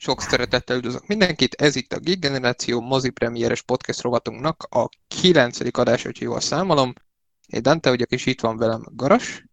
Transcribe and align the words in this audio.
Sok 0.00 0.20
szeretettel 0.20 0.76
üdvözlök 0.76 1.06
mindenkit, 1.06 1.54
ez 1.54 1.76
itt 1.76 1.92
a 1.92 1.98
Gig 1.98 2.20
Generáció 2.20 2.80
mozi 2.80 3.10
premieres 3.10 3.62
podcast 3.62 4.00
rovatunknak 4.00 4.62
a 4.70 4.88
9. 5.20 5.78
adás, 5.78 6.02
hogy 6.02 6.20
jól 6.20 6.40
számolom. 6.40 6.92
Én 7.46 7.62
Dante 7.62 7.88
vagyok, 7.88 8.10
és 8.10 8.26
itt 8.26 8.40
van 8.40 8.56
velem 8.56 8.84
Garas. 8.92 9.44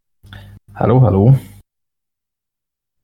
Hello, 0.74 1.00
hello. 1.00 1.34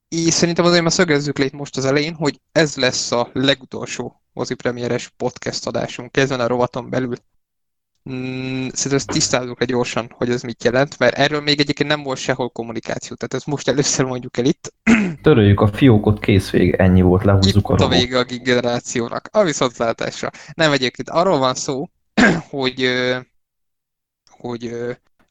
És 0.07 0.33
szerintem 0.33 0.65
azért 0.65 0.81
már 0.81 0.91
szögezzük 0.91 1.37
le 1.37 1.49
most 1.51 1.77
az 1.77 1.85
elején, 1.85 2.13
hogy 2.13 2.41
ez 2.51 2.75
lesz 2.75 3.11
a 3.11 3.29
legutolsó 3.33 4.21
mozi 4.33 4.53
premieres 4.53 5.09
podcast 5.09 5.67
adásunk 5.67 6.17
ezen 6.17 6.39
a 6.39 6.47
rovaton 6.47 6.89
belül. 6.89 7.15
Mm, 8.09 8.67
szerintem 8.67 8.93
ezt 8.93 9.07
tisztázunk 9.07 9.61
egy 9.61 9.67
gyorsan, 9.67 10.11
hogy 10.15 10.29
ez 10.29 10.41
mit 10.41 10.63
jelent, 10.63 10.99
mert 10.99 11.17
erről 11.17 11.41
még 11.41 11.59
egyébként 11.59 11.89
nem 11.89 12.03
volt 12.03 12.17
sehol 12.17 12.49
kommunikáció, 12.49 13.15
tehát 13.15 13.33
ezt 13.33 13.45
most 13.45 13.67
először 13.67 14.05
mondjuk 14.05 14.37
el 14.37 14.45
itt. 14.45 14.73
Töröljük 15.21 15.59
a 15.59 15.67
fiókot, 15.67 16.19
kész 16.19 16.49
vég, 16.49 16.73
ennyi 16.73 17.01
volt, 17.01 17.23
lehúzzuk 17.23 17.69
itt 17.69 17.79
a 17.79 17.85
a 17.85 17.87
vége 17.87 18.17
a 18.17 18.23
gig 18.23 18.41
generációnak, 18.41 19.29
a 19.31 19.43
viszontlátásra. 19.43 20.29
Nem 20.53 20.71
egyébként, 20.71 21.09
arról 21.09 21.37
van 21.37 21.53
szó, 21.53 21.89
hogy, 22.49 22.89
hogy 24.29 24.75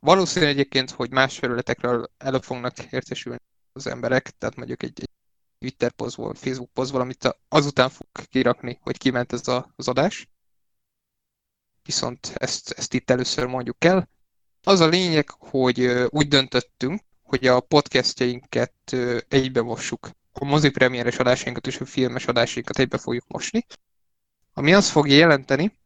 valószínű 0.00 0.46
egyébként, 0.46 0.90
hogy 0.90 1.10
más 1.10 1.38
felületekről 1.38 2.10
elő 2.18 2.38
fognak 2.38 2.78
értesülni 2.90 3.40
az 3.72 3.86
emberek, 3.86 4.30
tehát 4.38 4.56
mondjuk 4.56 4.82
egy, 4.82 5.00
egy 5.00 5.10
Twitter 5.58 5.90
posztból, 5.90 6.34
Facebook 6.34 6.70
posztból, 6.72 7.00
amit 7.00 7.36
azután 7.48 7.88
fog 7.88 8.06
kirakni, 8.30 8.78
hogy 8.82 8.98
kiment 8.98 9.32
ez 9.32 9.48
a, 9.48 9.72
az 9.76 9.88
adás. 9.88 10.28
Viszont 11.90 12.32
ezt, 12.34 12.70
ezt 12.70 12.94
itt 12.94 13.10
először 13.10 13.46
mondjuk 13.46 13.84
el. 13.84 14.08
Az 14.62 14.80
a 14.80 14.86
lényeg, 14.86 15.30
hogy 15.30 16.06
úgy 16.08 16.28
döntöttünk, 16.28 17.00
hogy 17.22 17.46
a 17.46 17.60
podcastjainket 17.60 18.74
ö, 18.92 19.18
egybe 19.28 19.62
mossuk. 19.62 20.10
A 20.32 20.44
mozi 20.44 20.70
premieres 20.70 21.18
adásainkat 21.18 21.66
és 21.66 21.80
a 21.80 21.84
filmes 21.84 22.26
adásainkat 22.26 22.78
egybe 22.78 22.98
fogjuk 22.98 23.24
mosni. 23.28 23.66
Ami 24.52 24.72
azt 24.72 24.90
fogja 24.90 25.16
jelenteni, 25.16 25.78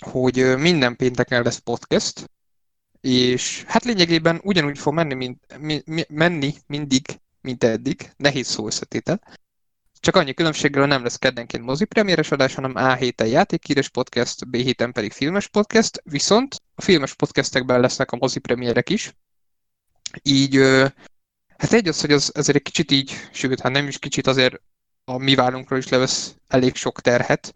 hogy 0.00 0.56
minden 0.56 0.96
pénteken 0.96 1.42
lesz 1.42 1.58
podcast, 1.58 2.30
és 3.00 3.64
hát 3.66 3.84
lényegében 3.84 4.40
ugyanúgy 4.42 4.78
fog 4.78 4.94
menni, 4.94 5.14
mint, 5.14 5.58
mi, 5.58 5.82
mi, 5.84 6.04
menni 6.08 6.54
mindig, 6.66 7.20
mint 7.40 7.64
eddig. 7.64 8.12
Nehéz 8.16 8.46
szó 8.46 8.66
összetétel. 8.66 9.20
Csak 10.02 10.16
annyi 10.16 10.34
különbséggel 10.34 10.86
nem 10.86 11.02
lesz 11.02 11.16
keddenként 11.16 11.64
mozi 11.64 11.84
premieres 11.84 12.30
adás, 12.30 12.54
hanem 12.54 12.76
A 12.76 12.94
héten 12.94 13.26
játékhíres 13.26 13.88
podcast, 13.88 14.48
B 14.48 14.56
héten 14.56 14.92
pedig 14.92 15.12
filmes 15.12 15.48
podcast, 15.48 16.02
viszont 16.04 16.62
a 16.74 16.82
filmes 16.82 17.14
podcastekben 17.14 17.80
lesznek 17.80 18.12
a 18.12 18.16
mozi 18.16 18.38
premierek 18.38 18.90
is. 18.90 19.14
Így, 20.22 20.56
hát 21.56 21.72
egy 21.72 21.88
az, 21.88 22.00
hogy 22.00 22.12
az 22.12 22.32
azért 22.34 22.56
egy 22.56 22.62
kicsit 22.62 22.90
így, 22.90 23.12
sőt, 23.32 23.60
hát 23.60 23.72
nem 23.72 23.88
is 23.88 23.98
kicsit, 23.98 24.26
azért 24.26 24.60
a 25.04 25.16
mi 25.16 25.34
válunkról 25.34 25.78
is 25.78 25.88
levesz 25.88 26.34
elég 26.48 26.74
sok 26.74 27.00
terhet, 27.00 27.54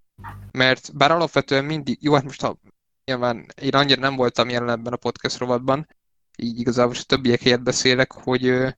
mert 0.50 0.96
bár 0.96 1.10
alapvetően 1.10 1.64
mindig, 1.64 1.98
jó, 2.00 2.14
hát 2.14 2.24
most 2.24 2.40
ha 2.40 2.58
nyilván 3.04 3.46
én 3.60 3.74
annyira 3.74 4.00
nem 4.00 4.16
voltam 4.16 4.48
jelen 4.48 4.70
ebben 4.70 4.92
a 4.92 4.96
podcast 4.96 5.38
rovatban, 5.38 5.88
így 6.36 6.60
igazából 6.60 6.94
a 6.98 7.04
többiek 7.06 7.42
helyett 7.42 7.62
beszélek, 7.62 8.12
hogy, 8.12 8.74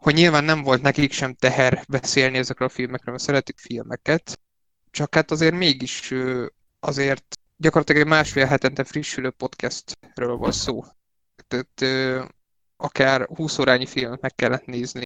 hogy 0.00 0.14
nyilván 0.14 0.44
nem 0.44 0.62
volt 0.62 0.82
nekik 0.82 1.12
sem 1.12 1.34
teher 1.34 1.84
beszélni 1.88 2.38
ezekről 2.38 2.68
a 2.68 2.70
filmekről, 2.70 3.14
mert 3.14 3.26
szeretik 3.26 3.58
filmeket, 3.58 4.40
csak 4.90 5.14
hát 5.14 5.30
azért 5.30 5.54
mégis 5.54 6.14
azért 6.80 7.38
gyakorlatilag 7.56 8.02
egy 8.02 8.08
másfél 8.08 8.46
hetente 8.46 8.84
frissülő 8.84 9.30
podcastről 9.30 10.36
van 10.36 10.52
szó. 10.52 10.84
Tehát 11.48 12.26
akár 12.76 13.26
20 13.26 13.58
órányi 13.58 13.86
filmet 13.86 14.20
meg 14.20 14.34
kellett 14.34 14.64
nézni 14.64 15.02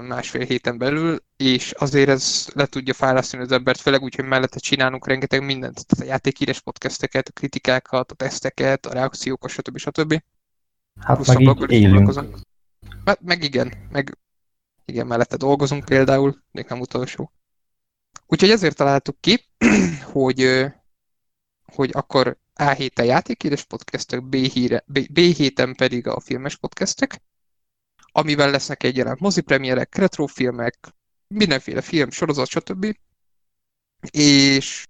másfél 0.00 0.44
héten 0.44 0.78
belül, 0.78 1.22
és 1.36 1.72
azért 1.72 2.08
ez 2.08 2.48
le 2.54 2.66
tudja 2.66 2.94
fárasztani 2.94 3.42
az 3.42 3.52
embert, 3.52 3.80
főleg 3.80 4.02
úgy, 4.02 4.14
hogy 4.14 4.24
mellette 4.24 4.58
csinálunk 4.58 5.06
rengeteg 5.06 5.44
mindent, 5.44 5.86
tehát 5.86 6.04
a 6.04 6.10
játékíres 6.12 6.60
podcasteket, 6.60 7.28
a 7.28 7.32
kritikákat, 7.32 8.12
a 8.12 8.14
teszteket, 8.14 8.86
a 8.86 8.92
reakciókat, 8.92 9.50
stb. 9.50 9.78
stb. 9.78 10.22
Hát 11.00 11.16
Plusz 11.16 11.34
meg 11.34 11.40
így 11.40 11.70
élünk. 11.70 12.48
Hát, 13.04 13.20
meg 13.20 13.42
igen, 13.42 13.72
meg 13.90 14.18
igen, 14.84 15.06
mellette 15.06 15.36
dolgozunk 15.36 15.84
például, 15.84 16.42
még 16.50 16.66
nem 16.68 16.80
utolsó. 16.80 17.32
Úgyhogy 18.26 18.50
ezért 18.50 18.76
találtuk 18.76 19.20
ki, 19.20 19.44
hogy, 20.12 20.66
hogy 21.64 21.90
akkor 21.92 22.38
A 22.54 22.70
héten 22.70 23.04
játékíres 23.04 23.64
podcastek, 23.64 24.24
B, 24.24 24.34
híre, 24.34 24.84
B, 24.86 25.12
B 25.12 25.18
héten 25.18 25.74
pedig 25.74 26.06
a 26.06 26.20
filmes 26.20 26.56
podcastek, 26.56 27.22
amivel 28.12 28.50
lesznek 28.50 28.82
egyaránt 28.82 29.20
mozipremierek, 29.20 29.94
retrofilmek, 29.94 30.94
mindenféle 31.26 31.80
film, 31.80 32.10
sorozat, 32.10 32.48
stb. 32.48 32.96
És 34.10 34.86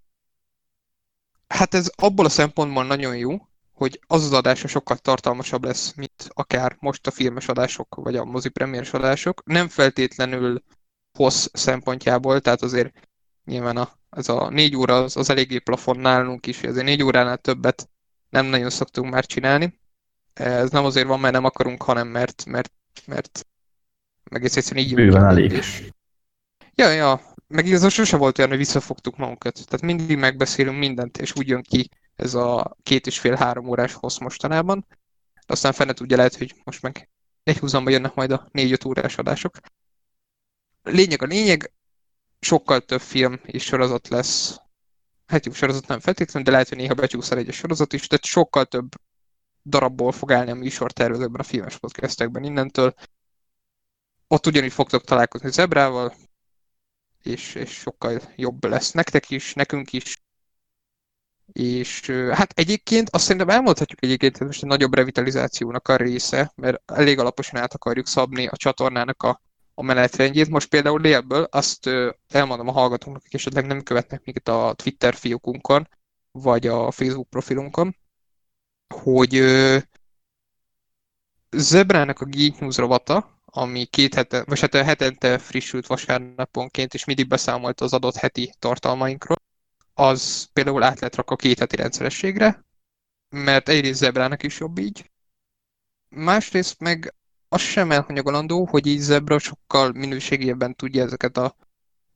hát 1.47 1.73
ez 1.73 1.91
abból 1.95 2.25
a 2.25 2.29
szempontból 2.29 2.85
nagyon 2.85 3.17
jó, 3.17 3.47
hogy 3.81 3.99
az 4.07 4.23
az 4.23 4.33
adása 4.33 4.67
sokkal 4.67 4.97
tartalmasabb 4.97 5.63
lesz, 5.63 5.93
mint 5.93 6.29
akár 6.29 6.75
most 6.79 7.07
a 7.07 7.11
filmes 7.11 7.47
adások, 7.47 7.95
vagy 7.95 8.15
a 8.15 8.25
mozipremieres 8.25 8.93
adások. 8.93 9.43
Nem 9.45 9.67
feltétlenül 9.67 10.63
hossz 11.13 11.47
szempontjából, 11.53 12.39
tehát 12.39 12.61
azért 12.61 12.93
nyilván 13.45 13.77
a, 13.77 13.89
ez 14.09 14.29
a 14.29 14.49
négy 14.49 14.75
óra 14.75 14.95
az, 15.03 15.17
az 15.17 15.29
eléggé 15.29 15.57
plafon 15.57 15.99
nálunk 15.99 16.47
is, 16.47 16.63
azért 16.63 16.85
négy 16.85 17.03
óránál 17.03 17.37
többet 17.37 17.89
nem 18.29 18.45
nagyon 18.45 18.69
szoktunk 18.69 19.11
már 19.11 19.25
csinálni. 19.25 19.79
Ez 20.33 20.69
nem 20.69 20.85
azért 20.85 21.07
van, 21.07 21.19
mert 21.19 21.33
nem 21.33 21.45
akarunk, 21.45 21.83
hanem 21.83 22.07
mert, 22.07 22.45
mert, 22.45 22.71
mert 23.05 23.47
egész 24.23 24.55
egyszerűen 24.55 24.85
így 24.85 24.95
Bőven 24.95 25.25
elég. 25.25 25.49
döntés. 25.49 25.83
Ja, 26.75 26.89
ja, 26.89 27.21
meg 27.47 27.65
igazából 27.65 27.89
sose 27.89 28.17
volt 28.17 28.37
olyan, 28.37 28.49
hogy 28.49 28.59
visszafogtuk 28.59 29.17
magunkat. 29.17 29.53
Tehát 29.53 29.81
mindig 29.81 30.17
megbeszélünk 30.17 30.77
mindent, 30.77 31.17
és 31.17 31.33
úgy 31.35 31.47
jön 31.47 31.61
ki 31.61 31.89
ez 32.21 32.33
a 32.33 32.77
két 32.83 33.07
és 33.07 33.19
fél-három 33.19 33.67
órás 33.67 33.93
hossz 33.93 34.17
mostanában. 34.17 34.85
Aztán 35.45 35.73
fene 35.73 35.93
tudja 35.93 36.17
lehet, 36.17 36.35
hogy 36.35 36.55
most 36.63 36.81
meg 36.81 37.09
egy 37.43 37.57
húzamba 37.57 37.89
jönnek 37.89 38.13
majd 38.13 38.31
a 38.31 38.47
négy-öt 38.51 38.85
órás 38.85 39.17
adások. 39.17 39.57
Lényeg 40.83 41.21
a 41.21 41.25
lényeg, 41.25 41.73
sokkal 42.39 42.79
több 42.79 43.01
film 43.01 43.39
és 43.43 43.63
sorozat 43.63 44.07
lesz. 44.07 44.57
Hát 45.25 45.45
jó, 45.45 45.51
sorozat 45.51 45.87
nem 45.87 45.99
feltétlenül, 45.99 46.43
de 46.43 46.51
lehet, 46.51 46.69
hogy 46.69 46.77
néha 46.77 46.93
becsúszol 46.93 47.37
egy 47.37 47.53
sorozat 47.53 47.93
is, 47.93 48.07
tehát 48.07 48.25
sokkal 48.25 48.65
több 48.65 48.89
darabból 49.65 50.11
fog 50.11 50.31
állni 50.31 50.51
a 50.51 50.55
műsortervezőkben, 50.55 51.41
a 51.41 51.43
filmes 51.43 51.77
podcastekben 51.77 52.43
innentől. 52.43 52.93
Ott 54.27 54.47
ugyanígy 54.47 54.73
fogtok 54.73 55.03
találkozni 55.03 55.51
Zebrával, 55.51 56.15
és, 57.21 57.55
és 57.55 57.71
sokkal 57.71 58.21
jobb 58.35 58.63
lesz 58.63 58.91
nektek 58.91 59.29
is, 59.29 59.53
nekünk 59.53 59.93
is. 59.93 60.17
És 61.51 62.09
hát 62.31 62.51
egyébként 62.55 63.09
azt 63.09 63.23
szerintem 63.23 63.49
elmondhatjuk 63.49 64.03
egyébként, 64.03 64.37
hogy 64.37 64.47
most 64.47 64.63
egy 64.63 64.69
nagyobb 64.69 64.95
revitalizációnak 64.95 65.87
a 65.87 65.95
része, 65.95 66.51
mert 66.55 66.81
elég 66.85 67.19
alaposan 67.19 67.59
át 67.59 67.73
akarjuk 67.73 68.07
szabni 68.07 68.47
a 68.47 68.57
csatornának 68.57 69.23
a, 69.23 69.41
a 69.73 69.83
menetrendjét. 69.83 70.49
Most 70.49 70.69
például 70.69 70.99
délből 70.99 71.43
azt 71.43 71.89
elmondom 72.29 72.67
a 72.67 72.71
hallgatóknak, 72.71 73.21
akik 73.21 73.33
esetleg 73.33 73.65
nem 73.65 73.83
követnek 73.83 74.21
minket 74.23 74.47
a 74.47 74.73
Twitter 74.73 75.13
fiókunkon, 75.13 75.87
vagy 76.31 76.67
a 76.67 76.91
Facebook 76.91 77.29
profilunkon, 77.29 77.95
hogy 78.93 79.43
Zebrának 81.51 82.19
a 82.19 82.25
Geek 82.25 82.59
News 82.59 82.77
rovata, 82.77 83.39
ami 83.45 83.85
két 83.85 84.13
hete, 84.13 84.43
vagy 84.43 84.59
hát 84.59 84.75
hetente 84.75 85.37
frissült 85.37 85.87
vasárnaponként, 85.87 86.93
és 86.93 87.05
mindig 87.05 87.27
beszámolt 87.27 87.81
az 87.81 87.93
adott 87.93 88.15
heti 88.15 88.53
tartalmainkról, 88.59 89.40
az 90.01 90.49
például 90.53 90.83
át 90.83 90.99
lett 90.99 91.15
rakva 91.15 91.35
két 91.35 91.59
heti 91.59 91.75
rendszerességre, 91.75 92.65
mert 93.29 93.69
egyrészt 93.69 93.99
Zebrának 93.99 94.43
is 94.43 94.59
jobb 94.59 94.77
így, 94.77 95.11
másrészt 96.09 96.79
meg 96.79 97.15
az 97.47 97.61
sem 97.61 97.91
elhanyagolandó, 97.91 98.65
hogy 98.65 98.85
így 98.87 98.99
Zebra 98.99 99.39
sokkal 99.39 99.91
minőségében 99.91 100.75
tudja 100.75 101.03
ezeket, 101.03 101.37
a, 101.37 101.55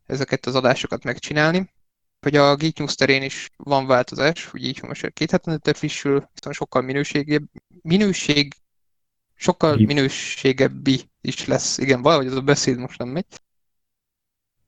ezeket 0.06 0.46
az 0.46 0.56
adásokat 0.56 1.04
megcsinálni, 1.04 1.74
hogy 2.20 2.36
a 2.36 2.56
Geek 2.56 2.78
News 2.78 2.96
terén 2.96 3.24
is 3.24 3.50
van 3.56 3.86
változás, 3.86 4.46
hogy 4.46 4.66
így 4.66 4.84
most 4.84 5.14
két 5.14 5.32
hetente 5.32 5.74
frissül, 5.74 6.30
viszont 6.34 6.56
sokkal 6.56 6.82
minőségebb, 6.82 7.44
minőség, 7.82 8.54
sokkal 9.36 9.76
minőségebbi 9.76 11.10
is 11.22 11.46
lesz. 11.46 11.78
Igen, 11.78 12.02
valahogy 12.02 12.26
ez 12.26 12.34
a 12.34 12.42
beszéd 12.42 12.78
most 12.78 13.00
nem 13.00 13.08
megy. 13.08 13.26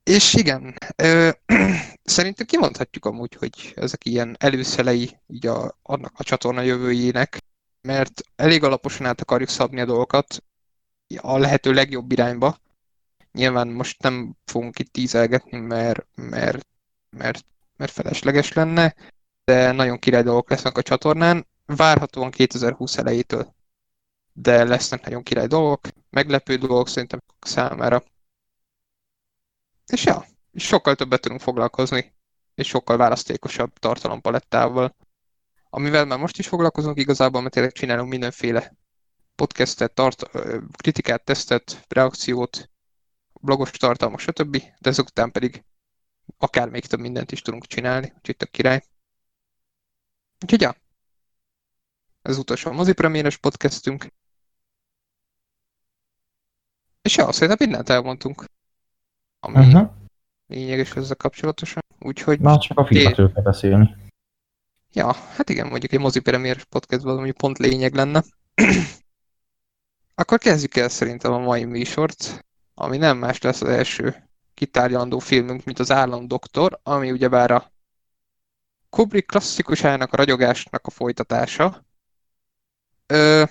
És 0.07 0.33
igen, 0.33 0.73
ö, 0.95 1.29
szerintem 2.03 2.45
kimondhatjuk 2.45 3.05
amúgy, 3.05 3.35
hogy 3.35 3.73
ezek 3.75 4.05
ilyen 4.05 4.35
előszelei 4.39 5.19
így 5.27 5.47
a, 5.47 5.79
annak 5.81 6.13
a 6.17 6.23
csatorna 6.23 6.61
jövőjének, 6.61 7.37
mert 7.81 8.21
elég 8.35 8.63
alaposan 8.63 9.05
át 9.05 9.21
akarjuk 9.21 9.49
szabni 9.49 9.81
a 9.81 9.85
dolgokat 9.85 10.43
a 11.17 11.37
lehető 11.37 11.73
legjobb 11.73 12.11
irányba. 12.11 12.57
Nyilván 13.31 13.67
most 13.67 14.01
nem 14.01 14.35
fogunk 14.45 14.79
itt 14.79 14.91
tízelgetni, 14.91 15.57
mert, 15.59 16.07
mert, 16.15 16.67
mert, 17.09 17.45
mert 17.77 17.91
felesleges 17.91 18.53
lenne, 18.53 18.95
de 19.43 19.71
nagyon 19.71 19.99
király 19.99 20.23
dolgok 20.23 20.49
lesznek 20.49 20.77
a 20.77 20.81
csatornán, 20.81 21.47
várhatóan 21.65 22.31
2020 22.31 22.97
elejétől. 22.97 23.55
De 24.33 24.63
lesznek 24.63 25.03
nagyon 25.03 25.23
király 25.23 25.47
dolgok, 25.47 25.87
meglepő 26.09 26.55
dolgok 26.55 26.87
szerintem 26.87 27.19
számára. 27.39 28.03
És 29.87 30.03
ja, 30.03 30.25
sokkal 30.53 30.95
többet 30.95 31.21
tudunk 31.21 31.41
foglalkozni, 31.41 32.13
és 32.55 32.67
sokkal 32.67 32.97
választékosabb 32.97 33.73
tartalompalettával, 33.73 34.95
amivel 35.69 36.05
már 36.05 36.19
most 36.19 36.37
is 36.37 36.47
foglalkozunk 36.47 36.99
igazából, 36.99 37.41
mert 37.41 37.53
tényleg 37.53 37.71
csinálunk 37.71 38.09
mindenféle 38.09 38.77
podcastet, 39.35 39.93
tart, 39.93 40.23
kritikát, 40.71 41.23
tesztet, 41.23 41.85
reakciót, 41.87 42.69
blogos 43.41 43.71
tartalmak, 43.71 44.19
stb. 44.19 44.57
De 44.79 44.89
ezután 44.89 45.31
pedig 45.31 45.63
akár 46.37 46.69
még 46.69 46.85
több 46.85 46.99
mindent 46.99 47.31
is 47.31 47.41
tudunk 47.41 47.65
csinálni, 47.65 48.13
úgyhogy 48.15 48.35
a 48.39 48.45
király. 48.45 48.83
Úgyhogy 50.43 50.61
ja, 50.61 50.75
ez 52.21 52.37
utolsó 52.37 52.71
mozipremieres 52.71 53.37
podcastünk. 53.37 54.07
És 57.01 57.15
ja, 57.15 57.31
szerintem 57.31 57.67
mindent 57.67 57.89
elmondtunk, 57.89 58.45
ami 59.47 59.65
uh-huh. 59.65 59.89
lényeges 60.47 60.91
ezzel 60.95 61.15
kapcsolatosan. 61.15 61.83
Úgyhogy... 61.99 62.39
Na, 62.39 62.57
csak 62.57 62.79
a 62.79 62.85
filmekről 62.85 63.31
kell 63.33 63.43
beszélni. 63.43 63.95
Ja, 64.93 65.13
hát 65.13 65.49
igen, 65.49 65.67
mondjuk 65.67 65.91
egy 65.93 65.99
mozipremieres 65.99 66.65
podcastban 66.65 67.15
mondjuk 67.15 67.37
pont 67.37 67.57
lényeg 67.57 67.93
lenne. 67.93 68.23
Akkor 70.15 70.37
kezdjük 70.37 70.75
el 70.75 70.89
szerintem 70.89 71.31
a 71.31 71.39
mai 71.39 71.63
műsort, 71.63 72.45
ami 72.73 72.97
nem 72.97 73.17
más 73.17 73.41
lesz 73.41 73.61
az 73.61 73.69
első 73.69 74.29
kitárgyalandó 74.53 75.19
filmünk, 75.19 75.63
mint 75.63 75.79
az 75.79 75.91
Államdoktor, 75.91 76.79
ami 76.83 77.11
ugyebár 77.11 77.51
a 77.51 77.71
Kubrick 78.89 79.27
klasszikusának, 79.27 80.13
a 80.13 80.15
ragyogásnak 80.15 80.87
a 80.87 80.89
folytatása. 80.89 81.85
Ö, 83.05 83.43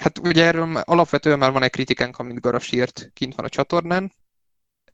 hát 0.00 0.18
ugye 0.18 0.44
erről 0.44 0.76
alapvetően 0.76 1.38
már 1.38 1.52
van 1.52 1.62
egy 1.62 1.70
kritikánk, 1.70 2.18
amit 2.18 2.40
Garas 2.40 2.72
írt, 2.72 3.10
kint 3.12 3.34
van 3.34 3.44
a 3.44 3.48
csatornán. 3.48 4.12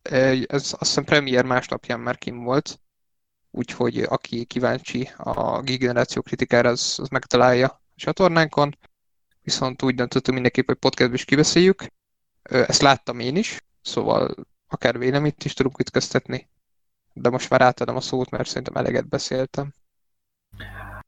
Ez 0.02 0.46
azt 0.50 0.78
hiszem 0.78 1.04
premier 1.04 1.44
másnapján 1.44 2.00
már 2.00 2.18
kim 2.18 2.42
volt, 2.42 2.80
úgyhogy 3.50 3.98
aki 3.98 4.44
kíváncsi 4.44 5.10
a 5.16 5.60
G-generáció 5.60 6.22
kritikára, 6.22 6.68
az, 6.68 6.98
az 7.02 7.08
megtalálja 7.08 7.66
a 7.68 7.80
csatornánkon. 7.94 8.78
Viszont 9.42 9.82
úgy 9.82 9.94
döntöttünk 9.94 10.34
mindenképp, 10.34 10.66
hogy 10.66 10.76
podcastban 10.76 11.18
is 11.18 11.24
kibeszéljük. 11.24 11.84
Ezt 12.42 12.82
láttam 12.82 13.18
én 13.18 13.36
is, 13.36 13.58
szóval 13.82 14.34
akár 14.68 14.98
véleményt 14.98 15.44
is 15.44 15.54
tudunk 15.54 15.78
ütköztetni. 15.78 16.50
De 17.12 17.28
most 17.28 17.50
már 17.50 17.60
átadom 17.60 17.96
a 17.96 18.00
szót, 18.00 18.30
mert 18.30 18.48
szerintem 18.48 18.76
eleget 18.76 19.08
beszéltem. 19.08 19.72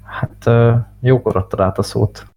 Hát 0.04 0.44
jókor 1.00 1.36
adtad 1.36 1.60
át 1.60 1.78
a 1.78 1.82
szót. 1.82 2.33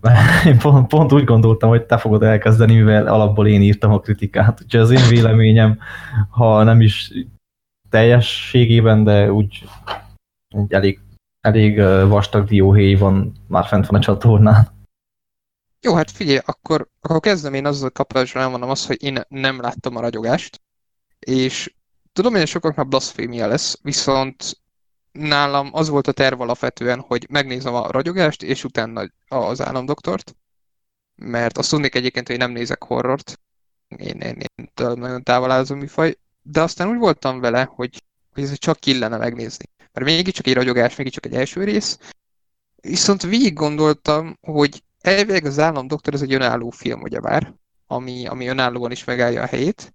Én 0.44 0.58
pont, 0.58 0.86
pont 0.86 1.12
úgy 1.12 1.24
gondoltam, 1.24 1.68
hogy 1.68 1.86
te 1.86 1.98
fogod 1.98 2.22
elkezdeni, 2.22 2.74
mivel 2.74 3.06
alapból 3.06 3.46
én 3.46 3.62
írtam 3.62 3.92
a 3.92 4.00
kritikát. 4.00 4.60
Úgyhogy 4.62 4.80
az 4.80 4.90
én 4.90 5.08
véleményem, 5.08 5.78
ha 6.30 6.62
nem 6.62 6.80
is 6.80 7.12
teljességében, 7.90 9.04
de 9.04 9.32
úgy, 9.32 9.68
úgy 10.54 10.72
elég, 10.72 11.00
elég 11.40 11.78
vastag 12.08 12.48
dióhéj 12.48 12.94
van, 12.94 13.32
már 13.46 13.66
fent 13.66 13.86
van 13.86 14.00
a 14.00 14.02
csatornán. 14.02 14.68
Jó, 15.80 15.94
hát 15.94 16.10
figyelj, 16.10 16.38
akkor, 16.44 16.88
akkor 17.00 17.20
kezdem 17.20 17.54
én 17.54 17.66
azzal 17.66 17.90
kapcsolatban 17.90 18.42
elmondom 18.42 18.70
azt, 18.70 18.86
hogy 18.86 19.02
én 19.02 19.20
nem 19.28 19.60
láttam 19.60 19.96
a 19.96 20.00
ragyogást, 20.00 20.60
és 21.18 21.74
tudom, 22.12 22.32
hogy 22.32 22.46
sokaknak 22.46 22.88
blasfémia 22.88 23.46
lesz, 23.46 23.78
viszont 23.82 24.60
nálam 25.12 25.68
az 25.72 25.88
volt 25.88 26.06
a 26.06 26.12
terv 26.12 26.40
alapvetően, 26.40 27.00
hogy 27.00 27.26
megnézem 27.30 27.74
a 27.74 27.90
ragyogást, 27.90 28.42
és 28.42 28.64
utána 28.64 29.04
az 29.28 29.60
államdoktort, 29.60 30.36
mert 31.14 31.58
azt 31.58 31.70
tudnék 31.70 31.94
egyébként, 31.94 32.26
hogy 32.26 32.38
nem 32.38 32.50
nézek 32.50 32.84
horrort, 32.84 33.40
én, 33.88 34.20
én, 34.20 34.36
én 34.56 34.70
nagyon 34.76 35.22
távol 35.22 35.50
áll 35.50 35.58
az 35.60 35.70
a 35.70 35.74
műfaj, 35.74 36.16
de 36.42 36.62
aztán 36.62 36.88
úgy 36.88 36.98
voltam 36.98 37.40
vele, 37.40 37.64
hogy, 37.74 38.02
hogy 38.32 38.42
ez 38.42 38.58
csak 38.58 38.86
illene 38.86 39.16
megnézni. 39.16 39.64
Mert 39.92 40.06
mégiscsak 40.06 40.46
egy 40.46 40.54
ragyogás, 40.54 40.96
mégiscsak 40.96 41.26
egy 41.26 41.34
első 41.34 41.64
rész, 41.64 41.98
viszont 42.76 43.22
végig 43.22 43.54
gondoltam, 43.54 44.38
hogy 44.40 44.82
elvileg 45.00 45.44
az 45.44 45.58
államdoktor 45.58 46.14
ez 46.14 46.22
egy 46.22 46.34
önálló 46.34 46.70
film, 46.70 47.02
ugyebár, 47.02 47.54
ami, 47.86 48.26
ami 48.26 48.46
önállóan 48.46 48.90
is 48.90 49.04
megállja 49.04 49.42
a 49.42 49.46
helyét, 49.46 49.94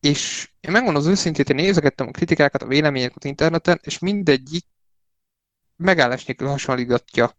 és 0.00 0.50
én 0.60 0.70
megmondom 0.70 1.02
az 1.02 1.08
őszintét, 1.08 1.48
én 1.48 1.56
nézegettem 1.56 2.06
a 2.08 2.10
kritikákat, 2.10 2.62
a 2.62 2.66
véleményeket 2.66 3.24
interneten, 3.24 3.80
és 3.82 3.98
mindegyik 3.98 4.66
megállás 5.76 6.24
nélkül 6.24 6.48
hasonlítgatja 6.48 7.36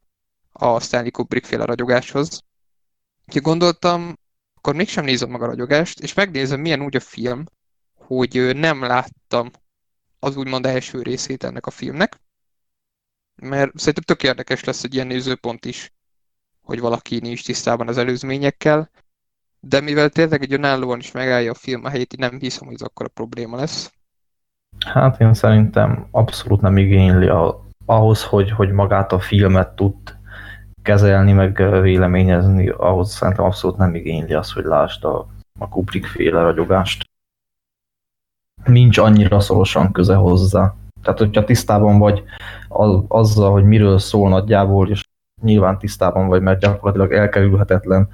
a 0.51 0.79
Stanley 0.79 1.11
Kubrick 1.11 1.45
féle 1.45 1.65
ragyogáshoz. 1.65 2.43
Úgyhogy 3.25 3.41
gondoltam, 3.41 4.17
akkor 4.55 4.75
mégsem 4.75 5.03
nézem 5.03 5.29
meg 5.29 5.41
a 5.41 5.45
ragyogást, 5.45 5.99
és 5.99 6.13
megnézem, 6.13 6.59
milyen 6.59 6.81
úgy 6.81 6.95
a 6.95 6.99
film, 6.99 7.43
hogy 7.93 8.55
nem 8.55 8.81
láttam 8.83 9.51
az 10.19 10.35
úgymond 10.35 10.65
első 10.65 11.01
részét 11.01 11.43
ennek 11.43 11.65
a 11.65 11.71
filmnek, 11.71 12.19
mert 13.35 13.77
szerintem 13.77 14.03
tök 14.03 14.23
érdekes 14.23 14.63
lesz 14.63 14.83
egy 14.83 14.93
ilyen 14.93 15.07
nézőpont 15.07 15.65
is, 15.65 15.93
hogy 16.61 16.79
valaki 16.79 17.19
nincs 17.19 17.45
tisztában 17.45 17.87
az 17.87 17.97
előzményekkel, 17.97 18.91
de 19.67 19.81
mivel 19.81 20.09
tényleg 20.09 20.41
egy 20.41 20.53
önállóan 20.53 20.99
is 20.99 21.11
megállja 21.11 21.51
a 21.51 21.55
film 21.55 21.85
a 21.85 21.89
helyét, 21.89 22.17
nem 22.17 22.39
hiszem, 22.39 22.65
hogy 22.65 22.75
ez 22.75 22.81
akkor 22.81 23.05
a 23.05 23.11
probléma 23.13 23.55
lesz. 23.55 23.93
Hát 24.85 25.19
én 25.19 25.33
szerintem 25.33 26.07
abszolút 26.11 26.61
nem 26.61 26.77
igényli 26.77 27.27
a, 27.27 27.65
ahhoz, 27.85 28.23
hogy, 28.23 28.51
hogy 28.51 28.71
magát 28.71 29.11
a 29.11 29.19
filmet 29.19 29.75
tud 29.75 29.95
kezelni, 30.81 31.31
meg 31.31 31.81
véleményezni, 31.81 32.69
ahhoz 32.69 33.11
szerintem 33.13 33.45
abszolút 33.45 33.77
nem 33.77 33.95
igényli 33.95 34.33
az, 34.33 34.51
hogy 34.51 34.63
lásd 34.63 35.03
a, 35.03 35.27
a 35.59 35.69
Kubrick 35.69 36.05
féle 36.05 36.41
ragyogást. 36.41 37.09
Nincs 38.63 38.97
annyira 38.97 39.39
szorosan 39.39 39.91
köze 39.91 40.15
hozzá. 40.15 40.75
Tehát, 41.01 41.19
hogyha 41.19 41.43
tisztában 41.43 41.99
vagy 41.99 42.23
az, 42.67 43.03
azzal, 43.07 43.51
hogy 43.51 43.63
miről 43.63 43.99
szól 43.99 44.29
nagyjából, 44.29 44.89
és 44.89 45.03
nyilván 45.41 45.77
tisztában 45.77 46.27
vagy, 46.27 46.41
mert 46.41 46.59
gyakorlatilag 46.59 47.11
elkerülhetetlen, 47.13 48.09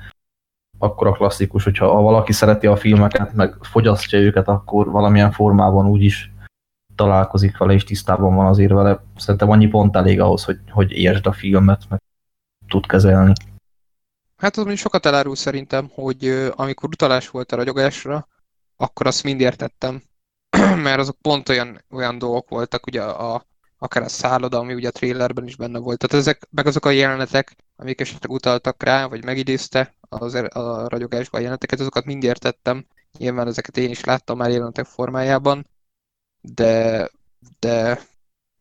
akkor 0.77 1.07
a 1.07 1.11
klasszikus, 1.11 1.63
hogyha 1.63 1.91
ha 1.91 2.01
valaki 2.01 2.31
szereti 2.31 2.67
a 2.67 2.75
filmeket, 2.75 3.33
meg 3.33 3.55
fogyasztja 3.61 4.19
őket, 4.19 4.47
akkor 4.47 4.91
valamilyen 4.91 5.31
formában 5.31 5.85
úgy 5.85 6.03
is 6.03 6.31
találkozik 6.95 7.57
vele, 7.57 7.73
és 7.73 7.83
tisztában 7.83 8.35
van 8.35 8.45
azért 8.45 8.71
vele. 8.71 9.03
Szerintem 9.15 9.49
annyi 9.49 9.67
pont 9.67 9.95
elég 9.95 10.19
ahhoz, 10.19 10.43
hogy, 10.43 10.59
hogy 10.69 10.91
értsd 10.91 11.27
a 11.27 11.31
filmet, 11.31 11.81
meg 11.89 12.01
tud 12.67 12.85
kezelni. 12.85 13.33
Hát 14.37 14.51
az 14.51 14.57
mondjuk 14.57 14.77
sokat 14.77 15.05
elárul 15.05 15.35
szerintem, 15.35 15.89
hogy 15.93 16.49
amikor 16.55 16.89
utalás 16.89 17.29
volt 17.29 17.51
a 17.51 17.55
ragyogásra, 17.55 18.27
akkor 18.77 19.07
azt 19.07 19.23
mind 19.23 19.41
értettem. 19.41 20.01
Mert 20.83 20.99
azok 20.99 21.15
pont 21.21 21.49
olyan, 21.49 21.81
olyan 21.91 22.17
dolgok 22.17 22.49
voltak, 22.49 22.85
ugye 22.85 23.01
a, 23.03 23.45
akár 23.77 24.03
a 24.03 24.09
szálloda, 24.09 24.57
ami 24.57 24.73
ugye 24.73 24.87
a 24.87 24.91
trailerben 24.91 25.45
is 25.45 25.55
benne 25.55 25.79
volt. 25.79 25.97
Tehát 25.97 26.25
ezek, 26.25 26.47
meg 26.51 26.67
azok 26.67 26.85
a 26.85 26.89
jelenetek, 26.89 27.55
amik 27.75 28.01
esetleg 28.01 28.31
utaltak 28.31 28.83
rá, 28.83 29.05
vagy 29.05 29.23
megidézte 29.23 29.95
az, 30.09 30.35
er, 30.35 30.57
a 30.57 30.87
ragyogásban 30.87 31.39
a 31.39 31.43
jeleneteket, 31.43 31.79
azokat 31.79 32.05
mind 32.05 32.23
értettem. 32.23 32.85
Nyilván 33.17 33.47
ezeket 33.47 33.77
én 33.77 33.89
is 33.89 34.03
láttam 34.03 34.37
már 34.37 34.49
jelenetek 34.49 34.85
formájában, 34.85 35.67
de, 36.41 37.09
de, 37.59 38.01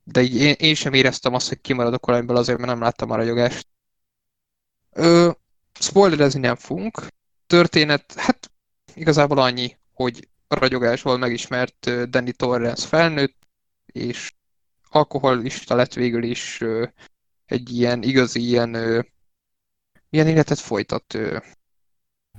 de 0.04 0.22
így 0.22 0.34
én, 0.36 0.54
én 0.58 0.74
sem 0.74 0.92
éreztem 0.92 1.34
azt, 1.34 1.48
hogy 1.48 1.60
kimaradok 1.60 2.06
valamiből 2.06 2.36
azért, 2.36 2.58
mert 2.58 2.70
nem 2.70 2.80
láttam 2.80 3.10
a 3.10 3.16
ragyogást. 3.16 3.66
Ö, 4.92 5.30
spoilerezni 5.80 6.40
nem 6.40 6.56
fogunk. 6.56 7.06
Történet, 7.46 8.12
hát 8.16 8.50
igazából 8.94 9.38
annyi, 9.38 9.76
hogy 9.92 10.28
a 10.48 10.54
ragyogásból 10.54 11.18
megismert 11.18 12.10
Danny 12.10 12.36
Torrance 12.36 12.86
felnőtt, 12.86 13.36
és 13.86 14.35
alkoholista 14.90 15.74
lett 15.74 15.92
végül 15.92 16.22
is 16.22 16.62
egy 17.46 17.70
ilyen 17.72 18.02
igazi 18.02 18.40
ilyen 18.40 18.70
milyen 20.08 20.28
életet 20.28 20.58
folytat. 20.58 21.18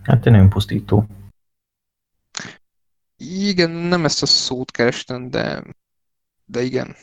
Hát 0.04 0.25
én 0.25 0.34
nem 0.34 0.50
pusztító. 0.50 1.06
Igen, 3.18 3.70
nem 3.70 4.06
ezt 4.06 4.22
a 4.22 4.25
szót 4.25 4.72
kerestem, 4.72 5.30
de, 5.30 5.63
de 6.46 6.62
igen. 6.62 6.96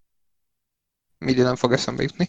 Mindig 1.18 1.42
nem 1.42 1.56
fog 1.56 1.72
eszembe 1.72 2.02
jutni. 2.02 2.28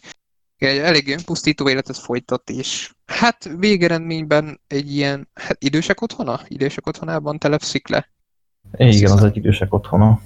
Igen, 0.58 0.84
elég 0.84 1.08
önpusztító 1.08 1.68
életet 1.68 1.96
folytat, 1.96 2.50
és 2.50 2.94
hát 3.06 3.50
végeredményben 3.56 4.60
egy 4.66 4.92
ilyen 4.92 5.28
hát 5.34 5.64
idősek 5.64 6.00
otthona? 6.00 6.40
Idősek 6.48 6.86
otthonában 6.86 7.38
telepszik 7.38 7.88
le. 7.88 8.10
Igen, 8.76 9.10
az 9.12 9.22
egy 9.22 9.36
idősek 9.36 9.72
otthona. 9.72 10.20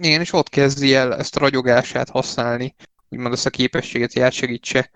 Igen, 0.00 0.20
és 0.20 0.32
ott 0.32 0.48
kezdi 0.48 0.94
el 0.94 1.16
ezt 1.16 1.36
a 1.36 1.40
ragyogását 1.40 2.08
használni, 2.08 2.74
úgymond 3.08 3.32
ezt 3.32 3.46
a 3.46 3.50
képességet, 3.50 4.12
hogy 4.12 4.22
átsegítse 4.22 4.90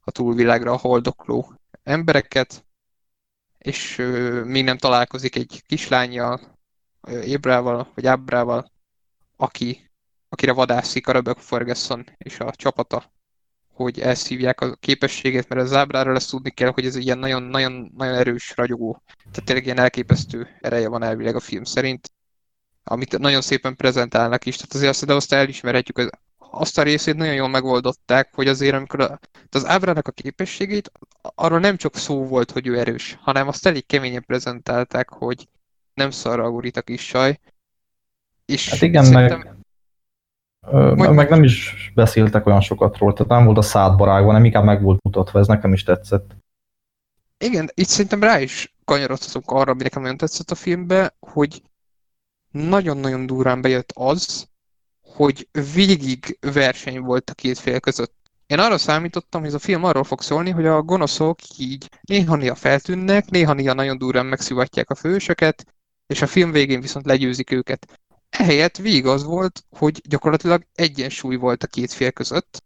a 0.00 0.10
túlvilágra 0.10 0.72
a 0.72 0.78
holdokló 0.78 1.54
embereket, 1.82 2.64
és 3.58 3.98
ö, 3.98 4.44
még 4.44 4.64
nem 4.64 4.78
találkozik 4.78 5.36
egy 5.36 5.62
kislányjal, 5.66 6.58
Ébrával, 7.08 7.90
vagy 7.94 8.06
Ábrával, 8.06 8.72
aki, 9.36 9.90
akire 10.28 10.52
vadászik 10.52 11.06
a 11.06 11.12
Rebecca 11.12 11.40
Ferguson 11.40 12.04
és 12.18 12.40
a 12.40 12.50
csapata, 12.50 13.12
hogy 13.72 14.00
elszívják 14.00 14.60
a 14.60 14.74
képességet, 14.74 15.48
mert 15.48 15.60
az 15.60 15.72
Ábráról 15.72 16.16
ezt 16.16 16.30
tudni 16.30 16.50
kell, 16.50 16.70
hogy 16.70 16.86
ez 16.86 16.96
ilyen 16.96 17.18
nagyon-nagyon 17.18 17.92
erős 17.98 18.56
ragyogó. 18.56 19.02
Tehát 19.06 19.44
tényleg 19.44 19.64
ilyen 19.64 19.78
elképesztő 19.78 20.58
ereje 20.60 20.88
van 20.88 21.02
elvileg 21.02 21.36
a 21.36 21.40
film 21.40 21.64
szerint 21.64 22.12
amit 22.90 23.18
nagyon 23.18 23.40
szépen 23.40 23.76
prezentálnak 23.76 24.46
is, 24.46 24.56
tehát 24.56 24.74
azért 24.74 24.90
azt, 24.90 25.06
de 25.06 25.14
azt 25.14 25.32
elismerhetjük, 25.32 25.98
hogy 25.98 26.10
azt 26.50 26.78
a 26.78 26.82
részét 26.82 27.16
nagyon 27.16 27.34
jól 27.34 27.48
megoldották, 27.48 28.30
hogy 28.34 28.48
azért 28.48 28.74
amikor 28.74 29.00
a, 29.00 29.18
az 29.50 29.66
ábrának 29.66 30.08
a 30.08 30.12
képességét, 30.12 30.92
arról 31.34 31.58
nem 31.58 31.76
csak 31.76 31.96
szó 31.96 32.26
volt, 32.26 32.50
hogy 32.50 32.66
ő 32.66 32.78
erős, 32.78 33.18
hanem 33.20 33.48
azt 33.48 33.66
elég 33.66 33.86
keményen 33.86 34.24
prezentálták, 34.26 35.08
hogy 35.08 35.48
nem 35.94 36.10
szarra 36.10 36.50
gurít 36.50 36.76
a 36.76 36.82
kis 36.82 37.06
saj. 37.06 37.38
És 38.44 38.70
hát 38.70 38.82
igen, 38.82 39.04
szerintem... 39.04 39.38
meg, 39.38 41.08
ö, 41.08 41.12
meg 41.12 41.30
nem 41.30 41.42
is 41.42 41.90
beszéltek 41.94 42.46
olyan 42.46 42.60
sokat 42.60 42.98
róla, 42.98 43.12
tehát 43.12 43.32
nem 43.32 43.44
volt 43.44 43.58
a 43.58 43.62
szádbarágban, 43.62 44.26
hanem 44.26 44.44
inkább 44.44 44.64
meg 44.64 44.82
volt 44.82 45.02
mutatva, 45.02 45.38
ez 45.38 45.46
nekem 45.46 45.72
is 45.72 45.82
tetszett. 45.82 46.36
Igen, 47.38 47.70
itt 47.74 47.88
szerintem 47.88 48.22
rá 48.22 48.40
is 48.40 48.74
kanyarodhatunk 48.84 49.50
arra, 49.50 49.70
ami 49.70 49.82
nekem 49.82 50.02
nagyon 50.02 50.16
tetszett 50.16 50.50
a 50.50 50.54
filmbe, 50.54 51.14
hogy 51.20 51.62
nagyon-nagyon 52.50 53.26
durán 53.26 53.60
bejött 53.60 53.92
az, 53.94 54.48
hogy 55.00 55.48
végig 55.74 56.38
verseny 56.40 57.00
volt 57.00 57.30
a 57.30 57.34
két 57.34 57.58
fél 57.58 57.80
között. 57.80 58.14
Én 58.46 58.58
arra 58.58 58.78
számítottam, 58.78 59.40
hogy 59.40 59.48
ez 59.48 59.54
a 59.54 59.58
film 59.58 59.84
arról 59.84 60.04
fog 60.04 60.22
szólni, 60.22 60.50
hogy 60.50 60.66
a 60.66 60.82
gonoszok 60.82 61.38
így 61.56 61.88
néha-néha 62.00 62.54
feltűnnek, 62.54 63.30
néha-néha 63.30 63.74
nagyon 63.74 63.98
durán 63.98 64.26
megszivatják 64.26 64.90
a 64.90 64.94
fősöket, 64.94 65.64
és 66.06 66.22
a 66.22 66.26
film 66.26 66.50
végén 66.50 66.80
viszont 66.80 67.06
legyőzik 67.06 67.50
őket. 67.50 68.00
Ehelyett 68.28 68.76
végig 68.76 69.06
az 69.06 69.24
volt, 69.24 69.64
hogy 69.70 70.00
gyakorlatilag 70.08 70.66
egyensúly 70.74 71.36
volt 71.36 71.62
a 71.62 71.66
két 71.66 71.92
fél 71.92 72.10
között, 72.10 72.62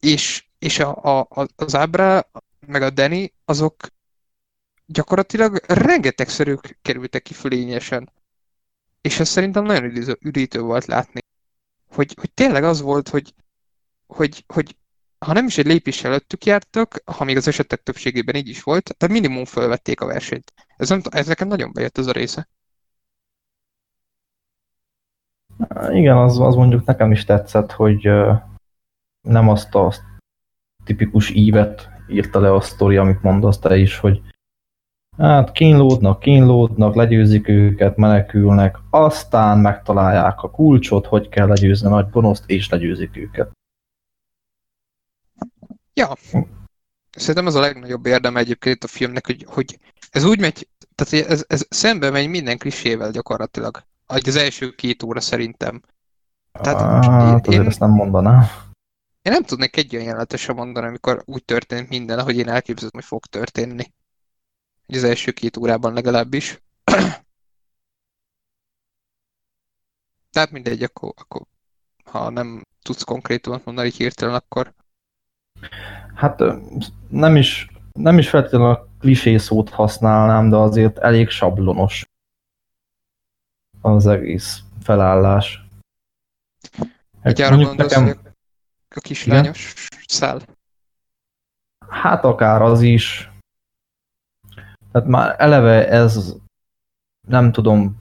és, 0.00 0.48
és 0.58 0.78
a, 0.78 1.20
a, 1.28 1.46
az 1.56 1.74
Ábra 1.74 2.30
meg 2.66 2.82
a 2.82 2.90
Danny 2.90 3.32
azok 3.44 3.76
gyakorlatilag 4.86 5.60
rengetegszerűk 5.66 6.78
kerültek 6.82 7.22
ki 7.22 7.34
fölényesen. 7.34 8.12
És 9.00 9.20
ez 9.20 9.28
szerintem 9.28 9.64
nagyon 9.64 9.92
üdítő 10.20 10.60
volt 10.60 10.84
látni. 10.84 11.20
Hogy, 11.88 12.14
hogy 12.20 12.32
tényleg 12.32 12.64
az 12.64 12.80
volt, 12.80 13.08
hogy, 13.08 13.34
hogy, 14.06 14.44
hogy 14.46 14.76
ha 15.18 15.32
nem 15.32 15.46
is 15.46 15.58
egy 15.58 15.66
lépés 15.66 16.04
előttük 16.04 16.44
jártak, 16.44 17.02
ha 17.04 17.24
még 17.24 17.36
az 17.36 17.48
esetek 17.48 17.82
többségében 17.82 18.34
így 18.34 18.48
is 18.48 18.62
volt, 18.62 18.94
tehát 18.96 19.14
minimum 19.14 19.44
felvették 19.44 20.00
a 20.00 20.06
versenyt. 20.06 20.52
Ez, 20.76 20.88
nem, 20.88 21.00
ez 21.10 21.26
nekem 21.26 21.48
nagyon 21.48 21.72
bejött 21.72 21.98
ez 21.98 22.06
a 22.06 22.12
része. 22.12 22.48
Igen, 25.90 26.16
az, 26.16 26.38
az 26.38 26.54
mondjuk 26.54 26.84
nekem 26.84 27.12
is 27.12 27.24
tetszett, 27.24 27.72
hogy 27.72 28.08
nem 29.20 29.48
azt 29.48 29.74
a 29.74 29.94
tipikus 30.84 31.30
ívet 31.30 31.88
írta 32.08 32.40
le 32.40 32.54
a 32.54 32.60
sztori, 32.60 32.96
amit 32.96 33.22
mondasz 33.22 33.58
te 33.58 33.76
is, 33.76 33.98
hogy 33.98 34.20
Hát 35.20 35.52
kínlódnak, 35.52 36.20
kínlódnak, 36.20 36.94
legyőzik 36.94 37.48
őket, 37.48 37.96
menekülnek, 37.96 38.78
aztán 38.90 39.58
megtalálják 39.58 40.42
a 40.42 40.50
kulcsot, 40.50 41.06
hogy 41.06 41.28
kell 41.28 41.46
legyőzni 41.46 41.86
a 41.86 41.90
nagy 41.90 42.10
gonoszt, 42.10 42.44
és 42.46 42.68
legyőzik 42.68 43.16
őket. 43.16 43.50
Ja. 45.94 46.12
Szerintem 47.10 47.46
ez 47.46 47.54
a 47.54 47.60
legnagyobb 47.60 48.06
érdeme 48.06 48.40
egyébként 48.40 48.84
a 48.84 48.86
filmnek, 48.86 49.26
hogy, 49.26 49.46
hogy 49.48 49.78
ez 50.10 50.24
úgy 50.24 50.40
megy, 50.40 50.68
tehát 50.94 51.28
ez, 51.30 51.44
ez 51.48 51.66
szembe 51.68 52.10
megy 52.10 52.28
minden 52.28 52.58
klisével 52.58 53.10
gyakorlatilag. 53.10 53.82
Az 54.06 54.36
első 54.36 54.70
két 54.70 55.02
óra 55.02 55.20
szerintem. 55.20 55.82
Tehát 56.52 57.04
hát, 57.04 57.46
én, 57.46 57.66
ezt 57.66 57.80
nem 57.80 57.90
mondanám. 57.90 58.44
Én 59.22 59.32
nem 59.32 59.42
tudnék 59.42 59.76
egy 59.76 59.94
olyan 59.94 60.06
jelenetet 60.06 60.38
sem 60.38 60.56
mondani, 60.56 60.86
amikor 60.86 61.22
úgy 61.24 61.44
történt 61.44 61.88
minden, 61.88 62.18
ahogy 62.18 62.36
én 62.36 62.48
elképzelem, 62.48 62.90
hogy 62.94 63.04
fog 63.04 63.26
történni 63.26 63.92
az 64.96 65.04
első 65.04 65.30
két 65.30 65.56
órában 65.56 65.92
legalábbis. 65.92 66.60
Tehát 70.30 70.50
mindegy, 70.50 70.82
akkor, 70.82 71.12
akkor 71.16 71.42
ha 72.04 72.30
nem 72.30 72.62
tudsz 72.82 73.02
konkrétumot 73.02 73.64
mondani 73.64 73.90
hirtelen, 73.90 74.34
akkor... 74.34 74.74
Hát 76.14 76.42
nem 77.08 77.36
is, 77.36 77.68
nem 77.92 78.18
is 78.18 78.28
feltétlenül 78.28 78.66
a 78.66 78.88
klisé 78.98 79.36
szót 79.36 79.68
használnám, 79.68 80.48
de 80.48 80.56
azért 80.56 80.98
elég 80.98 81.28
sablonos 81.28 82.04
az 83.80 84.06
egész 84.06 84.60
felállás. 84.82 85.64
Egy 87.22 87.40
arra 87.40 87.56
gondolsz, 87.56 87.94
nekem... 87.94 88.20
a 88.88 89.00
kislányos 89.00 89.72
Igen? 89.72 90.04
szál? 90.06 90.40
Hát 91.88 92.24
akár 92.24 92.62
az 92.62 92.82
is, 92.82 93.29
tehát 94.92 95.08
már 95.08 95.34
eleve 95.38 95.88
ez, 95.88 96.36
nem 97.28 97.52
tudom, 97.52 97.98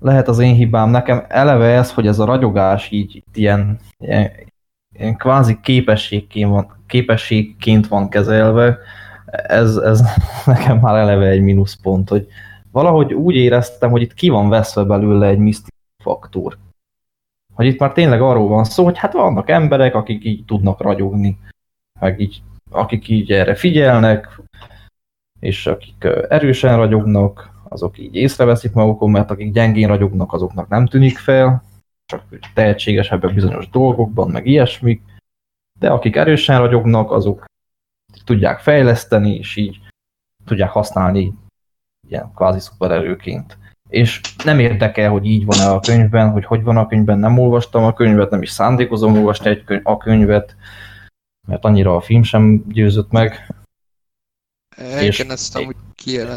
lehet 0.00 0.28
az 0.28 0.38
én 0.38 0.54
hibám, 0.54 0.90
nekem 0.90 1.24
eleve 1.28 1.66
ez, 1.66 1.92
hogy 1.92 2.06
ez 2.06 2.18
a 2.18 2.24
ragyogás 2.24 2.90
így 2.90 3.22
ilyen, 3.32 3.78
ilyen, 3.98 4.30
ilyen 4.98 5.16
kvázi 5.16 5.60
képességként 5.60 6.50
van, 6.50 6.82
képességként 6.86 7.88
van 7.88 8.08
kezelve, 8.08 8.78
ez, 9.26 9.76
ez 9.76 10.02
nekem 10.46 10.78
már 10.78 10.94
eleve 10.94 11.26
egy 11.26 11.42
mínuszpont, 11.42 12.08
hogy 12.08 12.26
valahogy 12.70 13.14
úgy 13.14 13.34
éreztem, 13.34 13.90
hogy 13.90 14.02
itt 14.02 14.14
ki 14.14 14.28
van 14.28 14.48
veszve 14.48 14.84
belőle 14.84 15.26
egy 15.26 15.38
misztikus 15.38 15.74
faktor. 16.02 16.58
Hogy 17.54 17.66
itt 17.66 17.78
már 17.78 17.92
tényleg 17.92 18.20
arról 18.20 18.48
van 18.48 18.64
szó, 18.64 18.84
hogy 18.84 18.98
hát 18.98 19.12
vannak 19.12 19.50
emberek, 19.50 19.94
akik 19.94 20.24
így 20.24 20.44
tudnak 20.44 20.80
ragyogni, 20.80 21.38
meg 22.00 22.20
így, 22.20 22.42
akik 22.70 23.08
így 23.08 23.32
erre 23.32 23.54
figyelnek, 23.54 24.40
és 25.40 25.66
akik 25.66 26.04
erősen 26.28 26.76
ragyognak, 26.76 27.50
azok 27.68 27.98
így 27.98 28.14
észreveszik 28.14 28.72
magukon, 28.72 29.10
mert 29.10 29.30
akik 29.30 29.52
gyengén 29.52 29.88
ragyognak, 29.88 30.32
azoknak 30.32 30.68
nem 30.68 30.86
tűnik 30.86 31.18
fel, 31.18 31.62
csak 32.06 32.22
tehetségesebbek 32.54 33.34
bizonyos 33.34 33.70
dolgokban, 33.70 34.30
meg 34.30 34.46
ilyesmik, 34.46 35.02
de 35.78 35.90
akik 35.90 36.16
erősen 36.16 36.58
ragyognak, 36.58 37.10
azok 37.10 37.44
tudják 38.24 38.58
fejleszteni, 38.58 39.34
és 39.34 39.56
így 39.56 39.78
tudják 40.44 40.70
használni 40.70 41.34
ilyen 42.08 42.32
kvázi 42.34 42.60
szupererőként. 42.60 43.58
És 43.88 44.20
nem 44.44 44.58
érdekel, 44.58 45.10
hogy 45.10 45.24
így 45.24 45.44
van-e 45.44 45.70
a 45.70 45.80
könyvben, 45.80 46.30
hogy 46.30 46.44
hogy 46.44 46.62
van 46.62 46.76
a 46.76 46.86
könyvben, 46.86 47.18
nem 47.18 47.38
olvastam 47.38 47.84
a 47.84 47.92
könyvet, 47.92 48.30
nem 48.30 48.42
is 48.42 48.50
szándékozom 48.50 49.16
olvasni 49.16 49.50
egy 49.50 49.64
könyv, 49.64 49.80
a 49.84 49.96
könyvet, 49.96 50.56
mert 51.48 51.64
annyira 51.64 51.96
a 51.96 52.00
film 52.00 52.22
sem 52.22 52.64
győzött 52.68 53.10
meg, 53.10 53.54
és, 55.00 55.20
ezt 55.20 55.56
amúgy 55.56 55.76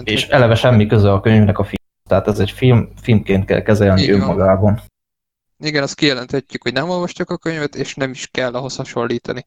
És 0.04 0.28
eleve 0.28 0.56
semmi 0.56 0.88
köze 0.88 1.12
a 1.12 1.20
könyvnek 1.20 1.58
a 1.58 1.64
film. 1.64 1.84
Tehát 2.08 2.28
ez 2.28 2.40
egy 2.40 2.52
film, 2.52 2.90
filmként 3.02 3.46
kell 3.46 3.62
kezelni 3.62 4.02
Igen. 4.02 4.22
önmagában. 4.22 4.82
Igen, 5.58 5.84
azt 5.84 5.96
kijelenthetjük, 5.96 6.64
hogy 6.64 6.74
nem 6.74 6.90
olvastak 6.90 7.30
a 7.30 7.38
könyvet, 7.38 7.76
és 7.76 7.96
nem 7.96 8.12
is 8.12 8.28
kell 8.28 8.54
ahhoz 8.54 8.76
hasonlítani. 8.76 9.46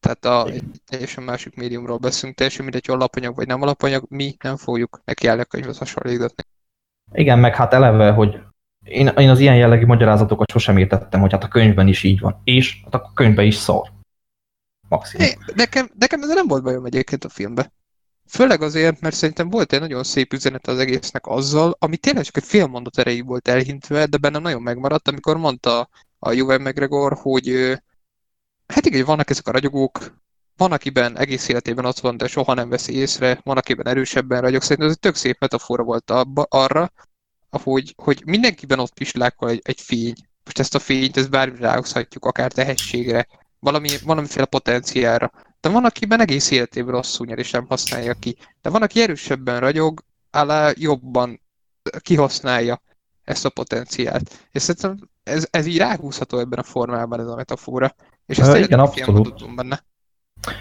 Tehát 0.00 0.24
a, 0.24 0.46
egy 0.46 0.62
teljesen 0.86 1.22
másik 1.22 1.56
médiumról 1.56 1.96
beszélünk, 1.96 2.36
teljesen 2.36 2.62
mindegy, 2.62 2.86
hogy 2.86 2.94
alapanyag 2.94 3.36
vagy 3.36 3.46
nem 3.46 3.62
alapanyag, 3.62 4.04
mi 4.08 4.36
nem 4.42 4.56
fogjuk 4.56 5.00
neki 5.04 5.28
a 5.28 5.44
könyvhez 5.44 5.78
hasonlítani. 5.78 6.32
Igen, 7.12 7.38
meg 7.38 7.54
hát 7.54 7.72
eleve, 7.72 8.10
hogy 8.10 8.40
én, 8.84 9.06
én 9.06 9.28
az 9.28 9.38
ilyen 9.38 9.56
jellegű 9.56 9.86
magyarázatokat 9.86 10.50
sosem 10.50 10.76
értettem, 10.76 11.20
hogy 11.20 11.32
hát 11.32 11.44
a 11.44 11.48
könyvben 11.48 11.88
is 11.88 12.02
így 12.02 12.20
van. 12.20 12.40
És 12.44 12.80
hát 12.84 12.94
a 12.94 13.10
könyvben 13.14 13.46
is 13.46 13.54
szar. 13.54 13.92
Maximum. 14.88 15.26
É, 15.26 15.38
nekem, 15.54 15.90
nekem 15.98 16.22
ez 16.22 16.28
nem 16.28 16.46
volt 16.46 16.62
bajom 16.62 16.84
egyébként 16.84 17.24
a 17.24 17.28
filmbe. 17.28 17.72
Főleg 18.28 18.62
azért, 18.62 19.00
mert 19.00 19.14
szerintem 19.14 19.50
volt 19.50 19.72
egy 19.72 19.80
nagyon 19.80 20.04
szép 20.04 20.32
üzenet 20.32 20.66
az 20.66 20.78
egésznek 20.78 21.26
azzal, 21.26 21.76
ami 21.78 21.96
tényleg 21.96 22.24
csak 22.24 22.36
egy 22.36 22.44
fél 22.44 22.66
mondat 22.66 22.98
erejéig 22.98 23.26
volt 23.26 23.48
elhintve, 23.48 24.06
de 24.06 24.16
bennem 24.16 24.42
nagyon 24.42 24.62
megmaradt, 24.62 25.08
amikor 25.08 25.36
mondta 25.36 25.88
a 26.18 26.32
Juve 26.32 26.58
McGregor, 26.58 27.18
hogy 27.20 27.78
hát 28.66 28.86
igen, 28.86 29.04
vannak 29.04 29.30
ezek 29.30 29.46
a 29.46 29.50
ragyogók, 29.50 30.22
van, 30.56 30.72
akiben 30.72 31.18
egész 31.18 31.48
életében 31.48 31.84
ott 31.84 31.98
van, 31.98 32.16
de 32.16 32.28
soha 32.28 32.54
nem 32.54 32.68
veszi 32.68 32.94
észre, 32.94 33.40
van, 33.42 33.56
akiben 33.56 33.86
erősebben 33.86 34.40
ragyog. 34.40 34.62
Szerintem 34.62 34.86
ez 34.86 34.92
egy 34.92 35.00
tök 35.00 35.14
szép 35.14 35.36
metafora 35.40 35.82
volt 35.82 36.10
abba, 36.10 36.46
arra, 36.48 36.92
hogy, 37.62 37.94
hogy 37.96 38.22
mindenkiben 38.26 38.78
ott 38.78 38.94
pislákol 38.94 39.50
egy, 39.50 39.60
egy 39.64 39.80
fény. 39.80 40.14
Most 40.44 40.58
ezt 40.58 40.74
a 40.74 40.78
fényt, 40.78 41.16
ezt 41.16 41.30
bármire 41.30 41.66
ráhozhatjuk, 41.66 42.24
akár 42.24 42.52
tehetségre, 42.52 43.26
valami, 43.58 43.88
valamiféle 44.04 44.44
potenciálra. 44.44 45.32
De 45.64 45.70
van, 45.70 45.84
akiben 45.84 46.20
egész 46.20 46.50
életében 46.50 46.94
rosszul 46.94 47.26
nyer 47.26 47.38
és 47.38 47.50
nem 47.50 47.66
használja 47.68 48.14
ki. 48.14 48.36
De 48.62 48.70
van, 48.70 48.82
aki 48.82 49.02
erősebben 49.02 49.60
ragyog, 49.60 50.00
alá 50.30 50.72
jobban 50.76 51.40
kihasználja 51.98 52.80
ezt 53.22 53.44
a 53.44 53.50
potenciált. 53.50 54.48
És 54.52 54.62
szerintem 54.62 55.08
ez, 55.22 55.48
ez 55.50 55.66
így 55.66 55.78
ráhúzható 55.78 56.38
ebben 56.38 56.58
a 56.58 56.62
formában 56.62 57.20
ez 57.20 57.26
a 57.26 57.34
metafora. 57.34 57.94
És 58.26 58.38
ezt 58.38 58.52
uh, 58.52 58.60
igen, 58.60 58.78
abszolút. 58.78 59.54
benne. 59.54 59.84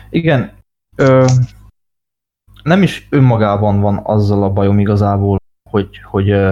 Igen. 0.09 0.53
Ö, 0.95 1.25
nem 2.63 2.83
is 2.83 3.07
önmagában 3.09 3.79
van 3.79 3.99
azzal 4.03 4.43
a 4.43 4.49
bajom 4.49 4.79
igazából, 4.79 5.39
hogy, 5.69 6.01
hogy 6.03 6.29
ö, 6.29 6.51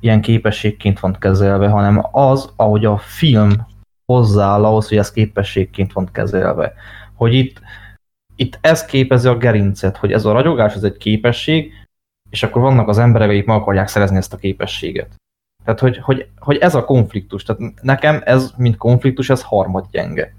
ilyen 0.00 0.20
képességként 0.20 1.00
van 1.00 1.16
kezelve, 1.18 1.68
hanem 1.68 2.06
az, 2.12 2.52
ahogy 2.56 2.84
a 2.84 2.98
film 2.98 3.66
hozzááll 4.06 4.64
ahhoz, 4.64 4.88
hogy 4.88 4.98
ez 4.98 5.10
képességként 5.10 5.92
van 5.92 6.08
kezelve. 6.12 6.72
Hogy 7.14 7.34
itt 7.34 7.60
itt 8.36 8.58
ez 8.60 8.84
képezi 8.84 9.28
a 9.28 9.36
gerincet, 9.36 9.96
hogy 9.96 10.12
ez 10.12 10.24
a 10.24 10.32
ragyogás 10.32 10.74
ez 10.74 10.82
egy 10.82 10.96
képesség, 10.96 11.72
és 12.30 12.42
akkor 12.42 12.62
vannak 12.62 12.88
az 12.88 12.98
emberek, 12.98 13.28
akik 13.28 13.46
meg 13.46 13.56
akarják 13.56 13.88
szerezni 13.88 14.16
ezt 14.16 14.32
a 14.32 14.36
képességet. 14.36 15.14
Tehát, 15.64 15.80
hogy, 15.80 15.98
hogy, 15.98 16.28
hogy 16.38 16.56
ez 16.56 16.74
a 16.74 16.84
konfliktus, 16.84 17.42
tehát 17.42 17.82
nekem 17.82 18.22
ez, 18.24 18.52
mint 18.56 18.76
konfliktus, 18.76 19.30
ez 19.30 19.42
harmad 19.42 19.86
gyenge. 19.90 20.34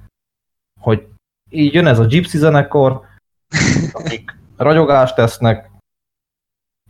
Hogy 0.80 1.08
így 1.50 1.74
jön 1.74 1.88
ez 1.88 2.00
a 2.00 2.06
gypsy 2.06 2.38
zenekar, 2.38 3.02
akik 3.92 4.38
ragyogást 4.58 5.16
tesznek, 5.16 5.70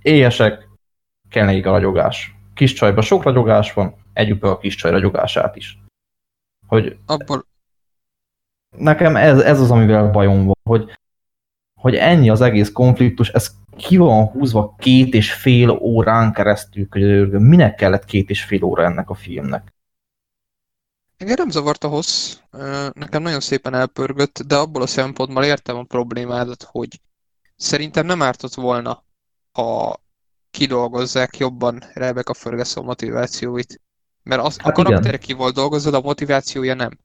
éhesek, 0.02 0.68
kell 1.30 1.46
nekik 1.46 1.66
a 1.66 1.72
ragyogás. 1.72 2.36
Kis 2.54 2.76
sok 3.00 3.24
ragyogás 3.24 3.74
van, 3.74 3.96
együtt 4.14 4.44
a 4.44 4.58
kis 4.58 4.76
csaj 4.76 4.92
ragyogását 4.92 5.56
is. 5.56 5.80
Hogy 6.68 6.98
Abból, 7.06 7.46
nekem 8.78 9.16
ez, 9.16 9.40
ez 9.40 9.62
az, 9.62 9.72
amivel 9.72 10.12
bajom 10.12 10.46
van, 10.46 10.56
hogy, 10.64 10.98
hogy 11.82 11.96
ennyi 11.96 12.30
az 12.30 12.42
egész 12.42 12.72
konfliktus, 12.72 13.30
ez 13.30 13.52
ki 13.78 13.98
van 13.98 14.26
húzva 14.26 14.76
két 14.78 15.14
és 15.14 15.34
fél 15.34 15.70
órán 15.70 16.34
keresztül, 16.34 16.88
hogy 16.90 17.30
minek 17.30 17.76
kellett 17.76 18.06
két 18.06 18.30
és 18.30 18.44
fél 18.44 18.64
óra 18.64 18.84
ennek 18.84 19.10
a 19.10 19.14
filmnek. 19.14 19.74
engem 21.18 21.36
nem 21.38 21.50
zavart 21.50 21.84
a 21.84 21.88
hossz, 21.88 22.38
nekem 22.94 23.22
nagyon 23.22 23.40
szépen 23.40 23.74
elpörgött, 23.74 24.40
de 24.48 24.56
abból 24.56 24.82
a 24.82 24.88
szempontból 24.88 25.44
értem 25.44 25.78
a 25.78 25.84
problémádat, 25.84 26.68
hogy 26.72 27.02
szerintem 27.56 28.06
nem 28.06 28.22
ártott 28.22 28.54
volna, 28.54 29.04
ha 29.52 30.00
kidolgozzák 30.52 31.38
jobban 31.38 31.84
Rebecca 31.94 32.34
Ferguson 32.34 32.86
motivációit. 32.86 33.82
Mert 34.24 34.42
az, 34.42 34.58
a 34.60 34.64
Hát 34.64 34.78
igen. 34.78 35.20
ki 35.20 35.34
volt 35.34 35.54
dolgozva, 35.54 35.90
de 35.90 35.98
a 35.98 36.02
motivációja 36.02 36.74
nem. 36.74 37.00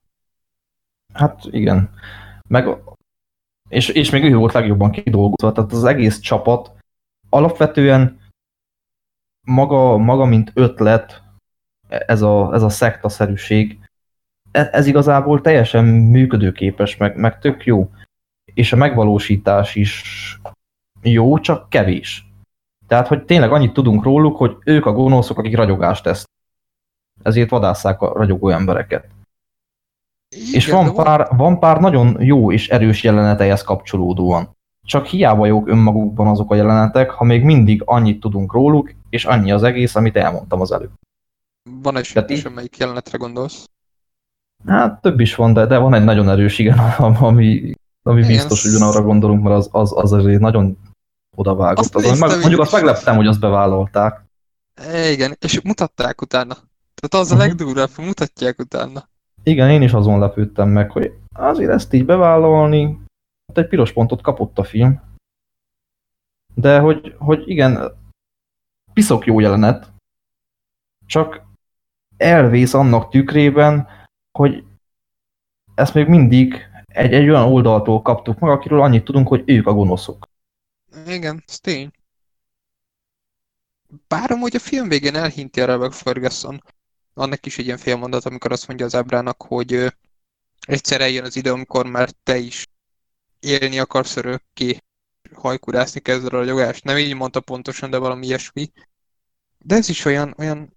Hát 1.13 1.45
igen. 1.51 1.91
Meg, 2.49 2.69
és, 3.69 3.89
és 3.89 4.11
még 4.11 4.25
ő 4.25 4.37
volt 4.37 4.53
legjobban 4.53 4.91
kidolgozva, 4.91 5.53
tehát 5.53 5.73
az 5.73 5.85
egész 5.85 6.19
csapat 6.19 6.73
alapvetően 7.29 8.21
maga, 9.47 9.97
maga 9.97 10.25
mint 10.25 10.51
ötlet, 10.55 11.23
ez 11.89 12.23
a, 12.23 12.55
ez 12.55 12.63
a 12.63 12.69
szektaszerűség, 12.69 13.79
ez, 14.51 14.69
ez 14.73 14.87
igazából 14.87 15.41
teljesen 15.41 15.85
működőképes, 15.85 16.97
meg, 16.97 17.17
meg 17.17 17.39
tök 17.39 17.65
jó. 17.65 17.91
És 18.55 18.73
a 18.73 18.77
megvalósítás 18.77 19.75
is 19.75 20.05
jó, 21.03 21.39
csak 21.39 21.69
kevés. 21.69 22.25
Tehát, 22.87 23.07
hogy 23.07 23.25
tényleg 23.25 23.53
annyit 23.53 23.73
tudunk 23.73 24.03
róluk, 24.03 24.37
hogy 24.37 24.57
ők 24.65 24.87
a 24.87 24.93
gonoszok, 24.93 25.39
akik 25.39 25.57
ragyogást 25.57 26.03
tesznek. 26.03 26.31
Ezért 27.23 27.51
vadásszák 27.51 28.01
a 28.01 28.13
ragyogó 28.13 28.49
embereket. 28.49 29.09
És 30.37 30.67
Igen, 30.67 30.85
de 30.85 30.91
van 30.91 31.05
pár, 31.05 31.29
van 31.37 31.59
pár 31.59 31.81
nagyon 31.81 32.17
jó 32.23 32.53
és 32.53 32.69
erős 32.69 33.03
jelenet 33.03 33.41
ehhez 33.41 33.63
kapcsolódóan. 33.63 34.57
Csak 34.85 35.07
hiába 35.07 35.47
jók 35.47 35.69
önmagukban 35.69 36.27
azok 36.27 36.51
a 36.51 36.55
jelenetek, 36.55 37.11
ha 37.11 37.25
még 37.25 37.43
mindig 37.45 37.83
annyit 37.85 38.21
tudunk 38.21 38.53
róluk, 38.53 38.93
és 39.09 39.25
annyi 39.25 39.53
az 39.53 39.63
egész, 39.63 39.95
amit 39.95 40.17
elmondtam 40.17 40.61
az 40.61 40.73
előbb. 40.73 40.91
Van 41.83 41.97
egy 41.97 42.11
Tehát 42.13 42.29
sejtésem, 42.29 42.53
melyik 42.53 42.77
jelenetre 42.77 43.19
gondolsz. 43.19 43.69
Hát 44.67 45.01
több 45.01 45.21
is 45.21 45.35
van, 45.35 45.53
de, 45.53 45.67
de 45.67 45.79
van 45.79 45.95
egy 45.95 46.05
nagyon 46.05 46.29
erős, 46.29 46.59
igen, 46.59 46.79
ami, 47.21 47.73
ami 48.03 48.27
biztos, 48.27 48.63
hogy 48.63 48.75
ugyanarra 48.75 49.03
gondolunk, 49.03 49.43
mert 49.43 49.57
az, 49.57 49.69
az, 49.73 49.93
az 49.97 50.13
azért 50.13 50.41
nagyon 50.41 50.79
odavágott. 51.37 51.79
Azt 51.79 51.95
Az, 51.95 52.03
néztem 52.03 52.29
meg, 52.29 52.39
mondjuk 52.39 52.61
is. 52.61 52.67
azt 52.67 52.73
megleptem, 52.83 53.17
hogy 53.17 53.27
azt 53.27 53.41
bevállalták. 53.41 54.25
Igen, 55.13 55.37
és 55.41 55.61
mutatták 55.61 56.21
utána. 56.21 56.55
Tehát 56.95 57.27
az 57.27 57.31
a 57.31 57.35
Mhm. 57.35 57.43
legdurvább, 57.45 57.89
mutatják 57.99 58.59
utána. 58.59 59.09
Igen, 59.43 59.71
én 59.71 59.83
is 59.83 59.93
azon 59.93 60.19
lepődtem 60.19 60.69
meg, 60.69 60.91
hogy 60.91 61.13
azért 61.33 61.71
ezt 61.71 61.93
így 61.93 62.05
bevállalni, 62.05 63.01
hát 63.47 63.59
egy 63.59 63.69
piros 63.69 63.93
pontot 63.93 64.23
kapott 64.23 64.59
a 64.59 64.65
film. 64.65 65.03
De 66.55 66.79
hogy, 66.79 67.15
hogy 67.19 67.49
igen, 67.49 67.93
piszok 68.93 69.27
jó 69.27 69.41
jelenet, 69.41 69.93
csak 71.07 71.43
elvész 72.17 72.75
annak 72.75 73.11
tükrében, 73.11 73.89
hogy 74.33 74.65
ezt 75.75 75.95
még 75.95 76.07
mindig 76.07 76.69
egy, 76.87 77.13
egy 77.13 77.29
olyan 77.29 77.53
oldaltól 77.53 78.03
kaptuk 78.03 78.39
meg, 78.39 78.51
akiről 78.51 78.81
annyit 78.81 79.05
tudunk, 79.05 79.29
hogy 79.29 79.43
ők 79.47 79.67
a 79.67 79.73
gonoszok. 79.73 80.29
Igen, 81.07 81.43
ez 81.47 81.61
tény. 81.61 81.91
Bár 84.09 84.31
amúgy 84.31 84.57
a 84.57 84.59
film 84.59 84.89
végén 84.89 85.15
elhinti 85.15 85.61
a 85.61 85.67
Rebecca 85.67 85.93
Ferguson, 85.95 86.63
annak 87.15 87.47
is 87.47 87.59
egy 87.59 87.65
ilyen 87.65 87.79
félmondat, 87.79 88.25
amikor 88.25 88.53
azt 88.53 88.67
mondja 88.67 88.87
az 88.87 88.95
ábrának, 88.95 89.43
hogy 89.43 89.93
egyszer 90.67 91.01
eljön 91.01 91.25
az 91.25 91.37
idő, 91.37 91.53
amikor 91.53 91.87
már 91.87 92.11
te 92.23 92.37
is 92.37 92.67
élni 93.41 93.79
akarsz 93.79 94.17
örökké, 94.17 94.77
hajkurászni 95.35 96.01
kezded 96.01 96.33
a 96.33 96.37
ragyogást. 96.37 96.85
Nem 96.85 96.97
így 96.97 97.15
mondta 97.15 97.41
pontosan, 97.41 97.91
de 97.91 97.99
valami 97.99 98.27
ilyesmi. 98.27 98.71
De 99.59 99.75
ez 99.75 99.89
is 99.89 100.05
olyan, 100.05 100.35
olyan 100.39 100.77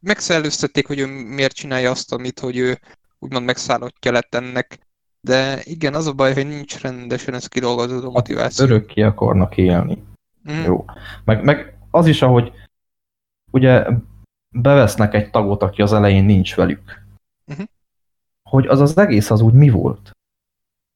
megszellőztették, 0.00 0.86
hogy 0.86 0.98
ő 0.98 1.06
miért 1.06 1.54
csinálja 1.54 1.90
azt, 1.90 2.12
amit, 2.12 2.40
hogy 2.40 2.56
ő 2.56 2.78
úgymond 3.18 3.44
megszállottja 3.44 4.12
lett 4.12 4.34
ennek. 4.34 4.78
De 5.20 5.60
igen, 5.62 5.94
az 5.94 6.06
a 6.06 6.12
baj, 6.12 6.34
hogy 6.34 6.46
nincs 6.46 6.80
rendesen 6.80 7.34
ez 7.34 7.46
kidolgozott 7.46 8.12
motiváció. 8.12 8.64
Örökké 8.64 9.02
akarnak 9.02 9.56
élni. 9.56 10.02
Mm. 10.50 10.62
Jó. 10.62 10.84
Meg, 11.24 11.44
meg 11.44 11.78
az 11.90 12.06
is, 12.06 12.22
ahogy 12.22 12.52
ugye 13.50 13.86
bevesznek 14.54 15.14
egy 15.14 15.30
tagot, 15.30 15.62
aki 15.62 15.82
az 15.82 15.92
elején 15.92 16.24
nincs 16.24 16.54
velük. 16.54 17.02
Mhm. 17.44 17.62
Hogy 18.48 18.66
az 18.66 18.80
az 18.80 18.98
egész 18.98 19.30
az 19.30 19.40
úgy 19.40 19.52
mi 19.52 19.70
volt? 19.70 20.10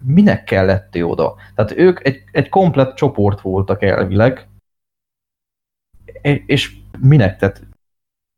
Minek 0.04 0.44
kellett 0.44 1.04
oda? 1.04 1.34
Tehát 1.54 1.76
ők 1.76 2.06
egy, 2.06 2.24
egy 2.32 2.48
komplett 2.48 2.94
csoport 2.94 3.40
voltak 3.40 3.82
elvileg, 3.82 4.48
és, 6.04 6.42
és 6.46 6.76
minek? 6.98 7.38
Tehát 7.38 7.62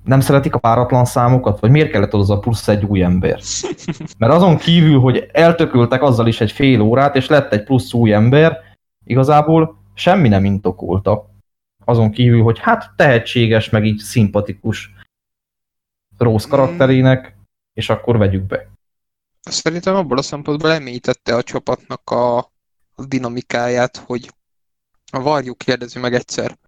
nem 0.05 0.21
szeretik 0.21 0.55
a 0.55 0.59
páratlan 0.59 1.05
számokat? 1.05 1.61
Vagy 1.61 1.71
miért 1.71 1.91
kellett 1.91 2.15
oda 2.15 2.23
az 2.23 2.31
a 2.31 2.39
plusz 2.39 2.69
egy 2.69 2.85
új 2.85 3.03
ember? 3.03 3.41
Mert 4.19 4.33
azon 4.33 4.57
kívül, 4.57 5.01
hogy 5.01 5.31
eltököltek 5.33 6.03
azzal 6.03 6.27
is 6.27 6.41
egy 6.41 6.53
fél 6.53 6.81
órát, 6.81 7.17
és 7.17 7.29
lett 7.29 7.53
egy 7.53 7.65
plusz 7.65 7.93
új 7.93 8.13
ember, 8.13 8.61
igazából 9.05 9.77
semmi 9.95 10.29
nem 10.29 10.45
intokolta. 10.45 11.31
Azon 11.85 12.11
kívül, 12.11 12.43
hogy 12.43 12.59
hát 12.59 12.93
tehetséges, 12.97 13.71
meg 13.71 13.85
így 13.85 13.99
szimpatikus 13.99 14.95
Rose 16.19 16.49
karakterének, 16.49 17.37
és 17.73 17.89
akkor 17.89 18.17
vegyük 18.17 18.43
be. 18.43 18.69
Szerintem 19.41 19.95
abból 19.95 20.19
a 20.19 20.23
szempontból 20.23 20.73
emélyítette 20.73 21.35
a 21.35 21.43
csapatnak 21.43 22.11
a, 22.11 22.39
a 22.95 23.05
dinamikáját, 23.09 23.97
hogy 23.97 24.33
a 25.13 25.21
Varjú 25.21 25.55
kérdezi 25.55 25.99
meg 25.99 26.15
egyszer, 26.15 26.59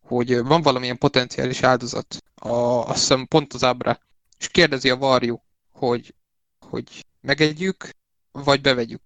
hogy 0.00 0.42
van 0.42 0.62
valamilyen 0.62 0.98
potenciális 0.98 1.62
áldozat, 1.62 2.24
a, 2.34 2.48
azt 2.58 2.98
hiszem 2.98 3.26
pont 3.26 3.52
az 3.52 3.64
ábra, 3.64 3.98
és 4.38 4.48
kérdezi 4.48 4.90
a 4.90 4.96
Varjú, 4.96 5.42
hogy, 5.70 6.14
hogy 6.60 7.06
megegyük, 7.20 7.88
vagy 8.32 8.60
bevegyük. 8.60 9.02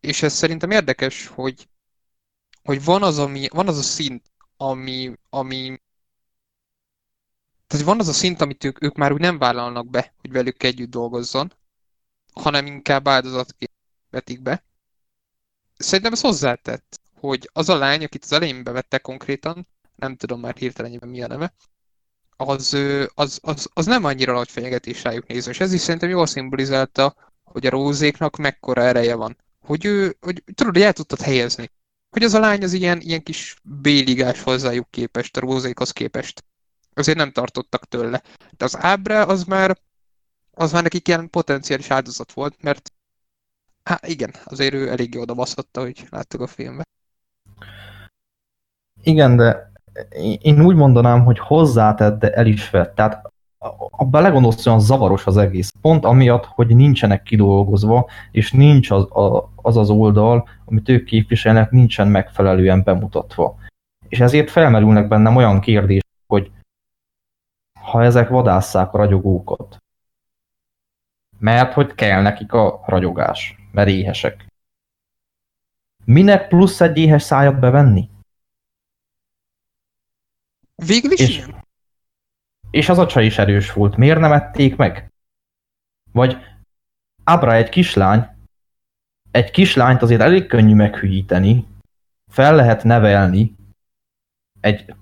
És 0.00 0.22
ez 0.22 0.32
szerintem 0.32 0.70
érdekes, 0.70 1.26
hogy, 1.26 1.68
hogy 2.62 2.84
van 2.84 3.02
az, 3.02 3.18
ami, 3.18 3.48
van 3.52 3.68
az 3.68 3.78
a 3.78 3.82
szint, 3.82 4.24
ami, 4.56 5.12
ami 5.30 5.80
tehát 7.66 7.86
van 7.86 7.98
az 7.98 8.08
a 8.08 8.12
szint, 8.12 8.40
amit 8.40 8.64
ők, 8.64 8.82
ők 8.82 8.94
már 8.94 9.12
úgy 9.12 9.20
nem 9.20 9.38
vállalnak 9.38 9.90
be, 9.90 10.14
hogy 10.20 10.32
velük 10.32 10.62
együtt 10.62 10.90
dolgozzon, 10.90 11.52
hanem 12.32 12.66
inkább 12.66 13.08
áldozatként 13.08 13.72
vetik 14.10 14.42
be. 14.42 14.64
Szerintem 15.76 16.12
ez 16.12 16.20
hozzátett, 16.20 17.00
hogy 17.20 17.50
az 17.52 17.68
a 17.68 17.76
lány, 17.76 18.04
akit 18.04 18.24
az 18.24 18.32
elején 18.32 18.64
bevettek 18.64 19.00
konkrétan, 19.00 19.66
nem 19.96 20.16
tudom 20.16 20.40
már 20.40 20.54
hirtelenjében 20.56 21.08
mi 21.08 21.22
a 21.22 21.26
neve, 21.26 21.54
az, 22.36 22.76
az, 23.14 23.38
az, 23.42 23.68
az 23.72 23.86
nem 23.86 24.04
annyira 24.04 24.32
nagy 24.32 24.50
fenyegetés 24.50 25.02
rájuk 25.02 25.26
nézve, 25.26 25.50
és 25.50 25.60
ez 25.60 25.72
is 25.72 25.80
szerintem 25.80 26.08
jól 26.08 26.26
szimbolizálta, 26.26 27.14
hogy 27.44 27.66
a 27.66 27.70
rózéknak 27.70 28.36
mekkora 28.36 28.82
ereje 28.82 29.14
van. 29.14 29.36
Hogy 29.60 29.84
ő, 29.84 30.16
hogy 30.20 30.42
tudod, 30.54 30.72
hogy 30.72 30.82
el 30.82 30.92
tudtad 30.92 31.20
helyezni. 31.20 31.70
Hogy 32.10 32.22
az 32.22 32.34
a 32.34 32.38
lány 32.38 32.62
az 32.62 32.72
ilyen, 32.72 33.00
ilyen 33.00 33.22
kis 33.22 33.56
béligás 33.62 34.42
hozzájuk 34.42 34.90
képest, 34.90 35.36
a 35.36 35.40
rózékhoz 35.40 35.90
képest. 35.90 36.44
Azért 36.96 37.18
nem 37.18 37.32
tartottak 37.32 37.84
tőle. 37.84 38.22
De 38.56 38.64
az 38.64 38.76
ábra 38.80 39.26
az 39.26 39.44
már, 39.44 39.76
az 40.50 40.72
már 40.72 40.82
nekik 40.82 41.08
ilyen 41.08 41.30
potenciális 41.30 41.90
áldozat 41.90 42.32
volt, 42.32 42.62
mert 42.62 42.92
hát 43.82 44.06
igen, 44.06 44.34
azért 44.44 44.74
ő 44.74 44.90
eléggé 44.90 45.18
oda 45.18 45.34
baszotta, 45.34 45.80
hogy 45.80 46.06
láttuk 46.10 46.40
a 46.40 46.46
filmbe. 46.46 46.82
Igen, 49.02 49.36
de 49.36 49.72
én 50.40 50.64
úgy 50.64 50.76
mondanám, 50.76 51.24
hogy 51.24 51.38
hozzátett, 51.38 52.18
de 52.18 52.32
el 52.32 52.46
is 52.46 52.70
vett. 52.70 52.94
Tehát 52.94 53.32
ha 53.90 54.04
belegondolsz, 54.04 54.66
olyan 54.66 54.80
zavaros 54.80 55.26
az 55.26 55.36
egész. 55.36 55.72
Pont 55.80 56.04
amiatt, 56.04 56.44
hogy 56.44 56.76
nincsenek 56.76 57.22
kidolgozva, 57.22 58.08
és 58.30 58.52
nincs 58.52 58.90
az 58.90 59.02
a, 59.02 59.52
az, 59.56 59.76
az 59.76 59.90
oldal, 59.90 60.48
amit 60.64 60.88
ők 60.88 61.04
képviselnek, 61.04 61.70
nincsen 61.70 62.08
megfelelően 62.08 62.82
bemutatva. 62.82 63.58
És 64.08 64.20
ezért 64.20 64.50
felmerülnek 64.50 65.08
bennem 65.08 65.36
olyan 65.36 65.60
kérdések, 65.60 66.06
hogy 66.26 66.50
ha 67.86 68.02
ezek 68.02 68.28
vadásszák 68.28 68.92
a 68.92 68.96
ragyogókat, 68.96 69.82
mert 71.38 71.72
hogy 71.72 71.94
kell 71.94 72.22
nekik 72.22 72.52
a 72.52 72.82
ragyogás, 72.86 73.56
mert 73.72 73.88
éhesek. 73.88 74.46
Minek 76.04 76.48
plusz 76.48 76.80
egy 76.80 76.96
éhes 76.96 77.22
szájat 77.22 77.58
bevenni? 77.58 78.10
Végül 80.74 81.10
is 81.12 81.20
És- 81.20 81.36
igen. 81.36 81.64
És 82.70 82.88
az 82.88 82.98
a 82.98 83.06
csaj 83.06 83.24
is 83.24 83.38
erős 83.38 83.72
volt. 83.72 83.96
Miért 83.96 84.18
nem 84.18 84.32
ették 84.32 84.76
meg? 84.76 85.12
Vagy 86.12 86.36
Abra 87.28 87.54
egy 87.54 87.68
kislány, 87.68 88.26
egy 89.30 89.50
kislányt 89.50 90.02
azért 90.02 90.20
elég 90.20 90.46
könnyű 90.46 90.74
meghűíteni, 90.74 91.66
fel 92.28 92.54
lehet 92.54 92.84
nevelni, 92.84 93.56
egy 94.60 94.94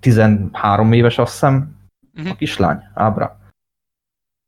13 0.00 0.92
éves 0.92 1.18
azt 1.18 1.32
hiszem, 1.32 1.75
uh-huh. 2.16 2.32
a 2.32 2.36
kislány, 2.36 2.82
Ábra. 2.94 3.38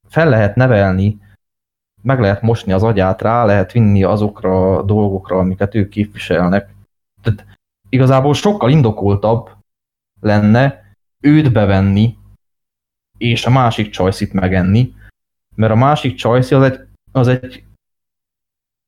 Fel 0.08 0.28
lehet 0.28 0.54
nevelni, 0.54 1.18
meg 2.02 2.20
lehet 2.20 2.42
mosni 2.42 2.72
az 2.72 2.82
agyát, 2.82 3.22
rá 3.22 3.44
lehet 3.44 3.72
vinni 3.72 4.02
azokra 4.02 4.76
a 4.76 4.82
dolgokra, 4.82 5.38
amiket 5.38 5.74
ők 5.74 5.88
képviselnek. 5.88 6.74
Tehát 7.22 7.46
igazából 7.88 8.34
sokkal 8.34 8.70
indokoltabb 8.70 9.50
lenne 10.20 10.82
őt 11.20 11.52
bevenni, 11.52 12.16
és 13.18 13.46
a 13.46 13.50
másik 13.50 13.90
csajszit 13.90 14.32
megenni, 14.32 14.94
mert 15.54 15.72
a 15.72 15.76
másik 15.76 16.14
csajszi 16.14 16.54
az 16.54 16.62
egy, 16.62 16.80
az 17.12 17.28
egy 17.28 17.64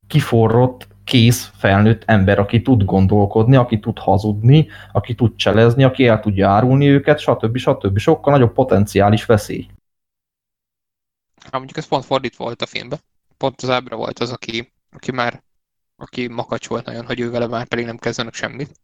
kiforrott, 0.06 0.88
kész, 1.10 1.50
felnőtt 1.56 2.02
ember, 2.06 2.38
aki 2.38 2.62
tud 2.62 2.84
gondolkodni, 2.84 3.56
aki 3.56 3.78
tud 3.78 3.98
hazudni, 3.98 4.68
aki 4.92 5.14
tud 5.14 5.36
cselezni, 5.36 5.84
aki 5.84 6.06
el 6.06 6.20
tudja 6.20 6.48
árulni 6.48 6.88
őket, 6.88 7.18
stb. 7.18 7.56
stb. 7.56 7.98
Sokkal 7.98 8.32
nagyobb 8.32 8.52
potenciális 8.52 9.24
veszély. 9.24 9.66
Hát 11.42 11.52
mondjuk 11.52 11.76
ez 11.76 11.88
pont 11.88 12.04
fordítva 12.04 12.44
volt 12.44 12.62
a 12.62 12.66
filmben. 12.66 12.98
Pont 13.36 13.62
az 13.62 13.70
ábra 13.70 13.96
volt 13.96 14.18
az, 14.18 14.32
aki, 14.32 14.72
aki 14.90 15.12
már 15.12 15.42
aki 15.96 16.28
makacs 16.28 16.68
volt 16.68 16.84
nagyon, 16.84 17.06
hogy 17.06 17.20
ő 17.20 17.30
vele 17.30 17.46
már 17.46 17.66
pedig 17.66 17.84
nem 17.84 17.96
kezdenek 17.96 18.34
semmit. 18.34 18.80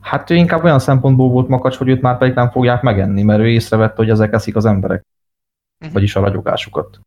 Hát 0.00 0.30
ő 0.30 0.34
inkább 0.34 0.64
olyan 0.64 0.78
szempontból 0.78 1.28
volt 1.28 1.48
makacs, 1.48 1.76
hogy 1.76 1.88
őt 1.88 2.00
már 2.00 2.18
pedig 2.18 2.34
nem 2.34 2.50
fogják 2.50 2.82
megenni, 2.82 3.22
mert 3.22 3.40
ő 3.40 3.48
észrevette, 3.48 3.96
hogy 3.96 4.10
ezek 4.10 4.32
eszik 4.32 4.56
az 4.56 4.64
emberek. 4.64 5.04
Uh-huh. 5.78 5.94
Vagyis 5.94 6.16
a 6.16 6.20
ragyogásukat. 6.20 7.00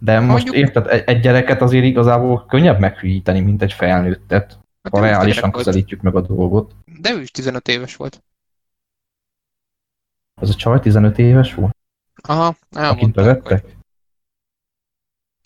De 0.00 0.20
most 0.20 0.44
Mondjuk... 0.44 0.54
érted, 0.54 0.86
egy, 0.86 1.02
egy 1.06 1.20
gyereket 1.20 1.62
azért 1.62 1.84
igazából 1.84 2.46
könnyebb 2.46 2.78
meghűíteni, 2.78 3.40
mint 3.40 3.62
egy 3.62 3.72
felnőttet, 3.72 4.58
hát 4.82 4.92
ha 4.92 5.00
reálisan 5.00 5.52
közelítjük 5.52 6.00
meg 6.00 6.14
a 6.14 6.20
dolgot. 6.20 6.74
De 7.00 7.12
ő 7.12 7.20
is 7.20 7.30
15 7.30 7.68
éves 7.68 7.96
volt. 7.96 8.24
Az 10.34 10.50
a 10.50 10.54
csaj 10.54 10.80
15 10.80 11.18
éves 11.18 11.54
volt? 11.54 11.76
Aha, 12.22 12.56
Akit 12.70 13.12
bevettek? 13.12 13.64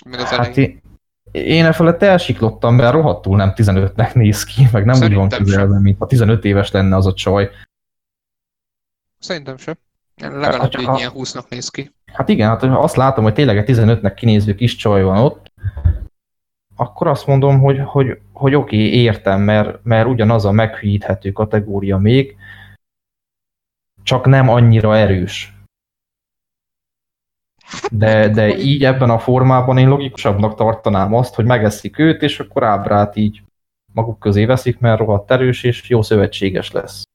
Még 0.04 0.20
az 0.20 0.28
hát 0.28 0.56
én, 0.56 0.82
én 1.30 1.64
e 1.64 1.72
felett 1.72 2.02
elsiklottam, 2.02 2.74
mert 2.74 2.92
rohadtul 2.92 3.36
nem 3.36 3.52
15-nek 3.56 4.14
néz 4.14 4.44
ki, 4.44 4.68
meg 4.72 4.84
nem 4.84 4.94
Szerintem 4.94 5.22
úgy 5.22 5.30
van 5.30 5.38
közelve, 5.38 5.80
mint 5.80 5.98
ha 5.98 6.06
15 6.06 6.44
éves 6.44 6.70
lenne 6.70 6.96
az 6.96 7.06
a 7.06 7.12
csaj. 7.12 7.50
Szerintem 9.18 9.56
sem. 9.56 9.74
Legalább 10.16 10.60
hát, 10.60 10.74
egy 10.74 10.84
ha, 10.84 10.96
ilyen 10.96 11.12
20-nak 11.14 11.48
néz 11.48 11.68
ki. 11.68 11.94
Hát 12.12 12.29
igen, 12.29 12.49
hát 12.49 12.61
ha 12.61 12.79
azt 12.79 12.96
látom, 12.96 13.25
hogy 13.25 13.35
tényleg 13.35 13.57
egy 13.57 13.77
15-nek 13.77 14.12
kinéző 14.16 14.55
kis 14.55 14.77
csaj 14.77 15.03
van 15.03 15.18
ott, 15.18 15.53
akkor 16.77 17.07
azt 17.07 17.27
mondom, 17.27 17.61
hogy, 17.61 17.81
hogy, 17.85 18.18
hogy 18.33 18.55
oké, 18.55 18.77
okay, 18.77 18.94
értem, 18.94 19.40
mert, 19.40 19.79
mert 19.83 20.09
ugyanaz 20.09 20.44
a 20.44 20.51
meghűíthető 20.51 21.33
kategória 21.33 21.96
még, 21.96 22.37
csak 24.03 24.27
nem 24.27 24.49
annyira 24.49 24.96
erős. 24.96 25.55
De, 27.90 28.29
de 28.29 28.57
így 28.57 28.85
ebben 28.85 29.11
a 29.11 29.18
formában 29.18 29.79
én 29.79 29.88
logikusabbnak 29.88 30.55
tartanám 30.55 31.14
azt, 31.14 31.35
hogy 31.35 31.44
megeszik 31.44 31.99
őt, 31.99 32.23
és 32.23 32.40
akkor 32.40 32.62
ábrát 32.64 33.16
így 33.16 33.42
maguk 33.92 34.18
közé 34.18 34.44
veszik, 34.44 34.79
mert 34.79 34.99
rohadt 34.99 35.31
erős, 35.31 35.62
és 35.62 35.88
jó 35.88 36.03
szövetséges 36.03 36.70
lesz. 36.70 37.10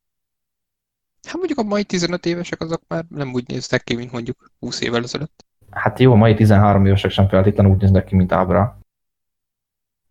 Hát 1.26 1.36
mondjuk 1.36 1.60
a 1.60 1.64
mai 1.64 1.84
15 1.84 2.26
évesek 2.26 2.62
azok 2.62 2.82
már 2.88 3.06
nem 3.10 3.34
úgy 3.34 3.48
néznek 3.48 3.84
ki, 3.84 3.96
mint 3.96 4.12
mondjuk 4.12 4.52
20 4.60 4.82
évvel 4.82 5.04
ezelőtt. 5.04 5.46
Hát 5.72 6.00
jó, 6.00 6.12
a 6.12 6.16
mai 6.16 6.34
13 6.34 6.86
évesek 6.86 7.12
sem 7.12 7.28
feltétlenül 7.28 7.72
úgy 7.72 7.82
néznek 7.82 8.06
ki, 8.06 8.16
mint 8.16 8.32
Ábra. 8.32 8.80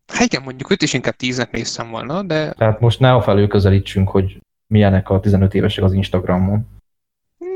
Hát 0.06 0.26
igen, 0.26 0.42
mondjuk 0.42 0.70
őt 0.70 0.82
is 0.82 0.92
inkább 0.92 1.14
10-nek 1.18 1.50
néztem 1.50 1.90
volna, 1.90 2.22
de... 2.22 2.52
Tehát 2.52 2.80
most 2.80 3.00
ne 3.00 3.12
a 3.12 3.22
felül 3.22 3.48
közelítsünk, 3.48 4.08
hogy 4.08 4.38
milyenek 4.66 5.10
a 5.10 5.20
15 5.20 5.54
évesek 5.54 5.84
az 5.84 5.92
Instagramon. 5.92 6.66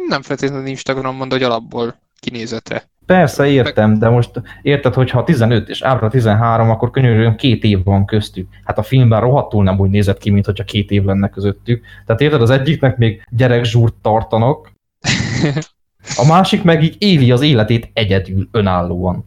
Nem 0.09 0.23
feltétlenül 0.23 0.67
Instagramon, 0.67 1.29
de 1.29 1.35
hogy 1.35 1.45
alapból 1.45 1.95
kinézetre. 2.21 2.89
Persze, 3.09 3.47
értem, 3.47 3.99
de 3.99 4.09
most 4.09 4.43
érted, 4.63 4.95
hogy 4.95 5.11
ha 5.11 5.25
15 5.25 5.69
és 5.69 5.83
Ábra 5.83 6.09
13, 6.09 6.71
akkor 6.71 6.91
könyörűen 6.91 7.37
két 7.37 7.65
év 7.65 7.85
van 7.85 8.07
köztük. 8.07 8.49
Hát 8.65 8.79
a 8.79 8.83
filmben 8.83 9.21
rohadtul 9.21 9.63
nem 9.63 9.79
úgy 9.79 9.91
nézett 9.91 10.19
ki, 10.19 10.31
mint 10.31 10.45
hogyha 10.45 10.65
két 10.65 10.91
év 10.91 11.05
lenne 11.05 11.29
közöttük. 11.29 11.85
Tehát 12.07 12.21
érted, 12.21 12.43
az 12.43 12.51
egyiknek 12.51 12.97
még 12.97 13.27
gyerekzsúrt 13.31 13.95
tartanak, 13.95 14.73
a 16.17 16.27
másik 16.27 16.63
meg 16.63 16.83
így 16.83 16.97
éli 16.99 17.31
az 17.31 17.41
életét 17.41 17.91
egyedül, 17.93 18.49
önállóan. 18.51 19.25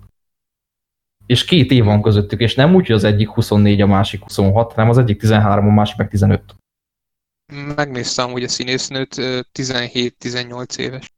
És 1.25 1.45
két 1.45 1.71
év 1.71 1.83
van 1.83 2.01
közöttük, 2.01 2.39
és 2.39 2.55
nem 2.55 2.75
úgy, 2.75 2.85
hogy 2.85 2.95
az 2.95 3.03
egyik 3.03 3.29
24, 3.29 3.81
a 3.81 3.87
másik 3.87 4.23
26, 4.23 4.73
hanem 4.73 4.89
az 4.89 4.97
egyik 4.97 5.19
13, 5.19 5.67
a 5.67 5.71
másik 5.71 5.97
meg 5.97 6.09
15. 6.09 6.55
Megnéztem, 7.75 8.31
hogy 8.31 8.43
a 8.43 8.47
színésznőt 8.47 9.15
17-18 9.53 10.77
éves. 10.77 11.11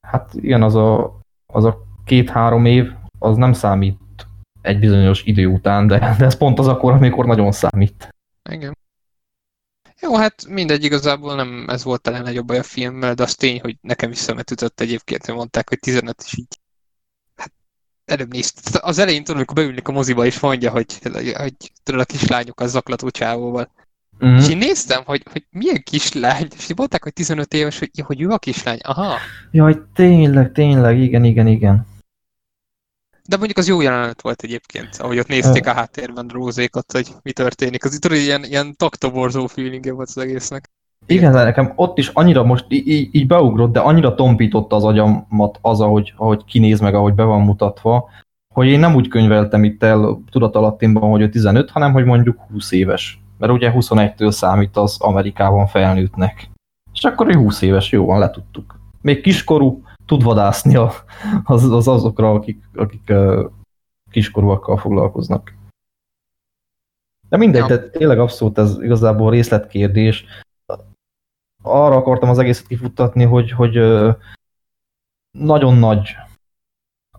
Hát 0.00 0.34
igen, 0.34 0.62
az 0.62 0.74
a, 0.74 1.18
az 1.46 1.64
a 1.64 1.78
két-három 2.04 2.64
év, 2.64 2.92
az 3.18 3.36
nem 3.36 3.52
számít 3.52 3.98
egy 4.60 4.78
bizonyos 4.78 5.22
idő 5.22 5.46
után, 5.46 5.86
de, 5.86 5.98
de 6.18 6.24
ez 6.24 6.36
pont 6.36 6.58
az 6.58 6.66
akkor, 6.66 6.92
amikor 6.92 7.26
nagyon 7.26 7.52
számít. 7.52 8.14
Igen. 8.50 8.76
Jó, 10.00 10.16
hát 10.16 10.46
mindegy, 10.48 10.84
igazából 10.84 11.34
nem 11.34 11.64
ez 11.68 11.84
volt 11.84 12.00
talán 12.00 12.22
nagyobb 12.22 12.46
baj 12.46 12.58
a 12.58 12.62
filmmel, 12.62 13.14
de 13.14 13.22
az 13.22 13.34
tény, 13.34 13.60
hogy 13.60 13.76
nekem 13.80 14.10
is 14.10 14.18
szemet 14.18 14.50
ütött 14.50 14.80
egyébként, 14.80 15.26
hogy 15.26 15.34
mondták, 15.34 15.68
hogy 15.68 15.78
15 15.78 16.22
is 16.24 16.38
így. 16.38 16.58
Hát 17.36 17.52
előbb 18.04 18.32
nézd. 18.32 18.78
Az 18.80 18.98
elején 18.98 19.20
tudod, 19.24 19.36
amikor 19.36 19.54
beülnek 19.54 19.88
a 19.88 19.92
moziba, 19.92 20.26
és 20.26 20.40
mondja, 20.40 20.70
hogy, 20.70 20.98
hogy, 21.34 21.54
tudod, 21.82 22.00
a 22.00 22.04
kislányok 22.04 22.60
az 22.60 22.70
zaklató 22.70 23.10
csávóval. 23.10 23.72
Mm. 24.26 24.36
És 24.36 24.48
én 24.48 24.56
néztem, 24.56 25.02
hogy, 25.04 25.22
hogy 25.32 25.46
milyen 25.50 25.82
kislány, 25.82 26.46
és 26.56 26.74
mondták, 26.76 27.02
hogy 27.02 27.12
15 27.12 27.54
éves, 27.54 27.78
hogy, 27.78 27.90
hogy 28.04 28.22
ő 28.22 28.28
a 28.28 28.38
kislány. 28.38 28.78
Aha. 28.82 29.14
Jaj, 29.50 29.76
tényleg, 29.94 30.52
tényleg, 30.52 30.98
igen, 30.98 31.24
igen, 31.24 31.46
igen. 31.46 31.86
De 33.28 33.36
mondjuk 33.36 33.58
az 33.58 33.68
jó 33.68 33.80
jelenet 33.80 34.22
volt 34.22 34.42
egyébként, 34.42 34.96
ahogy 34.96 35.18
ott 35.18 35.28
nézték 35.28 35.66
a 35.66 35.72
háttérben 35.72 36.28
rózékat, 36.28 36.92
hogy 36.92 37.08
mi 37.22 37.32
történik. 37.32 37.84
Az 37.84 37.94
itt 37.94 38.12
ilyen, 38.12 38.44
ilyen 38.44 38.74
taktoborzó 38.76 39.46
feelingje 39.46 39.92
volt 39.92 40.08
az 40.08 40.18
egésznek. 40.18 40.70
Igen, 41.06 41.32
de 41.32 41.42
nekem 41.42 41.72
ott 41.76 41.98
is 41.98 42.08
annyira 42.08 42.44
most 42.44 42.64
így, 42.68 43.14
így 43.14 43.26
beugrott, 43.26 43.72
de 43.72 43.80
annyira 43.80 44.14
tompította 44.14 44.76
az 44.76 44.84
agyamat 44.84 45.58
az, 45.60 45.80
ahogy, 45.80 46.12
ahogy 46.16 46.44
kinéz 46.44 46.80
meg, 46.80 46.94
ahogy 46.94 47.14
be 47.14 47.22
van 47.22 47.40
mutatva, 47.40 48.10
hogy 48.54 48.66
én 48.66 48.78
nem 48.78 48.94
úgy 48.94 49.08
könyveltem 49.08 49.64
itt 49.64 49.82
el 49.82 50.22
tudatalattimban, 50.30 51.10
hogy 51.10 51.20
ő 51.20 51.28
15, 51.28 51.70
hanem 51.70 51.92
hogy 51.92 52.04
mondjuk 52.04 52.40
20 52.50 52.72
éves 52.72 53.20
mert 53.38 53.52
ugye 53.52 53.72
21-től 53.74 54.30
számít 54.30 54.76
az 54.76 55.00
Amerikában 55.00 55.66
felnőttnek. 55.66 56.50
És 56.92 57.04
akkor 57.04 57.28
ő 57.28 57.34
20 57.34 57.62
éves, 57.62 57.92
jó 57.92 58.06
van, 58.06 58.18
letudtuk. 58.18 58.80
Még 59.00 59.20
kiskorú, 59.20 59.82
tud 60.06 60.22
vadászni 60.22 60.76
a, 60.76 60.92
az, 61.44 61.72
az 61.72 61.88
azokra, 61.88 62.30
akik, 62.30 62.64
akik 62.74 63.02
uh, 63.08 63.50
kiskorúakkal 64.10 64.76
foglalkoznak. 64.76 65.54
De 67.28 67.36
mindegy, 67.36 67.64
de 67.64 67.90
tényleg 67.90 68.18
abszolút 68.18 68.58
ez 68.58 68.82
igazából 68.82 69.30
részletkérdés. 69.30 70.24
Arra 71.62 71.96
akartam 71.96 72.28
az 72.28 72.38
egészet 72.38 72.66
kifuttatni, 72.66 73.24
hogy, 73.24 73.50
hogy 73.50 73.78
uh, 73.78 74.14
nagyon 75.30 75.76
nagy 75.76 76.16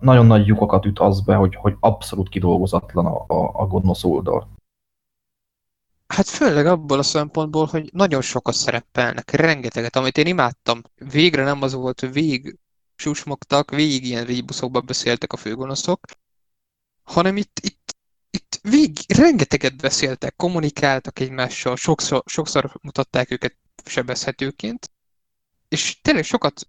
nagyon 0.00 0.26
nagy 0.26 0.46
lyukakat 0.46 0.84
üt 0.84 0.98
az 0.98 1.20
be, 1.20 1.34
hogy, 1.34 1.54
hogy 1.54 1.76
abszolút 1.80 2.28
kidolgozatlan 2.28 3.06
a, 3.06 3.24
a, 3.26 3.50
a 3.52 3.66
gonosz 3.66 4.04
oldal. 4.04 4.48
Hát 6.10 6.28
főleg 6.28 6.66
abból 6.66 6.98
a 6.98 7.02
szempontból, 7.02 7.66
hogy 7.66 7.90
nagyon 7.92 8.22
sokat 8.22 8.54
szerepelnek, 8.54 9.30
rengeteget, 9.30 9.96
amit 9.96 10.18
én 10.18 10.26
imádtam. 10.26 10.82
Végre 10.94 11.44
nem 11.44 11.62
az 11.62 11.72
volt, 11.72 12.00
hogy 12.00 12.12
végig 12.12 12.58
susmogtak, 12.96 13.70
végig 13.70 14.04
ilyen 14.04 14.24
rébuszokban 14.24 14.86
beszéltek 14.86 15.32
a 15.32 15.36
főgonoszok, 15.36 16.00
hanem 17.02 17.36
itt, 17.36 17.60
itt, 17.62 17.96
itt 18.30 18.58
végig 18.62 18.98
rengeteget 19.06 19.76
beszéltek, 19.76 20.36
kommunikáltak 20.36 21.18
egymással, 21.18 21.76
sokszor, 21.76 22.22
sokszor 22.26 22.78
mutatták 22.82 23.30
őket 23.30 23.56
sebezhetőként, 23.84 24.90
és 25.68 26.00
tényleg 26.02 26.24
sokat 26.24 26.68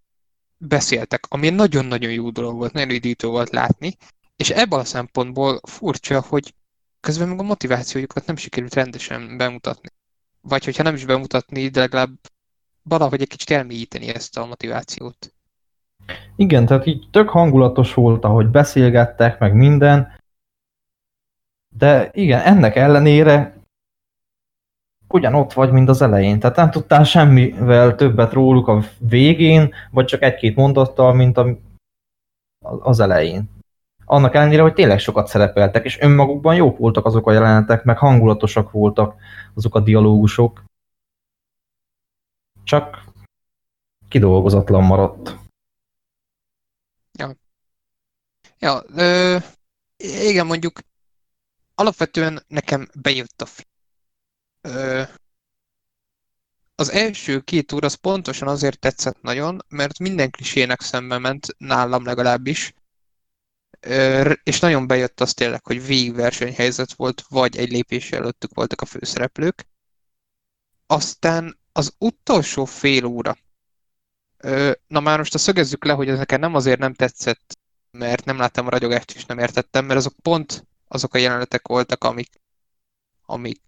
beszéltek, 0.58 1.26
ami 1.30 1.50
nagyon-nagyon 1.50 2.12
jó 2.12 2.30
dolog 2.30 2.56
volt, 2.56 2.74
nagyon 2.74 2.96
üdítő 2.96 3.28
volt 3.28 3.50
látni, 3.50 3.98
és 4.36 4.50
ebből 4.50 4.80
a 4.80 4.86
szempontból 4.86 5.60
furcsa, 5.64 6.22
hogy 6.22 6.54
közben 7.02 7.28
meg 7.28 7.40
a 7.40 7.44
motivációjukat 7.44 8.26
nem 8.26 8.36
sikerült 8.36 8.74
rendesen 8.74 9.38
bemutatni. 9.38 9.90
Vagy 10.42 10.66
hogyha 10.66 10.84
nem 10.84 10.96
is 10.96 11.06
bemutatni, 11.06 11.68
de 11.68 11.80
legalább 11.80 12.12
valahogy 12.84 13.22
egy 13.22 13.28
kicsit 13.28 13.50
elmélyíteni 13.50 14.08
ezt 14.08 14.38
a 14.38 14.46
motivációt. 14.46 15.34
Igen, 16.36 16.66
tehát 16.66 16.86
így 16.86 17.08
tök 17.12 17.30
hangulatos 17.30 17.94
volt, 17.94 18.24
ahogy 18.24 18.48
beszélgettek, 18.48 19.40
meg 19.40 19.54
minden. 19.54 20.20
De 21.78 22.10
igen, 22.14 22.42
ennek 22.42 22.76
ellenére 22.76 23.62
ugyanott 25.08 25.54
vagy, 25.54 25.72
mint 25.72 25.90
az 25.90 26.02
elején. 26.02 26.40
Tehát 26.40 26.56
nem 26.56 26.72
tudtál 26.72 27.04
semmivel 27.04 27.96
többet 27.96 28.34
róluk 28.34 28.68
a 28.68 28.84
végén, 28.98 29.74
vagy 29.92 30.06
csak 30.06 30.22
egy-két 30.22 30.56
mondattal, 30.56 31.14
mint 31.14 31.38
a, 31.38 31.58
az 32.60 33.00
elején. 33.00 33.50
Annak 34.12 34.36
ellenére, 34.36 34.62
hogy 34.62 34.74
tényleg 34.74 35.00
sokat 35.00 35.28
szerepeltek, 35.28 35.86
és 35.86 36.00
önmagukban 36.00 36.56
jók 36.56 36.78
voltak 36.78 37.06
azok 37.06 37.28
a 37.28 37.32
jelenetek, 37.32 37.84
meg 37.84 37.98
hangulatosak 37.98 38.72
voltak 38.72 39.16
azok 39.54 39.76
a 39.76 39.80
dialógusok. 39.80 40.64
Csak 42.64 43.04
kidolgozatlan 44.08 44.84
maradt. 44.84 45.38
Ja. 47.12 47.36
Ja, 48.60 48.84
ö, 48.96 49.38
igen, 49.98 50.46
mondjuk 50.46 50.80
alapvetően 51.76 52.44
nekem 52.48 52.88
bejött 53.02 53.42
a 53.42 53.46
film. 53.46 53.70
Ö, 54.62 55.02
az 56.76 56.92
első 56.92 57.40
két 57.40 57.72
óra 57.72 57.86
az 57.86 57.94
pontosan 57.94 58.48
azért 58.48 58.80
tetszett 58.80 59.22
nagyon, 59.22 59.60
mert 59.70 60.00
minden 60.00 60.32
klisének 60.32 60.82
szembe 60.82 61.18
ment, 61.18 61.48
nálam 61.58 62.06
legalábbis, 62.06 62.74
és 64.44 64.60
nagyon 64.60 64.88
bejött 64.88 65.22
az 65.22 65.34
tényleg, 65.34 65.66
hogy 65.66 65.86
végigversenyhelyzet 65.86 66.94
volt, 66.94 67.22
vagy 67.30 67.58
egy 67.58 67.72
lépés 67.72 68.12
előttük 68.12 68.54
voltak 68.54 68.82
a 68.82 68.86
főszereplők. 68.86 69.66
Aztán 70.88 71.60
az 71.72 71.94
utolsó 71.98 72.66
fél 72.66 73.06
óra, 73.06 73.38
na 74.88 75.00
már 75.00 75.18
most 75.18 75.34
a 75.34 75.38
szögezzük 75.38 75.86
le, 75.86 75.94
hogy 75.94 76.10
ez 76.10 76.18
nekem 76.18 76.40
nem 76.40 76.56
azért 76.56 76.80
nem 76.80 76.94
tetszett, 76.94 77.60
mert 77.92 78.26
nem 78.26 78.38
láttam 78.38 78.66
a 78.66 78.70
ragyogást 78.70 79.12
és 79.12 79.26
nem 79.26 79.40
értettem, 79.40 79.86
mert 79.86 80.00
azok 80.00 80.14
pont 80.22 80.68
azok 80.88 81.14
a 81.14 81.18
jelenetek 81.18 81.68
voltak, 81.68 82.04
amik, 82.04 82.42
amik, 83.26 83.62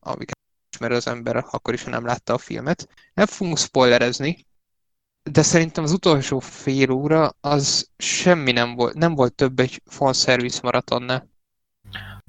amik 0.00 0.30
ismer 0.72 0.92
az 0.92 1.06
ember, 1.06 1.36
akkor 1.50 1.74
is, 1.74 1.82
ha 1.82 1.90
nem 1.90 2.04
látta 2.04 2.34
a 2.34 2.38
filmet. 2.38 2.88
Nem 3.14 3.26
fogunk 3.26 3.58
spoilerezni, 3.58 4.46
de 5.32 5.42
szerintem 5.42 5.84
az 5.84 5.92
utolsó 5.92 6.38
fél 6.38 6.90
óra 6.90 7.30
az 7.40 7.90
semmi 7.96 8.52
nem 8.52 8.74
volt, 8.74 8.94
nem 8.94 9.14
volt 9.14 9.34
több 9.34 9.58
egy 9.58 9.82
fanservice 9.84 10.60
maratonnál. 10.62 11.28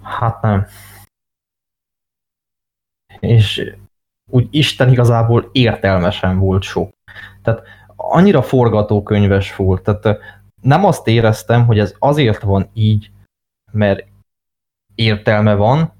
Hát 0.03 0.41
nem. 0.41 0.67
És 3.19 3.75
úgy 4.31 4.47
Isten 4.51 4.89
igazából 4.89 5.49
értelmesen 5.51 6.39
volt 6.39 6.63
sok. 6.63 6.93
Tehát 7.41 7.61
annyira 7.95 8.41
forgatókönyves 8.41 9.55
volt, 9.55 9.83
tehát 9.83 10.19
nem 10.61 10.85
azt 10.85 11.07
éreztem, 11.07 11.65
hogy 11.65 11.79
ez 11.79 11.95
azért 11.99 12.41
van 12.41 12.69
így, 12.73 13.11
mert 13.71 14.07
értelme 14.95 15.55
van, 15.55 15.93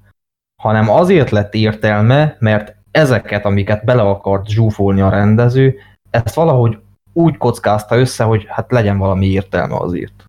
hanem 0.62 0.88
azért 0.88 1.30
lett 1.30 1.54
értelme, 1.54 2.36
mert 2.38 2.76
ezeket, 2.90 3.44
amiket 3.44 3.84
bele 3.84 4.02
akart 4.02 4.48
zsúfolni 4.48 5.00
a 5.00 5.10
rendező, 5.10 5.78
ezt 6.10 6.34
valahogy 6.34 6.78
úgy 7.12 7.36
kockázta 7.36 7.96
össze, 7.96 8.24
hogy 8.24 8.44
hát 8.48 8.70
legyen 8.70 8.98
valami 8.98 9.26
értelme 9.26 9.76
azért. 9.76 10.26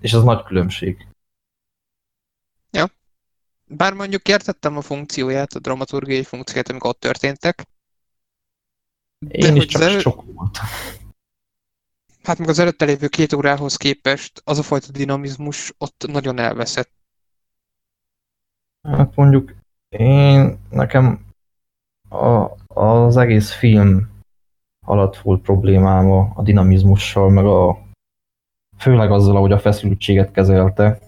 És 0.00 0.12
ez 0.12 0.22
nagy 0.22 0.42
különbség. 0.42 1.06
Ja. 2.70 2.86
Bár 3.64 3.92
mondjuk 3.92 4.28
értettem 4.28 4.76
a 4.76 4.80
funkcióját, 4.80 5.52
a 5.52 5.58
dramaturgiai 5.58 6.24
funkcióját, 6.24 6.68
amikor 6.68 6.90
ott 6.90 7.00
történtek. 7.00 7.66
Én 9.28 9.56
is 9.56 9.66
csak 9.66 9.82
el... 9.82 9.98
sok 9.98 10.24
volt. 10.32 10.58
Hát 12.22 12.38
meg 12.38 12.48
az 12.48 12.58
előtte 12.58 12.84
lévő 12.84 13.08
két 13.08 13.32
órához 13.32 13.76
képest 13.76 14.42
az 14.44 14.58
a 14.58 14.62
fajta 14.62 14.90
dinamizmus 14.90 15.74
ott 15.78 16.04
nagyon 16.06 16.38
elveszett. 16.38 16.90
Hát 18.82 19.16
mondjuk 19.16 19.54
én, 19.88 20.58
nekem 20.70 21.26
a, 22.08 22.50
az 22.80 23.16
egész 23.16 23.52
film 23.52 24.13
alatt 24.84 25.16
volt 25.16 25.42
problémám 25.42 26.10
a, 26.10 26.32
a 26.34 26.42
dinamizmussal, 26.42 27.30
meg 27.30 27.44
a 27.44 27.78
főleg 28.78 29.10
azzal, 29.10 29.36
ahogy 29.36 29.52
a 29.52 29.58
feszültséget 29.58 30.30
kezelte. 30.30 30.98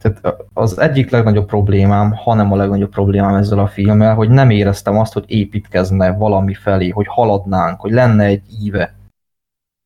Tehát 0.00 0.36
az 0.52 0.78
egyik 0.78 1.10
legnagyobb 1.10 1.46
problémám, 1.46 2.12
hanem 2.12 2.52
a 2.52 2.56
legnagyobb 2.56 2.90
problémám 2.90 3.34
ezzel 3.34 3.58
a 3.58 3.66
filmmel, 3.66 4.14
hogy 4.14 4.28
nem 4.28 4.50
éreztem 4.50 4.98
azt, 4.98 5.12
hogy 5.12 5.24
építkezne 5.26 6.12
valami 6.16 6.54
felé, 6.54 6.88
hogy 6.88 7.06
haladnánk, 7.06 7.80
hogy 7.80 7.92
lenne 7.92 8.24
egy 8.24 8.42
íve. 8.62 8.94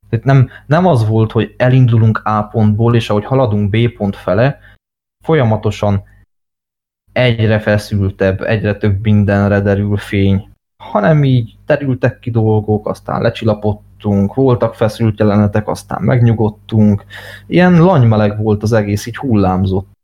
Tehát 0.09 0.25
nem, 0.25 0.49
nem 0.67 0.87
az 0.87 1.07
volt, 1.09 1.33
hogy 1.33 1.55
elindulunk 1.57 2.21
A 2.25 2.43
pontból, 2.43 2.95
és 2.95 3.11
ahogy 3.11 3.25
haladunk 3.25 3.71
B 3.71 3.89
pont 3.97 4.17
fele, 4.17 4.59
folyamatosan 5.25 6.05
egyre 7.13 7.59
feszültebb, 7.59 8.41
egyre 8.41 8.77
több 8.77 9.03
mindenre 9.03 9.61
derül 9.61 9.97
fény, 9.97 10.49
hanem 10.77 11.25
így 11.25 11.57
terültek 11.67 12.19
ki 12.19 12.31
dolgok, 12.31 12.87
aztán 12.87 13.23
lecsillapodtunk, 13.23 14.35
voltak 14.35 14.75
feszült 14.75 15.19
jelenetek, 15.19 15.69
aztán 15.69 16.03
megnyugodtunk. 16.03 17.05
Ilyen 17.47 17.83
lanymeleg 17.83 18.39
volt 18.43 18.63
az 18.63 18.73
egész, 18.73 19.07
így 19.07 19.17
hullámzott. 19.17 19.95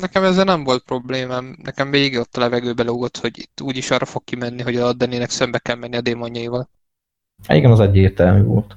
Nekem 0.00 0.24
ezzel 0.24 0.44
nem 0.44 0.64
volt 0.64 0.84
problémám. 0.84 1.56
Nekem 1.62 1.90
végig 1.90 2.18
ott 2.18 2.36
a 2.36 2.40
levegőbe 2.40 2.82
lógott, 2.82 3.16
hogy 3.16 3.38
itt 3.38 3.60
úgyis 3.60 3.90
arra 3.90 4.04
fog 4.04 4.24
kimenni, 4.24 4.62
hogy 4.62 4.76
a 4.76 4.92
Denének 4.92 5.30
szembe 5.30 5.58
kell 5.58 5.76
menni 5.76 5.96
a 5.96 6.00
démonjaival. 6.00 6.68
Igen, 7.48 7.70
az 7.70 7.80
egyértelmű 7.80 8.42
volt. 8.42 8.76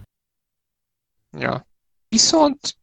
Ja. 1.38 1.68
Viszont 2.10 2.78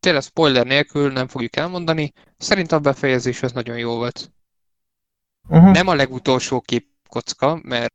tényleg 0.00 0.22
spoiler 0.22 0.66
nélkül 0.66 1.12
nem 1.12 1.26
fogjuk 1.26 1.56
elmondani, 1.56 2.12
szerintem 2.36 2.78
a 2.78 2.80
befejezés 2.80 3.42
az 3.42 3.52
nagyon 3.52 3.78
jó 3.78 3.96
volt. 3.96 4.30
Uh-huh. 5.48 5.72
Nem 5.72 5.86
a 5.86 5.94
legutolsó 5.94 6.60
képkocka, 6.60 7.60
mert... 7.62 7.94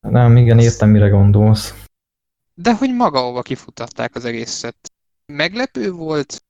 Nem, 0.00 0.36
igen, 0.36 0.58
értem, 0.58 0.90
mire 0.90 1.08
gondolsz. 1.08 1.74
De 2.54 2.74
hogy 2.74 2.94
maga 2.94 3.20
hova 3.20 3.42
kifutatták 3.42 4.14
az 4.14 4.24
egészet. 4.24 4.92
Meglepő 5.26 5.92
volt, 5.92 6.44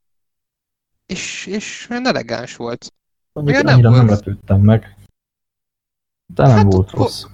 és, 1.06 1.46
és 1.46 1.86
elegáns 1.90 2.56
volt. 2.56 2.92
Mondjuk 3.32 3.62
nem, 3.62 3.80
volt... 3.80 3.96
nem 3.96 4.08
lepődtem 4.08 4.60
meg. 4.60 4.96
De 6.26 6.46
nem 6.46 6.56
hát, 6.56 6.72
volt 6.72 6.90
rossz. 6.90 7.24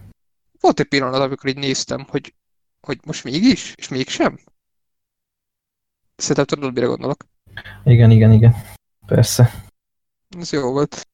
Volt 0.61 0.81
egy 0.81 0.89
pillanat, 0.89 1.21
amikor 1.21 1.51
így 1.51 1.59
néztem, 1.59 2.07
hogy, 2.09 2.35
hogy 2.81 2.99
most 3.05 3.25
mégis, 3.25 3.75
és 3.77 3.89
mégsem. 3.89 4.39
Szerintem 6.17 6.45
tudod, 6.45 6.75
mire 6.75 6.87
gondolok. 6.87 7.25
Igen, 7.85 8.11
igen, 8.11 8.33
igen. 8.33 8.55
Persze. 9.07 9.51
Ez 10.39 10.53
jó 10.53 10.73
volt. 10.73 11.09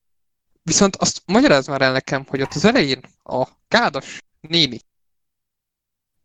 Viszont 0.62 0.96
azt 0.96 1.22
magyaráz 1.26 1.66
már 1.66 1.80
el 1.80 1.92
nekem, 1.92 2.24
hogy 2.28 2.42
ott 2.42 2.54
az 2.54 2.64
elején 2.64 3.00
a 3.22 3.48
kádas 3.68 4.22
néni, 4.40 4.80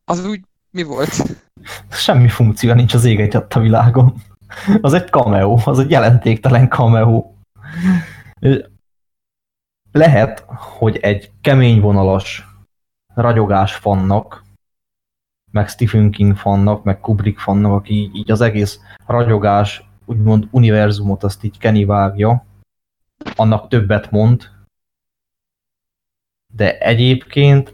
az 0.06 0.26
úgy 0.26 0.42
mi 0.72 0.84
volt? 0.84 1.38
Semmi 1.90 2.30
funkció 2.30 2.74
nincs 2.74 2.94
az 2.94 3.06
ég 3.06 3.36
a 3.50 3.60
világon. 3.60 4.14
Az 4.82 4.94
egy 4.94 5.08
cameo, 5.08 5.60
az 5.66 5.80
egy 5.80 5.90
jelentéktelen 5.90 6.70
cameo. 6.70 7.34
Lehet, 9.92 10.46
hogy 10.48 10.98
egy 10.98 11.32
kemény 11.42 11.82
vonalas 11.82 12.48
ragyogás 13.14 13.76
fannak, 13.76 14.44
meg 15.52 15.68
Stephen 15.70 16.12
King 16.12 16.36
fannak, 16.36 16.84
meg 16.84 17.00
Kubrick 17.00 17.40
fannak, 17.40 17.72
aki 17.72 18.12
így 18.14 18.32
az 18.32 18.42
egész 18.42 18.80
ragyogás, 19.06 19.84
úgymond 20.06 20.48
univerzumot 20.52 21.24
azt 21.24 21.44
így 21.44 21.58
Kenny 21.58 21.86
vágja, 21.86 22.46
annak 23.36 23.68
többet 23.68 24.12
mond, 24.12 24.50
de 26.54 26.78
egyébként 26.78 27.72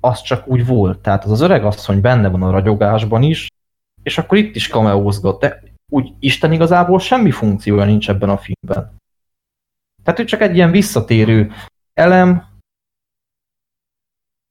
az 0.00 0.22
csak 0.22 0.46
úgy 0.46 0.66
volt. 0.66 0.98
Tehát 1.00 1.24
az 1.24 1.30
az 1.30 1.40
öreg 1.40 1.64
asszony 1.64 2.00
benne 2.00 2.28
van 2.28 2.42
a 2.42 2.50
ragyogásban 2.50 3.22
is, 3.22 3.48
és 4.02 4.18
akkor 4.18 4.38
itt 4.38 4.54
is 4.54 4.68
kameózgat, 4.68 5.40
de 5.40 5.62
úgy 5.88 6.12
Isten 6.18 6.52
igazából 6.52 6.98
semmi 6.98 7.30
funkciója 7.30 7.84
nincs 7.84 8.08
ebben 8.08 8.28
a 8.28 8.38
filmben. 8.38 8.96
Tehát 10.02 10.20
ő 10.20 10.24
csak 10.24 10.40
egy 10.40 10.54
ilyen 10.54 10.70
visszatérő 10.70 11.52
elem, 11.94 12.46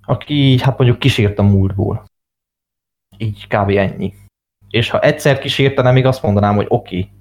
aki 0.06 0.60
hát 0.60 0.78
mondjuk 0.78 1.00
kísért 1.00 1.40
a 1.40 1.44
múltból. 1.44 2.06
Így 3.18 3.48
kb. 3.48 3.70
ennyi. 3.70 4.14
És 4.70 4.90
ha 4.90 5.00
egyszer 5.00 5.40
kísérte, 5.40 5.92
még 5.92 6.06
azt 6.06 6.22
mondanám, 6.22 6.56
hogy 6.56 6.66
oké. 6.70 7.00
Okay. 7.00 7.12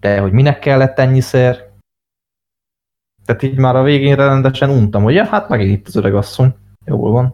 De 0.00 0.20
hogy 0.20 0.32
minek 0.32 0.58
kellett 0.58 0.98
ennyiszer? 0.98 1.68
Tehát 3.24 3.42
így 3.42 3.56
már 3.56 3.76
a 3.76 3.82
végén 3.82 4.16
rendesen 4.16 4.70
untam, 4.70 5.02
hogy 5.02 5.14
ja, 5.14 5.24
hát 5.24 5.48
megint 5.48 5.78
itt 5.78 5.86
az 5.86 5.96
öreg 5.96 6.14
asszony. 6.14 6.54
Jól 6.84 7.10
van. 7.10 7.24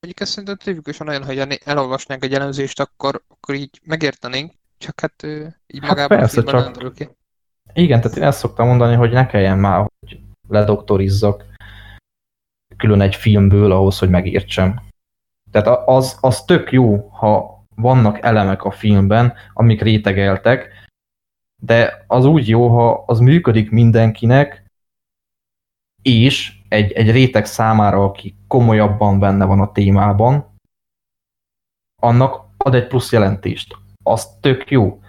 Mondjuk 0.00 0.20
ezt 0.20 0.30
szerintem 0.30 0.56
tipikusan 0.56 1.08
olyan, 1.08 1.24
hogy 1.24 1.60
elolvasnánk 1.64 2.24
egy 2.24 2.34
elemzést, 2.34 2.80
akkor, 2.80 3.22
akkor 3.28 3.54
így 3.54 3.80
megértenénk, 3.84 4.52
csak 4.78 5.00
hát 5.00 5.22
így 5.66 5.80
hát 5.80 5.88
magában 5.88 6.18
persze, 6.18 6.42
csak... 6.42 6.94
ki. 6.94 7.08
Igen, 7.72 8.00
tehát 8.00 8.16
én 8.16 8.22
ezt 8.22 8.38
szoktam 8.38 8.66
mondani, 8.66 8.94
hogy 8.94 9.10
ne 9.10 9.26
kelljen 9.26 9.58
már, 9.58 9.88
hogy 10.00 10.20
ledoktorizzak 10.48 11.44
külön 12.76 13.00
egy 13.00 13.16
filmből 13.16 13.72
ahhoz, 13.72 13.98
hogy 13.98 14.10
megértsem. 14.10 14.80
Tehát 15.50 15.88
az, 15.88 16.18
az 16.20 16.44
tök 16.44 16.72
jó, 16.72 17.08
ha 17.08 17.64
vannak 17.74 18.22
elemek 18.22 18.64
a 18.64 18.70
filmben, 18.70 19.34
amik 19.52 19.82
rétegeltek, 19.82 20.81
de 21.64 22.04
az 22.06 22.24
úgy 22.24 22.48
jó, 22.48 22.68
ha 22.68 23.04
az 23.06 23.18
működik 23.18 23.70
mindenkinek, 23.70 24.64
és 26.02 26.60
egy, 26.68 26.92
egy 26.92 27.10
réteg 27.10 27.44
számára, 27.44 28.04
aki 28.04 28.36
komolyabban 28.48 29.18
benne 29.18 29.44
van 29.44 29.60
a 29.60 29.72
témában, 29.72 30.58
annak 32.00 32.46
ad 32.56 32.74
egy 32.74 32.86
plusz 32.86 33.12
jelentést. 33.12 33.76
Az 34.02 34.38
tök 34.40 34.70
jó. 34.70 35.00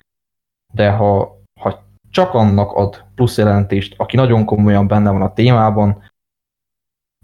De 0.73 0.91
ha, 0.91 1.41
ha 1.59 1.83
csak 2.09 2.33
annak 2.33 2.71
ad 2.71 3.05
plusz 3.15 3.37
jelentést, 3.37 3.99
aki 3.99 4.15
nagyon 4.15 4.45
komolyan 4.45 4.87
benne 4.87 5.11
van 5.11 5.21
a 5.21 5.33
témában, 5.33 6.11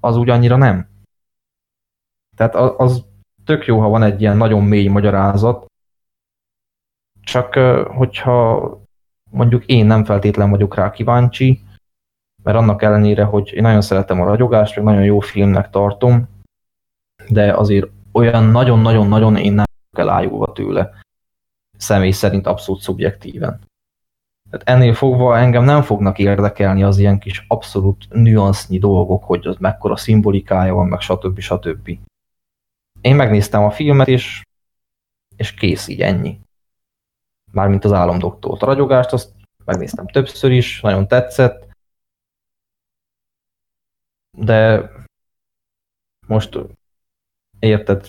az 0.02 0.16
úgy 0.16 0.30
annyira 0.30 0.56
nem. 0.56 0.90
Tehát 2.36 2.56
az, 2.56 2.74
az 2.78 3.06
tök 3.46 3.66
jó, 3.66 3.80
ha 3.80 3.90
van 3.90 4.04
egy 4.04 4.22
ilyen 4.22 4.38
nagyon 4.38 4.64
mély 4.64 4.88
magyarázat, 4.88 5.66
csak 7.22 7.54
hogyha 7.88 8.88
mondjuk 9.30 9.66
én 9.66 9.86
nem 9.86 10.06
feltétlen 10.06 10.50
vagyok 10.50 10.76
rá 10.76 10.92
kíváncsi, 10.92 11.62
mert 12.44 12.58
annak 12.58 12.82
ellenére, 12.82 13.24
hogy 13.24 13.52
én 13.54 13.62
nagyon 13.62 13.82
szeretem 13.82 14.22
a 14.22 14.26
ragyogást, 14.26 14.76
meg 14.76 14.84
nagyon 14.84 15.04
jó 15.04 15.20
filmnek 15.20 15.70
tartom, 15.70 16.30
de 17.30 17.54
azért 17.54 17.88
olyan 18.12 18.44
nagyon-nagyon-nagyon 18.44 19.36
én 19.36 19.54
nem 19.54 19.66
elájulva 19.92 20.52
tőle. 20.52 20.90
Személy 21.78 22.12
szerint 22.12 22.48
abszolút 22.48 22.82
szubjektíven. 22.82 23.60
Tehát 24.50 24.70
ennél 24.70 24.94
fogva 24.94 25.38
engem 25.38 25.64
nem 25.64 25.82
fognak 25.82 26.20
érdekelni 26.20 26.84
az 26.84 26.98
ilyen 26.98 27.20
kis 27.20 27.46
abszolút 27.48 28.06
nüansznyi 28.10 28.80
dolgok, 28.80 29.24
hogy 29.24 29.48
az 29.48 29.56
mekkora 29.60 29.96
szimbolikája 29.96 30.74
van, 30.74 30.88
meg 30.88 31.00
stb. 31.00 31.40
stb. 31.40 31.98
Én 33.02 33.16
megnéztem 33.16 33.64
a 33.64 33.72
filmet, 33.72 34.08
és, 34.08 34.42
és 35.36 35.54
kész, 35.54 35.88
így 35.88 36.02
ennyi. 36.02 36.40
Mármint 37.52 37.86
az 37.86 37.92
álomdoktort. 37.92 38.62
A 38.62 38.66
ragyogást 38.66 39.14
azt 39.14 39.32
megnéztem 39.66 40.08
többször 40.08 40.52
is, 40.52 40.82
nagyon 40.82 41.08
tetszett, 41.08 41.68
de 44.38 44.90
most 46.28 46.60
érted, 47.60 48.08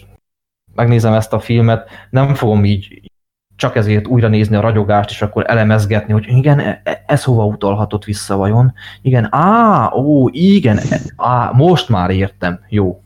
megnézem 0.74 1.12
ezt 1.12 1.33
a 1.33 1.40
filmet, 1.40 1.90
nem 2.11 2.35
fogom 2.35 2.64
így 2.64 3.11
csak 3.57 3.76
ezért 3.76 4.07
újra 4.07 4.29
nézni 4.29 4.57
a 4.57 4.61
ragyogást, 4.61 5.11
és 5.11 5.22
akkor 5.22 5.44
elemezgetni, 5.46 6.12
hogy 6.12 6.29
igen, 6.29 6.59
e, 6.59 6.81
e, 6.85 7.05
ez 7.07 7.24
hova 7.24 7.46
utalhatott 7.46 8.05
vissza 8.05 8.37
vajon? 8.37 8.74
Igen, 9.03 9.29
á, 9.31 9.92
ó, 9.94 10.29
igen, 10.29 10.79
e, 10.79 11.00
á, 11.16 11.50
most 11.50 11.88
már 11.88 12.11
értem, 12.11 12.64
jó. 12.68 13.03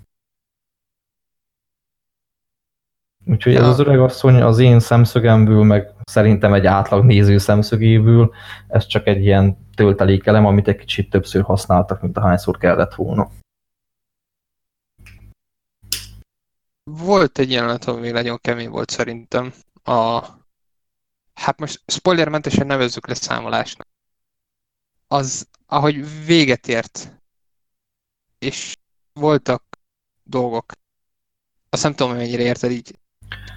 Úgyhogy 3.26 3.52
ja. 3.52 3.60
ez 3.60 3.66
az 3.68 3.78
öreg 3.78 4.00
asszony 4.00 4.42
az 4.42 4.58
én 4.58 4.80
szemszögemből, 4.80 5.62
meg 5.62 5.92
szerintem 6.04 6.54
egy 6.54 6.66
átlag 6.66 7.04
néző 7.04 7.38
szemszögéből, 7.38 8.34
ez 8.68 8.86
csak 8.86 9.06
egy 9.06 9.24
ilyen 9.24 9.68
töltelékelem, 9.74 10.46
amit 10.46 10.68
egy 10.68 10.76
kicsit 10.76 11.10
többször 11.10 11.42
használtak, 11.42 12.02
mint 12.02 12.16
ahányszor 12.16 12.58
kellett 12.58 12.94
volna. 12.94 13.30
Volt 16.84 17.38
egy 17.38 17.50
jelenet, 17.50 17.84
ami 17.84 18.10
nagyon 18.10 18.38
kemény 18.40 18.70
volt 18.70 18.90
szerintem. 18.90 19.52
A... 19.82 20.22
Hát 21.34 21.58
most 21.58 21.82
spoilermentesen 21.86 22.66
nevezzük 22.66 23.06
le 23.06 23.14
számolásnak. 23.14 23.86
Az, 25.08 25.48
ahogy 25.66 26.24
véget 26.26 26.68
ért, 26.68 27.12
és 28.38 28.76
voltak 29.12 29.62
dolgok, 30.22 30.72
azt 31.70 31.82
nem 31.82 31.94
tudom, 31.94 32.12
hogy 32.12 32.20
mennyire 32.20 32.42
érted 32.42 32.70
így 32.70 32.98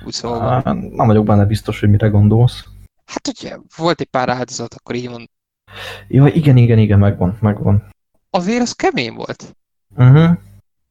úgy 0.07 0.13
szólva. 0.13 0.61
Nem 0.73 1.07
vagyok 1.07 1.25
benne 1.25 1.45
biztos, 1.45 1.79
hogy 1.79 1.89
mire 1.89 2.07
gondolsz. 2.07 2.65
Hát 3.05 3.27
ugye 3.27 3.57
volt 3.75 4.01
egy 4.01 4.07
pár 4.07 4.29
áldozat, 4.29 4.73
akkor 4.73 4.95
így 4.95 5.09
mondom. 5.09 5.27
Jó, 6.07 6.25
igen, 6.25 6.57
igen, 6.57 6.77
igen, 6.77 6.99
megvan, 6.99 7.37
megvan. 7.41 7.89
Azért 8.29 8.61
az 8.61 8.71
kemény 8.71 9.13
volt. 9.13 9.55
Uh-huh. 9.95 10.37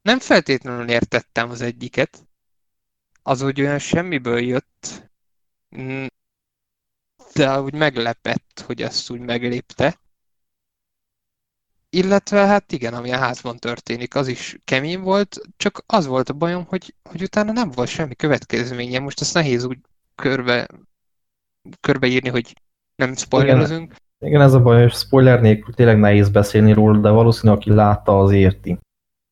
Nem 0.01 0.19
feltétlenül 0.19 0.89
értettem 0.89 1.49
az 1.49 1.61
egyiket. 1.61 2.27
Az 3.23 3.41
úgy 3.41 3.61
olyan 3.61 3.79
semmiből 3.79 4.39
jött, 4.39 5.09
de 7.33 7.61
úgy 7.61 7.73
meglepett, 7.73 8.63
hogy 8.65 8.81
azt 8.81 9.09
úgy 9.09 9.19
meglépte. 9.19 9.99
Illetve 11.89 12.45
hát 12.45 12.71
igen, 12.71 12.93
ami 12.93 13.11
a 13.11 13.17
házban 13.17 13.57
történik, 13.57 14.15
az 14.15 14.27
is 14.27 14.57
kemény 14.63 14.99
volt, 14.99 15.37
csak 15.57 15.83
az 15.85 16.05
volt 16.05 16.29
a 16.29 16.33
bajom, 16.33 16.65
hogy, 16.65 16.93
hogy 17.03 17.21
utána 17.21 17.51
nem 17.51 17.71
volt 17.71 17.89
semmi 17.89 18.15
következménye. 18.15 18.99
Most 18.99 19.21
ezt 19.21 19.33
nehéz 19.33 19.63
úgy 19.63 19.77
körbe, 20.15 20.67
körbeírni, 21.81 22.29
hogy 22.29 22.53
nem 22.95 23.15
spoilerezünk. 23.15 23.83
Igen. 23.83 24.05
Igen, 24.19 24.41
ez 24.41 24.53
a 24.53 24.61
baj, 24.61 24.81
hogy 24.81 24.93
spoiler 24.93 25.41
nélkül 25.41 25.73
tényleg 25.73 25.99
nehéz 25.99 26.29
beszélni 26.29 26.73
róla, 26.73 26.99
de 26.99 27.09
valószínűleg 27.09 27.57
aki 27.57 27.71
látta, 27.71 28.19
az 28.19 28.31
érti. 28.31 28.77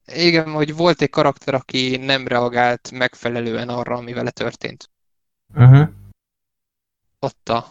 Igen, 0.06 0.52
hogy 0.52 0.76
volt 0.76 1.02
egy 1.02 1.10
karakter, 1.10 1.54
aki 1.54 1.98
nem 1.98 2.28
reagált 2.28 2.92
megfelelően 2.92 3.70
arra, 3.70 3.96
ami 3.96 4.14
vele 4.14 4.32
történt. 4.32 4.90
Uh-huh. 5.56 5.90
Ott 7.20 7.50
a 7.50 7.66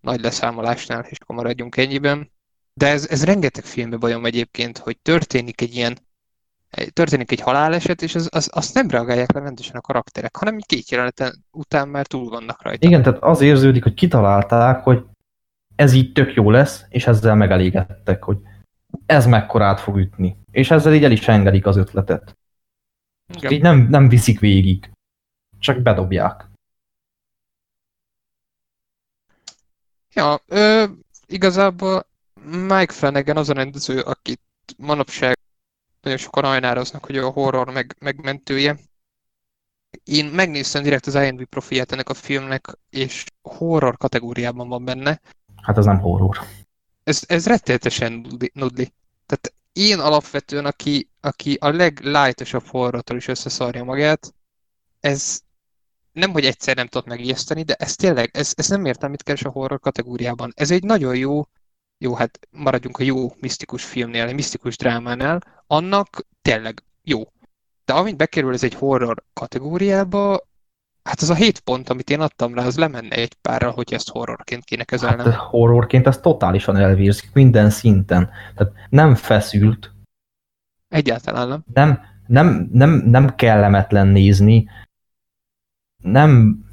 nagy 0.00 0.20
leszámolásnál, 0.20 1.04
és 1.04 1.18
akkor 1.20 1.36
maradjunk 1.36 1.76
ennyiben. 1.76 2.30
De 2.74 2.86
ez, 2.86 3.06
ez 3.08 3.24
rengeteg 3.24 3.64
filmbe 3.64 3.96
bajom 3.96 4.24
egyébként, 4.24 4.78
hogy 4.78 4.98
történik 4.98 5.60
egy 5.60 5.74
ilyen 5.74 5.98
történik 6.92 7.30
egy 7.32 7.40
haláleset, 7.40 8.02
és 8.02 8.14
az, 8.14 8.28
az, 8.32 8.50
azt 8.52 8.74
nem 8.74 8.90
reagálják 8.90 9.32
le 9.32 9.40
rendesen 9.40 9.76
a 9.76 9.80
karakterek, 9.80 10.36
hanem 10.36 10.58
két 10.58 10.90
jelenet 10.90 11.38
után 11.50 11.88
már 11.88 12.06
túl 12.06 12.28
vannak 12.28 12.62
rajta. 12.62 12.86
Igen, 12.86 13.02
tehát 13.02 13.22
az 13.22 13.40
érződik, 13.40 13.82
hogy 13.82 13.94
kitalálták, 13.94 14.82
hogy 14.82 15.04
ez 15.76 15.92
így 15.92 16.12
tök 16.12 16.34
jó 16.34 16.50
lesz, 16.50 16.84
és 16.88 17.06
ezzel 17.06 17.34
megelégedtek, 17.34 18.22
hogy 18.24 18.38
ez 19.06 19.26
mekkorát 19.26 19.80
fog 19.80 19.96
ütni. 19.96 20.36
És 20.50 20.70
ezzel 20.70 20.94
így 20.94 21.04
el 21.04 21.10
is 21.10 21.28
engedik 21.28 21.66
az 21.66 21.76
ötletet. 21.76 22.38
Igen. 23.34 23.52
Így 23.52 23.62
nem, 23.62 23.86
nem 23.90 24.08
viszik 24.08 24.40
végig. 24.40 24.90
Csak 25.58 25.82
bedobják. 25.82 26.48
Ja, 30.14 30.40
ö, 30.46 30.84
igazából 31.26 32.06
Mike 32.44 32.92
Flanagan 32.92 33.36
az 33.36 33.48
a 33.48 33.52
rendező, 33.52 34.00
akit 34.00 34.40
manapság 34.76 35.38
nagyon 36.00 36.18
sokan 36.18 36.44
ajnároznak, 36.44 37.04
hogy 37.04 37.16
a 37.16 37.30
horror 37.30 37.70
meg, 37.70 37.96
megmentője. 37.98 38.78
Én 40.04 40.24
megnéztem 40.26 40.82
direkt 40.82 41.06
az 41.06 41.14
IMDb 41.14 41.44
profilját 41.44 41.92
ennek 41.92 42.08
a 42.08 42.14
filmnek, 42.14 42.78
és 42.90 43.24
horror 43.42 43.96
kategóriában 43.96 44.68
van 44.68 44.84
benne. 44.84 45.20
Hát 45.62 45.78
ez 45.78 45.84
nem 45.84 46.00
horror. 46.00 46.38
Ez, 47.04 47.22
ez 47.26 47.46
rettenetesen 47.46 48.26
nudli. 48.52 48.92
Tehát 49.26 49.54
én 49.72 49.98
alapvetően, 49.98 50.66
aki, 50.66 51.08
aki 51.20 51.54
a 51.60 51.68
leglájtosabb 51.68 52.66
horrortól 52.66 53.16
is 53.16 53.28
összeszarja 53.28 53.84
magát, 53.84 54.34
ez 55.00 55.40
nem, 56.12 56.30
hogy 56.32 56.44
egyszer 56.44 56.76
nem 56.76 56.86
tudott 56.86 57.06
megijeszteni, 57.06 57.62
de 57.62 57.74
ez 57.74 57.94
tényleg, 57.94 58.30
ez, 58.32 58.52
ez 58.56 58.68
nem 58.68 58.84
értem, 58.84 59.10
mit 59.10 59.22
keres 59.22 59.44
a 59.44 59.50
horror 59.50 59.80
kategóriában. 59.80 60.52
Ez 60.54 60.70
egy 60.70 60.82
nagyon 60.82 61.16
jó, 61.16 61.42
jó, 62.02 62.14
hát 62.14 62.38
maradjunk 62.50 62.98
a 62.98 63.02
jó 63.02 63.32
misztikus 63.40 63.84
filmnél, 63.84 64.26
egy 64.26 64.34
misztikus 64.34 64.76
drámánál, 64.76 65.40
annak 65.66 66.26
tényleg 66.42 66.82
jó. 67.02 67.22
De 67.84 67.92
amint 67.92 68.16
bekerül 68.16 68.52
ez 68.52 68.64
egy 68.64 68.74
horror 68.74 69.24
kategóriába, 69.32 70.48
Hát 71.02 71.20
az 71.20 71.30
a 71.30 71.34
7 71.34 71.60
pont, 71.60 71.88
amit 71.88 72.10
én 72.10 72.20
adtam 72.20 72.54
rá, 72.54 72.64
az 72.64 72.78
lemenne 72.78 73.14
egy 73.14 73.34
párral, 73.34 73.72
hogy 73.72 73.92
ezt 73.92 74.08
horrorként 74.08 74.64
kéne 74.64 74.84
kezelnem. 74.84 75.26
Hát 75.26 75.34
horrorként 75.34 76.06
ez 76.06 76.18
totálisan 76.18 76.76
elvérzik 76.76 77.30
minden 77.32 77.70
szinten. 77.70 78.30
Tehát 78.54 78.72
nem 78.88 79.14
feszült. 79.14 79.92
Egyáltalán 80.88 81.48
nem. 81.48 81.64
Nem, 81.72 82.00
nem, 82.26 82.68
nem, 82.72 82.90
nem 82.90 83.34
kellemetlen 83.34 84.06
nézni. 84.06 84.68
Nem, 86.02 86.64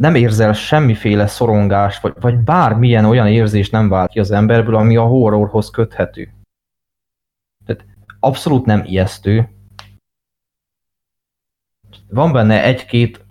nem 0.00 0.14
érzel 0.14 0.52
semmiféle 0.52 1.26
szorongást, 1.26 2.00
vagy, 2.00 2.14
vagy 2.20 2.38
bármilyen 2.38 3.04
olyan 3.04 3.26
érzés 3.26 3.70
nem 3.70 3.88
vált 3.88 4.10
ki 4.10 4.18
az 4.18 4.30
emberből, 4.30 4.74
ami 4.74 4.96
a 4.96 5.04
horrorhoz 5.04 5.70
köthető. 5.70 6.32
Tehát 7.66 7.84
abszolút 8.20 8.64
nem 8.64 8.84
ijesztő. 8.84 9.48
Van 12.08 12.32
benne 12.32 12.62
egy-két 12.62 13.24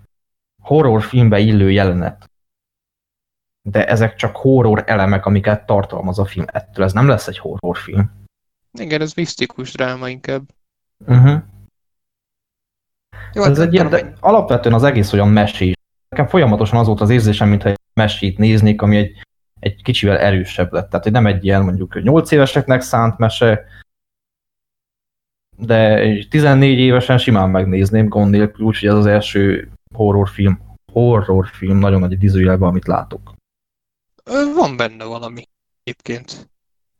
horrorfilmbe 0.62 1.38
illő 1.38 1.70
jelenet. 1.70 2.30
De 3.62 3.86
ezek 3.86 4.14
csak 4.14 4.36
horror 4.36 4.84
elemek, 4.86 5.26
amiket 5.26 5.66
tartalmaz 5.66 6.18
a 6.18 6.24
film. 6.24 6.44
Ettől 6.48 6.84
ez 6.84 6.92
nem 6.92 7.08
lesz 7.08 7.26
egy 7.26 7.38
horrorfilm. 7.38 8.12
Igen, 8.72 9.00
ez 9.00 9.12
misztikus 9.14 9.72
dráma 9.72 10.08
inkább. 10.08 10.42
Uh-huh. 10.98 11.42
Jó, 13.32 13.42
ez 13.42 13.58
egy 13.58 13.72
ilyen, 13.72 13.88
de 13.88 14.12
alapvetően 14.20 14.74
az 14.74 14.82
egész 14.82 15.12
olyan 15.12 15.28
mesés. 15.28 15.78
Nekem 16.10 16.26
folyamatosan 16.26 16.78
az 16.78 16.86
volt 16.86 17.00
az 17.00 17.10
érzésem, 17.10 17.48
mintha 17.48 17.68
egy 17.68 17.78
mesét 17.94 18.38
néznék, 18.38 18.82
ami 18.82 18.96
egy, 18.96 19.22
egy 19.60 19.82
kicsivel 19.82 20.18
erősebb 20.18 20.72
lett. 20.72 20.90
Tehát, 20.90 21.04
hogy 21.04 21.12
nem 21.12 21.26
egy 21.26 21.44
ilyen 21.44 21.62
mondjuk 21.62 22.02
8 22.02 22.30
éveseknek 22.30 22.80
szánt 22.80 23.18
mese, 23.18 23.64
de 25.56 26.00
14 26.28 26.78
évesen 26.78 27.18
simán 27.18 27.50
megnézném 27.50 28.08
gond 28.08 28.30
nélkül, 28.30 28.66
úgyhogy 28.66 28.88
ez 28.88 28.94
az 28.94 29.06
első 29.06 29.70
horrorfilm, 29.94 30.60
horrorfilm 30.92 31.78
nagyon 31.78 32.00
nagy 32.00 32.12
idézőjelben, 32.12 32.68
amit 32.68 32.86
látok. 32.86 33.34
Van 34.54 34.76
benne 34.76 35.04
valami 35.04 35.48
egyébként. 35.82 36.50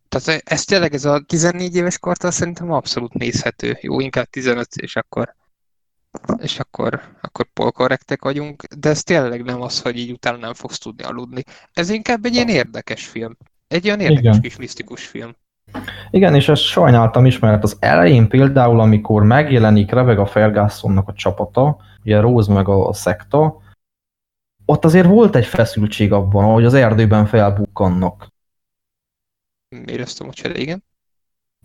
Tehát 0.09 0.43
ez 0.45 0.65
tényleg 0.65 0.95
ez 0.95 1.05
a 1.05 1.21
14 1.27 1.75
éves 1.75 1.99
kortól 1.99 2.31
szerintem 2.31 2.73
abszolút 2.73 3.13
nézhető. 3.13 3.79
Jó, 3.81 4.01
inkább 4.01 4.27
15, 4.27 4.75
és 4.77 4.97
akkor 4.97 5.35
és 6.39 6.59
akkor, 6.59 7.01
akkor 7.21 7.47
polkorrektek 7.53 8.23
vagyunk, 8.23 8.63
de 8.79 8.89
ez 8.89 9.03
tényleg 9.03 9.45
nem 9.45 9.63
az, 9.63 9.81
hogy 9.81 9.99
így 9.99 10.11
utána 10.11 10.37
nem 10.37 10.55
fogsz 10.55 10.79
tudni 10.79 11.03
aludni. 11.03 11.43
Ez 11.73 11.91
inkább 11.91 12.25
egy 12.25 12.35
ilyen 12.35 12.49
érdekes 12.49 13.07
film. 13.07 13.37
Egy 13.69 13.87
olyan 13.87 14.01
érdekes 14.01 14.23
Igen. 14.23 14.41
kis 14.41 14.57
misztikus 14.57 15.07
film. 15.07 15.37
Igen, 16.11 16.35
és 16.35 16.49
ezt 16.49 16.63
sajnáltam 16.63 17.27
is, 17.27 17.39
mert 17.39 17.63
az 17.63 17.77
elején 17.81 18.29
például, 18.29 18.81
amikor 18.81 19.23
megjelenik 19.23 19.91
Rebecca 19.91 20.27
Fergusonnak 20.27 21.09
a 21.09 21.13
csapata, 21.13 21.77
ugye 22.05 22.21
Rose 22.21 22.53
meg 22.53 22.69
a, 22.69 22.89
a 22.89 22.93
szekta, 22.93 23.63
ott 24.65 24.85
azért 24.85 25.07
volt 25.07 25.37
egy 25.37 25.47
feszültség 25.47 26.13
abban, 26.13 26.53
hogy 26.53 26.65
az 26.65 26.75
erdőben 26.75 27.27
felbukkannak. 27.27 28.29
Éreztem, 29.87 30.27
hogy 30.27 30.59
igen. 30.59 30.85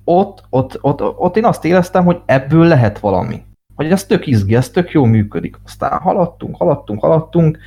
Ott, 0.03 0.43
ott, 0.49 0.77
ott, 0.83 1.01
ott 1.01 1.37
én 1.37 1.45
azt 1.45 1.65
éreztem, 1.65 2.05
hogy 2.05 2.21
ebből 2.25 2.67
lehet 2.67 2.99
valami. 2.99 3.45
Hogy 3.75 3.91
ez 3.91 4.05
tök 4.05 4.27
izgi, 4.27 4.55
ez 4.55 4.69
tök 4.69 4.91
jó 4.91 5.05
működik. 5.05 5.55
Aztán 5.65 5.99
haladtunk, 5.99 6.55
haladtunk, 6.55 7.01
haladtunk, 7.01 7.57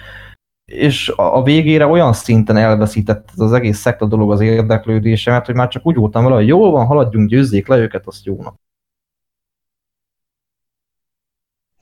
és 0.64 1.12
a 1.16 1.42
végére 1.42 1.86
olyan 1.86 2.12
szinten 2.12 2.56
elveszített 2.56 3.28
az 3.36 3.52
egész 3.52 3.78
szekta 3.78 4.06
dolog 4.06 4.32
az 4.32 4.40
érdeklődésemet, 4.40 5.46
hogy 5.46 5.54
már 5.54 5.68
csak 5.68 5.86
úgy 5.86 5.96
voltam 5.96 6.22
vele, 6.24 6.34
hogy 6.34 6.46
jól 6.46 6.70
van, 6.70 6.86
haladjunk, 6.86 7.28
győzzék 7.28 7.66
le 7.66 7.76
őket, 7.76 8.06
azt 8.06 8.24
jónak. 8.24 8.54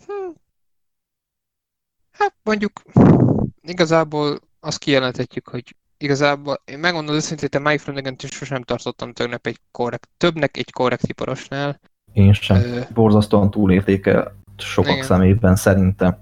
Hm. 0.07 0.31
Hát 2.11 2.35
mondjuk 2.43 2.83
igazából 3.63 4.39
azt 4.61 4.79
kijelenthetjük, 4.79 5.49
hogy 5.49 5.77
igazából 5.99 6.63
én 6.65 6.79
megmondom 6.79 7.15
őszintén, 7.15 7.49
hogy 7.53 7.61
Mike 7.61 7.79
Flanagan-t 7.79 8.23
is 8.23 8.31
sosem 8.31 8.63
tartottam 8.63 9.13
többnek 9.13 9.47
egy 9.47 9.61
korrekt, 9.71 10.09
többnek 10.17 10.57
egy 10.57 10.71
korrekt 10.71 11.09
iparosnál. 11.09 11.81
Én 12.17 12.33
sem. 12.33 12.57
Ö... 12.57 12.81
Borzasztóan 12.95 13.51
túlértéke 13.51 14.35
sokak 14.57 14.93
Igen. 14.93 15.05
szemében 15.05 15.57
szerintem. 15.57 16.21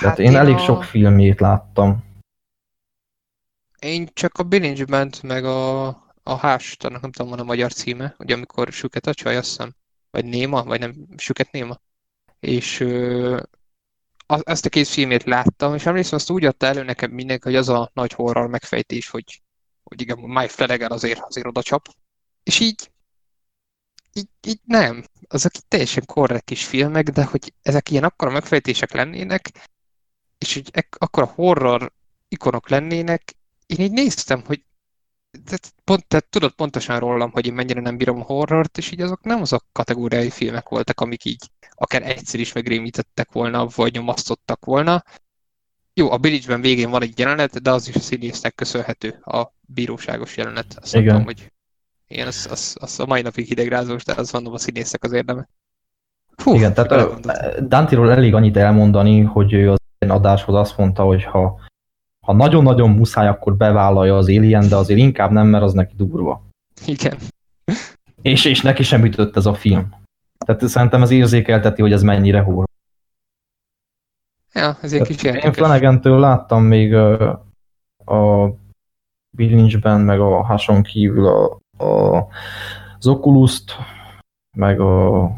Hát 0.00 0.18
én, 0.18 0.30
én 0.30 0.36
elég 0.36 0.54
a... 0.54 0.58
sok 0.58 0.84
filmjét 0.84 1.40
láttam. 1.40 2.04
Én 3.78 4.08
csak 4.12 4.38
a 4.38 4.42
Billinge 4.42 4.84
ment 4.88 5.22
meg 5.22 5.44
a, 5.44 5.86
a 6.22 6.36
Hást, 6.36 6.84
annak 6.84 7.00
nem 7.00 7.12
tudom, 7.12 7.30
van 7.30 7.38
a 7.38 7.44
magyar 7.44 7.72
címe, 7.72 8.14
ugye 8.18 8.34
amikor 8.34 8.72
süket 8.72 9.06
a 9.06 9.14
csaj, 9.14 9.36
azt 9.36 9.48
hiszem, 9.48 9.74
vagy 10.10 10.24
Néma, 10.24 10.64
vagy 10.64 10.80
nem, 10.80 10.94
süket 11.16 11.52
Néma. 11.52 11.80
És 12.40 12.80
ö, 12.80 13.40
ezt 14.26 14.66
a 14.66 14.68
két 14.68 14.88
filmét 14.88 15.24
láttam, 15.24 15.74
és 15.74 15.86
emlékszem, 15.86 16.18
azt 16.18 16.30
úgy 16.30 16.44
adta 16.44 16.66
elő 16.66 16.82
nekem 16.82 17.10
mindenki, 17.10 17.42
hogy 17.44 17.56
az 17.56 17.68
a 17.68 17.90
nagy 17.94 18.12
horror 18.12 18.48
megfejtés, 18.48 19.08
hogy, 19.08 19.42
hogy 19.82 20.00
igen, 20.00 20.18
Mike 20.18 20.48
Flanagan 20.48 20.90
azért, 20.90 21.20
azért 21.20 21.46
oda 21.46 21.62
csap. 21.62 21.88
És 22.42 22.60
így, 22.60 22.90
így, 24.18 24.28
így 24.46 24.60
nem. 24.64 25.04
Azok 25.28 25.56
így 25.56 25.66
teljesen 25.68 26.04
korrekt 26.06 26.44
kis 26.44 26.64
filmek, 26.64 27.08
de 27.08 27.24
hogy 27.24 27.52
ezek 27.62 27.90
ilyen 27.90 28.04
akkora 28.04 28.30
megfejtések 28.30 28.92
lennének, 28.92 29.50
és 30.38 30.54
hogy 30.54 30.70
akkora 30.98 31.26
horror 31.26 31.92
ikonok 32.28 32.68
lennének, 32.68 33.34
én 33.66 33.80
így 33.80 33.92
néztem, 33.92 34.42
hogy 34.46 34.62
tehát, 35.44 35.74
pont, 35.84 36.06
tehát 36.06 36.28
tudod 36.28 36.52
pontosan 36.52 36.98
rólam, 36.98 37.30
hogy 37.30 37.46
én 37.46 37.52
mennyire 37.52 37.80
nem 37.80 37.96
bírom 37.96 38.20
a 38.20 38.24
horrort, 38.24 38.78
és 38.78 38.90
így 38.90 39.00
azok 39.00 39.22
nem 39.22 39.40
azok 39.40 39.64
kategóriai 39.72 40.30
filmek 40.30 40.68
voltak, 40.68 41.00
amik 41.00 41.24
így 41.24 41.50
akár 41.74 42.02
egyszer 42.02 42.40
is 42.40 42.52
megrémítettek 42.52 43.32
volna, 43.32 43.66
vagy 43.66 43.92
nyomasztottak 43.92 44.64
volna. 44.64 45.04
Jó, 45.94 46.10
a 46.10 46.16
Billicsben 46.16 46.60
végén 46.60 46.90
van 46.90 47.02
egy 47.02 47.18
jelenet, 47.18 47.62
de 47.62 47.70
az 47.70 47.88
is 47.88 47.94
a 47.94 48.00
színésznek 48.00 48.54
köszönhető, 48.54 49.08
a 49.08 49.52
bíróságos 49.60 50.36
jelenet. 50.36 50.76
Azt 50.80 50.94
Igen. 50.94 51.04
mondom, 51.04 51.24
hogy 51.24 51.52
igen, 52.08 52.26
az, 52.26 52.48
az, 52.50 52.76
az, 52.80 53.00
a 53.00 53.06
mai 53.06 53.22
napig 53.22 53.46
hidegrázós, 53.46 54.04
de 54.04 54.14
az 54.16 54.32
mondom 54.32 54.52
a 54.52 54.58
színésznek 54.58 55.04
az 55.04 55.12
érdeme. 55.12 55.48
Hú, 56.42 56.54
Igen, 56.54 56.74
tehát 56.74 57.68
Dantiról 57.68 58.10
elég 58.10 58.34
annyit 58.34 58.56
elmondani, 58.56 59.20
hogy 59.20 59.52
ő 59.52 59.70
az 59.70 59.78
adáshoz 59.98 60.54
azt 60.54 60.76
mondta, 60.76 61.02
hogy 61.02 61.24
ha 61.24 61.60
ha 62.28 62.34
nagyon-nagyon 62.34 62.90
muszáj, 62.90 63.28
akkor 63.28 63.56
bevállalja 63.56 64.16
az 64.16 64.28
Alien, 64.28 64.68
de 64.68 64.76
azért 64.76 64.98
inkább 64.98 65.30
nem, 65.30 65.46
mert 65.46 65.64
az 65.64 65.72
neki 65.72 65.94
durva. 65.96 66.42
Igen. 66.86 67.16
És, 68.22 68.44
és 68.44 68.62
neki 68.62 68.82
sem 68.82 69.04
ütött 69.04 69.36
ez 69.36 69.46
a 69.46 69.54
film. 69.54 69.94
Tehát 70.38 70.68
szerintem 70.68 71.02
ez 71.02 71.10
érzékelteti, 71.10 71.82
hogy 71.82 71.92
ez 71.92 72.02
mennyire 72.02 72.42
húr. 72.42 72.64
Ja, 74.52 74.78
ez 74.82 74.92
egy 74.92 75.02
kis 75.02 75.22
Én 75.22 75.52
flanagan 75.52 76.00
láttam 76.02 76.64
még 76.64 76.94
a, 76.94 77.30
a 78.04 78.50
Bilincsben, 79.30 80.00
meg 80.00 80.20
a 80.20 80.42
hason 80.42 80.82
kívül 80.82 81.26
a, 81.26 81.58
a, 81.78 82.26
az 82.98 83.06
oculus 83.06 83.64
meg 84.56 84.80
a 84.80 85.30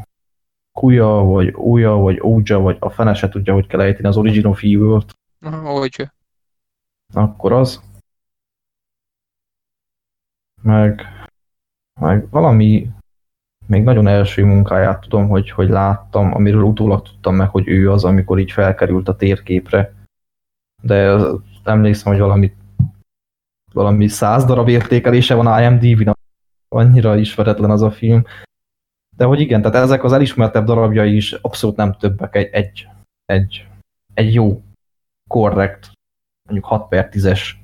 Kuya, 0.71 1.23
vagy 1.23 1.53
Uja, 1.55 1.91
vagy 1.91 2.19
Ouja, 2.21 2.59
vagy 2.59 2.77
a 2.79 2.89
fene 2.89 3.13
se 3.13 3.29
tudja, 3.29 3.53
hogy 3.53 3.67
kell 3.67 3.81
ejteni 3.81 4.07
az 4.07 4.17
Original 4.17 4.53
Fever-t. 4.53 5.13
Aha, 5.41 5.73
Ouja 5.73 6.11
akkor 7.13 7.51
az. 7.51 7.81
Meg, 10.61 11.05
meg 11.99 12.29
valami 12.29 12.89
még 13.67 13.83
nagyon 13.83 14.07
első 14.07 14.45
munkáját 14.45 15.01
tudom, 15.01 15.27
hogy, 15.29 15.49
hogy 15.49 15.69
láttam, 15.69 16.33
amiről 16.33 16.61
utólag 16.63 17.01
tudtam 17.01 17.35
meg, 17.35 17.49
hogy 17.49 17.67
ő 17.67 17.91
az, 17.91 18.03
amikor 18.03 18.39
így 18.39 18.51
felkerült 18.51 19.07
a 19.07 19.15
térképre. 19.15 19.93
De 20.81 21.17
emlékszem, 21.63 22.11
hogy 22.11 22.21
valami, 22.21 22.55
valami 23.73 24.07
száz 24.07 24.45
darab 24.45 24.67
értékelése 24.67 25.35
van 25.35 25.61
IMDb-n, 25.61 26.11
annyira 26.75 27.17
ismeretlen 27.17 27.69
az 27.69 27.81
a 27.81 27.91
film. 27.91 28.25
De 29.17 29.25
hogy 29.25 29.39
igen, 29.39 29.61
tehát 29.61 29.77
ezek 29.77 30.03
az 30.03 30.13
elismertebb 30.13 30.65
darabjai 30.65 31.15
is 31.15 31.33
abszolút 31.33 31.75
nem 31.75 31.93
többek, 31.93 32.35
egy, 32.35 32.49
egy, 32.51 32.87
egy, 33.25 33.67
egy 34.13 34.33
jó, 34.33 34.61
korrekt 35.29 35.91
mondjuk 36.43 36.69
6 36.69 36.87
per 36.87 37.09
10-es 37.11 37.59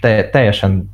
te, 0.00 0.30
teljesen 0.30 0.90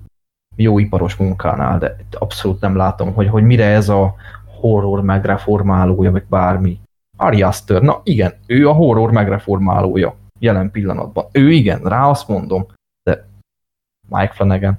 jó 0.56 0.78
iparos 0.78 1.16
munkánál, 1.16 1.78
de 1.78 1.96
abszolút 2.18 2.60
nem 2.60 2.76
látom, 2.76 3.14
hogy, 3.14 3.28
hogy 3.28 3.42
mire 3.42 3.64
ez 3.64 3.88
a 3.88 4.14
horror 4.60 5.02
megreformálója, 5.02 6.10
vagy 6.10 6.24
bármi. 6.28 6.80
Ari 7.16 7.42
Aster, 7.42 7.82
na 7.82 8.00
igen, 8.04 8.34
ő 8.46 8.68
a 8.68 8.72
horror 8.72 9.10
megreformálója 9.10 10.14
jelen 10.38 10.70
pillanatban. 10.70 11.26
Ő 11.32 11.50
igen, 11.50 11.82
rá 11.82 12.08
azt 12.08 12.28
mondom, 12.28 12.66
de 13.02 13.26
Mike 14.08 14.32
Flanagan. 14.32 14.78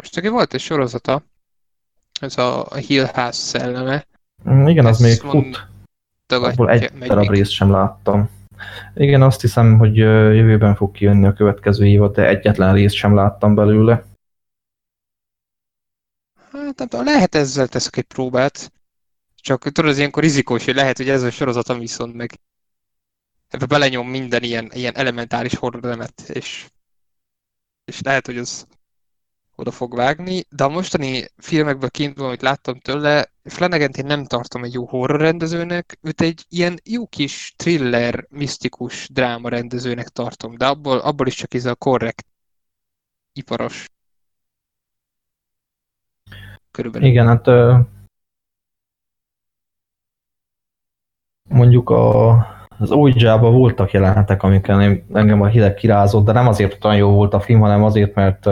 Most 0.00 0.14
neki 0.14 0.28
volt 0.28 0.54
egy 0.54 0.60
sorozata, 0.60 1.22
ez 2.20 2.38
a 2.38 2.74
Hill 2.74 3.04
House 3.04 3.32
szelleme. 3.32 4.06
Mm, 4.50 4.66
igen, 4.66 4.86
az 4.86 4.98
még 4.98 5.20
fut. 5.20 5.68
Abból 6.26 6.70
egy 6.70 6.92
darab 6.92 7.30
részt 7.30 7.50
sem 7.50 7.70
láttam. 7.70 8.30
Igen, 8.94 9.22
azt 9.22 9.40
hiszem, 9.40 9.78
hogy 9.78 9.96
jövőben 9.96 10.74
fog 10.74 10.92
kijönni 10.92 11.26
a 11.26 11.32
következő 11.32 11.86
évad, 11.86 12.14
de 12.14 12.28
egyetlen 12.28 12.74
részt 12.74 12.94
sem 12.94 13.14
láttam 13.14 13.54
belőle. 13.54 14.04
Hát 16.52 16.78
nem 16.78 16.88
tudom, 16.88 17.04
lehet 17.04 17.34
ezzel 17.34 17.68
teszek 17.68 17.96
egy 17.96 18.04
próbát. 18.04 18.72
Csak 19.34 19.62
tudod, 19.62 19.90
az 19.90 19.98
ilyenkor 19.98 20.22
rizikós, 20.22 20.64
hogy 20.64 20.74
lehet, 20.74 20.96
hogy 20.96 21.08
ez 21.08 21.22
a 21.22 21.30
sorozatom 21.30 21.78
viszont 21.78 22.14
meg 22.14 22.40
ebbe 23.48 23.66
belenyom 23.66 24.08
minden 24.08 24.42
ilyen, 24.42 24.70
ilyen 24.72 24.96
elementáris 24.96 25.54
horror 25.54 26.08
és, 26.26 26.66
és 27.84 28.00
lehet, 28.00 28.26
hogy 28.26 28.38
az 28.38 28.66
oda 29.60 29.70
fog 29.70 29.94
vágni, 29.94 30.44
de 30.48 30.64
a 30.64 30.68
mostani 30.68 31.24
filmekből 31.36 31.90
kiindulva, 31.90 32.28
amit 32.28 32.42
láttam 32.42 32.78
tőle, 32.78 33.32
flanagan 33.44 33.90
én 33.90 34.06
nem 34.06 34.24
tartom 34.24 34.64
egy 34.64 34.72
jó 34.72 34.86
horror 34.86 35.20
rendezőnek, 35.20 35.98
őt 36.02 36.20
egy 36.20 36.44
ilyen 36.48 36.78
jó 36.84 37.06
kis 37.06 37.54
thriller, 37.56 38.26
misztikus 38.28 39.08
dráma 39.12 39.48
rendezőnek 39.48 40.08
tartom, 40.08 40.56
de 40.56 40.66
abból, 40.66 40.98
abból 40.98 41.26
is 41.26 41.34
csak 41.34 41.54
ez 41.54 41.64
a 41.64 41.74
korrekt, 41.74 42.26
iparos. 43.32 43.88
Körülbelül. 46.70 47.08
Igen, 47.08 47.26
hát 47.26 47.46
mondjuk 51.48 51.90
a, 51.90 52.28
az 52.78 52.90
Ouija-ban 52.90 53.52
voltak 53.52 53.90
jelenetek, 53.90 54.42
amiken 54.42 55.04
engem 55.12 55.40
a 55.40 55.46
hideg 55.46 55.74
kirázott, 55.74 56.24
de 56.24 56.32
nem 56.32 56.46
azért 56.46 56.84
olyan 56.84 56.96
jó 56.96 57.10
volt 57.10 57.34
a 57.34 57.40
film, 57.40 57.60
hanem 57.60 57.84
azért, 57.84 58.14
mert 58.14 58.46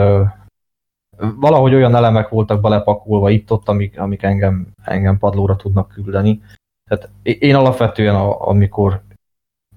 valahogy 1.19 1.73
olyan 1.73 1.95
elemek 1.95 2.29
voltak 2.29 2.61
belepakolva 2.61 3.29
itt-ott, 3.29 3.67
amik, 3.67 3.99
amik 3.99 4.23
engem, 4.23 4.67
engem 4.83 5.17
padlóra 5.17 5.55
tudnak 5.55 5.87
küldeni. 5.87 6.41
Tehát 6.89 7.09
én 7.23 7.55
alapvetően, 7.55 8.15
a, 8.15 8.47
amikor 8.47 9.01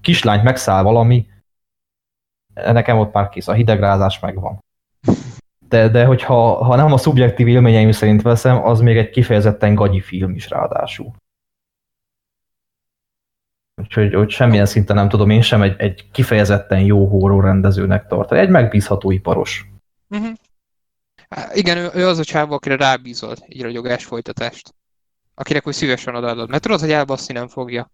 kislányt 0.00 0.42
megszáll 0.42 0.82
valami, 0.82 1.26
nekem 2.54 2.98
ott 2.98 3.12
már 3.12 3.28
kész, 3.28 3.48
a 3.48 3.52
hidegrázás 3.52 4.20
megvan. 4.20 4.58
De, 5.68 5.88
de 5.88 6.04
hogyha 6.04 6.64
ha 6.64 6.76
nem 6.76 6.92
a 6.92 6.96
szubjektív 6.96 7.48
élményeim 7.48 7.92
szerint 7.92 8.22
veszem, 8.22 8.64
az 8.64 8.80
még 8.80 8.96
egy 8.96 9.10
kifejezetten 9.10 9.74
gagyi 9.74 10.00
film 10.00 10.34
is 10.34 10.50
ráadásul. 10.50 11.12
Úgyhogy 13.82 14.14
hogy 14.14 14.30
semmilyen 14.30 14.66
szinten 14.66 14.96
nem 14.96 15.08
tudom 15.08 15.30
én 15.30 15.42
sem 15.42 15.62
egy, 15.62 15.74
egy 15.78 16.10
kifejezetten 16.10 16.80
jó 16.80 17.06
horror 17.06 17.44
rendezőnek 17.44 18.06
tartani. 18.06 18.40
Egy 18.40 18.48
megbízható 18.48 19.10
iparos. 19.10 19.70
Uh-huh. 20.08 20.32
Igen, 21.52 21.76
ő, 21.76 21.90
ő 21.94 22.06
az 22.06 22.18
a 22.18 22.24
csávó, 22.24 22.54
akire 22.54 22.76
rábízol 22.76 23.34
így 23.48 23.62
ragyogás 23.62 24.04
folytatást. 24.04 24.74
Akinek 25.34 25.66
úgy 25.66 25.72
szívesen 25.72 26.14
odaadod. 26.14 26.50
Mert 26.50 26.62
tudod, 26.62 26.80
hogy 26.80 26.90
elbaszni 26.90 27.34
nem 27.34 27.48
fogja. 27.48 27.90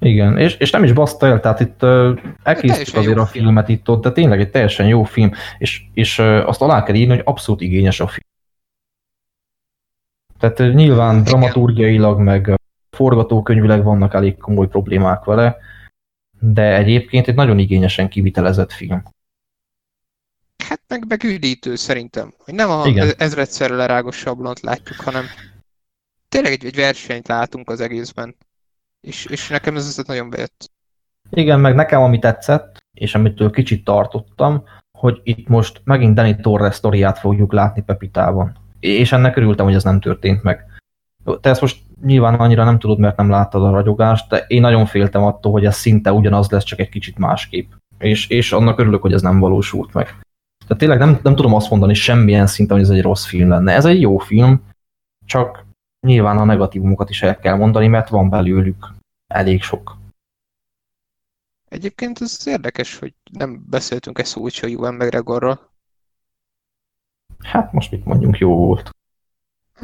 Igen, 0.00 0.38
és, 0.38 0.56
és 0.56 0.70
nem 0.70 0.84
is 0.84 0.92
baszta 0.92 1.26
el, 1.26 1.40
tehát 1.40 1.60
itt 1.60 1.82
uh, 1.82 2.18
elkészítjük 2.42 2.96
azért 2.96 3.18
a 3.18 3.26
film. 3.26 3.44
filmet 3.44 3.68
itt 3.68 3.88
ott, 3.88 4.02
de 4.02 4.12
tényleg 4.12 4.40
egy 4.40 4.50
teljesen 4.50 4.86
jó 4.86 5.02
film, 5.02 5.32
és, 5.58 5.82
és 5.94 6.18
uh, 6.18 6.48
azt 6.48 6.62
alá 6.62 6.82
kell 6.82 6.94
írni, 6.94 7.14
hogy 7.14 7.22
abszolút 7.24 7.60
igényes 7.60 8.00
a 8.00 8.06
film. 8.06 8.26
Tehát 10.38 10.60
uh, 10.60 10.74
nyilván 10.74 11.12
Igen. 11.12 11.24
dramaturgiailag, 11.24 12.18
meg 12.18 12.54
forgatókönyvileg 12.90 13.84
vannak 13.84 14.14
elég 14.14 14.36
komoly 14.36 14.68
problémák 14.68 15.24
vele, 15.24 15.56
de 16.40 16.76
egyébként 16.76 17.28
egy 17.28 17.34
nagyon 17.34 17.58
igényesen 17.58 18.08
kivitelezett 18.08 18.72
film. 18.72 19.02
Hát 20.68 20.80
meg, 20.88 21.04
meg 21.08 21.24
üdítő 21.24 21.76
szerintem. 21.76 22.32
Hogy 22.44 22.54
nem 22.54 22.70
a 22.70 22.86
Igen. 22.86 23.12
ezredszerre 23.18 23.74
lerágos 23.74 24.16
sablont 24.16 24.60
látjuk, 24.60 25.00
hanem 25.00 25.24
tényleg 26.28 26.52
egy, 26.52 26.64
egy 26.64 26.76
versenyt 26.76 27.28
látunk 27.28 27.70
az 27.70 27.80
egészben. 27.80 28.36
És, 29.00 29.24
és 29.24 29.48
nekem 29.48 29.76
ez, 29.76 29.86
ez 29.98 30.06
nagyon 30.06 30.30
bejött. 30.30 30.70
Igen, 31.30 31.60
meg 31.60 31.74
nekem 31.74 32.02
ami 32.02 32.18
tetszett, 32.18 32.78
és 32.94 33.14
amitől 33.14 33.50
kicsit 33.50 33.84
tartottam, 33.84 34.64
hogy 34.98 35.20
itt 35.22 35.48
most 35.48 35.80
megint 35.84 36.14
Danny 36.14 36.40
Torres 36.40 36.74
sztoriát 36.74 37.18
fogjuk 37.18 37.52
látni 37.52 37.82
Pepitában. 37.82 38.58
És 38.80 39.12
ennek 39.12 39.36
örültem, 39.36 39.64
hogy 39.64 39.74
ez 39.74 39.84
nem 39.84 40.00
történt 40.00 40.42
meg. 40.42 40.64
Te 41.40 41.50
ezt 41.50 41.60
most 41.60 41.78
nyilván 42.02 42.34
annyira 42.34 42.64
nem 42.64 42.78
tudod, 42.78 42.98
mert 42.98 43.16
nem 43.16 43.30
láttad 43.30 43.62
a 43.62 43.70
ragyogást, 43.70 44.28
de 44.28 44.44
én 44.48 44.60
nagyon 44.60 44.86
féltem 44.86 45.22
attól, 45.22 45.52
hogy 45.52 45.64
ez 45.64 45.76
szinte 45.76 46.12
ugyanaz 46.12 46.50
lesz, 46.50 46.64
csak 46.64 46.78
egy 46.78 46.88
kicsit 46.88 47.18
másképp. 47.18 47.70
És, 47.98 48.28
és 48.28 48.52
annak 48.52 48.78
örülök, 48.78 49.02
hogy 49.02 49.12
ez 49.12 49.22
nem 49.22 49.38
valósult 49.38 49.92
meg. 49.92 50.16
Tehát 50.68 50.78
tényleg 50.78 50.98
nem, 50.98 51.20
nem 51.22 51.36
tudom 51.36 51.54
azt 51.54 51.70
mondani 51.70 51.94
semmilyen 51.94 52.46
szinten, 52.46 52.76
hogy 52.76 52.86
ez 52.86 52.92
egy 52.92 53.02
rossz 53.02 53.26
film 53.26 53.48
lenne. 53.48 53.72
Ez 53.72 53.84
egy 53.84 54.00
jó 54.00 54.18
film, 54.18 54.62
csak 55.24 55.66
nyilván 56.06 56.38
a 56.38 56.44
negatívumokat 56.44 57.10
is 57.10 57.22
el 57.22 57.38
kell 57.38 57.56
mondani, 57.56 57.86
mert 57.86 58.08
van 58.08 58.28
belőlük 58.28 58.94
elég 59.26 59.62
sok. 59.62 59.96
Egyébként 61.68 62.20
ez 62.20 62.46
érdekes, 62.46 62.98
hogy 62.98 63.14
nem 63.32 63.64
beszéltünk 63.70 64.18
egy 64.18 64.24
szót 64.24 64.50
se 64.50 64.68
Juven 64.68 64.94
McGregorról. 64.94 65.70
Hát 67.38 67.72
most 67.72 67.90
mit 67.90 68.04
mondjunk, 68.04 68.38
jó 68.38 68.56
volt. 68.56 68.90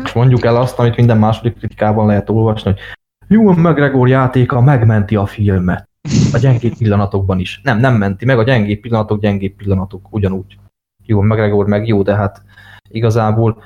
És 0.05 0.13
mondjuk 0.13 0.45
el 0.45 0.57
azt, 0.57 0.79
amit 0.79 0.97
minden 0.97 1.19
második 1.19 1.57
kritikában 1.57 2.07
lehet 2.07 2.31
olvasni, 2.31 2.71
hogy 2.71 2.81
Juan 3.29 3.59
McGregor 3.59 4.09
játéka 4.09 4.61
megmenti 4.61 5.17
a 5.17 5.27
filmet. 5.27 5.89
A 6.33 6.39
gyengébb 6.39 6.77
pillanatokban 6.79 7.39
is. 7.39 7.61
Nem, 7.63 7.79
nem 7.79 7.95
menti 7.95 8.25
meg, 8.25 8.39
a 8.39 8.43
gyengébb 8.43 8.81
pillanatok, 8.81 9.21
gyengébb 9.21 9.57
pillanatok 9.57 10.07
ugyanúgy. 10.11 10.59
Juan 11.07 11.27
McGregor 11.27 11.67
meg 11.67 11.87
jó, 11.87 12.03
de 12.03 12.15
hát 12.15 12.43
igazából 12.89 13.63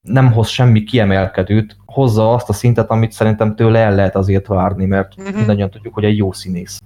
nem 0.00 0.32
hoz 0.32 0.48
semmi 0.48 0.84
kiemelkedőt, 0.84 1.76
hozza 1.86 2.34
azt 2.34 2.48
a 2.48 2.52
szintet, 2.52 2.90
amit 2.90 3.12
szerintem 3.12 3.54
tőle 3.54 3.78
el 3.78 3.94
lehet 3.94 4.14
azért 4.14 4.46
várni, 4.46 4.84
mert 4.84 5.18
uh-huh. 5.18 5.36
mindannyian 5.36 5.70
tudjuk, 5.70 5.94
hogy 5.94 6.04
egy 6.04 6.16
jó 6.16 6.32
színész. 6.32 6.80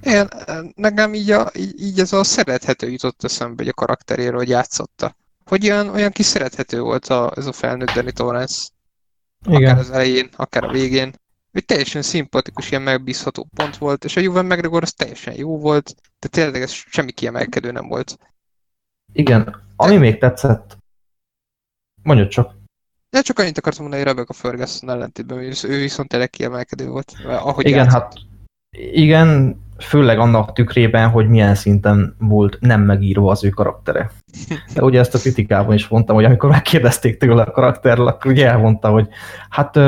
Én, 0.00 0.28
nekem 0.74 1.14
így, 1.14 1.30
a, 1.30 1.50
így, 1.54 1.80
így 1.80 1.98
ez 1.98 2.12
a 2.12 2.24
szerethető 2.24 2.90
jutott 2.90 3.24
eszembe 3.24 3.62
hogy 3.62 3.68
a 3.68 3.72
karakteréről, 3.72 4.36
hogy 4.36 4.48
játszotta. 4.48 5.16
Hogy 5.44 5.70
olyan, 5.70 5.88
olyan 5.88 6.10
kis 6.10 6.26
szerethető 6.26 6.80
volt 6.80 7.06
a, 7.06 7.32
ez 7.36 7.46
a 7.46 7.52
felnőtt 7.52 7.90
Danny 7.90 8.12
Torrance. 8.12 8.68
Igen. 9.46 9.62
Akár 9.62 9.78
az 9.78 9.90
elején, 9.90 10.28
akár 10.36 10.64
a 10.64 10.70
végén. 10.70 11.12
Egy 11.52 11.64
teljesen 11.64 12.02
szimpatikus, 12.02 12.70
ilyen 12.70 12.82
megbízható 12.82 13.48
pont 13.54 13.76
volt, 13.76 14.04
és 14.04 14.16
a 14.16 14.20
Juven 14.20 14.44
McGregor 14.44 14.82
az 14.82 14.92
teljesen 14.92 15.34
jó 15.36 15.58
volt, 15.58 15.94
de 16.18 16.28
tényleg 16.28 16.62
ez 16.62 16.70
semmi 16.70 17.12
kiemelkedő 17.12 17.70
nem 17.70 17.88
volt. 17.88 18.18
Igen, 19.16 19.62
ami 19.76 19.96
még 19.96 20.18
tetszett, 20.18 20.76
mondjuk 22.02 22.28
csak. 22.28 22.54
De 23.10 23.20
csak 23.20 23.38
annyit 23.38 23.58
akartam 23.58 23.82
mondani, 23.82 24.02
hogy 24.02 24.12
Rebecca 24.12 24.32
Ferguson 24.32 24.90
ellentétben, 24.90 25.38
ő 25.38 25.78
viszont 25.80 26.08
tényleg 26.08 26.30
kiemelkedő 26.30 26.88
volt. 26.88 27.12
Ahogy 27.24 27.66
igen, 27.66 27.78
játszott. 27.78 28.00
hát 28.02 28.12
igen, 28.92 29.60
főleg 29.78 30.18
annak 30.18 30.52
tükrében, 30.52 31.08
hogy 31.08 31.28
milyen 31.28 31.54
szinten 31.54 32.16
volt 32.18 32.56
nem 32.60 32.82
megírva 32.82 33.30
az 33.30 33.44
ő 33.44 33.48
karaktere. 33.48 34.10
De 34.74 34.82
ugye 34.82 34.98
ezt 34.98 35.14
a 35.14 35.18
kritikában 35.18 35.74
is 35.74 35.88
mondtam, 35.88 36.14
hogy 36.14 36.24
amikor 36.24 36.50
megkérdezték 36.50 37.18
tőle 37.18 37.42
a 37.42 37.50
karakterről, 37.50 38.06
akkor 38.06 38.30
ugye 38.30 38.48
elmondta, 38.48 38.88
hogy 38.88 39.08
hát 39.48 39.78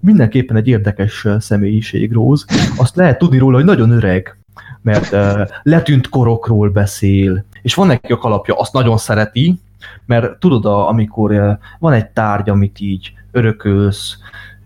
mindenképpen 0.00 0.56
egy 0.56 0.68
érdekes 0.68 1.26
személyiség 1.38 2.12
Rose. 2.12 2.44
Azt 2.76 2.96
lehet 2.96 3.18
tudni 3.18 3.38
róla, 3.38 3.56
hogy 3.56 3.64
nagyon 3.64 3.90
öreg, 3.90 4.38
mert 4.82 5.16
letűnt 5.62 6.08
korokról 6.08 6.68
beszél, 6.68 7.44
és 7.62 7.74
van 7.74 7.86
neki 7.86 8.12
a 8.12 8.18
kalapja, 8.18 8.54
azt 8.54 8.72
nagyon 8.72 8.98
szereti, 8.98 9.60
mert 10.06 10.38
tudod, 10.38 10.64
amikor 10.64 11.58
van 11.78 11.92
egy 11.92 12.10
tárgy, 12.10 12.48
amit 12.48 12.80
így 12.80 13.12
örökölsz, 13.30 14.18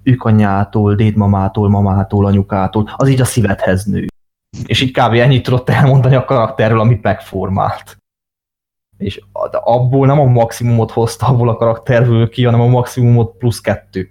ükanyától, 0.03 0.95
dédmamától, 0.95 1.69
mamától, 1.69 2.27
anyukától, 2.27 2.91
az 2.97 3.09
így 3.09 3.21
a 3.21 3.25
szívedhez 3.25 3.85
nő. 3.85 4.07
És 4.67 4.81
így 4.81 4.91
kb. 4.91 5.13
ennyit 5.13 5.43
tudott 5.43 5.69
elmondani 5.69 6.15
a 6.15 6.25
karakterről, 6.25 6.81
amit 6.81 7.03
megformált. 7.03 7.97
És 8.99 9.25
abból 9.51 10.07
nem 10.07 10.21
a 10.21 10.25
maximumot 10.25 10.91
hozta 10.91 11.27
abból 11.27 11.49
a 11.49 11.57
karakterből 11.57 12.29
ki, 12.29 12.45
hanem 12.45 12.61
a 12.61 12.67
maximumot 12.67 13.37
plusz 13.37 13.61
kettő. 13.61 14.11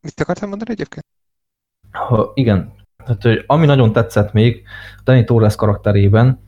Mit 0.00 0.20
akartam 0.20 0.48
mondani 0.48 0.70
egyébként? 0.70 1.04
Ha, 1.90 2.30
igen. 2.34 2.74
Hát, 3.06 3.22
hogy 3.22 3.44
ami 3.46 3.66
nagyon 3.66 3.92
tetszett 3.92 4.32
még 4.32 4.62
Danny 5.04 5.24
Torres 5.24 5.54
karakterében, 5.54 6.38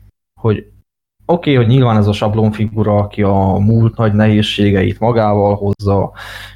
hogy 0.41 0.57
oké, 1.25 1.51
okay, 1.51 1.55
hogy 1.55 1.75
nyilván 1.75 1.97
ez 1.97 2.07
a 2.07 2.13
sablonfigura, 2.13 2.97
aki 2.97 3.23
a 3.23 3.57
múlt 3.57 3.97
nagy 3.97 4.13
nehézségeit 4.13 4.99
magával 4.99 5.55
hozza, 5.55 6.11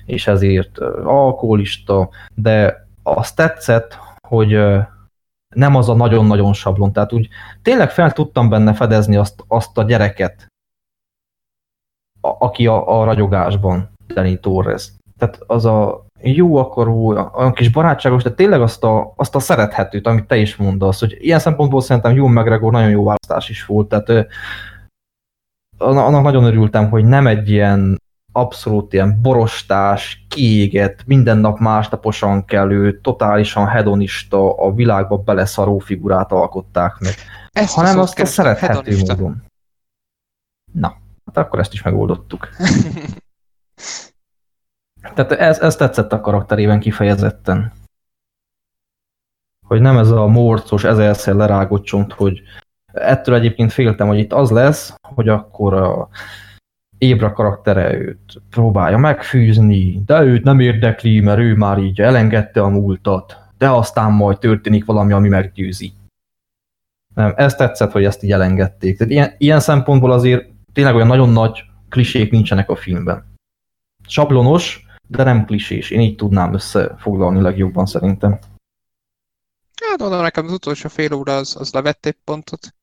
és 0.06 0.28
ezért 0.28 0.78
alkoholista, 1.04 2.10
de 2.36 2.88
azt 3.04 3.36
tetszett, 3.36 3.98
hogy 4.28 4.58
nem 5.56 5.76
az 5.76 5.90
a 5.90 5.94
nagyon-nagyon 5.94 6.54
sablon. 6.54 6.94
Tehát 6.94 7.14
úgy 7.14 7.28
tényleg 7.62 7.92
fel 7.92 8.12
tudtam 8.12 8.50
benne 8.50 8.74
fedezni 8.74 9.16
azt, 9.16 9.44
azt 9.48 9.78
a 9.78 9.84
gyereket, 9.84 10.48
a, 12.22 12.46
aki 12.46 12.68
a, 12.68 13.00
a 13.00 13.04
ragyogásban, 13.04 13.90
Danny 14.08 14.40
Torres. 14.40 14.92
Tehát 15.18 15.44
az 15.48 15.66
a 15.66 16.06
jó 16.22 16.56
akaró, 16.56 17.08
olyan 17.34 17.54
kis 17.54 17.70
barátságos, 17.70 18.24
de 18.24 18.32
tényleg 18.32 18.62
azt 18.62 18.84
a, 18.84 19.14
azt 19.16 19.36
a 19.36 19.40
szerethetőt, 19.40 20.08
amit 20.08 20.26
te 20.26 20.38
is 20.38 20.56
mondasz, 20.56 21.00
hogy 21.00 21.18
ilyen 21.20 21.40
szempontból 21.40 21.82
szerintem 21.82 22.16
jó 22.16 22.28
McGregor 22.28 22.72
nagyon 22.72 22.90
jó 22.90 23.04
választás 23.04 23.50
is 23.50 23.66
volt, 23.66 23.88
tehát 23.88 24.28
annak 25.78 26.24
nagyon 26.24 26.44
örültem, 26.44 26.90
hogy 26.90 27.06
nem 27.06 27.28
egy 27.28 27.50
ilyen 27.50 28.02
abszolút 28.32 28.94
ilyen 28.94 29.22
borostás, 29.22 30.26
kiégett, 30.30 31.06
minden 31.06 31.38
nap 31.38 31.60
másnaposan 31.60 32.46
kelő, 32.46 33.00
totálisan 33.02 33.68
hedonista, 33.68 34.58
a 34.58 34.74
világba 34.74 35.18
beleszaró 35.18 35.80
figurát 35.80 36.32
alkották 36.32 36.98
meg. 37.00 37.14
Ezt 37.52 37.74
hanem 37.74 38.00
azt 38.00 38.20
a 38.20 38.26
szerethető 38.26 38.74
hedonista. 38.74 39.16
módon. 39.16 39.44
Na, 40.72 40.98
hát 41.26 41.46
akkor 41.46 41.60
ezt 41.60 41.74
is 41.74 41.82
megoldottuk. 41.82 42.48
Tehát 45.02 45.32
ez, 45.32 45.60
ez 45.60 45.76
tetszett 45.76 46.14
a 46.14 46.22
karakterében 46.22 46.80
kifejezetten. 46.80 47.72
Hogy 49.68 49.82
nem 49.82 49.98
ez 49.98 50.10
a 50.10 50.28
morcos, 50.28 50.84
ezerszer 50.84 51.36
lerágott 51.36 51.84
csont, 51.84 52.14
hogy 52.14 52.42
ettől 52.94 53.36
egyébként 53.36 53.72
féltem, 53.72 54.08
hogy 54.08 54.18
itt 54.20 54.34
az 54.34 54.52
lesz, 54.52 54.96
hogy 55.02 55.30
akkor 55.30 55.74
a 55.74 56.10
Ébra 56.98 57.34
karaktere 57.34 57.94
őt 57.94 58.42
próbálja 58.50 58.98
megfűzni, 58.98 60.02
de 60.06 60.22
őt 60.22 60.44
nem 60.44 60.60
érdekli, 60.60 61.20
mert 61.20 61.40
ő 61.40 61.56
már 61.56 61.78
így 61.78 62.02
elengedte 62.02 62.62
a 62.62 62.70
múltat, 62.70 63.38
de 63.58 63.70
aztán 63.70 64.12
majd 64.12 64.38
történik 64.38 64.86
valami, 64.86 65.14
ami 65.14 65.28
meggyőzi. 65.28 65.94
Nem, 67.16 67.34
ez 67.36 67.56
tetszett, 67.56 67.92
hogy 67.92 68.04
ezt 68.04 68.24
így 68.24 68.32
elengedték. 68.32 68.98
Tehát 68.98 69.14
ilyen, 69.14 69.34
ilyen 69.38 69.60
szempontból 69.60 70.12
azért 70.12 70.50
tényleg 70.74 70.96
olyan 70.96 71.08
nagyon 71.08 71.30
nagy 71.30 71.64
klisék 71.90 72.32
nincsenek 72.32 72.70
a 72.70 72.76
filmben. 72.76 73.26
Sablonos, 74.08 74.86
de 75.12 75.24
nem 75.24 75.46
klisés. 75.46 75.90
Én 75.90 76.00
így 76.00 76.16
tudnám 76.16 76.54
összefoglalni 76.54 77.42
legjobban 77.42 77.86
szerintem. 77.86 78.40
Hát 79.90 80.02
oda 80.02 80.22
nekem 80.22 80.46
az 80.46 80.52
utolsó 80.52 80.90
fél 80.90 81.14
óra 81.14 81.36
az, 81.36 81.56
az 81.60 81.72
levett 81.72 82.06
egy 82.06 82.18
pontot. 82.24 82.76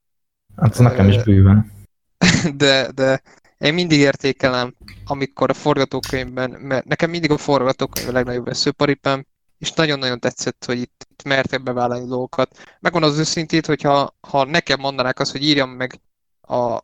Hát 0.57 0.73
ez 0.73 0.79
nekem 0.79 1.09
is 1.09 1.23
bőven. 1.23 1.73
De, 2.57 2.91
de 2.93 3.23
én 3.59 3.75
mindig 3.75 3.99
értékelem, 3.99 4.75
amikor 5.05 5.51
a 5.51 5.55
forgatókönyvben, 5.55 6.51
mert 6.51 6.85
nekem 6.85 7.11
mindig 7.11 7.31
a 7.31 7.39
forgatókönyv 7.39 8.09
a 8.09 8.13
legnagyobb 8.13 8.45
veszőparipám, 8.45 9.27
és 9.59 9.73
nagyon-nagyon 9.73 10.21
tetszett, 10.21 10.65
hogy 10.65 10.79
itt, 10.79 11.07
itt 11.11 11.23
mertek 11.23 11.63
bevállalni 11.63 12.07
dolgokat. 12.07 12.77
Megmondom 12.81 13.11
az 13.11 13.19
őszintét, 13.19 13.67
hogyha 13.67 14.15
ha 14.21 14.45
nekem 14.45 14.81
mondanák 14.81 15.21
azt, 15.21 15.33
hogy 15.33 15.43
írjam 15.43 15.71
meg 15.71 16.01
a, 16.41 16.81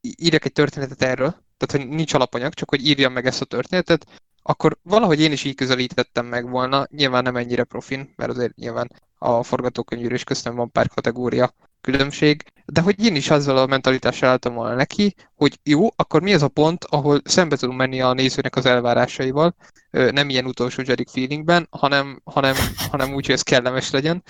írjak 0.00 0.44
egy 0.44 0.52
történetet 0.52 1.02
erről, 1.02 1.30
tehát 1.56 1.86
hogy 1.86 1.96
nincs 1.96 2.14
alapanyag, 2.14 2.54
csak 2.54 2.70
hogy 2.70 2.86
írjam 2.86 3.12
meg 3.12 3.26
ezt 3.26 3.40
a 3.40 3.44
történetet, 3.44 4.06
akkor 4.48 4.78
valahogy 4.82 5.20
én 5.20 5.32
is 5.32 5.44
így 5.44 5.54
közelítettem 5.54 6.26
meg 6.26 6.50
volna, 6.50 6.86
nyilván 6.90 7.22
nem 7.22 7.36
ennyire 7.36 7.64
profin, 7.64 8.12
mert 8.16 8.30
azért 8.30 8.56
nyilván 8.56 8.90
a 9.18 9.42
forgatókönyvűrés 9.42 10.24
köztem 10.24 10.54
van 10.54 10.70
pár 10.70 10.88
kategória 10.88 11.54
különbség, 11.80 12.42
de 12.64 12.80
hogy 12.80 13.04
én 13.04 13.16
is 13.16 13.30
azzal 13.30 13.56
a 13.58 13.66
mentalitással 13.66 14.28
álltam 14.28 14.54
volna 14.54 14.74
neki, 14.74 15.14
hogy 15.34 15.58
jó, 15.62 15.86
akkor 15.96 16.22
mi 16.22 16.34
az 16.34 16.42
a 16.42 16.48
pont, 16.48 16.84
ahol 16.84 17.20
szembe 17.24 17.56
tudunk 17.56 17.78
menni 17.78 18.00
a 18.00 18.12
nézőnek 18.12 18.56
az 18.56 18.66
elvárásaival, 18.66 19.54
nem 19.90 20.28
ilyen 20.28 20.46
utolsó 20.46 20.82
Jedi 20.86 21.04
feelingben, 21.10 21.66
hanem, 21.70 22.20
hanem, 22.24 22.54
hanem 22.90 23.14
úgy, 23.14 23.26
hogy 23.26 23.34
ez 23.34 23.42
kellemes 23.42 23.90
legyen. 23.90 24.22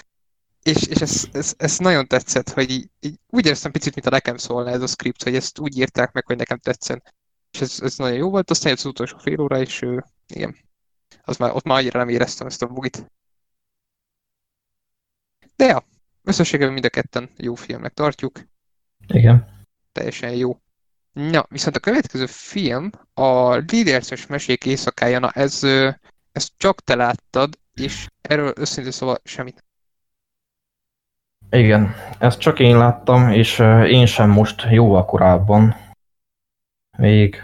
És, 0.62 0.86
és 0.86 1.00
ez, 1.00 1.24
ez, 1.32 1.54
ez, 1.56 1.78
nagyon 1.78 2.06
tetszett, 2.06 2.50
hogy 2.50 2.70
így, 2.70 2.88
így 3.00 3.18
úgy 3.28 3.46
éreztem 3.46 3.72
picit, 3.72 3.94
mint 3.94 4.06
a 4.06 4.10
nekem 4.10 4.36
szólna 4.36 4.70
ez 4.70 4.82
a 4.82 4.86
script, 4.86 5.22
hogy 5.22 5.34
ezt 5.34 5.58
úgy 5.58 5.78
írták 5.78 6.12
meg, 6.12 6.26
hogy 6.26 6.36
nekem 6.36 6.58
tetszen. 6.58 7.02
És 7.50 7.60
ez, 7.60 7.78
ez 7.80 7.96
nagyon 7.96 8.16
jó 8.16 8.30
volt, 8.30 8.50
aztán 8.50 8.72
az 8.72 8.84
utolsó 8.84 9.18
fél 9.18 9.40
óra, 9.40 9.60
és 9.60 9.86
igen, 10.26 10.56
az 11.22 11.36
már, 11.36 11.50
ott 11.54 11.64
már 11.64 11.78
annyira 11.78 11.98
nem 11.98 12.08
éreztem 12.08 12.46
ezt 12.46 12.62
a 12.62 12.66
bugit. 12.66 13.12
De 15.56 15.64
ja, 15.64 15.84
összességében 16.22 16.72
mind 16.72 16.84
a 16.84 16.88
ketten 16.88 17.30
jó 17.36 17.54
filmnek 17.54 17.92
tartjuk. 17.94 18.40
Igen. 19.06 19.66
Teljesen 19.92 20.34
jó. 20.34 20.60
Na, 21.12 21.46
viszont 21.48 21.76
a 21.76 21.80
következő 21.80 22.26
film, 22.26 22.90
a 23.14 23.54
Líderces 23.54 24.26
Mesék 24.26 24.64
éjszakája, 24.64 25.18
na 25.18 25.30
ez, 25.30 25.62
ezt 26.32 26.52
csak 26.56 26.80
te 26.80 26.94
láttad, 26.94 27.58
és 27.74 28.08
erről 28.20 28.52
őszintén 28.56 28.92
szóval 28.92 29.18
semmit. 29.24 29.64
Igen, 31.50 31.94
ezt 32.18 32.38
csak 32.38 32.58
én 32.58 32.78
láttam, 32.78 33.30
és 33.30 33.58
én 33.86 34.06
sem 34.06 34.30
most 34.30 34.66
jóval 34.70 35.04
korábban. 35.04 35.76
Még, 36.98 37.36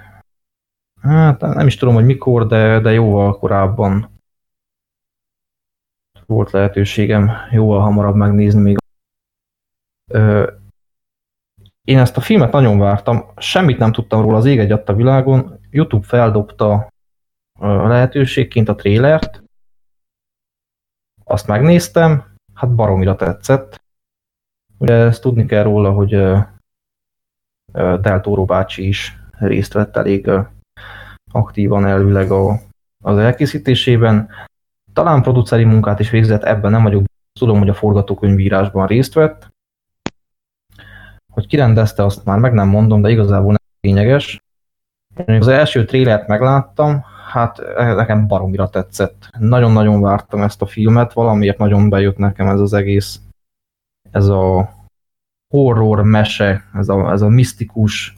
hát 1.00 1.40
nem 1.40 1.66
is 1.66 1.76
tudom, 1.76 1.94
hogy 1.94 2.04
mikor, 2.04 2.46
de, 2.46 2.80
de 2.80 2.92
jóval 2.92 3.38
korábban 3.38 4.10
volt 6.26 6.50
lehetőségem 6.50 7.30
jóval 7.50 7.80
hamarabb 7.80 8.14
megnézni 8.14 8.60
még. 8.60 8.76
Ö, 10.10 10.52
én 11.84 11.98
ezt 11.98 12.16
a 12.16 12.20
filmet 12.20 12.52
nagyon 12.52 12.78
vártam, 12.78 13.24
semmit 13.36 13.78
nem 13.78 13.92
tudtam 13.92 14.20
róla 14.20 14.36
az 14.36 14.44
ég 14.44 14.58
egy 14.58 14.72
a 14.72 14.94
világon, 14.94 15.60
Youtube 15.70 16.06
feldobta 16.06 16.92
a 17.58 17.66
lehetőségként 17.66 18.68
a 18.68 18.74
trélert, 18.74 19.42
azt 21.24 21.46
megnéztem, 21.46 22.36
hát 22.54 22.74
baromira 22.74 23.16
tetszett. 23.16 23.84
Ugye 24.78 24.94
ezt 24.94 25.22
tudni 25.22 25.46
kell 25.46 25.62
róla, 25.62 25.92
hogy 25.92 26.10
Del 28.00 28.20
bácsi 28.46 28.86
is 28.86 29.22
részt 29.46 29.72
vett 29.72 29.96
elég 29.96 30.30
aktívan 31.32 31.86
elvileg 31.86 32.30
a, 32.30 32.60
az 33.04 33.18
elkészítésében. 33.18 34.28
Talán 34.92 35.22
produceri 35.22 35.64
munkát 35.64 36.00
is 36.00 36.10
végzett, 36.10 36.42
ebben 36.42 36.70
nem 36.70 36.82
vagyok, 36.82 37.04
tudom, 37.38 37.58
hogy 37.58 37.68
a 37.68 37.74
forgatókönyvírásban 37.74 38.86
részt 38.86 39.14
vett. 39.14 39.52
Hogy 41.32 41.46
kirendezte, 41.46 42.04
azt 42.04 42.24
már 42.24 42.38
meg 42.38 42.52
nem 42.52 42.68
mondom, 42.68 43.02
de 43.02 43.10
igazából 43.10 43.46
nem 43.46 43.56
lényeges. 43.80 44.42
Én 45.26 45.40
az 45.40 45.48
első 45.48 45.84
trélert 45.84 46.26
megláttam, 46.26 47.04
hát 47.30 47.60
nekem 47.76 48.26
baromira 48.26 48.68
tetszett. 48.68 49.28
Nagyon-nagyon 49.38 50.00
vártam 50.00 50.42
ezt 50.42 50.62
a 50.62 50.66
filmet, 50.66 51.12
valamiért 51.12 51.58
nagyon 51.58 51.88
bejött 51.88 52.16
nekem 52.16 52.46
ez 52.46 52.60
az 52.60 52.72
egész, 52.72 53.20
ez 54.10 54.26
a 54.26 54.74
horror 55.54 56.02
mese, 56.02 56.64
ez 56.74 56.88
a, 56.88 57.10
ez 57.10 57.22
a 57.22 57.28
misztikus, 57.28 58.16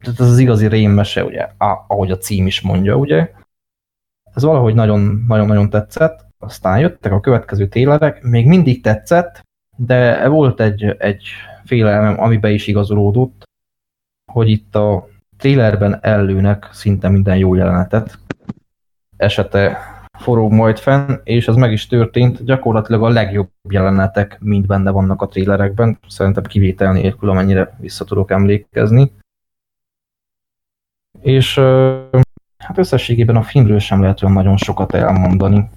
tehát 0.00 0.20
ez 0.20 0.28
az 0.28 0.38
igazi 0.38 0.68
rémmese, 0.68 1.24
ugye, 1.24 1.48
ahogy 1.86 2.10
a 2.10 2.18
cím 2.18 2.46
is 2.46 2.60
mondja, 2.60 2.96
ugye. 2.96 3.30
Ez 4.34 4.42
valahogy 4.42 4.74
nagyon-nagyon 4.74 5.70
tetszett, 5.70 6.26
aztán 6.38 6.78
jöttek 6.78 7.12
a 7.12 7.20
következő 7.20 7.68
télerek, 7.68 8.22
még 8.22 8.46
mindig 8.46 8.82
tetszett, 8.82 9.44
de 9.76 10.28
volt 10.28 10.60
egy, 10.60 10.84
egy 10.98 11.24
félelmem, 11.64 12.20
amiben 12.20 12.52
is 12.52 12.66
igazolódott, 12.66 13.44
hogy 14.32 14.48
itt 14.48 14.74
a 14.74 15.08
trélerben 15.36 15.98
ellőnek 16.02 16.68
szinte 16.72 17.08
minden 17.08 17.36
jó 17.36 17.54
jelenetet. 17.54 18.18
Esete 19.16 19.78
forog 20.18 20.52
majd 20.52 20.78
fenn, 20.78 21.14
és 21.24 21.48
ez 21.48 21.54
meg 21.54 21.72
is 21.72 21.86
történt. 21.86 22.44
Gyakorlatilag 22.44 23.02
a 23.02 23.08
legjobb 23.08 23.50
jelenetek 23.68 24.38
mind 24.40 24.66
benne 24.66 24.90
vannak 24.90 25.22
a 25.22 25.26
trélerekben, 25.26 25.98
szerintem 26.08 26.42
kivétel 26.42 26.92
nélkül, 26.92 27.30
amennyire 27.30 27.76
vissza 27.78 28.04
tudok 28.04 28.30
emlékezni. 28.30 29.12
És 31.26 31.54
hát 32.58 32.78
összességében 32.78 33.36
a 33.36 33.42
filmről 33.42 33.78
sem 33.78 34.00
lehet 34.00 34.22
olyan 34.22 34.34
nagyon 34.34 34.56
sokat 34.56 34.94
elmondani. 34.94 35.70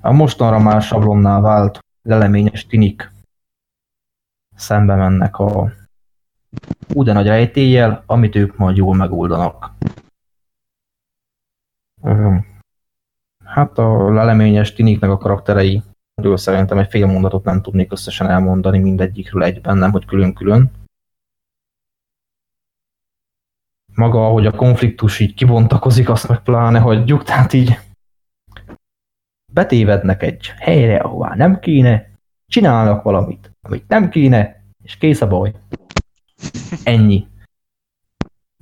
A 0.00 0.12
mostanra 0.12 0.58
már 0.58 0.82
sablonnál 0.82 1.40
vált 1.40 1.78
leleményes 2.02 2.66
tinik 2.66 3.12
szembe 4.56 4.94
mennek 4.94 5.38
a 5.38 5.72
úgy 6.94 7.06
nagy 7.06 7.26
rejtéllyel, 7.26 8.02
amit 8.06 8.34
ők 8.34 8.56
majd 8.56 8.76
jól 8.76 8.94
megoldanak. 8.94 9.70
Hát 13.44 13.78
a 13.78 14.12
leleményes 14.12 14.72
tiniknek 14.72 15.10
a 15.10 15.18
karakterei, 15.18 15.82
ről 16.14 16.36
szerintem 16.36 16.78
egy 16.78 16.90
fél 16.90 17.06
mondatot 17.06 17.44
nem 17.44 17.62
tudnék 17.62 17.92
összesen 17.92 18.28
elmondani 18.28 18.78
mindegyikről 18.78 19.42
egyben, 19.42 19.76
nem 19.76 19.90
hogy 19.90 20.04
külön-külön. 20.04 20.70
Maga, 23.96 24.28
hogy 24.28 24.46
a 24.46 24.50
konfliktus 24.50 25.20
így 25.20 25.34
kibontakozik, 25.34 26.08
azt 26.08 26.28
meg 26.28 26.42
pláne 26.42 26.78
hagyjuk, 26.78 27.22
tehát 27.22 27.52
így 27.52 27.78
betévednek 29.52 30.22
egy 30.22 30.46
helyre, 30.46 30.96
ahová 30.96 31.34
nem 31.34 31.58
kéne, 31.60 32.10
csinálnak 32.46 33.02
valamit, 33.02 33.50
amit 33.62 33.88
nem 33.88 34.08
kéne, 34.08 34.64
és 34.82 34.96
kész 34.96 35.20
a 35.20 35.26
baj. 35.26 35.54
Ennyi. 36.84 37.26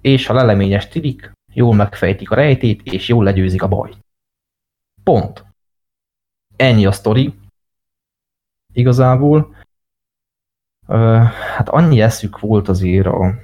És 0.01 0.29
a 0.29 0.33
leleményes 0.33 0.89
tidik 0.89 1.33
jól 1.53 1.75
megfejtik 1.75 2.31
a 2.31 2.35
rejtét, 2.35 2.83
és 2.83 3.09
jól 3.09 3.25
legyőzik 3.25 3.63
a 3.63 3.69
baj. 3.69 3.91
Pont. 5.05 5.45
Ennyi 6.57 6.87
a 6.87 6.93
sztori. 6.93 7.35
Igazából. 8.73 9.55
Uh, 10.87 11.23
hát 11.25 11.69
annyi 11.69 12.01
eszük 12.01 12.41
volt 12.41 12.69
azért 12.69 13.07
a, 13.07 13.44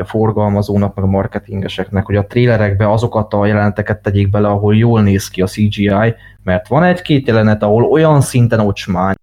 a 0.00 0.04
forgalmazónak, 0.04 0.94
meg 0.94 1.04
a 1.04 1.08
marketingeseknek, 1.08 2.04
hogy 2.04 2.16
a 2.16 2.26
trélerekbe 2.26 2.90
azokat 2.90 3.32
a 3.32 3.46
jeleneteket 3.46 4.02
tegyék 4.02 4.30
bele, 4.30 4.48
ahol 4.48 4.76
jól 4.76 5.02
néz 5.02 5.28
ki 5.28 5.42
a 5.42 5.46
CGI, 5.46 6.14
mert 6.42 6.68
van 6.68 6.82
egy-két 6.82 7.26
jelenet, 7.26 7.62
ahol 7.62 7.84
olyan 7.84 8.20
szinten 8.20 8.60
ocsmány, 8.60 9.14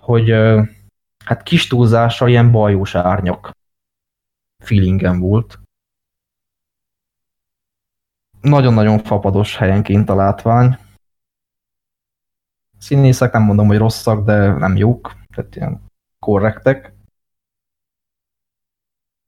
hogy 0.00 0.30
hát 1.24 1.42
kis 1.42 1.66
túlzással 1.66 2.28
ilyen 2.28 2.50
bajós 2.50 2.94
árnyak 2.94 3.50
feelingem 4.58 5.20
volt. 5.20 5.58
Nagyon-nagyon 8.40 8.98
fapados 8.98 9.56
helyenként 9.56 10.08
a 10.08 10.14
látvány. 10.14 10.78
Színészek 12.78 13.32
nem 13.32 13.42
mondom, 13.42 13.66
hogy 13.66 13.78
rosszak, 13.78 14.24
de 14.24 14.52
nem 14.52 14.76
jók, 14.76 15.16
tehát 15.34 15.56
ilyen 15.56 15.82
korrektek. 16.18 16.93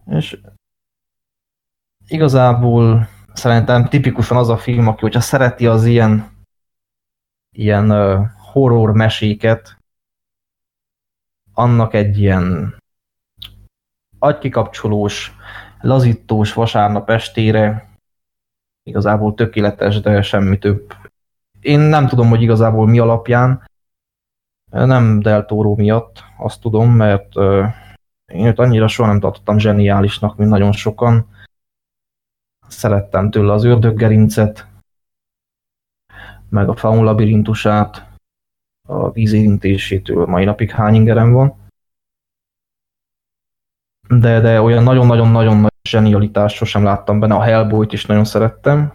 És 0.07 0.41
igazából 2.07 3.09
szerintem 3.33 3.89
tipikusan 3.89 4.37
az 4.37 4.49
a 4.49 4.57
film, 4.57 4.89
aki 4.89 5.01
hogyha 5.01 5.21
szereti 5.21 5.67
az 5.67 5.85
ilyen 5.85 6.35
ilyen 7.57 7.91
horror 8.53 8.93
meséket, 8.93 9.79
annak 11.53 11.95
egy 11.95 12.19
ilyen 12.19 12.77
agykikapcsolós, 14.19 15.33
lazítós 15.81 16.53
vasárnap 16.53 17.11
estére 17.11 17.89
igazából 18.83 19.35
tökéletes, 19.35 20.01
de 20.01 20.23
semmi 20.23 20.59
több. 20.59 20.95
Én 21.61 21.79
nem 21.79 22.07
tudom, 22.07 22.29
hogy 22.29 22.43
igazából 22.43 22.87
mi 22.87 22.99
alapján, 22.99 23.69
nem 24.71 25.21
Del 25.21 25.47
miatt, 25.77 26.25
azt 26.39 26.61
tudom, 26.61 26.91
mert 26.91 27.35
én 28.33 28.47
őt 28.47 28.59
annyira 28.59 28.89
soha 28.89 29.09
nem 29.09 29.21
tartottam 29.21 29.59
zseniálisnak, 29.59 30.37
mint 30.37 30.51
nagyon 30.51 30.73
sokan. 30.73 31.29
Szerettem 32.69 33.31
tőle 33.31 33.53
az 33.53 33.65
ördöggerincet, 33.65 34.67
meg 36.49 36.69
a 36.69 36.77
faun 36.77 37.05
labirintusát, 37.05 38.07
a 38.89 39.11
vízérintésétől 39.11 40.27
mai 40.27 40.45
napig 40.45 40.71
hány 40.71 40.95
ingerem 40.95 41.33
van. 41.33 41.55
De, 44.09 44.41
de 44.41 44.61
olyan 44.61 44.83
nagyon-nagyon-nagyon 44.83 45.57
nagy 45.57 45.73
zsenialitást 45.89 46.57
sosem 46.57 46.85
láttam 46.85 47.21
benne. 47.21 47.35
A 47.35 47.43
Hellboy-t 47.43 47.93
is 47.93 48.07
nagyon 48.07 48.25
szerettem. 48.25 48.93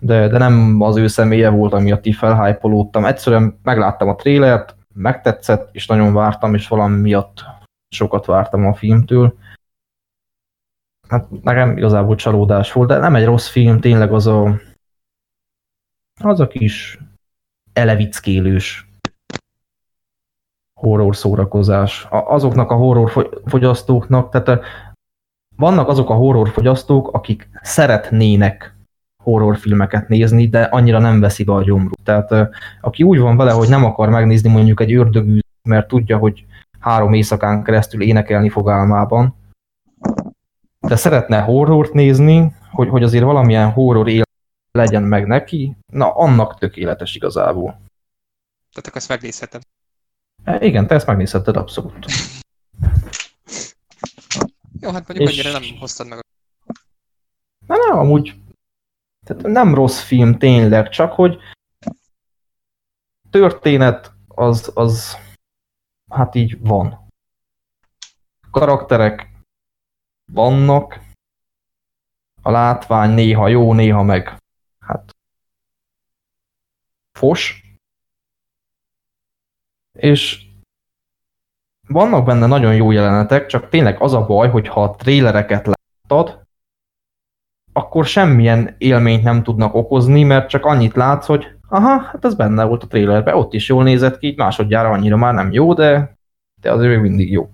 De, 0.00 0.28
de 0.28 0.38
nem 0.38 0.80
az 0.80 0.96
ő 0.96 1.06
személye 1.06 1.48
volt, 1.48 1.72
amiatt 1.72 2.06
így 2.06 2.14
felhájpolódtam. 2.14 3.04
Egyszerűen 3.04 3.58
megláttam 3.62 4.08
a 4.08 4.14
trélert, 4.14 4.76
megtetszett, 4.94 5.68
és 5.74 5.86
nagyon 5.86 6.14
vártam, 6.14 6.54
és 6.54 6.68
valami 6.68 7.00
miatt 7.00 7.44
sokat 7.88 8.26
vártam 8.26 8.66
a 8.66 8.74
filmtől. 8.74 9.34
Hát 11.08 11.42
nekem 11.42 11.76
igazából 11.76 12.16
csalódás 12.16 12.72
volt, 12.72 12.88
de 12.88 12.98
nem 12.98 13.14
egy 13.14 13.24
rossz 13.24 13.48
film, 13.48 13.80
tényleg 13.80 14.12
az 14.12 14.26
a 14.26 14.60
az 16.20 16.40
a 16.40 16.46
kis 16.46 16.98
elevickélős 17.72 18.88
horror 20.74 21.16
szórakozás. 21.16 22.06
Azoknak 22.10 22.70
a 22.70 22.74
horror 22.74 23.30
fogyasztóknak, 23.46 24.30
tehát 24.30 24.64
vannak 25.56 25.88
azok 25.88 26.10
a 26.10 26.14
horror 26.14 26.48
fogyasztók, 26.48 27.12
akik 27.12 27.48
szeretnének 27.62 28.76
horrorfilmeket 29.22 30.08
nézni, 30.08 30.48
de 30.48 30.62
annyira 30.62 30.98
nem 30.98 31.20
veszi 31.20 31.44
be 31.44 31.52
a 31.52 31.62
gyomru. 31.62 31.94
Tehát 32.04 32.48
aki 32.80 33.02
úgy 33.02 33.18
van 33.18 33.36
vele, 33.36 33.52
hogy 33.52 33.68
nem 33.68 33.84
akar 33.84 34.08
megnézni 34.08 34.50
mondjuk 34.50 34.80
egy 34.80 34.94
ördögű, 34.94 35.38
mert 35.62 35.88
tudja, 35.88 36.18
hogy 36.18 36.44
három 36.78 37.12
éjszakán 37.12 37.62
keresztül 37.62 38.02
énekelni 38.02 38.48
fog 38.48 38.70
álmában, 38.70 39.36
de 40.80 40.96
szeretne 40.96 41.40
horrort 41.40 41.92
nézni, 41.92 42.52
hogy, 42.70 42.88
hogy 42.88 43.02
azért 43.02 43.24
valamilyen 43.24 43.70
horror 43.70 44.08
él 44.08 44.22
legyen 44.70 45.02
meg 45.02 45.26
neki, 45.26 45.76
na 45.92 46.14
annak 46.14 46.58
tökéletes 46.58 47.14
igazából. 47.14 47.70
Tehát 48.70 48.86
akkor 48.86 48.96
ezt 48.96 49.08
megnézhetem. 49.08 49.60
E, 50.44 50.64
igen, 50.64 50.86
te 50.86 50.94
ezt 50.94 51.06
megnézheted 51.06 51.56
abszolút. 51.56 52.06
Jó, 54.80 54.90
hát 54.90 55.08
mondjuk 55.08 55.30
és... 55.30 55.44
annyira 55.44 55.58
nem 55.58 55.78
hoztad 55.78 56.08
meg. 56.08 56.24
Nem, 57.66 57.78
nem, 57.88 57.98
amúgy 57.98 58.34
tehát 59.28 59.42
nem 59.42 59.74
rossz 59.74 60.00
film 60.00 60.38
tényleg, 60.38 60.88
csak 60.88 61.12
hogy 61.12 61.38
történet 63.30 64.12
az, 64.28 64.70
az 64.74 65.16
hát 66.08 66.34
így 66.34 66.60
van. 66.60 67.06
Karakterek 68.50 69.28
vannak, 70.32 71.00
a 72.42 72.50
látvány 72.50 73.10
néha 73.10 73.48
jó, 73.48 73.72
néha 73.72 74.02
meg 74.02 74.36
hát 74.78 75.16
fos, 77.12 77.62
és 79.92 80.46
vannak 81.88 82.24
benne 82.24 82.46
nagyon 82.46 82.74
jó 82.74 82.90
jelenetek, 82.90 83.46
csak 83.46 83.68
tényleg 83.68 84.00
az 84.00 84.12
a 84.12 84.26
baj, 84.26 84.50
hogy 84.50 84.68
ha 84.68 84.82
a 84.82 84.94
trélereket 84.96 85.66
láttad, 85.66 86.46
akkor 87.72 88.06
semmilyen 88.06 88.74
élményt 88.78 89.22
nem 89.22 89.42
tudnak 89.42 89.74
okozni, 89.74 90.22
mert 90.22 90.48
csak 90.48 90.64
annyit 90.64 90.94
látsz, 90.94 91.26
hogy 91.26 91.57
aha, 91.68 91.98
hát 91.98 92.24
ez 92.24 92.34
benne 92.34 92.64
volt 92.64 92.82
a 92.82 92.86
trélerben, 92.86 93.34
ott 93.34 93.52
is 93.52 93.68
jól 93.68 93.82
nézett 93.82 94.18
ki, 94.18 94.26
így 94.26 94.36
másodjára 94.36 94.90
annyira 94.90 95.16
már 95.16 95.34
nem 95.34 95.52
jó, 95.52 95.74
de, 95.74 96.16
de 96.60 96.72
azért 96.72 96.90
még 96.90 97.10
mindig 97.10 97.30
jó. 97.30 97.50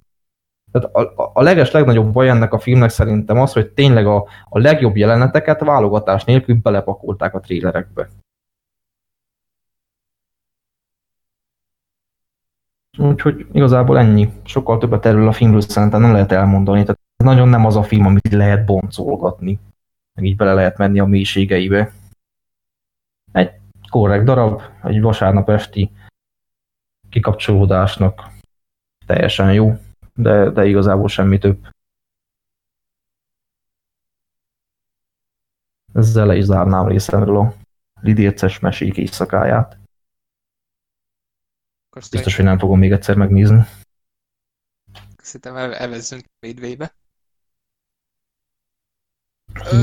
Tehát 0.73 0.95
a, 0.95 1.31
a 1.35 1.43
leges 1.43 1.71
legnagyobb 1.71 2.13
baj 2.13 2.29
ennek 2.29 2.53
a 2.53 2.59
filmnek 2.59 2.91
szerintem 2.91 3.41
az, 3.41 3.53
hogy 3.53 3.71
tényleg 3.71 4.07
a, 4.07 4.27
a 4.49 4.59
legjobb 4.59 4.97
jeleneteket 4.97 5.61
válogatás 5.61 6.25
nélkül 6.25 6.57
belepakolták 6.63 7.35
a 7.35 7.41
trélerekbe. 7.41 8.09
Úgyhogy 12.99 13.47
igazából 13.53 13.99
ennyi. 13.99 14.33
Sokkal 14.45 14.79
többet 14.79 15.07
erről 15.07 15.29
a 15.29 15.33
filmről 15.33 15.61
szerintem 15.61 16.01
nem 16.01 16.13
lehet 16.13 16.33
elmondani. 16.33 16.81
Tehát 16.81 17.01
nagyon 17.17 17.49
nem 17.49 17.67
az 17.67 17.77
a 17.77 17.83
film, 17.83 18.07
amit 18.07 18.33
lehet 18.33 18.65
boncolgatni. 18.65 19.59
Meg 20.15 20.25
így 20.25 20.37
bele 20.37 20.55
lehet 20.55 20.79
menni 20.79 20.99
a 20.99 21.05
mélységeibe. 21.05 21.93
Egy 23.33 23.51
korrekt 23.95 24.25
darab, 24.25 24.63
egy 24.83 25.01
vasárnap 25.01 25.49
esti 25.49 25.93
kikapcsolódásnak 27.11 28.23
teljesen 29.07 29.53
jó, 29.53 29.79
de, 30.15 30.51
de 30.51 30.67
igazából 30.67 31.09
semmi 31.09 31.39
több. 31.39 31.67
Ezzel 35.93 36.27
le 36.27 36.37
is 36.37 36.45
zárnám 36.45 36.89
részemről 36.89 37.37
a 37.37 37.55
Lidérces 38.01 38.59
mesék 38.59 38.97
éjszakáját. 38.97 39.79
Biztos, 42.11 42.37
hogy 42.37 42.45
nem 42.45 42.59
fogom 42.59 42.79
még 42.79 42.93
egyszer 42.93 43.17
megnézni. 43.17 43.65
Szerintem 45.17 45.57
evezzünk 45.73 46.25
Midway-be. 46.41 46.95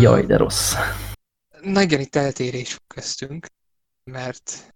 Jaj, 0.01 0.25
de 0.25 0.37
rossz. 0.37 0.75
Na 1.61 1.81
igen, 1.81 1.99
itt 1.99 2.15
eltérés 2.15 2.79
kezdtünk, 2.87 3.47
mert 4.03 4.73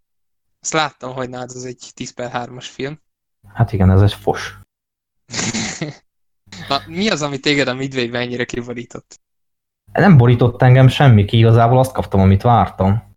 azt 0.61 0.73
láttam, 0.73 1.13
hogy 1.13 1.29
nálad 1.29 1.49
az 1.49 1.65
egy 1.65 1.91
10 1.93 2.13
per 2.13 2.31
3-as 2.33 2.67
film. 2.71 3.01
Hát 3.53 3.73
igen, 3.73 3.91
ez 3.91 4.01
egy 4.01 4.13
fos. 4.13 4.59
Na, 6.69 6.81
mi 6.85 7.09
az, 7.09 7.21
ami 7.21 7.39
téged 7.39 7.67
a 7.67 7.73
Midway-ben 7.73 8.21
ennyire 8.21 8.45
kiborított? 8.45 9.19
Nem 9.93 10.17
borított 10.17 10.61
engem 10.61 10.87
semmi 10.87 11.25
ki, 11.25 11.37
igazából 11.37 11.79
azt 11.79 11.91
kaptam, 11.91 12.19
amit 12.19 12.41
vártam. 12.41 13.15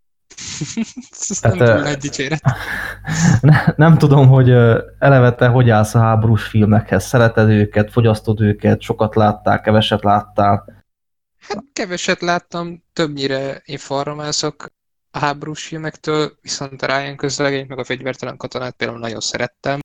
Tehát, 1.41 1.59
nem 1.59 1.83
túl 1.83 1.95
dicséret. 1.95 2.43
Ne, 3.41 3.65
nem 3.77 3.99
tudom, 3.99 4.29
hogy 4.29 4.51
eleve 4.99 5.35
te 5.35 5.47
hogy 5.49 5.71
állsz 5.71 5.95
a 5.95 5.99
háborús 5.99 6.43
filmekhez. 6.43 7.07
Szereted 7.07 7.49
őket, 7.49 7.91
fogyasztod 7.91 8.41
őket, 8.41 8.81
sokat 8.81 9.15
láttál, 9.15 9.61
keveset 9.61 10.03
láttál? 10.03 10.85
Hát 11.39 11.65
keveset 11.73 12.21
láttam, 12.21 12.85
többnyire 12.93 13.63
informászok 13.65 14.67
a 15.11 15.19
háborús 15.19 15.67
filmektől, 15.67 16.33
viszont 16.41 16.83
a 16.83 16.87
Ryan 16.87 17.17
közlegényt, 17.17 17.69
meg 17.69 17.79
a 17.79 17.85
fegyvertelen 17.85 18.37
katonát 18.37 18.75
például 18.75 18.99
nagyon 18.99 19.21
szerettem. 19.21 19.81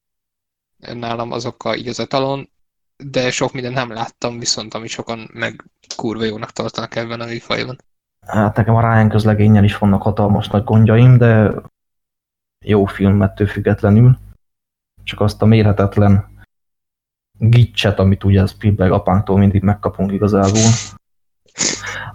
Nálam 0.77 1.31
azok 1.31 1.63
a, 1.63 1.75
így 1.75 1.87
az 1.87 2.05
talon, 2.09 2.49
de 2.97 3.31
sok 3.31 3.53
mindent 3.53 3.75
nem 3.75 3.91
láttam, 3.91 4.39
viszont 4.39 4.73
ami 4.73 4.87
sokan 4.87 5.29
meg 5.33 5.63
kurva 5.95 6.23
jónak 6.23 6.51
tartanak 6.51 6.95
ebben 6.95 7.21
a 7.21 7.25
műfajban. 7.25 7.77
Hát 8.27 8.55
nekem 8.55 8.75
a 8.75 8.81
Ryan 8.81 9.09
közlegényel 9.09 9.63
is 9.63 9.77
vannak 9.77 10.01
hatalmas 10.01 10.47
nagy 10.47 10.63
gondjaim, 10.63 11.17
de 11.17 11.51
jó 12.65 12.85
film 12.85 13.21
ettől 13.21 13.47
függetlenül. 13.47 14.17
Csak 15.03 15.19
azt 15.19 15.41
a 15.41 15.45
mérhetetlen 15.45 16.45
gicset, 17.39 17.99
amit 17.99 18.23
ugye 18.23 18.45
Spielberg 18.45 18.91
apánktól 18.91 19.37
mindig 19.37 19.61
megkapunk 19.61 20.11
igazából. 20.11 20.69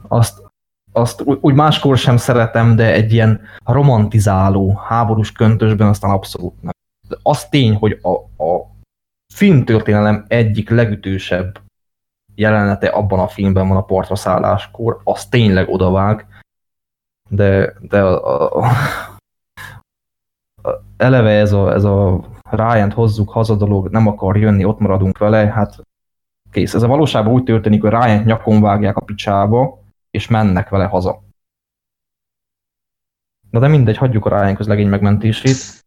Azt, 0.09 0.48
azt 0.93 1.23
úgy 1.41 1.55
máskor 1.55 1.97
sem 1.97 2.17
szeretem, 2.17 2.77
de 2.77 2.93
egy 2.93 3.13
ilyen 3.13 3.41
romantizáló, 3.65 4.81
háborús 4.87 5.33
köntösben 5.33 5.89
aztán 5.89 6.11
abszolút 6.11 6.63
nem. 6.63 6.73
De 7.09 7.17
az 7.23 7.49
tény, 7.49 7.75
hogy 7.75 7.99
a, 8.03 8.45
a 8.45 8.71
filmtörténelem 9.35 10.25
egyik 10.29 10.71
legütősebb 10.71 11.61
jelenete 12.35 12.87
abban 12.87 13.19
a 13.19 13.29
filmben 13.29 13.69
van 13.69 13.77
a 13.77 13.85
partra 13.85 14.17
szálláskor, 14.17 15.01
az 15.05 15.27
tényleg 15.27 15.69
odavág, 15.69 16.27
de, 17.29 17.75
de 17.81 18.03
a, 18.03 18.57
a, 18.57 18.63
a, 18.63 18.73
eleve 20.97 21.31
ez 21.31 21.53
a, 21.53 21.73
ez 21.73 21.85
a 21.85 22.25
ryan 22.51 22.91
hozzuk 22.91 23.31
haza 23.31 23.55
dolog, 23.55 23.89
nem 23.89 24.07
akar 24.07 24.37
jönni, 24.37 24.65
ott 24.65 24.79
maradunk 24.79 25.19
vele, 25.19 25.47
hát 25.47 25.77
kész. 26.51 26.75
Ez 26.75 26.83
a 26.83 26.87
valóságban 26.87 27.33
úgy 27.33 27.45
történik, 27.45 27.81
hogy 27.81 27.91
ryan 27.91 28.23
nyakon 28.23 28.61
vágják 28.61 28.97
a 28.97 29.05
picsába, 29.05 29.79
és 30.19 30.29
mennek 30.29 30.69
vele 30.69 30.85
haza. 30.85 31.23
Na 33.51 33.61
de 33.61 33.69
mindegy, 33.69 33.97
hagyjuk 33.97 34.25
a 34.25 34.29
Ryan 34.29 34.55
közlegény 34.55 34.89
megmentését. 34.89 35.87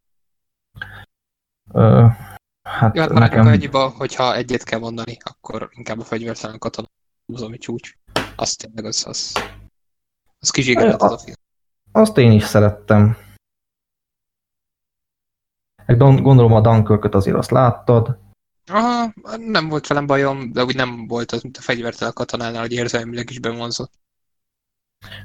Hát, 2.61 2.95
ja, 2.95 3.01
hát 3.01 3.11
nekem... 3.11 3.45
annyiba, 3.45 3.89
hogyha 3.89 4.35
egyet 4.35 4.63
kell 4.63 4.79
mondani, 4.79 5.17
akkor 5.23 5.69
inkább 5.71 5.99
a 5.99 6.03
fegyvertelen 6.03 6.59
katona 6.59 6.87
ami 7.25 7.57
csúcs. 7.57 7.93
Azt 8.35 8.57
tényleg 8.57 8.85
az, 8.85 9.05
az, 9.07 9.33
az 10.39 10.51
az 10.99 11.11
a 11.11 11.17
film. 11.17 11.35
Azt 11.91 12.17
én 12.17 12.31
is 12.31 12.43
szerettem. 12.43 13.17
Gondolom 15.97 16.53
a 16.53 16.61
dunkirk 16.61 17.13
azért 17.13 17.37
azt 17.37 17.51
láttad. 17.51 18.17
Aha, 18.67 19.13
nem 19.37 19.69
volt 19.69 19.87
velem 19.87 20.05
bajom, 20.05 20.51
de 20.51 20.63
úgy 20.63 20.75
nem 20.75 21.07
volt 21.07 21.31
az, 21.31 21.41
mint 21.41 21.57
a 21.57 21.61
fegyvertelen 21.61 22.13
katonánál, 22.13 22.61
hogy 22.61 22.71
érzelmileg 22.71 23.29
is 23.29 23.39
bevonzott. 23.39 23.91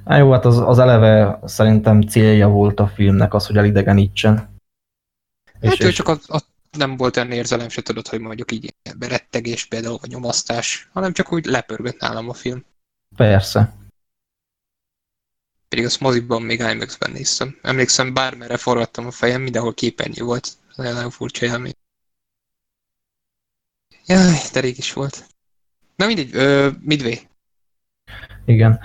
Á, 0.04 0.16
jó, 0.18 0.32
hát 0.32 0.44
az, 0.44 0.58
az 0.58 0.78
eleve 0.78 1.40
szerintem 1.44 2.00
célja 2.00 2.48
volt 2.48 2.80
a 2.80 2.86
filmnek 2.86 3.34
az, 3.34 3.46
hogy 3.46 3.56
elidegenítsen. 3.56 4.36
Hát 4.36 5.72
és, 5.72 5.78
és... 5.78 5.94
csak 5.94 6.08
a, 6.08 6.18
a 6.26 6.40
nem 6.76 6.96
volt 6.96 7.16
olyan 7.16 7.32
érzelem, 7.32 7.68
se 7.68 7.82
tudod, 7.82 8.08
hogy 8.08 8.20
mondjuk 8.20 8.52
így 8.52 8.74
berettegés 8.96 9.64
például, 9.64 9.98
vagy 10.00 10.10
nyomasztás, 10.10 10.88
hanem 10.92 11.12
csak 11.12 11.32
úgy 11.32 11.44
lepörgött 11.44 12.00
nálam 12.00 12.28
a 12.28 12.34
film. 12.34 12.64
Persze. 13.16 13.74
Pedig 15.68 15.84
azt 15.84 16.00
moziban 16.00 16.42
még 16.42 16.58
IMAX-ben 16.58 17.10
néztem. 17.10 17.58
Emlékszem, 17.62 18.14
bármerre 18.14 18.56
forgattam 18.56 19.06
a 19.06 19.10
fejem, 19.10 19.42
mindenhol 19.42 19.74
képernyő 19.74 20.24
volt. 20.24 20.48
Nagyon 20.76 21.10
furcsa 21.10 21.46
élmény. 21.46 21.72
Jaj, 24.06 24.38
de 24.52 24.60
rég 24.60 24.78
is 24.78 24.92
volt. 24.92 25.26
Na 25.96 26.06
mindegy, 26.06 26.34
ö, 26.34 26.70
Midway. 26.80 27.14
Igen. 28.44 28.80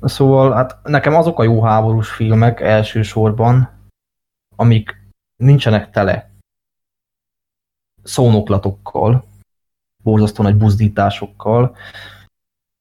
Szóval 0.00 0.52
hát 0.52 0.82
nekem 0.82 1.14
azok 1.14 1.38
a 1.38 1.42
jó 1.42 1.62
háborús 1.62 2.10
filmek 2.10 2.60
elsősorban, 2.60 3.70
amik 4.56 4.96
nincsenek 5.36 5.90
tele 5.90 6.30
szónoklatokkal, 8.02 9.24
borzasztó 10.02 10.42
nagy 10.42 10.56
buzdításokkal, 10.56 11.76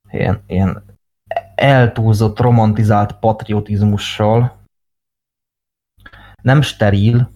ilyen, 0.09 0.43
ilyen 0.47 0.83
eltúlzott, 1.55 2.39
romantizált 2.39 3.19
patriotizmussal, 3.19 4.57
nem 6.41 6.61
steril, 6.61 7.29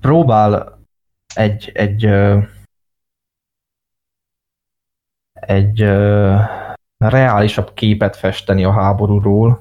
próbál 0.00 0.78
egy, 1.34 1.70
egy, 1.74 2.04
egy 5.40 5.80
reálisabb 6.98 7.74
képet 7.74 8.16
festeni 8.16 8.64
a 8.64 8.72
háborúról. 8.72 9.60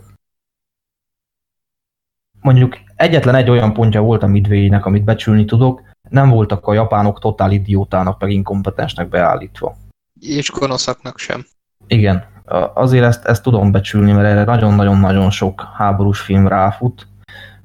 Mondjuk 2.41 2.77
egyetlen 2.95 3.35
egy 3.35 3.49
olyan 3.49 3.73
pontja 3.73 4.01
volt 4.01 4.23
a 4.23 4.27
midway 4.27 4.79
amit 4.81 5.03
becsülni 5.03 5.45
tudok, 5.45 5.81
nem 6.09 6.29
voltak 6.29 6.67
a 6.67 6.73
japánok 6.73 7.19
totál 7.19 7.51
idiótának, 7.51 8.19
meg 8.19 8.31
inkompetensnek 8.31 9.09
beállítva. 9.09 9.75
És 10.19 10.51
gonoszaknak 10.51 11.17
sem. 11.17 11.45
Igen, 11.87 12.25
azért 12.73 13.05
ezt, 13.05 13.25
ezt 13.25 13.43
tudom 13.43 13.71
becsülni, 13.71 14.11
mert 14.11 14.27
erre 14.27 14.43
nagyon-nagyon-nagyon 14.43 15.29
sok 15.29 15.67
háborús 15.73 16.19
film 16.19 16.47
ráfut, 16.47 17.07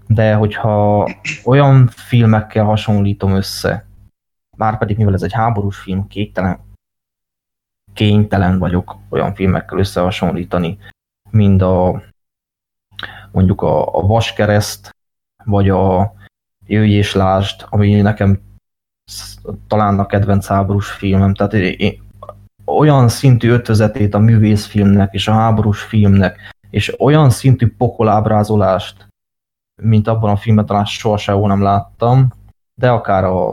de 0.07 0.35
hogyha 0.35 1.09
olyan 1.45 1.89
filmekkel 1.89 2.65
hasonlítom 2.65 3.33
össze, 3.33 3.87
már 4.57 4.79
pedig 4.79 4.97
mivel 4.97 5.15
ez 5.15 5.23
egy 5.23 5.33
háborús 5.33 5.79
film, 5.79 6.07
kéktelen, 6.09 6.59
kénytelen 7.95 8.59
vagyok 8.59 8.97
olyan 9.09 9.35
filmekkel 9.35 9.79
összehasonlítani, 9.79 10.79
mind 11.31 11.63
a 11.63 12.03
mondjuk 13.33 13.63
a, 13.63 13.95
a 13.95 14.07
Vaskereszt, 14.07 14.97
vagy 15.45 15.69
a 15.69 16.13
Jöjj 16.67 16.93
és 16.93 17.15
Lásd, 17.15 17.67
ami 17.69 18.01
nekem 18.01 18.41
talán 19.67 19.99
a 19.99 20.07
kedvenc 20.07 20.47
háborús 20.47 20.91
filmem. 20.91 21.35
Tehát 21.35 21.53
én, 21.53 22.03
olyan 22.65 23.09
szintű 23.09 23.51
ötvözetét 23.51 24.15
a 24.15 24.19
művészfilmnek 24.19 25.13
és 25.13 25.29
a 25.29 25.33
háborús 25.33 25.83
filmnek, 25.83 26.39
és 26.71 27.01
olyan 27.01 27.31
szintű 27.31 27.75
pokolábrázolást, 27.77 29.09
mint 29.83 30.09
abban 30.09 30.31
a 30.31 30.37
filmben 30.37 30.67
talán 30.67 30.85
sohasem 30.85 31.41
nem 31.41 31.63
láttam, 31.63 32.33
de 32.75 32.91
akár 32.91 33.25
a, 33.25 33.51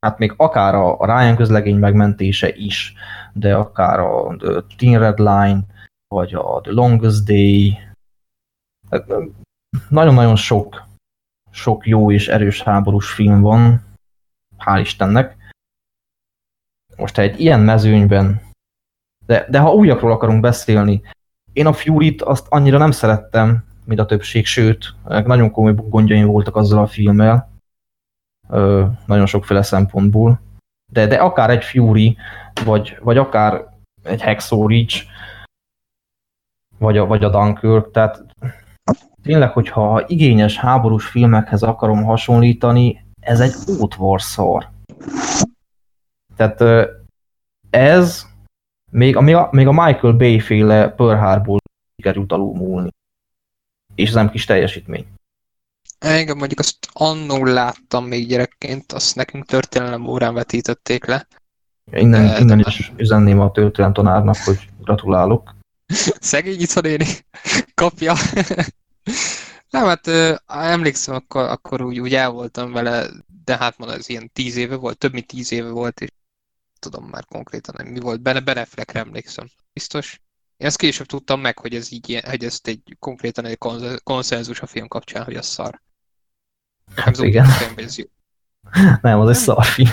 hát 0.00 0.18
még 0.18 0.34
akár 0.36 0.74
a 0.74 0.98
Ryan 1.00 1.36
közlegény 1.36 1.78
megmentése 1.78 2.54
is, 2.54 2.94
de 3.32 3.54
akár 3.54 3.98
a 3.98 4.36
The 4.36 4.62
Teen 4.76 4.98
Red 4.98 5.18
Line, 5.18 5.60
vagy 6.08 6.34
a 6.34 6.60
The 6.60 6.72
Longest 6.72 7.24
Day, 7.24 7.78
nagyon-nagyon 9.88 10.36
sok, 10.36 10.82
sok 11.50 11.86
jó 11.86 12.12
és 12.12 12.28
erős 12.28 12.62
háborús 12.62 13.12
film 13.12 13.40
van, 13.40 13.82
hál' 14.58 14.80
Istennek. 14.80 15.36
Most 16.96 17.18
egy 17.18 17.40
ilyen 17.40 17.60
mezőnyben, 17.60 18.40
de, 19.26 19.46
de 19.50 19.58
ha 19.58 19.74
újakról 19.74 20.12
akarunk 20.12 20.40
beszélni, 20.40 21.02
én 21.52 21.66
a 21.66 21.72
Fury-t 21.72 22.22
azt 22.22 22.46
annyira 22.48 22.78
nem 22.78 22.90
szerettem, 22.90 23.64
mint 23.84 24.00
a 24.00 24.06
többség, 24.06 24.46
sőt, 24.46 24.94
nagyon 25.04 25.50
komoly 25.50 25.74
gondjaim 25.74 26.26
voltak 26.26 26.56
azzal 26.56 26.82
a 26.82 26.86
filmmel, 26.86 27.50
nagyon 29.06 29.26
sokféle 29.26 29.62
szempontból, 29.62 30.40
de, 30.90 31.06
de 31.06 31.16
akár 31.16 31.50
egy 31.50 31.64
Fury, 31.64 32.16
vagy, 32.64 32.98
vagy 33.00 33.18
akár 33.18 33.64
egy 34.02 34.20
Hexo 34.20 34.66
Reach, 34.66 35.04
vagy 36.78 36.98
a, 36.98 37.06
vagy 37.06 37.24
a 37.24 37.30
Dunkirk, 37.30 37.90
tehát 37.90 38.24
tényleg, 39.22 39.52
hogyha 39.52 40.04
igényes 40.06 40.56
háborús 40.56 41.06
filmekhez 41.06 41.62
akarom 41.62 42.04
hasonlítani, 42.04 43.04
ez 43.20 43.40
egy 43.40 43.54
útvorszor. 43.80 44.68
Tehát 46.36 46.62
ez 47.70 48.26
még 48.90 49.16
a, 49.16 49.48
még 49.50 49.66
a 49.66 49.72
Michael 49.72 50.12
Bay 50.12 50.40
féle 50.40 50.88
Pearl 50.88 51.18
Harbor 51.18 51.58
sikerült 51.96 52.32
alulmúlni. 52.32 52.90
És 53.94 54.08
ez 54.08 54.14
nem 54.14 54.30
kis 54.30 54.44
teljesítmény. 54.44 55.06
Engem 56.00 56.36
mondjuk 56.36 56.58
azt 56.58 56.88
annól 56.92 57.48
láttam 57.48 58.04
még 58.04 58.28
gyerekként, 58.28 58.92
azt 58.92 59.14
nekünk 59.14 59.46
történelem 59.46 60.06
órán 60.06 60.34
vetítették 60.34 61.04
le. 61.04 61.26
Innen, 61.92 62.26
de, 62.26 62.38
innen 62.40 62.58
de 62.58 62.64
is 62.68 62.92
üzenném 62.96 63.40
a 63.40 63.50
történelem 63.50 63.92
tanárnak, 63.94 64.36
hogy 64.36 64.68
gratulálok. 64.80 65.54
Szegény 66.20 66.66
néni, 66.80 67.06
kapja. 67.74 68.14
Nem, 69.70 69.84
hát 69.84 70.06
emlékszem, 70.46 71.14
akkor, 71.14 71.42
akkor 71.42 71.82
úgy, 71.82 72.00
úgy 72.00 72.14
el 72.14 72.30
voltam 72.30 72.72
vele, 72.72 73.08
de 73.44 73.56
hát 73.56 73.78
mondom, 73.78 73.96
ez 73.98 74.08
ilyen 74.08 74.30
tíz 74.32 74.56
éve 74.56 74.76
volt, 74.76 74.98
több 74.98 75.12
mint 75.12 75.26
tíz 75.26 75.52
éve 75.52 75.68
volt, 75.68 76.00
és 76.00 76.08
tudom 76.78 77.04
már 77.04 77.24
konkrétan, 77.24 77.74
nem 77.78 77.86
mi 77.86 78.00
volt, 78.00 78.20
benne 78.20 78.40
Beneflekre 78.40 79.00
emlékszem, 79.00 79.46
biztos. 79.72 80.20
Én 80.56 80.66
ezt 80.66 80.76
később 80.76 81.06
tudtam 81.06 81.40
meg, 81.40 81.58
hogy 81.58 81.74
ez 81.74 81.92
így 81.92 82.20
hogy 82.24 82.44
ezt 82.44 82.66
egy 82.66 82.96
konkrétan 82.98 83.44
egy 83.44 83.58
konszenzus 84.02 84.60
a 84.60 84.66
film 84.66 84.88
kapcsán, 84.88 85.24
hogy 85.24 85.36
az 85.36 85.46
szar. 85.46 85.80
Hát 86.94 87.16
nem 87.16 87.26
igen. 87.26 87.46
Nem, 89.00 89.20
az 89.20 89.28
egy 89.28 89.34
szar 89.34 89.64
film. 89.64 89.90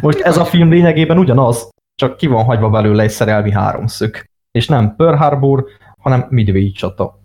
Most 0.00 0.20
ez 0.20 0.36
a 0.36 0.44
film 0.44 0.70
lényegében 0.70 1.18
ugyanaz, 1.18 1.68
csak 1.94 2.16
ki 2.16 2.26
van 2.26 2.44
hagyva 2.44 2.70
belőle 2.70 3.02
egy 3.02 3.10
szerelmi 3.10 3.52
háromszög. 3.52 4.24
És 4.50 4.66
nem 4.66 4.96
Pearl 4.96 5.16
Harbor, 5.16 5.66
hanem 5.98 6.26
Midway 6.30 6.72
csata. 6.72 7.20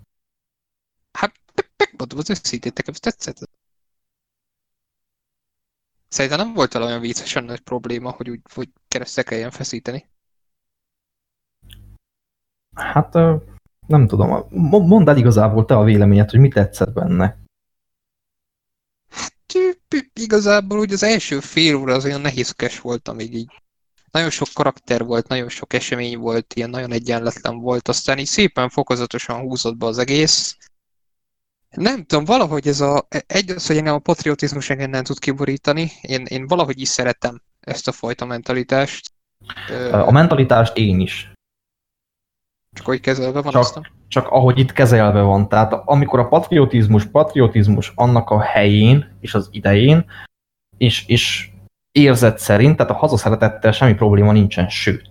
Hát 1.11 1.33
megmondom 1.77 2.17
az 2.17 2.29
összítét, 2.29 2.77
nekem 2.77 2.93
tetszett. 2.93 3.49
Szerintem 6.07 6.45
nem 6.45 6.53
volt 6.53 6.75
olyan 6.75 6.99
viccesen 6.99 7.43
nagy 7.43 7.59
probléma, 7.59 8.11
hogy 8.11 8.29
úgy 8.29 8.41
hogy 8.53 8.69
keresztre 8.87 9.23
kelljen 9.23 9.51
feszíteni. 9.51 10.09
Hát 12.75 13.13
nem 13.87 14.07
tudom, 14.07 14.47
mondd 14.69 15.09
el 15.09 15.17
igazából 15.17 15.65
te 15.65 15.77
a 15.77 15.83
véleményed, 15.83 16.29
hogy 16.29 16.39
mi 16.39 16.47
tetszett 16.47 16.93
benne. 16.93 17.37
Igazából 20.13 20.79
úgy 20.79 20.93
az 20.93 21.03
első 21.03 21.39
fél 21.39 21.75
óra 21.75 21.93
az 21.93 22.05
olyan 22.05 22.21
nehézkes 22.21 22.79
volt, 22.79 23.07
amíg 23.07 23.33
így 23.33 23.51
nagyon 24.11 24.29
sok 24.29 24.47
karakter 24.53 25.03
volt, 25.03 25.27
nagyon 25.27 25.49
sok 25.49 25.73
esemény 25.73 26.17
volt, 26.17 26.53
ilyen 26.53 26.69
nagyon 26.69 26.91
egyenletlen 26.91 27.57
volt, 27.57 27.87
aztán 27.87 28.17
így 28.17 28.25
szépen 28.25 28.69
fokozatosan 28.69 29.39
húzott 29.39 29.77
be 29.77 29.85
az 29.85 29.97
egész, 29.97 30.57
nem 31.75 32.03
tudom, 32.03 32.25
valahogy 32.25 32.67
ez 32.67 32.81
a, 32.81 33.07
egy 33.27 33.49
az, 33.49 33.67
hogy 33.67 33.77
engem 33.77 33.93
a 33.93 33.99
patriotizmus 33.99 34.69
engem 34.69 34.89
nem 34.89 35.03
tud 35.03 35.19
kiborítani, 35.19 35.91
én, 36.01 36.25
én 36.25 36.47
valahogy 36.47 36.81
is 36.81 36.87
szeretem 36.87 37.41
ezt 37.59 37.87
a 37.87 37.91
fajta 37.91 38.25
mentalitást. 38.25 39.11
A 39.91 40.11
mentalitást 40.11 40.77
én 40.77 40.99
is. 40.99 41.31
Csak 42.75 42.85
hogy 42.85 42.99
kezelve 42.99 43.41
van 43.41 43.51
csak, 43.51 43.61
aztán? 43.61 43.87
Csak 44.07 44.27
ahogy 44.27 44.59
itt 44.59 44.71
kezelve 44.71 45.21
van. 45.21 45.49
Tehát 45.49 45.73
amikor 45.85 46.19
a 46.19 46.27
patriotizmus, 46.27 47.05
patriotizmus 47.05 47.91
annak 47.95 48.29
a 48.29 48.41
helyén 48.41 49.17
és 49.19 49.33
az 49.33 49.47
idején, 49.51 50.05
és, 50.77 51.07
és 51.07 51.49
érzet 51.91 52.39
szerint, 52.39 52.77
tehát 52.77 52.91
a 52.91 52.95
hazaszeretettel 52.95 53.71
semmi 53.71 53.93
probléma 53.93 54.31
nincsen, 54.31 54.69
sőt, 54.69 55.07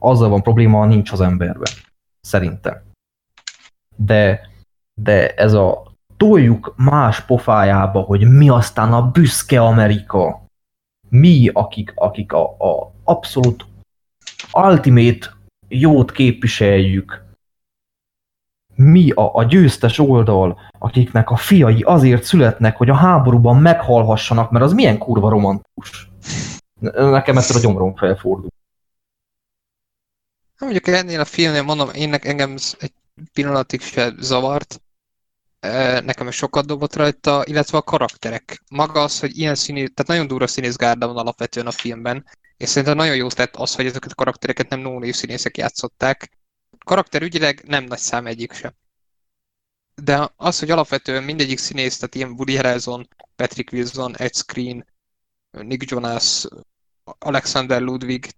azzal 0.00 0.28
van 0.28 0.42
probléma, 0.42 0.86
nincs 0.86 1.12
az 1.12 1.20
emberben. 1.20 1.72
Szerintem. 2.20 2.82
De, 3.96 4.48
de 4.94 5.34
ez 5.34 5.52
a 5.52 5.92
toljuk 6.16 6.74
más 6.76 7.20
pofájába, 7.20 8.00
hogy 8.00 8.28
mi 8.28 8.48
aztán 8.48 8.92
a 8.92 9.10
büszke 9.10 9.62
Amerika. 9.62 10.42
Mi, 11.08 11.50
akik, 11.52 11.92
akik 11.94 12.32
a, 12.32 12.42
a 12.42 12.92
abszolút 13.04 13.66
ultimate 14.52 15.38
jót 15.70 16.12
képviseljük. 16.12 17.24
Mi 18.74 19.10
a, 19.10 19.34
a 19.34 19.44
győztes 19.44 19.98
oldal, 19.98 20.60
akiknek 20.78 21.30
a 21.30 21.36
fiai 21.36 21.82
azért 21.82 22.22
születnek, 22.22 22.76
hogy 22.76 22.90
a 22.90 22.94
háborúban 22.94 23.56
meghalhassanak, 23.56 24.50
mert 24.50 24.64
az 24.64 24.72
milyen 24.72 24.98
kurva 24.98 25.28
romantikus. 25.28 26.10
Nekem 26.94 27.36
ezt 27.36 27.54
a 27.54 27.60
gyomrom 27.60 27.96
felfordul. 27.96 28.48
Mondjuk 30.58 30.86
ennél 30.86 31.20
a 31.20 31.24
filmnél 31.24 31.62
mondom, 31.62 31.90
én 31.90 32.14
engem 32.14 32.54
egy 32.78 32.92
pillanatig 33.32 33.80
se 33.80 34.12
zavart, 34.18 34.80
nekem 36.04 36.30
sokat 36.30 36.66
dobott 36.66 36.94
rajta, 36.96 37.42
illetve 37.46 37.78
a 37.78 37.82
karakterek. 37.82 38.62
Maga 38.70 39.02
az, 39.02 39.20
hogy 39.20 39.38
ilyen 39.38 39.54
színé, 39.54 39.86
tehát 39.86 40.06
nagyon 40.06 40.26
durva 40.26 40.46
színészgárda 40.46 41.06
van 41.06 41.16
alapvetően 41.16 41.66
a 41.66 41.70
filmben, 41.70 42.26
és 42.56 42.68
szerintem 42.68 42.96
nagyon 42.96 43.16
jó 43.16 43.28
tett 43.28 43.56
az, 43.56 43.74
hogy 43.74 43.86
ezeket 43.86 44.10
a 44.10 44.14
karaktereket 44.14 44.68
nem 44.68 44.80
nónév 44.80 45.14
színészek 45.14 45.56
játszották. 45.56 46.38
Karakterügyileg 46.84 47.62
nem 47.66 47.84
nagy 47.84 47.98
szám 47.98 48.26
egyik 48.26 48.52
sem. 48.52 48.74
De 49.94 50.32
az, 50.36 50.58
hogy 50.58 50.70
alapvetően 50.70 51.22
mindegyik 51.22 51.58
színész, 51.58 51.96
tehát 51.96 52.14
ilyen 52.14 52.30
Woody 52.30 52.56
Harrelson, 52.56 53.08
Patrick 53.36 53.72
Wilson, 53.72 54.16
Ed 54.16 54.34
Screen, 54.34 54.86
Nick 55.50 55.90
Jonas, 55.90 56.46
Alexander 57.04 57.80
Ludwig, 57.80 58.30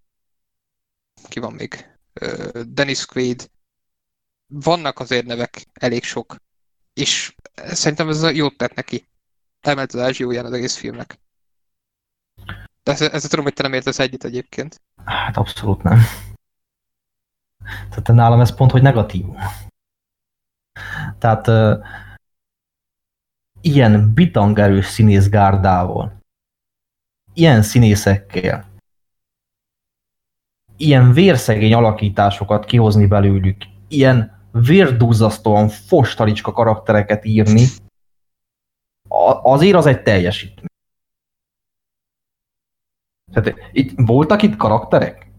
ki 1.29 1.41
van 1.41 1.53
még? 1.53 1.91
Dennis 2.67 3.07
Quaid. 3.07 3.51
Vannak 4.47 4.99
azért 4.99 5.27
nevek, 5.27 5.67
elég 5.73 6.05
sok 6.05 6.37
és 6.93 7.35
szerintem 7.55 8.09
ez 8.09 8.31
jót 8.31 8.57
tett 8.57 8.75
neki. 8.75 9.07
Emelt 9.61 9.93
az 9.93 10.01
ázsióján 10.01 10.45
az 10.45 10.53
egész 10.53 10.77
filmnek. 10.77 11.19
De 12.83 12.93
ezt, 12.93 13.03
ezt 13.03 13.29
tudom, 13.29 13.45
hogy 13.45 13.55
te 13.55 13.63
nem 13.63 13.73
értesz 13.73 13.99
egyet 13.99 14.25
egyébként. 14.25 14.81
Hát 15.05 15.37
abszolút 15.37 15.83
nem. 15.83 15.99
Tehát 17.89 18.07
nálam 18.07 18.41
ez 18.41 18.55
pont, 18.55 18.71
hogy 18.71 18.83
negatív. 18.83 19.25
Tehát 21.19 21.49
ilyen 23.61 24.15
bitangerős 24.15 24.87
színészgárdával, 24.87 26.21
ilyen 27.33 27.63
színészekkel, 27.63 28.71
ilyen 30.77 31.13
vérszegény 31.13 31.75
alakításokat 31.75 32.65
kihozni 32.65 33.07
belőlük, 33.07 33.65
ilyen 33.89 34.42
vérdúzasztóan 34.53 35.69
fostalicska 35.69 36.53
karaktereket 36.53 37.25
írni, 37.25 37.67
azért 39.43 39.77
az 39.77 39.87
egy 39.87 40.03
teljesítmény. 40.03 40.67
Tehát 43.33 43.55
itt 43.73 43.93
voltak 43.97 44.43
itt 44.43 44.57
karakterek? 44.57 45.31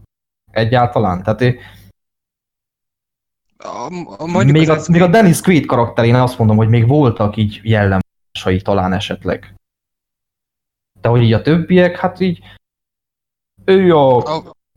Egyáltalán? 0.50 1.22
Tehát 1.22 1.56
a, 3.58 3.86
a, 4.18 4.44
még, 4.44 4.70
a, 4.70 4.78
még 4.88 5.02
a 5.02 5.06
Dennis 5.06 5.40
Quaid 5.40 5.66
karakterén 5.66 6.14
azt 6.14 6.38
mondom, 6.38 6.56
hogy 6.56 6.68
még 6.68 6.88
voltak 6.88 7.36
így 7.36 7.60
jellemsai 7.62 8.62
talán 8.62 8.92
esetleg. 8.92 9.54
De 11.00 11.08
hogy 11.08 11.22
így 11.22 11.32
a 11.32 11.42
többiek, 11.42 11.98
hát 11.98 12.20
így 12.20 12.42
ő 13.64 13.96
a 13.96 14.22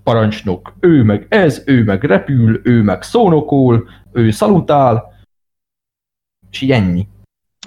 parancsnok, 0.04 0.74
ő 0.80 1.04
meg 1.04 1.26
ez, 1.30 1.64
ő 1.66 1.84
meg 1.84 2.04
repül, 2.04 2.62
ő 2.64 2.82
meg 2.82 3.02
szónokol, 3.02 3.90
ő 4.18 4.32
szalutál, 4.32 5.14
és 6.52 6.62
így 6.62 6.72
ennyi. 6.72 7.08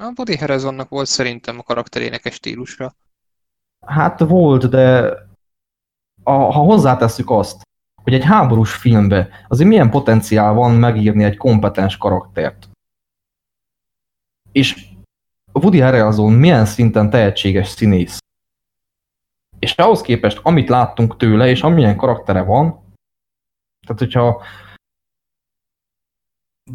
A 0.00 0.12
Woody 0.16 0.36
Harrelsonnak 0.36 0.88
volt 0.88 1.06
szerintem 1.06 1.58
a 1.58 1.62
karakterének 1.62 2.24
egy 2.24 2.32
stílusra. 2.32 2.94
Hát 3.86 4.18
volt, 4.18 4.68
de 4.68 5.14
a, 6.22 6.32
ha 6.32 6.60
hozzátesszük 6.60 7.30
azt, 7.30 7.62
hogy 8.02 8.14
egy 8.14 8.24
háborús 8.24 8.74
filmbe 8.74 9.28
azért 9.48 9.68
milyen 9.68 9.90
potenciál 9.90 10.52
van 10.52 10.74
megírni 10.74 11.24
egy 11.24 11.36
kompetens 11.36 11.96
karaktert. 11.96 12.68
És 14.52 14.88
Woody 15.52 15.80
Harrelson 15.80 16.32
milyen 16.32 16.64
szinten 16.64 17.10
tehetséges 17.10 17.68
színész. 17.68 18.18
És 19.58 19.72
ahhoz 19.72 20.00
képest, 20.00 20.40
amit 20.42 20.68
láttunk 20.68 21.16
tőle, 21.16 21.48
és 21.48 21.62
amilyen 21.62 21.96
karaktere 21.96 22.42
van, 22.42 22.82
tehát 23.86 23.98
hogyha 23.98 24.42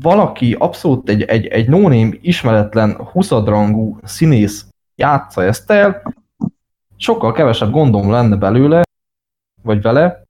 valaki 0.02 0.54
abszolút 0.54 1.10
egy, 1.10 1.22
egy, 1.22 1.46
egy 1.46 1.70
no 1.70 1.92
ismeretlen, 2.22 2.96
huszadrangú 2.96 3.98
színész 4.04 4.68
játsza 4.96 5.44
ezt 5.44 5.72
el, 5.72 6.14
sokkal 6.96 7.32
kevesebb 7.32 7.72
gondom 7.72 8.12
lenne 8.12 8.36
belőle, 8.36 8.84
vagy 9.62 9.82
vele, 9.82 10.24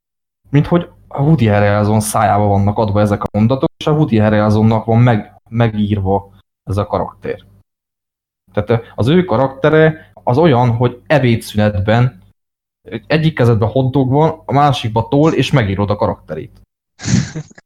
mint 0.50 0.68
hogy 0.68 0.90
a 1.08 1.22
Woody 1.22 1.48
Harrelson 1.48 2.00
szájába 2.00 2.46
vannak 2.46 2.78
adva 2.78 3.02
ezek 3.02 3.24
a 3.24 3.28
mondatok, 3.32 3.70
és 3.78 3.88
a 3.88 3.92
Woody 3.92 4.18
Harrelsonnak 4.18 4.86
van 4.86 5.00
meg, 5.00 5.42
megírva 5.50 6.34
ez 6.64 6.78
a 6.78 6.86
karakter. 6.86 7.40
Tehát 8.54 8.84
az 8.96 9.08
ő 9.08 9.24
karaktere 9.24 10.12
az 10.14 10.38
olyan, 10.38 10.76
hogy 10.76 11.02
ebédszünetben 11.08 12.24
egyik 13.08 13.36
kezedben 13.36 13.70
hotdog 13.70 14.10
van, 14.10 14.42
a 14.46 14.54
másikba 14.54 15.08
toll, 15.08 15.32
és 15.32 15.52
megírod 15.52 15.90
a 15.90 15.96
karakterét. 15.96 16.62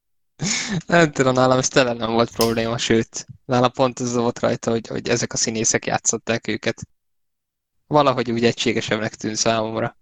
nem 0.88 1.12
tudom, 1.12 1.34
nálam 1.34 1.58
ez 1.58 1.68
tele 1.68 1.94
nem 1.94 2.12
volt 2.12 2.32
probléma, 2.32 2.78
sőt, 2.78 3.26
nálam 3.46 3.72
pont 3.72 4.00
az 4.00 4.16
volt 4.16 4.40
rajta, 4.40 4.72
hogy, 4.72 4.88
hogy 4.88 5.10
ezek 5.10 5.34
a 5.34 5.38
színészek 5.38 5.86
játszották 5.86 6.48
őket. 6.48 6.82
Valahogy 7.88 8.32
úgy 8.32 8.46
egységesebbnek 8.46 9.16
tűnt 9.16 9.36
számomra. 9.36 9.98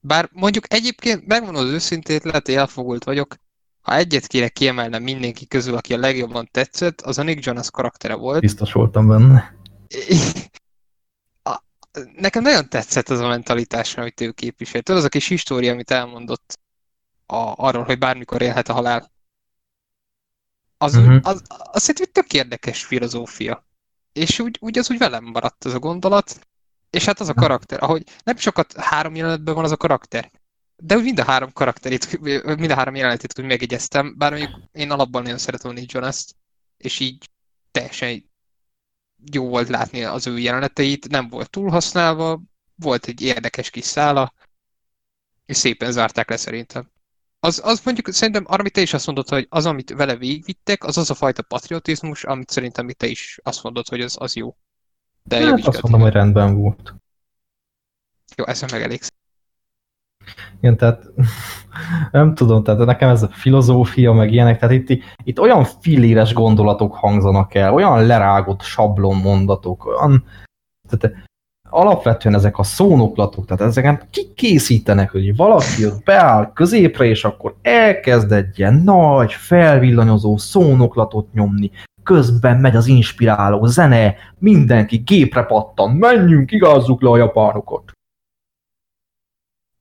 Bár 0.00 0.28
mondjuk 0.32 0.72
egyébként, 0.72 1.26
megmondom 1.26 1.64
az 1.64 1.70
őszintét, 1.70 2.24
lehet, 2.24 2.46
hogy 2.46 2.54
elfogult 2.54 3.04
vagyok, 3.04 3.36
ha 3.80 3.94
egyet 3.94 4.26
kéne 4.26 4.48
kiemelnem 4.48 5.02
mindenki 5.02 5.46
közül, 5.46 5.76
aki 5.76 5.94
a 5.94 5.98
legjobban 5.98 6.48
tetszett, 6.50 7.00
az 7.00 7.18
a 7.18 7.22
Nick 7.22 7.44
Jonas 7.44 7.70
karaktere 7.70 8.14
volt. 8.14 8.40
Biztos 8.40 8.72
voltam 8.72 9.08
benne. 9.08 9.54
Nekem 12.16 12.42
nagyon 12.42 12.68
tetszett 12.68 13.08
az 13.08 13.20
a 13.20 13.28
mentalitás, 13.28 13.96
amit 13.96 14.20
ő 14.20 14.30
képviselt. 14.30 14.88
Az 14.88 15.04
a 15.04 15.08
kis 15.08 15.28
história, 15.28 15.72
amit 15.72 15.90
elmondott 15.90 16.58
a, 17.26 17.52
arról, 17.56 17.84
hogy 17.84 17.98
bármikor 17.98 18.42
élhet 18.42 18.68
a 18.68 18.72
halál. 18.72 19.12
Az, 20.84 20.96
uh-huh. 20.96 21.18
az, 21.22 21.42
az, 21.46 21.58
az 21.72 21.82
szerintem 21.82 22.12
tök 22.12 22.32
érdekes 22.32 22.84
filozófia. 22.84 23.66
És 24.12 24.38
úgy, 24.38 24.56
úgy 24.60 24.78
az 24.78 24.90
úgy 24.90 24.98
velem 24.98 25.24
maradt 25.24 25.66
ez 25.66 25.74
a 25.74 25.78
gondolat. 25.78 26.46
És 26.90 27.04
hát 27.04 27.20
az 27.20 27.28
a 27.28 27.34
karakter, 27.34 27.82
ahogy 27.82 28.02
nem 28.24 28.36
sokat 28.36 28.72
három 28.76 29.14
jelenetben 29.14 29.54
van 29.54 29.64
az 29.64 29.70
a 29.70 29.76
karakter, 29.76 30.30
de 30.76 30.96
úgy 30.96 31.02
mind 31.02 31.18
a 31.18 31.24
három 31.24 31.52
karakterét, 31.52 32.20
mind 32.44 32.70
a 32.70 32.74
három 32.74 32.94
jelenetét 32.94 33.38
úgy 33.38 33.44
megjegyeztem, 33.44 34.14
bár 34.18 34.30
mondjuk 34.30 34.60
én 34.72 34.90
alapban 34.90 35.22
nagyon 35.22 35.38
szeretem 35.38 35.72
Nick 35.72 35.92
Jonas-t, 35.92 36.36
és 36.76 37.00
így 37.00 37.30
teljesen 37.70 38.30
jó 39.32 39.48
volt 39.48 39.68
látni 39.68 40.04
az 40.04 40.26
ő 40.26 40.38
jeleneteit, 40.38 41.08
nem 41.08 41.28
volt 41.28 41.50
túl 41.50 41.70
használva, 41.70 42.40
volt 42.74 43.06
egy 43.06 43.22
érdekes 43.22 43.70
kis 43.70 43.84
szála, 43.84 44.34
és 45.46 45.56
szépen 45.56 45.92
zárták 45.92 46.30
le 46.30 46.36
szerintem. 46.36 46.90
Az, 47.44 47.60
az 47.64 47.80
mondjuk 47.84 48.12
szerintem, 48.12 48.44
arra, 48.46 48.60
amit 48.60 48.72
te 48.72 48.80
is 48.80 48.94
azt 48.94 49.06
mondod, 49.06 49.28
hogy 49.28 49.46
az, 49.50 49.66
amit 49.66 49.94
vele 49.96 50.16
végigvittek, 50.16 50.84
az 50.84 50.98
az 50.98 51.10
a 51.10 51.14
fajta 51.14 51.42
patriotizmus, 51.42 52.24
amit 52.24 52.50
szerintem 52.50 52.88
te 52.88 53.06
is 53.06 53.38
azt 53.42 53.62
mondod, 53.62 53.88
hogy 53.88 54.00
az, 54.00 54.16
az 54.20 54.36
jó. 54.36 54.56
De 55.22 55.44
hát 55.44 55.66
azt 55.66 55.82
mondom, 55.82 56.00
hogy 56.00 56.12
rendben 56.12 56.54
volt. 56.54 56.94
Jó, 58.36 58.46
ezzel 58.46 58.68
megelégsz. 58.72 59.12
Igen, 60.60 60.76
tehát 60.76 61.02
nem 62.12 62.34
tudom, 62.34 62.64
tehát 62.64 62.84
nekem 62.84 63.08
ez 63.08 63.22
a 63.22 63.28
filozófia, 63.28 64.12
meg 64.12 64.32
ilyenek, 64.32 64.58
tehát 64.58 64.74
itt, 64.74 65.02
itt 65.24 65.40
olyan 65.40 65.64
filléres 65.64 66.32
gondolatok 66.32 66.94
hangzanak 66.94 67.54
el, 67.54 67.74
olyan 67.74 68.06
lerágott 68.06 68.62
sablon 68.62 69.16
mondatok, 69.16 69.86
olyan, 69.86 70.24
tehát 70.88 71.28
alapvetően 71.74 72.34
ezek 72.34 72.58
a 72.58 72.62
szónoklatok, 72.62 73.46
tehát 73.46 73.62
ezeket 73.62 74.06
kikészítenek, 74.10 75.10
hogy 75.10 75.36
valaki 75.36 75.86
ott 75.86 76.04
beáll 76.04 76.52
középre, 76.52 77.04
és 77.04 77.24
akkor 77.24 77.56
elkezd 77.62 78.32
egy 78.32 78.58
ilyen 78.58 78.74
nagy, 78.74 79.32
felvillanyozó 79.32 80.36
szónoklatot 80.36 81.32
nyomni, 81.32 81.70
közben 82.02 82.60
megy 82.60 82.76
az 82.76 82.86
inspiráló 82.86 83.66
zene, 83.66 84.14
mindenki 84.38 84.96
gépre 84.96 85.42
pattan, 85.42 85.90
menjünk, 85.90 86.50
igázzuk 86.50 87.02
le 87.02 87.10
a 87.10 87.16
japánokat. 87.16 87.92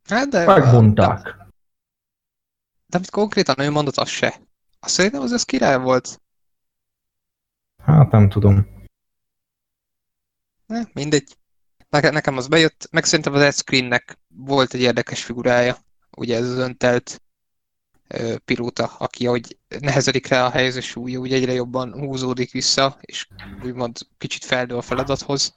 Hát 0.10 0.28
de... 0.28 0.46
Megmondták. 0.46 1.24
De, 1.24 1.48
de 2.88 2.98
amit 2.98 3.10
konkrétan 3.10 3.60
ő 3.60 3.72
mondott, 3.72 3.98
az 3.98 4.10
se. 4.10 4.34
Azt 4.80 4.94
szerintem 4.94 5.22
az 5.22 5.34
ez 5.34 5.44
király 5.44 5.80
volt. 5.80 6.22
Hát 7.84 8.12
nem 8.12 8.30
tudom. 8.30 8.68
Ne, 10.66 10.82
mindegy. 10.94 11.38
Neke, 11.94 12.10
nekem 12.10 12.38
az 12.38 12.48
bejött, 12.48 12.88
meg 12.92 13.04
szerintem 13.04 13.34
az 13.34 13.42
Ed 13.42 13.54
Screennek 13.54 14.18
volt 14.28 14.74
egy 14.74 14.82
érdekes 14.82 15.24
figurája. 15.24 15.78
Ugye 16.18 16.38
ez 16.38 16.50
az 16.50 16.58
öntelt 16.58 17.22
pilóta, 18.46 18.86
aki 18.98 19.28
ahogy 19.28 19.58
nehezedik 19.80 20.28
rá 20.28 20.46
a 20.46 20.50
helyzet 20.50 20.84
súlya, 20.84 21.20
úgy 21.20 21.34
egyre 21.34 21.52
jobban 21.54 21.94
húzódik 21.94 22.52
vissza, 22.52 22.98
és 23.02 23.28
úgymond 23.64 23.98
kicsit 24.18 24.46
feldő 24.46 24.76
a 24.76 24.82
feladathoz. 24.82 25.56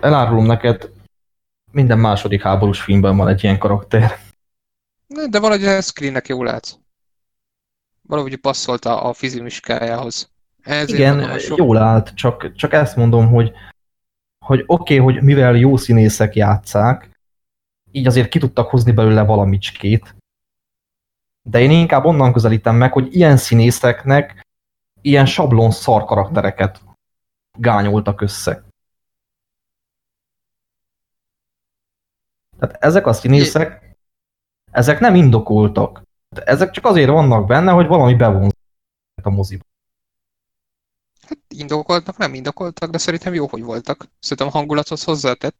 Elárulom 0.00 0.46
neked, 0.46 0.90
minden 1.70 1.98
második 1.98 2.42
háborús 2.42 2.80
filmben 2.80 3.16
van 3.16 3.28
egy 3.28 3.42
ilyen 3.42 3.58
karakter. 3.58 4.18
De 5.30 5.38
valahogy 5.38 5.64
a 5.64 5.80
screennek 5.80 6.28
jól 6.28 6.44
látsz. 6.44 6.74
Valahogy 8.02 8.36
passzolta 8.36 9.02
a 9.02 9.12
fizimiskájához. 9.12 10.30
Ezért 10.62 10.98
Igen, 10.98 11.16
mondom, 11.16 11.38
sok... 11.38 11.58
jól 11.58 11.76
állt, 11.76 12.14
csak, 12.14 12.54
csak 12.54 12.72
ezt 12.72 12.96
mondom, 12.96 13.28
hogy, 13.28 13.52
hogy 14.44 14.64
oké, 14.66 14.98
okay, 14.98 15.14
hogy 15.14 15.22
mivel 15.22 15.56
jó 15.56 15.76
színészek 15.76 16.34
játszák, 16.34 17.10
így 17.90 18.06
azért 18.06 18.28
ki 18.28 18.38
tudtak 18.38 18.70
hozni 18.70 18.92
belőle 18.92 19.22
valamicskét, 19.22 20.14
de 21.42 21.60
én 21.60 21.70
inkább 21.70 22.04
onnan 22.04 22.32
közelítem 22.32 22.76
meg, 22.76 22.92
hogy 22.92 23.14
ilyen 23.14 23.36
színészeknek 23.36 24.46
ilyen 25.00 25.26
sablon 25.26 25.70
szar 25.70 26.04
karaktereket 26.04 26.80
gányoltak 27.58 28.20
össze. 28.20 28.64
Tehát 32.58 32.76
ezek 32.82 33.06
a 33.06 33.12
színészek, 33.12 33.96
ezek 34.70 35.00
nem 35.00 35.14
indokoltak. 35.14 36.02
Ezek 36.28 36.70
csak 36.70 36.84
azért 36.84 37.10
vannak 37.10 37.46
benne, 37.46 37.72
hogy 37.72 37.86
valami 37.86 38.14
bevonz 38.14 38.52
a 39.22 39.30
moziba. 39.30 39.64
Hát 41.28 41.38
indokoltak, 41.48 42.16
nem 42.16 42.34
indokoltak, 42.34 42.90
de 42.90 42.98
szerintem 42.98 43.34
jó, 43.34 43.46
hogy 43.46 43.62
voltak. 43.62 44.08
Szerintem 44.20 44.46
a 44.46 44.50
hangulathoz 44.50 45.04
hozzátett. 45.04 45.56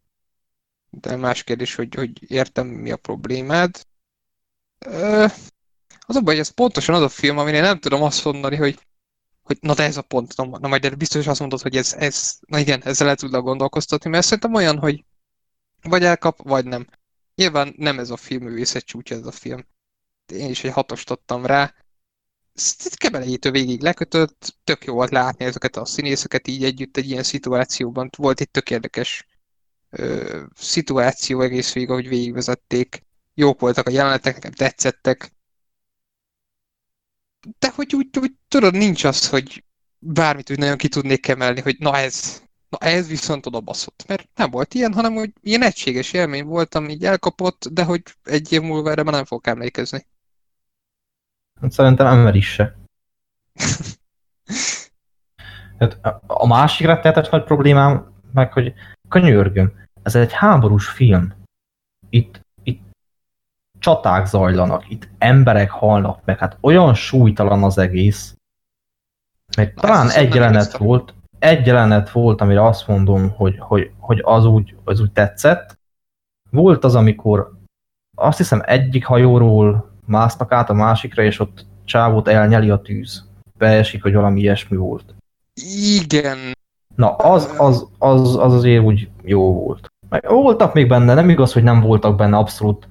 De 0.90 1.16
más 1.16 1.42
kérdés, 1.42 1.74
hogy, 1.74 1.94
hogy 1.94 2.30
értem, 2.30 2.66
mi 2.66 2.90
a 2.90 2.96
problémád. 2.96 3.86
Ö, 4.78 5.26
az 6.06 6.16
a 6.16 6.20
baj, 6.20 6.34
hogy 6.34 6.38
ez 6.38 6.48
pontosan 6.48 6.94
az 6.94 7.02
a 7.02 7.08
film, 7.08 7.38
amire 7.38 7.60
nem 7.60 7.78
tudom 7.78 8.02
azt 8.02 8.24
mondani, 8.24 8.56
hogy, 8.56 8.78
hogy 9.42 9.58
na 9.60 9.74
de 9.74 9.82
ez 9.82 9.96
a 9.96 10.02
pont, 10.02 10.36
na, 10.36 10.44
na 10.58 10.68
majd 10.68 10.96
biztos 10.96 11.26
azt 11.26 11.40
mondod, 11.40 11.60
hogy 11.60 11.76
ez, 11.76 11.92
ez, 11.92 12.38
na 12.46 12.58
igen, 12.58 12.82
ezzel 12.84 13.08
el 13.08 13.16
tudlak 13.16 13.42
gondolkoztatni, 13.42 14.10
mert 14.10 14.24
szerintem 14.24 14.54
olyan, 14.54 14.78
hogy 14.78 15.04
vagy 15.82 16.04
elkap, 16.04 16.42
vagy 16.42 16.64
nem. 16.64 16.86
Nyilván 17.34 17.74
nem 17.76 17.98
ez 17.98 18.10
a 18.10 18.16
film 18.16 18.42
művészet 18.44 18.84
csúcsa 18.84 19.14
ez 19.14 19.26
a 19.26 19.30
film. 19.30 19.66
Én 20.26 20.50
is 20.50 20.64
egy 20.64 20.72
hatost 20.72 21.10
adtam 21.10 21.46
rá. 21.46 21.74
Kebelejétől 22.96 23.52
végig 23.52 23.82
lekötött, 23.82 24.56
tök 24.64 24.84
jó 24.84 24.94
volt 24.94 25.10
látni 25.10 25.44
ezeket 25.44 25.76
a 25.76 25.84
színészeket 25.84 26.48
így 26.48 26.64
együtt 26.64 26.96
egy 26.96 27.10
ilyen 27.10 27.22
szituációban. 27.22 28.10
Volt 28.16 28.40
egy 28.40 28.50
tök 28.50 28.70
érdekes 28.70 29.26
ö, 29.90 30.42
szituáció 30.54 31.40
egész 31.40 31.72
végig, 31.72 31.90
ahogy 31.90 32.08
végigvezették. 32.08 33.02
Jók 33.34 33.60
voltak 33.60 33.86
a 33.86 33.90
jelenetek, 33.90 34.34
nekem 34.34 34.52
tetszettek. 34.52 35.32
De 37.58 37.70
hogy 37.74 37.94
úgy, 37.94 38.18
úgy 38.18 38.32
tudod, 38.48 38.74
nincs 38.74 39.04
az, 39.04 39.28
hogy 39.28 39.64
bármit 39.98 40.50
úgy 40.50 40.58
nagyon 40.58 40.76
ki 40.76 40.88
tudnék 40.88 41.28
emelni, 41.28 41.60
hogy 41.60 41.76
na 41.78 41.96
ez, 41.96 42.42
na 42.68 42.78
ez 42.78 43.08
viszont 43.08 43.46
oda 43.46 43.60
baszott. 43.60 44.04
Mert 44.06 44.28
nem 44.34 44.50
volt 44.50 44.74
ilyen, 44.74 44.92
hanem 44.92 45.14
hogy 45.14 45.32
ilyen 45.40 45.62
egységes 45.62 46.12
élmény 46.12 46.44
voltam, 46.44 46.88
így 46.88 47.04
elkapott, 47.04 47.68
de 47.68 47.84
hogy 47.84 48.02
egy 48.24 48.52
év 48.52 48.60
múlva 48.60 48.90
erre 48.90 49.02
már 49.02 49.14
nem 49.14 49.24
fogok 49.24 49.46
emlékezni. 49.46 50.06
Hát 51.60 51.72
szerintem 51.72 52.06
ember 52.06 52.34
is 52.34 52.52
se. 52.52 52.76
Hát 55.78 55.98
a 56.26 56.46
másik 56.46 56.86
rettenetes 56.86 57.28
nagy 57.28 57.44
problémám, 57.44 58.12
meg 58.32 58.52
hogy 58.52 58.74
könyörgöm, 59.08 59.72
ez 60.02 60.14
egy 60.14 60.32
háborús 60.32 60.88
film. 60.88 61.32
Itt, 62.08 62.40
itt 62.62 62.82
csaták 63.78 64.26
zajlanak, 64.26 64.90
itt 64.90 65.08
emberek 65.18 65.70
halnak 65.70 66.24
meg, 66.24 66.38
hát 66.38 66.56
olyan 66.60 66.94
súlytalan 66.94 67.62
az 67.62 67.78
egész. 67.78 68.36
Meg 69.56 69.74
talán 69.74 70.10
egy 70.10 70.34
jelenet 70.34 70.76
volt, 70.76 71.14
egy 71.38 71.66
jelenet 71.66 72.10
volt, 72.10 72.40
amire 72.40 72.66
azt 72.66 72.88
mondom, 72.88 73.30
hogy, 73.30 73.58
hogy, 73.58 73.90
hogy 73.98 74.20
az, 74.24 74.44
úgy, 74.44 74.76
az 74.84 75.00
úgy 75.00 75.12
tetszett. 75.12 75.78
Volt 76.50 76.84
az, 76.84 76.94
amikor 76.94 77.52
azt 78.16 78.38
hiszem 78.38 78.62
egyik 78.64 79.04
hajóról 79.04 79.93
másznak 80.06 80.52
át 80.52 80.70
a 80.70 80.74
másikra, 80.74 81.22
és 81.22 81.40
ott 81.40 81.66
csávót 81.84 82.28
elnyeli 82.28 82.70
a 82.70 82.80
tűz. 82.80 83.24
Beesik, 83.58 84.02
hogy 84.02 84.14
valami 84.14 84.40
ilyesmi 84.40 84.76
volt. 84.76 85.14
Igen. 86.00 86.38
Na, 86.96 87.16
az, 87.16 87.54
az, 87.58 87.86
az, 87.98 88.36
az 88.36 88.52
azért 88.52 88.82
úgy 88.82 89.08
jó 89.22 89.52
volt. 89.52 89.92
Meg 90.08 90.28
voltak 90.28 90.74
még 90.74 90.88
benne, 90.88 91.14
nem 91.14 91.28
igaz, 91.28 91.52
hogy 91.52 91.62
nem 91.62 91.80
voltak 91.80 92.16
benne 92.16 92.36
abszolút 92.36 92.88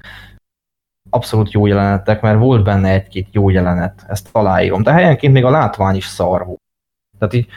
abszolút 1.09 1.51
jó 1.51 1.65
jelenetek, 1.65 2.21
mert 2.21 2.39
volt 2.39 2.63
benne 2.63 2.89
egy-két 2.89 3.27
jó 3.31 3.49
jelenet, 3.49 4.05
ezt 4.07 4.29
aláírom, 4.31 4.83
de 4.83 4.91
helyenként 4.91 5.33
még 5.33 5.43
a 5.43 5.49
látvány 5.49 5.95
is 5.95 6.05
szar 6.05 6.45
volt. 6.45 6.61
Tehát 7.19 7.33
így 7.33 7.47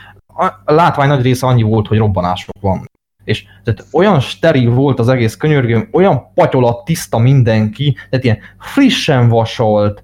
a 0.65 0.73
látvány 0.73 1.09
nagy 1.09 1.23
része 1.23 1.47
annyi 1.47 1.63
volt, 1.63 1.87
hogy 1.87 1.99
robbanások 1.99 2.55
van. 2.61 2.91
És 3.27 3.45
tehát 3.64 3.87
olyan 3.93 4.20
steril 4.20 4.70
volt 4.70 4.99
az 4.99 5.09
egész 5.09 5.37
könyörgőm, 5.37 5.89
olyan 5.93 6.33
patyolat 6.35 6.85
tiszta 6.85 7.18
mindenki, 7.18 7.97
tehát 8.11 8.24
ilyen 8.24 8.39
frissen 8.59 9.29
vasolt, 9.29 10.03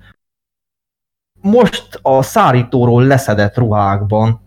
most 1.41 1.99
a 2.03 2.23
szárítóról 2.23 3.05
leszedett 3.05 3.57
ruhákban. 3.57 4.41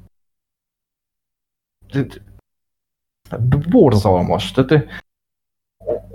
Borzalmas. 3.69 4.51
Tehát 4.51 5.03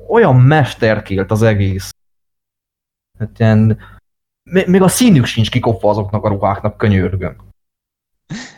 olyan 0.09 0.37
mesterkélt 0.37 1.31
az 1.31 1.43
egész. 1.43 1.95
Tehát 3.19 3.39
ilyen, 3.39 3.79
még 4.43 4.83
a 4.83 4.89
színük 4.89 5.25
sincs 5.25 5.51
kikopva 5.51 5.91
azoknak 5.91 6.25
a 6.25 6.29
ruháknak, 6.29 6.77
könyörgöm. 6.77 7.50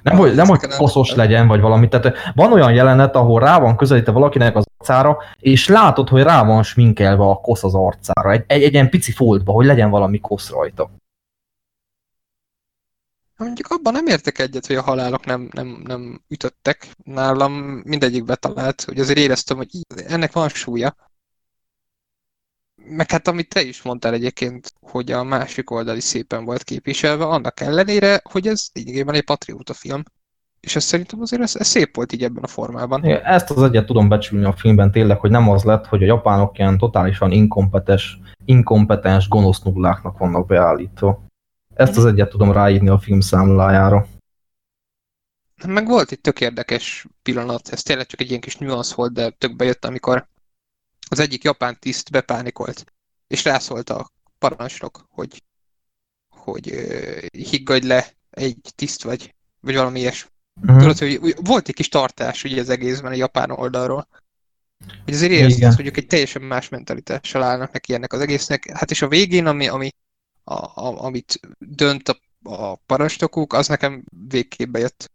Nem, 0.03 0.17
hogy, 0.17 0.35
nem, 0.35 0.47
hogy 0.47 0.61
koszos 0.77 1.15
legyen, 1.15 1.47
vagy 1.47 1.61
valami. 1.61 1.89
Tehát 1.89 2.17
van 2.35 2.53
olyan 2.53 2.73
jelenet, 2.73 3.17
ahol 3.17 3.41
rá 3.41 3.59
van 3.59 3.77
közelítve 3.77 4.13
valakinek 4.13 4.57
az 4.57 4.65
arcára, 4.79 5.19
és 5.39 5.69
látod, 5.69 6.09
hogy 6.09 6.23
rá 6.23 6.45
van 6.45 6.63
sminkelve 6.63 7.25
a 7.25 7.35
kosz 7.35 7.65
az 7.65 7.75
arcára. 7.75 8.31
Egy, 8.31 8.45
egy, 8.47 8.63
egy 8.63 8.73
ilyen 8.73 8.91
pici 8.91 9.13
foltba, 9.13 9.53
hogy 9.53 9.67
legyen 9.67 9.91
valami 9.91 10.21
kosz 10.21 10.51
rajta. 10.51 10.91
Mondjuk 13.37 13.69
abban 13.69 13.93
nem 13.93 14.07
értek 14.07 14.39
egyet, 14.39 14.67
hogy 14.67 14.77
a 14.77 14.83
halálok 14.83 15.25
nem, 15.25 15.49
nem, 15.53 15.83
nem 15.87 16.21
ütöttek. 16.29 16.89
Nálam 17.05 17.53
mindegyik 17.85 18.25
betalált, 18.25 18.83
hogy 18.83 18.99
azért 18.99 19.19
éreztem, 19.19 19.57
hogy 19.57 19.69
ennek 20.07 20.33
van 20.33 20.49
súlya. 20.49 20.95
Meg 22.85 23.11
hát 23.11 23.29
amit 23.29 23.49
te 23.49 23.63
is 23.63 23.83
mondtál 23.83 24.13
egyébként, 24.13 24.73
hogy 24.81 25.13
a 25.13 25.23
másik 25.23 25.71
oldali 25.71 26.01
szépen 26.01 26.45
volt 26.45 26.63
képviselve, 26.63 27.25
annak 27.25 27.61
ellenére, 27.61 28.21
hogy 28.23 28.47
ez 28.47 28.67
lényegében 28.73 29.15
egy 29.15 29.25
patrióta 29.25 29.75
film. 29.75 30.03
És 30.61 30.77
ez 30.77 30.85
szerintem 30.85 31.21
azért 31.21 31.43
ez, 31.43 31.57
ez 31.57 31.67
szép 31.67 31.97
volt 31.97 32.13
így 32.13 32.23
ebben 32.23 32.43
a 32.43 32.47
formában. 32.47 33.05
Igen, 33.05 33.25
ezt 33.25 33.51
az 33.51 33.63
egyet 33.63 33.87
tudom 33.87 34.09
becsülni 34.09 34.45
a 34.45 34.53
filmben 34.53 34.93
tényleg, 34.93 35.19
hogy 35.19 35.31
nem 35.31 35.49
az 35.49 35.63
lett, 35.63 35.87
hogy 35.87 36.03
a 36.03 36.07
japánok 36.07 36.59
ilyen 36.59 36.79
totálisan 36.79 37.31
inkompetens, 37.31 38.19
inkompetens 38.45 39.29
gonosz 39.29 39.63
nulláknak 39.63 40.19
vannak 40.19 40.47
beállítva. 40.47 41.25
Ezt 41.75 41.97
az 41.97 42.05
egyet 42.05 42.29
tudom 42.29 42.53
ráírni 42.53 42.89
a 42.89 42.99
film 42.99 43.21
számlájára. 43.21 44.07
Meg 45.67 45.87
volt 45.87 46.11
egy 46.11 46.21
tök 46.21 46.41
érdekes 46.41 47.07
pillanat, 47.23 47.69
ez 47.69 47.83
tényleg 47.83 48.07
csak 48.07 48.21
egy 48.21 48.29
ilyen 48.29 48.41
kis 48.41 48.57
nüansz 48.57 48.93
volt, 48.93 49.13
de 49.13 49.31
tök 49.31 49.57
bejött, 49.57 49.85
amikor 49.85 50.27
az 51.13 51.19
egyik 51.19 51.43
japán 51.45 51.79
tiszt 51.79 52.11
bepánikolt, 52.11 52.85
és 53.27 53.45
rászólt 53.45 53.91
a 53.91 54.11
parancsnok, 54.39 55.07
hogy, 55.11 55.43
hogy 56.29 56.65
higgadj 57.33 57.87
le 57.87 58.13
egy 58.31 58.59
tiszt 58.75 59.03
vagy, 59.03 59.35
vagy 59.61 59.75
valami 59.75 60.01
ilyes. 60.01 60.27
Uh-huh. 60.61 60.79
Tudod, 60.79 60.99
hogy 60.99 61.35
volt 61.41 61.69
egy 61.69 61.75
kis 61.75 61.89
tartás 61.89 62.45
ugye 62.45 62.61
az 62.61 62.69
egészben 62.69 63.13
a 63.13 63.15
japán 63.15 63.51
oldalról. 63.51 64.09
Hogy 65.05 65.15
azért 65.15 65.33
érezted, 65.33 65.75
hogy 65.75 65.87
ők 65.87 65.97
egy 65.97 66.07
teljesen 66.07 66.43
más 66.43 66.69
mentalitással 66.69 67.43
állnak 67.43 67.73
neki 67.73 67.95
ennek 67.95 68.13
az 68.13 68.21
egésznek. 68.21 68.71
Hát 68.71 68.91
és 68.91 69.03
a 69.03 69.09
végén, 69.09 69.47
ami, 69.47 69.69
ami 69.69 69.91
a, 70.45 70.55
a, 70.55 71.05
amit 71.05 71.41
dönt 71.59 72.09
a, 72.09 72.19
a 72.43 72.77
parancsnokuk, 72.77 73.53
az 73.53 73.69
nekem 73.69 74.05
végképp 74.29 74.71
bejött. 74.71 75.13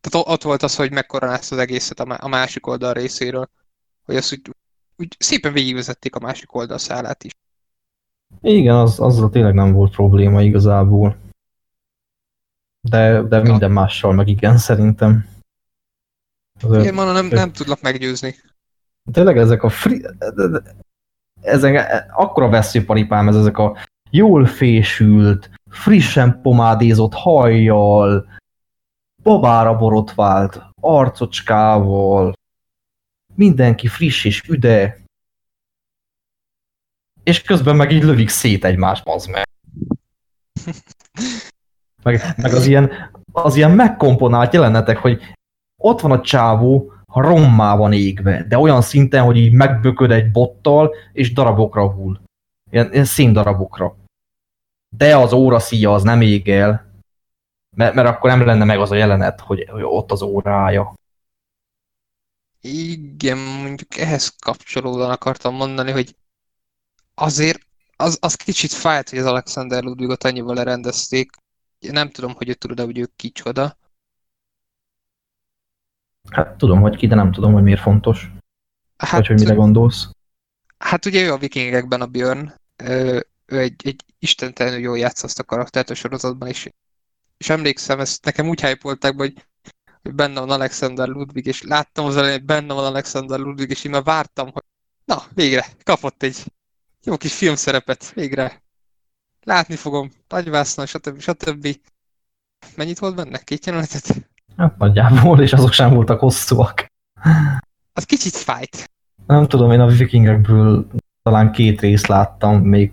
Tehát 0.00 0.26
ott 0.28 0.42
volt 0.42 0.62
az, 0.62 0.76
hogy 0.76 0.92
megkoronázta 0.92 1.54
az 1.54 1.60
egészet 1.60 2.00
a 2.00 2.28
másik 2.28 2.66
oldal 2.66 2.92
részéről. 2.92 3.50
Hogy 4.04 4.16
azt 4.16 4.32
úgy, 4.32 4.50
úgy 4.98 5.16
szépen 5.18 5.52
végigvezették 5.52 6.14
a 6.14 6.20
másik 6.20 6.54
oldal 6.54 6.78
szálát 6.78 7.24
is. 7.24 7.32
Igen, 8.40 8.74
az, 8.74 9.00
azzal 9.00 9.30
tényleg 9.30 9.54
nem 9.54 9.72
volt 9.72 9.94
probléma 9.94 10.42
igazából. 10.42 11.16
De, 12.80 13.22
de 13.22 13.40
minden 13.40 13.70
mással 13.70 14.12
meg 14.12 14.28
igen, 14.28 14.58
szerintem. 14.58 15.26
Azért, 16.62 16.82
igen, 16.82 16.94
mondom, 16.94 17.14
nem, 17.14 17.26
nem 17.26 17.52
tudlak 17.52 17.80
meggyőzni. 17.80 18.34
Tényleg 19.12 19.38
ezek 19.38 19.62
a 19.62 19.68
free... 19.68 20.16
Ezek, 21.40 22.04
akkora 22.12 22.48
veszőparipám 22.48 23.28
ez 23.28 23.36
ezek 23.36 23.58
a 23.58 23.76
jól 24.10 24.46
fésült, 24.46 25.50
frissen 25.70 26.40
pomádézott 26.42 27.12
hajjal, 27.12 28.28
babára 29.22 29.76
borotvált 29.76 30.62
arcocskával, 30.80 32.35
mindenki 33.36 33.88
friss 33.88 34.24
és 34.24 34.42
üde, 34.48 34.98
és 37.22 37.42
közben 37.42 37.76
meg 37.76 37.90
így 37.90 38.02
lövik 38.02 38.28
szét 38.28 38.64
egymást, 38.64 39.06
az 39.06 39.26
meg. 39.26 39.48
meg. 42.02 42.22
Meg 42.36 42.54
az 42.54 42.66
ilyen, 42.66 42.90
az 43.32 43.56
ilyen 43.56 43.70
megkomponált 43.70 44.52
jelenetek, 44.52 44.98
hogy 44.98 45.22
ott 45.82 46.00
van 46.00 46.10
a 46.10 46.20
csávó, 46.20 46.92
rommá 47.06 47.76
van 47.76 47.92
égve, 47.92 48.44
de 48.48 48.58
olyan 48.58 48.82
szinten, 48.82 49.24
hogy 49.24 49.36
így 49.36 49.52
megbököd 49.52 50.10
egy 50.10 50.30
bottal, 50.30 50.94
és 51.12 51.32
darabokra 51.32 51.90
hull. 51.90 52.20
Ilyen, 52.70 52.92
ilyen 52.92 53.04
színdarabokra 53.04 53.96
de 54.96 55.16
az 55.16 55.32
óra 55.32 55.58
szíja 55.58 55.92
az 55.92 56.02
nem 56.02 56.20
ég 56.20 56.48
el, 56.48 56.84
mert, 57.76 57.94
mert 57.94 58.08
akkor 58.08 58.30
nem 58.30 58.46
lenne 58.46 58.64
meg 58.64 58.80
az 58.80 58.90
a 58.90 58.94
jelenet, 58.94 59.40
hogy, 59.40 59.68
hogy 59.70 59.82
ott 59.82 60.12
az 60.12 60.22
órája. 60.22 60.94
Igen, 62.60 63.38
mondjuk 63.38 63.96
ehhez 63.96 64.28
kapcsolódóan 64.28 65.10
akartam 65.10 65.54
mondani, 65.54 65.90
hogy 65.90 66.16
azért 67.14 67.66
az, 67.96 68.18
az 68.20 68.34
kicsit 68.34 68.72
fájt, 68.72 69.10
hogy 69.10 69.18
az 69.18 69.26
Alexander 69.26 69.82
Ludwigot 69.82 70.24
annyival 70.24 70.54
lerendezték. 70.54 71.30
Nem 71.78 72.10
tudom, 72.10 72.34
hogy 72.34 72.58
tudod-e, 72.58 72.82
hogy 72.82 72.98
ők 72.98 73.16
kicsoda. 73.16 73.78
Hát 76.30 76.56
tudom, 76.56 76.80
hogy 76.80 76.96
ki, 76.96 77.06
de 77.06 77.14
nem 77.14 77.32
tudom, 77.32 77.52
hogy 77.52 77.62
miért 77.62 77.80
fontos. 77.80 78.30
Hát, 78.96 79.10
Vagy 79.10 79.26
hogy 79.26 79.38
mire 79.38 79.54
gondolsz. 79.54 80.10
Hát 80.78 81.06
ugye 81.06 81.22
ő 81.22 81.32
a 81.32 81.38
vikingekben 81.38 82.00
a 82.00 82.06
Björn 82.06 82.52
ő 83.46 83.58
egy, 83.58 83.86
egy 83.86 84.04
istentelenül 84.18 84.80
jól 84.80 84.98
játsza 84.98 85.24
azt 85.24 85.38
a 85.38 85.44
karaktert 85.44 85.90
a 85.90 85.94
sorozatban, 85.94 86.48
és, 86.48 86.70
és 87.36 87.48
emlékszem, 87.48 88.00
ezt 88.00 88.24
nekem 88.24 88.48
úgy 88.48 88.60
hype 88.60 89.12
hogy 89.16 89.46
benne 90.14 90.40
van 90.40 90.50
Alexander 90.50 91.08
Ludwig, 91.08 91.46
és 91.46 91.62
láttam 91.62 92.04
az 92.04 92.16
elején, 92.16 92.36
hogy 92.36 92.44
benne 92.44 92.74
van 92.74 92.84
Alexander 92.84 93.38
Ludwig, 93.38 93.70
és 93.70 93.84
én 93.84 93.90
már 93.90 94.02
vártam, 94.02 94.50
hogy 94.52 94.62
na, 95.04 95.22
végre, 95.34 95.66
kapott 95.82 96.22
egy 96.22 96.44
jó 97.04 97.16
kis 97.16 97.34
filmszerepet, 97.34 98.12
végre. 98.12 98.62
Látni 99.42 99.76
fogom, 99.76 100.10
nagyvászna, 100.28 100.86
stb. 100.86 101.20
stb. 101.20 101.78
Mennyit 102.76 102.98
volt 102.98 103.14
benne? 103.14 103.38
Két 103.38 103.66
jelenetet? 103.66 104.30
Hát 104.56 104.78
nagyjából, 104.78 105.40
és 105.40 105.52
azok 105.52 105.72
sem 105.72 105.94
voltak 105.94 106.20
hosszúak. 106.20 106.86
Az 107.92 108.04
kicsit 108.04 108.36
fájt. 108.36 108.90
Nem 109.26 109.48
tudom, 109.48 109.70
én 109.70 109.80
a 109.80 109.86
vikingekből 109.86 110.86
talán 111.22 111.52
két 111.52 111.80
részt 111.80 112.06
láttam, 112.06 112.62
még 112.62 112.92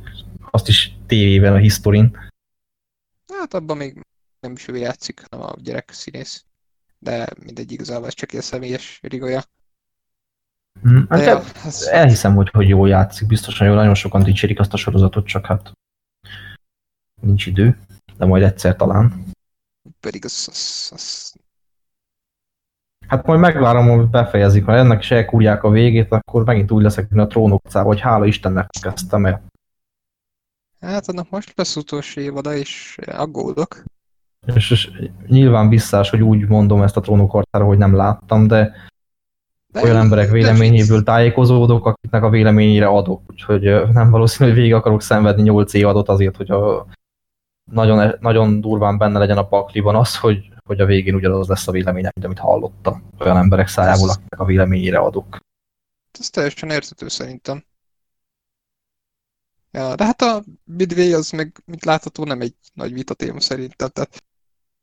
azt 0.52 0.68
is 0.68 0.96
tévében 1.08 1.54
a 1.54 1.58
historin. 1.58 2.18
Hát 3.40 3.54
abban 3.54 3.78
még 3.78 4.02
nem 4.40 4.52
is 4.52 4.68
ő 4.68 4.78
játszik, 4.78 5.26
hanem 5.30 5.46
a 5.46 5.54
gyerek 5.58 5.92
színész. 5.92 6.46
De 7.04 7.28
mindegy, 7.46 7.72
igazából 7.72 8.08
ez 8.08 8.14
csak 8.14 8.32
ilyen 8.32 8.44
személyes 8.44 9.00
rigója. 9.02 9.44
Hm, 10.82 11.02
hát 11.10 11.26
ja, 11.26 11.42
ez- 11.66 11.82
elhiszem, 11.82 12.36
hogy, 12.36 12.50
hogy 12.50 12.68
jól 12.68 12.88
játszik, 12.88 13.28
biztosan 13.28 13.68
jól, 13.68 13.76
nagyon 13.76 13.96
sokan 13.96 14.24
dicsérik 14.24 14.60
azt 14.60 14.74
a 14.74 14.78
sorozatot, 14.78 15.28
csak 15.28 15.46
hát 15.46 15.72
nincs 17.22 17.46
idő, 17.46 17.80
de 18.18 18.26
majd 18.26 18.44
egyszer 18.44 18.76
talán. 18.76 19.26
Pedig 20.00 20.26
az, 20.26 20.48
az, 20.52 20.92
az 20.94 21.34
Hát 23.08 23.26
majd 23.26 23.40
megvárom, 23.40 23.90
hogy 23.90 24.10
befejezik, 24.10 24.66
mert 24.66 24.80
ennek 24.80 25.00
is 25.00 25.12
elkúrják 25.12 25.64
a 25.64 25.70
végét, 25.70 26.12
akkor 26.12 26.44
megint 26.44 26.72
úgy 26.72 26.84
leszek, 26.84 27.10
mint 27.10 27.22
a 27.26 27.28
trónok 27.28 27.66
utcában, 27.66 27.88
hogy 27.88 28.00
hála 28.00 28.26
Istennek 28.26 28.70
kezdtem 28.82 29.26
el. 29.26 29.44
Hát 30.80 31.08
annak 31.08 31.30
most 31.30 31.54
lesz 31.56 31.76
utolsó 31.76 32.22
évada, 32.22 32.56
és 32.56 32.98
aggódok. 33.06 33.84
És, 34.46 34.72
és 34.72 34.92
nyilván 35.28 35.70
visszás, 35.70 36.10
hogy 36.10 36.22
úgy 36.22 36.48
mondom 36.48 36.82
ezt 36.82 36.98
a 36.98 37.02
trónok 37.02 37.32
harcára, 37.32 37.66
hogy 37.66 37.78
nem 37.78 37.96
láttam, 37.96 38.48
de 38.48 38.74
olyan 39.82 39.96
emberek 39.96 40.30
véleményéből 40.30 41.04
tájékozódok, 41.04 41.86
akiknek 41.86 42.24
a 42.24 42.30
véleményére 42.30 42.88
adok. 42.88 43.22
Úgyhogy 43.28 43.92
nem 43.94 44.10
valószínű, 44.10 44.50
hogy 44.50 44.60
végig 44.60 44.74
akarok 44.74 45.02
szenvedni 45.02 45.42
8 45.42 45.74
évadot 45.74 46.10
azért, 46.10 46.36
hogy 46.36 46.52
a 46.52 46.86
nagyon, 47.72 48.16
nagyon 48.20 48.62
durván 48.62 48.98
benne 48.98 49.20
legyen 49.20 49.38
a 49.38 49.48
pakliban 49.48 49.96
az, 49.96 50.18
hogy, 50.18 50.50
hogy 50.66 50.80
a 50.80 50.86
végén 50.86 51.16
ugyanaz 51.16 51.48
lesz 51.48 51.68
a 51.68 51.72
véleményem, 51.72 52.12
mint 52.14 52.26
amit 52.26 52.40
hallottam. 52.40 53.10
Olyan 53.20 53.38
emberek 53.38 53.68
szájából, 53.68 54.10
akiknek 54.10 54.40
a 54.40 54.46
véleményére 54.46 54.98
adok. 54.98 55.38
Ez 56.20 56.30
teljesen 56.30 56.70
érthető 56.70 57.08
szerintem. 57.08 57.64
Ja, 59.72 59.96
de 59.96 60.06
hát 60.06 60.22
a 60.22 60.44
Midway 60.64 61.14
az 61.14 61.32
meg, 61.32 61.62
mint 61.66 61.86
látható, 61.86 62.24
nem 62.24 62.42
egy 62.42 62.56
nagy 62.74 62.94
vita 62.94 63.14
téma 63.14 63.40
szerintem. 63.40 63.90
Tehát 63.90 64.24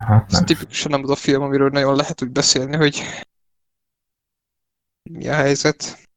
Hát 0.01 0.25
ez 0.27 0.33
nem. 0.33 0.45
tipikusan 0.45 0.91
nem 0.91 1.03
az 1.03 1.11
a 1.11 1.15
film, 1.15 1.43
amiről 1.43 1.69
nagyon 1.69 1.97
lehet 1.97 2.23
úgy 2.23 2.31
beszélni, 2.31 2.77
hogy 2.77 3.03
mi 5.03 5.29
a 5.29 5.35
helyzet. 5.35 6.09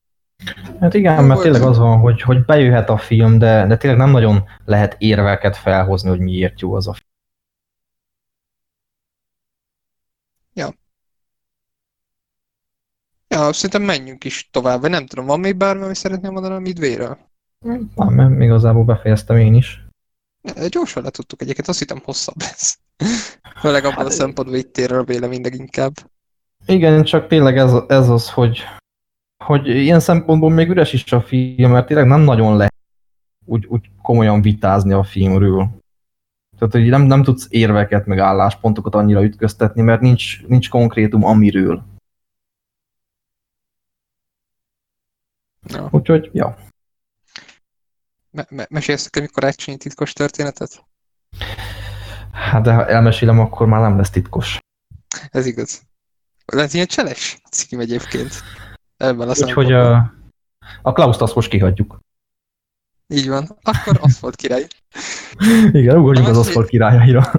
Hát 0.79 0.93
igen, 0.93 1.23
mert 1.23 1.41
tényleg 1.41 1.61
ez- 1.61 1.67
az 1.67 1.77
van, 1.77 1.99
hogy, 1.99 2.21
hogy 2.21 2.45
bejöhet 2.45 2.89
a 2.89 2.97
film, 2.97 3.37
de, 3.37 3.67
de 3.67 3.77
tényleg 3.77 3.99
nem 3.99 4.09
nagyon 4.09 4.43
lehet 4.65 4.95
érveket 4.97 5.57
felhozni, 5.57 6.09
hogy 6.09 6.19
miért 6.19 6.59
jó 6.59 6.73
az 6.73 6.87
a 6.87 6.93
film. 6.93 7.11
Ja, 13.27 13.53
szerintem 13.53 13.81
menjünk 13.81 14.23
is 14.23 14.49
tovább, 14.51 14.81
vagy 14.81 14.89
nem 14.89 15.05
tudom, 15.05 15.25
van 15.25 15.39
még 15.39 15.55
bármi, 15.57 15.83
ami 15.83 15.95
szeretném 15.95 16.31
mondani 16.31 16.55
a 16.55 16.59
Midway-ről? 16.59 17.17
Nem, 17.59 17.89
mert 17.95 18.41
igazából 18.41 18.83
befejeztem 18.83 19.37
én 19.37 19.53
is. 19.53 19.85
Gyorsan 20.69 21.03
letudtuk 21.03 21.41
egyébként, 21.41 21.67
azt 21.67 21.79
hittem 21.79 22.01
hosszabb 22.03 22.41
lesz. 22.41 22.79
Főleg 23.61 23.85
abban 23.85 23.97
a 23.97 24.03
Hát, 24.03 24.11
szempontból 24.11 24.57
itt 24.57 24.73
tér 24.73 24.91
a 24.91 25.03
vélemény 25.03 25.41
leginkább. 25.41 25.93
Igen, 26.65 27.03
csak 27.03 27.27
tényleg 27.27 27.57
ez, 27.57 27.73
ez 27.87 28.09
az, 28.09 28.29
hogy, 28.29 28.63
hogy 29.43 29.67
ilyen 29.67 29.99
szempontból 29.99 30.49
még 30.49 30.69
üres 30.69 30.93
is 30.93 31.11
a 31.11 31.21
film, 31.21 31.71
mert 31.71 31.87
tényleg 31.87 32.07
nem 32.07 32.21
nagyon 32.21 32.57
lehet 32.57 32.73
úgy, 33.45 33.65
úgy 33.65 33.89
komolyan 34.01 34.41
vitázni 34.41 34.93
a 34.93 35.03
filmről. 35.03 35.69
Tehát, 36.57 36.73
hogy 36.73 36.89
nem, 36.89 37.01
nem 37.01 37.23
tudsz 37.23 37.47
érveket, 37.49 38.05
meg 38.05 38.19
álláspontokat 38.19 38.95
annyira 38.95 39.23
ütköztetni, 39.23 39.81
mert 39.81 40.01
nincs, 40.01 40.43
nincs 40.47 40.69
konkrétum 40.69 41.23
amiről. 41.23 41.83
Ja. 45.67 45.87
Úgyhogy, 45.91 46.29
ja. 46.33 46.57
Me- 48.29 48.51
me- 48.51 48.69
mesélsz 48.69 49.03
nekem 49.03 49.23
egy 49.23 49.31
karácsonyi 49.31 49.77
titkos 49.77 50.13
történetet? 50.13 50.83
Hát 52.33 52.63
de 52.63 52.73
ha 52.73 52.87
elmesélem, 52.87 53.39
akkor 53.39 53.67
már 53.67 53.81
nem 53.81 53.97
lesz 53.97 54.09
titkos. 54.09 54.59
Ez 55.29 55.45
igaz. 55.45 55.81
Lehet 56.45 56.73
ilyen 56.73 56.85
cseles 56.85 57.41
cím 57.51 57.79
egyébként. 57.79 58.43
Ebben 58.97 59.29
a 59.29 59.31
Úgyhogy 59.41 59.71
a, 59.71 60.13
a 60.81 60.91
Klauszt 60.91 61.21
azt 61.21 61.35
most 61.35 61.49
kihagyjuk. 61.49 61.99
Így 63.07 63.27
van. 63.27 63.57
Akkor 63.61 63.99
Aszfalt 64.01 64.35
király. 64.35 64.67
Igen, 65.81 65.97
ugorjunk 65.97 66.27
az 66.27 66.37
aszfalt 66.37 66.67
királyaira. 66.67 67.31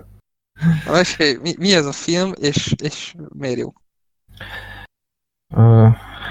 Na, 0.87 0.93
mesélj, 0.93 1.39
mi, 1.43 1.55
mi 1.59 1.75
ez 1.75 1.87
a 1.87 1.93
film, 1.93 2.33
és, 2.41 2.75
és 2.83 3.15
miért 3.33 3.59
jó? 3.59 3.73
Ö, 5.55 5.89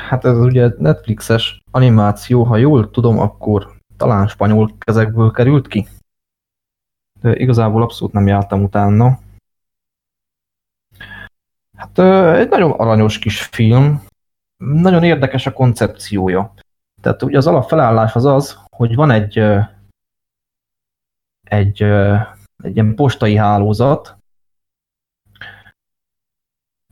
Hát 0.09 0.25
ez 0.25 0.37
ugye 0.37 0.69
Netflixes 0.77 1.63
animáció, 1.71 2.43
ha 2.43 2.57
jól 2.57 2.89
tudom, 2.89 3.19
akkor 3.19 3.75
talán 3.97 4.27
spanyol 4.27 4.75
kezekből 4.77 5.31
került 5.31 5.67
ki. 5.67 5.87
De 7.23 7.35
igazából 7.35 7.81
abszolút 7.81 8.13
nem 8.13 8.27
jártam 8.27 8.63
utána. 8.63 9.19
Hát 11.75 11.99
egy 12.37 12.49
nagyon 12.49 12.71
aranyos 12.71 13.19
kis 13.19 13.41
film, 13.41 14.03
nagyon 14.57 15.03
érdekes 15.03 15.45
a 15.45 15.53
koncepciója. 15.53 16.53
Tehát 17.01 17.23
ugye 17.23 17.37
az 17.37 17.47
alapfelállás 17.47 18.15
az 18.15 18.25
az, 18.25 18.59
hogy 18.69 18.95
van 18.95 19.11
egy 19.11 19.37
egy, 21.43 21.81
egy 22.63 22.75
ilyen 22.75 22.95
postai 22.95 23.35
hálózat, 23.35 24.17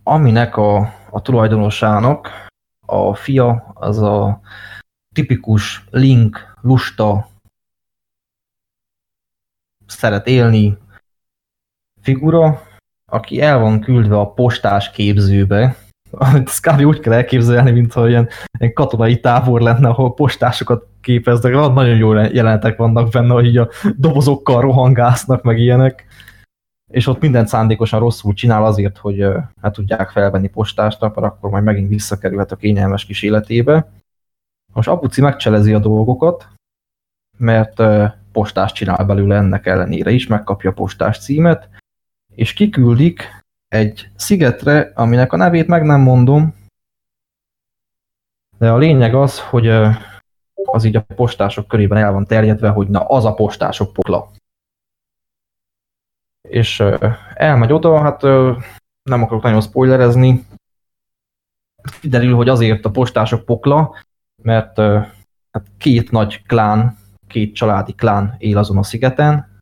aminek 0.04 0.58
a, 0.58 0.78
a 1.10 1.22
tulajdonosának 1.22 2.48
a 2.86 3.16
fia 3.16 3.72
az 3.74 3.98
a 3.98 4.42
tipikus 5.14 5.84
link, 5.90 6.56
lusta, 6.62 7.31
szeret 9.92 10.28
élni 10.28 10.78
figura, 12.02 12.62
aki 13.06 13.42
el 13.42 13.60
van 13.60 13.80
küldve 13.80 14.20
a 14.20 14.32
postás 14.32 14.92
képzőbe. 14.92 15.76
Ezt 16.46 16.68
kb. 16.68 16.82
úgy 16.82 17.00
kell 17.00 17.14
elképzelni, 17.14 17.72
mintha 17.72 18.10
ilyen, 18.10 18.30
ilyen 18.60 18.74
katonai 18.74 19.20
tábor 19.20 19.62
lenne, 19.62 19.88
ahol 19.88 20.14
postásokat 20.14 20.88
képeznek. 21.02 21.54
Nagyon 21.54 21.98
jó 21.98 22.14
jelenetek 22.14 22.78
vannak 22.78 23.10
benne, 23.10 23.34
hogy 23.34 23.46
így 23.46 23.58
a 23.58 23.70
dobozokkal 23.96 24.62
rohangásznak, 24.62 25.44
meg 25.44 25.60
ilyenek. 25.60 26.06
És 26.92 27.08
ott 27.08 27.22
mindent 27.22 27.48
szándékosan 27.48 28.00
rosszul 28.00 28.34
csinál 28.34 28.66
azért, 28.66 28.98
hogy 28.98 29.26
hát 29.62 29.74
tudják 29.74 30.10
felvenni 30.10 30.48
postásnak, 30.48 31.16
mert 31.16 31.34
akkor 31.34 31.50
majd 31.50 31.64
megint 31.64 31.90
visszakerülhet 31.90 32.52
a 32.52 32.56
kényelmes 32.56 33.06
kis 33.06 33.22
életébe. 33.22 33.92
Most 34.74 34.88
Apuci 34.88 35.22
megcselezi 35.22 35.74
a 35.74 35.80
dolgokat, 35.80 36.48
mert 37.38 37.80
postást 38.32 38.76
csinál 38.76 39.06
belőle 39.06 39.36
ennek 39.36 39.66
ellenére 39.66 40.12
is, 40.12 40.28
megkapja 40.28 40.70
a 40.70 40.74
postás 40.74 41.20
címet, 41.20 41.70
és 42.36 42.54
kiküldik 42.54 43.44
egy 43.68 44.10
szigetre, 44.16 44.92
aminek 44.96 45.34
a 45.34 45.38
nevét 45.38 45.68
meg 45.68 45.84
nem 45.84 46.02
mondom, 46.02 46.56
de 48.58 48.72
a 48.72 48.78
lényeg 48.78 49.16
az, 49.16 49.40
hogy 49.40 49.68
az 50.66 50.84
így 50.84 50.96
a 50.96 51.06
postások 51.16 51.68
körében 51.68 51.98
el 51.98 52.12
van 52.12 52.26
terjedve, 52.26 52.70
hogy 52.70 52.88
na 52.88 53.06
az 53.06 53.26
a 53.26 53.34
postások 53.34 53.94
pokla. 53.94 54.32
És 56.42 56.84
elmegy 57.34 57.72
oda, 57.72 58.02
hát 58.02 58.22
nem 59.02 59.24
akarok 59.24 59.44
nagyon 59.44 59.62
spoilerezni, 59.62 60.46
kiderül, 62.00 62.36
hogy 62.36 62.50
azért 62.50 62.86
a 62.86 62.92
postások 62.92 63.46
pokla, 63.46 63.96
mert 64.44 64.78
hát 65.52 65.66
két 65.78 66.12
nagy 66.12 66.44
klán, 66.46 66.98
két 67.32 67.56
családi 67.56 67.94
klán 67.94 68.36
él 68.38 68.58
azon 68.58 68.78
a 68.78 68.84
szigeten. 68.84 69.62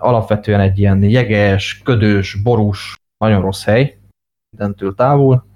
Alapvetően 0.00 0.60
egy 0.60 0.78
ilyen 0.78 1.02
jeges, 1.02 1.82
ködös, 1.84 2.34
borús, 2.42 2.96
nagyon 3.16 3.40
rossz 3.40 3.64
hely, 3.64 3.98
mindentől 4.50 4.94
távol. 4.94 5.46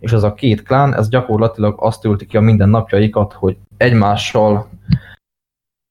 És 0.00 0.12
ez 0.12 0.22
a 0.22 0.34
két 0.34 0.62
klán, 0.62 0.94
ez 0.94 1.08
gyakorlatilag 1.08 1.82
azt 1.82 2.00
tölti 2.00 2.26
ki 2.26 2.36
a 2.36 2.40
mindennapjaikat, 2.40 3.32
hogy 3.32 3.58
egymással 3.76 4.68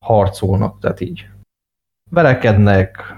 harcolnak, 0.06 0.80
tehát 0.80 1.00
így 1.00 1.28
verekednek, 2.12 3.18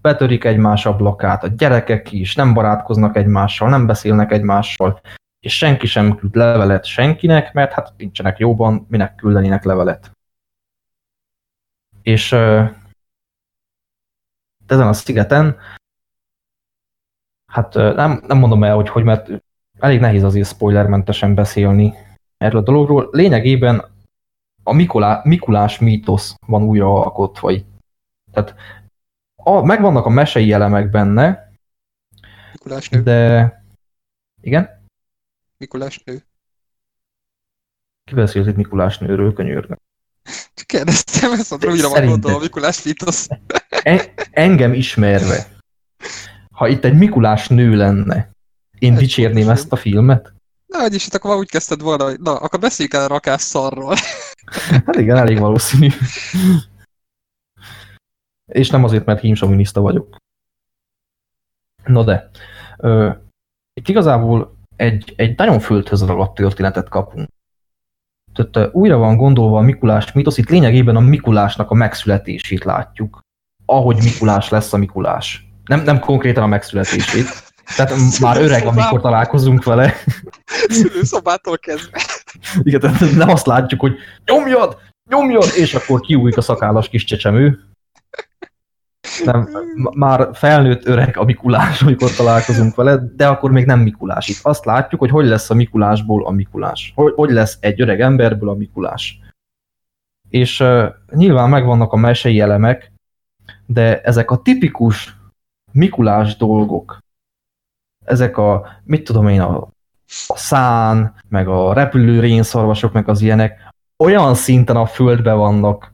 betörik 0.00 0.44
egymás 0.44 0.86
ablakát, 0.86 1.44
a 1.44 1.48
gyerekek 1.48 2.12
is 2.12 2.34
nem 2.34 2.54
barátkoznak 2.54 3.16
egymással, 3.16 3.68
nem 3.68 3.86
beszélnek 3.86 4.32
egymással, 4.32 5.00
és 5.40 5.56
senki 5.56 5.86
sem 5.86 6.16
küld 6.16 6.34
levelet 6.34 6.84
senkinek, 6.84 7.52
mert 7.52 7.72
hát 7.72 7.92
nincsenek 7.96 8.38
jóban, 8.38 8.86
minek 8.88 9.14
küldenének 9.14 9.64
levelet. 9.64 10.10
És 12.04 12.32
ezen 14.66 14.88
a 14.88 14.92
szigeten, 14.92 15.58
hát 17.46 17.74
nem, 17.74 18.22
nem 18.26 18.38
mondom 18.38 18.64
el, 18.64 18.74
hogy 18.74 18.88
hogy, 18.88 19.04
mert 19.04 19.30
elég 19.78 20.00
nehéz 20.00 20.22
azért 20.22 20.48
spoilermentesen 20.48 21.34
beszélni 21.34 21.94
erről 22.36 22.60
a 22.60 22.64
dologról. 22.64 23.08
Lényegében 23.10 23.84
a 24.62 24.72
Mikulá, 24.72 25.20
Mikulás 25.24 25.78
mítosz 25.78 26.34
van 26.46 26.62
újra 26.62 27.02
alkotva 27.02 27.50
itt. 27.50 27.68
Tehát 28.32 28.54
a, 29.34 29.62
megvannak 29.62 30.06
a 30.06 30.10
mesei 30.10 30.52
elemek 30.52 30.90
benne, 30.90 31.52
Mikulás 32.52 32.88
nő. 32.88 33.02
de... 33.02 33.64
Igen? 34.40 34.82
Mikulás 35.56 36.02
nő. 36.04 36.24
Ki 38.04 38.14
beszélt 38.14 38.46
itt 38.46 38.56
Mikulás 38.56 38.98
nőről, 38.98 39.32
könyörgöm. 39.32 39.73
Kérdeztem, 40.66 41.32
ezt 41.32 41.50
mondom, 41.50 41.70
újra 41.70 41.88
van 41.88 42.06
gondolva 42.06 42.36
a 42.36 42.40
Mikulás 42.40 42.82
mítosz. 42.82 43.28
En, 43.68 44.00
engem 44.30 44.72
ismerve, 44.72 45.46
ha 46.50 46.68
itt 46.68 46.84
egy 46.84 46.94
Mikulás 46.98 47.48
nő 47.48 47.76
lenne, 47.76 48.30
én 48.78 48.92
Egy 48.92 48.98
dicsérném 48.98 49.36
film. 49.36 49.50
ezt 49.50 49.72
a 49.72 49.76
filmet? 49.76 50.32
Na, 50.66 50.78
vagyis 50.78 51.06
itt 51.06 51.14
akkor 51.14 51.36
úgy 51.36 51.50
kezdted 51.50 51.80
volna, 51.80 52.04
hogy 52.04 52.20
na, 52.20 52.36
akkor 52.36 52.60
beszéljük 52.60 52.94
el 52.94 53.04
a 53.04 53.06
rakás 53.06 53.40
szarról. 53.42 53.94
Hát 54.86 54.96
igen, 54.96 55.16
elég 55.16 55.38
valószínű. 55.38 55.88
És 58.52 58.70
nem 58.70 58.84
azért, 58.84 59.04
mert 59.04 59.20
hímsoviniszta 59.20 59.80
vagyok. 59.80 60.16
No 61.84 62.04
de, 62.04 62.30
ö, 62.78 63.10
itt 63.72 63.88
igazából 63.88 64.56
egy, 64.76 65.12
egy 65.16 65.36
nagyon 65.36 65.60
földhöz 65.60 66.04
ragadt 66.04 66.34
történetet 66.34 66.88
kapunk. 66.88 67.28
Tehát 68.34 68.74
újra 68.74 68.96
van 68.96 69.16
gondolva 69.16 69.58
a 69.58 69.62
Mikulás 69.62 70.12
mitosz, 70.12 70.38
itt 70.38 70.48
lényegében 70.48 70.96
a 70.96 71.00
Mikulásnak 71.00 71.70
a 71.70 71.74
megszületését 71.74 72.64
látjuk. 72.64 73.20
Ahogy 73.66 73.96
Mikulás 74.02 74.48
lesz 74.48 74.72
a 74.72 74.76
Mikulás. 74.76 75.48
Nem, 75.64 75.82
nem 75.82 75.98
konkrétan 75.98 76.42
a 76.42 76.46
megszületését. 76.46 77.28
Tehát 77.76 77.92
már 78.20 78.40
öreg, 78.40 78.66
amikor 78.66 79.00
találkozunk 79.00 79.64
vele. 79.64 79.94
Szülőszobától 80.68 81.58
kezdve. 81.58 82.00
Igen, 82.62 82.80
tehát 82.80 83.14
nem 83.16 83.28
azt 83.28 83.46
látjuk, 83.46 83.80
hogy 83.80 83.94
nyomjad, 84.24 84.76
nyomjad, 85.10 85.50
és 85.56 85.74
akkor 85.74 86.00
kiújik 86.00 86.36
a 86.36 86.40
szakállas 86.40 86.88
kis 86.88 87.04
csecsemő. 87.04 87.58
Nem, 89.24 89.48
már 89.94 90.28
felnőtt 90.32 90.86
öreg 90.86 91.16
a 91.16 91.24
Mikulás, 91.24 91.82
amikor 91.82 92.10
találkozunk 92.10 92.74
vele, 92.74 92.98
de 93.16 93.28
akkor 93.28 93.50
még 93.50 93.66
nem 93.66 93.80
Mikulás. 93.80 94.28
Itt 94.28 94.40
azt 94.42 94.64
látjuk, 94.64 95.00
hogy 95.00 95.10
hogy 95.10 95.26
lesz 95.26 95.50
a 95.50 95.54
Mikulásból 95.54 96.26
a 96.26 96.30
Mikulás. 96.30 96.92
Hogy, 96.94 97.12
hogy 97.16 97.30
lesz 97.30 97.58
egy 97.60 97.80
öreg 97.80 98.00
emberből 98.00 98.48
a 98.48 98.54
Mikulás. 98.54 99.18
És 100.28 100.60
uh, 100.60 100.84
nyilván 101.10 101.48
megvannak 101.48 101.92
a 101.92 101.96
mesei 101.96 102.40
elemek, 102.40 102.92
de 103.66 104.00
ezek 104.00 104.30
a 104.30 104.42
tipikus 104.42 105.16
Mikulás 105.72 106.36
dolgok, 106.36 106.98
ezek 108.04 108.36
a, 108.36 108.66
mit 108.84 109.04
tudom 109.04 109.28
én, 109.28 109.40
a 109.40 109.72
a 110.26 110.36
szán, 110.36 111.14
meg 111.28 111.48
a 111.48 111.72
repülő 111.72 112.20
rénszarvasok, 112.20 112.92
meg 112.92 113.08
az 113.08 113.20
ilyenek 113.20 113.72
olyan 113.96 114.34
szinten 114.34 114.76
a 114.76 114.86
földbe 114.86 115.32
vannak 115.32 115.92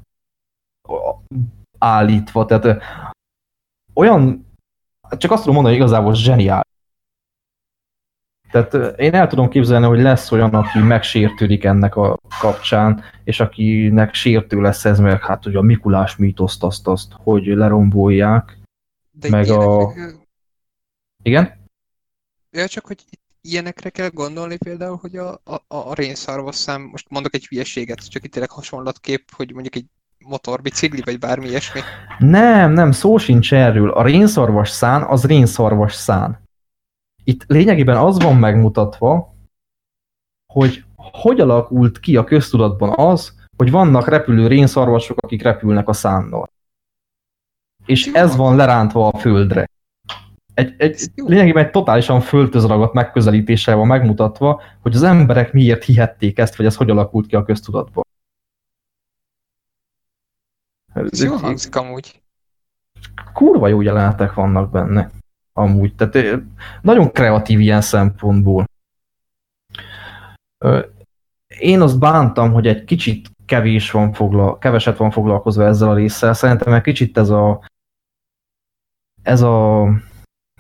állítva, 1.79 2.45
tehát 2.45 2.83
olyan, 3.95 4.47
csak 5.17 5.31
azt 5.31 5.41
tudom 5.41 5.55
mondani, 5.55 5.77
hogy 5.77 5.87
igazából 5.87 6.15
zseniál. 6.15 6.69
Tehát 8.51 8.99
én 8.99 9.15
el 9.15 9.27
tudom 9.27 9.49
képzelni, 9.49 9.87
hogy 9.87 10.01
lesz 10.01 10.33
olyan, 10.33 10.55
aki 10.55 10.79
megsértődik 10.79 11.65
ennek 11.65 11.97
a 11.97 12.19
kapcsán, 12.41 13.03
és 13.25 13.41
akinek 13.41 14.15
sértő 14.15 14.61
lesz 14.61 14.85
ez, 14.85 14.99
meg 14.99 15.25
hát 15.25 15.45
hogy 15.45 15.57
a 15.57 15.61
Mikulás 15.61 16.17
mítoszt 16.17 16.63
azt, 16.63 16.87
azt, 16.87 17.13
hogy 17.13 17.47
lerombolják. 17.47 18.59
De 19.11 19.29
Meg 19.29 19.49
a-. 19.49 19.93
Igen? 21.23 21.59
Ja, 22.51 22.69
csak 22.69 22.87
hogy 22.87 23.05
ilyenekre 23.41 23.91
kell 23.91 24.09
gondolni 24.09 24.57
például, 24.57 24.97
hogy 24.97 25.17
a, 25.17 25.41
a, 25.45 25.63
a 25.69 25.95
rénszarvas 25.95 26.55
szám, 26.55 26.83
most 26.83 27.11
mondok 27.11 27.35
egy 27.35 27.47
hülyeséget, 27.47 28.11
csak 28.11 28.25
itt 28.25 28.33
tényleg 28.33 28.51
hasonlatkép, 28.51 29.31
hogy 29.37 29.53
mondjuk 29.53 29.75
egy 29.75 29.87
motorbicikli, 30.27 31.03
vagy 31.05 31.19
bármi 31.19 31.49
ilyesmi. 31.49 31.81
Nem, 32.19 32.73
nem, 32.73 32.93
szó 32.93 33.19
sincs 33.19 33.55
erről. 33.55 33.91
A 33.91 34.03
rénszarvas 34.03 34.69
szán 34.69 35.03
az 35.03 35.25
rénszarvas 35.25 35.95
szán. 35.95 36.43
Itt 37.25 37.45
lényegében 37.47 37.97
az 37.97 38.23
van 38.23 38.37
megmutatva, 38.37 39.35
hogy 40.53 40.85
hogy 41.13 41.41
alakult 41.41 42.01
ki 42.01 42.17
a 42.17 42.25
köztudatban 42.25 42.93
az, 42.97 43.35
hogy 43.57 43.71
vannak 43.71 44.09
repülő 44.09 44.47
rénszarvasok, 44.47 45.17
akik 45.21 45.43
repülnek 45.43 45.89
a 45.89 45.93
szánnal. 45.93 46.51
És 47.87 48.07
ez 48.13 48.37
van 48.37 48.57
lerántva 48.57 49.09
a 49.09 49.19
földre. 49.19 49.69
Egy, 50.55 50.75
egy, 50.79 51.01
lényegében 51.15 51.65
egy 51.65 51.71
totálisan 51.71 52.21
földhöz 52.21 52.67
ragadt 52.67 52.93
megközelítéssel 52.93 53.77
van 53.77 53.87
megmutatva, 53.87 54.63
hogy 54.81 54.95
az 54.95 55.03
emberek 55.03 55.53
miért 55.53 55.85
hihették 55.85 56.39
ezt, 56.39 56.57
vagy 56.57 56.67
ez 56.67 56.77
hogy 56.77 56.91
alakult 56.91 57.27
ki 57.27 57.37
a 57.37 57.43
köztudatban. 57.43 58.05
Ez 60.93 61.23
jó 61.23 61.37
hangzik 61.37 61.77
amúgy. 61.77 62.23
kurva 63.33 63.69
jó 63.69 63.81
jelenetek 63.81 64.35
vannak 64.35 64.71
benne. 64.71 65.11
Amúgy. 65.53 65.95
Tehát 65.95 66.41
nagyon 66.83 67.13
kreatív 67.13 67.61
ilyen 67.61 67.81
szempontból. 67.81 68.65
Én 71.59 71.81
azt 71.81 71.99
bántam, 71.99 72.53
hogy 72.53 72.67
egy 72.67 72.85
kicsit 72.85 73.31
kevés 73.47 73.91
van 73.91 74.13
fogla, 74.13 74.59
keveset 74.59 74.97
van 74.97 75.11
foglalkozva 75.11 75.65
ezzel 75.65 75.89
a 75.89 75.95
résszel. 75.95 76.35
Szerintem 76.35 76.73
egy 76.73 76.83
kicsit 76.83 77.19
ez 77.19 77.29
a 77.29 77.69
ez 79.23 79.43
a 79.43 79.89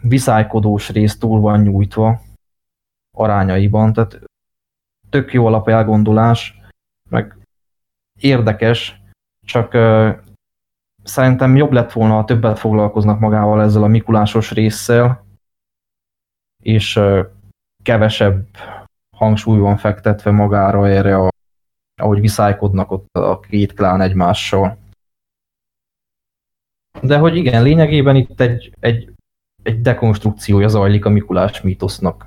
viszálykodós 0.02 0.88
rész 0.88 1.18
túl 1.18 1.40
van 1.40 1.60
nyújtva 1.60 2.20
arányaiban, 3.16 3.92
tehát 3.92 4.20
tök 5.10 5.32
jó 5.32 5.46
alap 5.46 5.68
elgondolás, 5.68 6.60
meg 7.08 7.36
érdekes, 8.18 8.99
csak 9.50 9.72
szerintem 11.02 11.56
jobb 11.56 11.72
lett 11.72 11.92
volna, 11.92 12.14
ha 12.14 12.24
többet 12.24 12.58
foglalkoznak 12.58 13.20
magával 13.20 13.62
ezzel 13.62 13.82
a 13.82 13.86
Mikulásos 13.86 14.50
résszel, 14.50 15.24
és 16.62 17.00
kevesebb 17.82 18.46
hangsúly 19.16 19.58
van 19.58 19.76
fektetve 19.76 20.30
magára 20.30 20.88
erre, 20.88 21.16
a, 21.16 21.28
ahogy 21.96 22.20
viszálykodnak 22.20 22.90
ott 22.90 23.06
a 23.12 23.40
két 23.40 23.72
klán 23.72 24.00
egymással. 24.00 24.78
De 27.02 27.18
hogy 27.18 27.36
igen, 27.36 27.62
lényegében 27.62 28.16
itt 28.16 28.40
egy, 28.40 28.74
egy, 28.80 29.12
egy 29.62 29.80
dekonstrukciója 29.80 30.68
zajlik 30.68 31.04
a 31.04 31.08
Mikulás 31.08 31.60
mítosznak. 31.60 32.26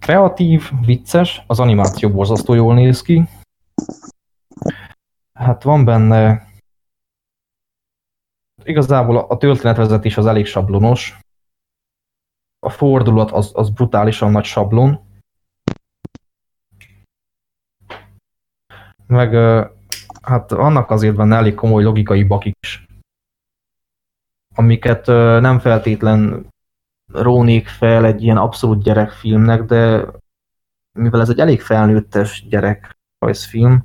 Kreatív, 0.00 0.70
vicces, 0.84 1.42
az 1.46 1.60
animáció 1.60 2.10
borzasztó 2.10 2.54
jól 2.54 2.74
néz 2.74 3.02
ki. 3.02 3.28
Hát 5.36 5.62
van 5.62 5.84
benne 5.84 6.46
igazából 8.64 9.16
a 9.18 9.36
történetvezetés 9.36 10.16
az 10.16 10.26
elég 10.26 10.46
sablonos. 10.46 11.18
A 12.58 12.70
fordulat 12.70 13.30
az, 13.30 13.50
az 13.54 13.70
brutálisan 13.70 14.30
nagy 14.30 14.44
sablon. 14.44 15.04
Meg 19.06 19.34
hát 20.22 20.50
vannak 20.50 20.90
azért 20.90 21.16
benne 21.16 21.36
elég 21.36 21.54
komoly 21.54 21.82
logikai 21.82 22.22
bakik 22.22 22.56
is, 22.60 22.86
amiket 24.54 25.06
nem 25.40 25.58
feltétlen 25.58 26.48
rónék 27.12 27.68
fel 27.68 28.04
egy 28.04 28.22
ilyen 28.22 28.36
abszolút 28.36 28.82
gyerekfilmnek, 28.82 29.62
de 29.62 30.06
mivel 30.98 31.20
ez 31.20 31.28
egy 31.28 31.38
elég 31.38 31.60
felnőttes 31.60 32.48
gyerekrajzfilm, 32.48 33.84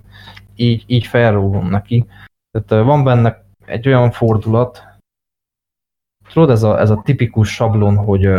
így, 0.61 0.83
így 0.87 1.05
felróvom 1.05 1.69
neki. 1.69 2.05
Tehát 2.51 2.85
van 2.85 3.03
benne 3.03 3.45
egy 3.65 3.87
olyan 3.87 4.11
fordulat, 4.11 4.83
tudod, 6.33 6.49
ez 6.49 6.63
a, 6.63 6.79
ez 6.79 6.89
a 6.89 7.01
tipikus 7.05 7.53
sablon, 7.53 7.95
hogy 7.95 8.29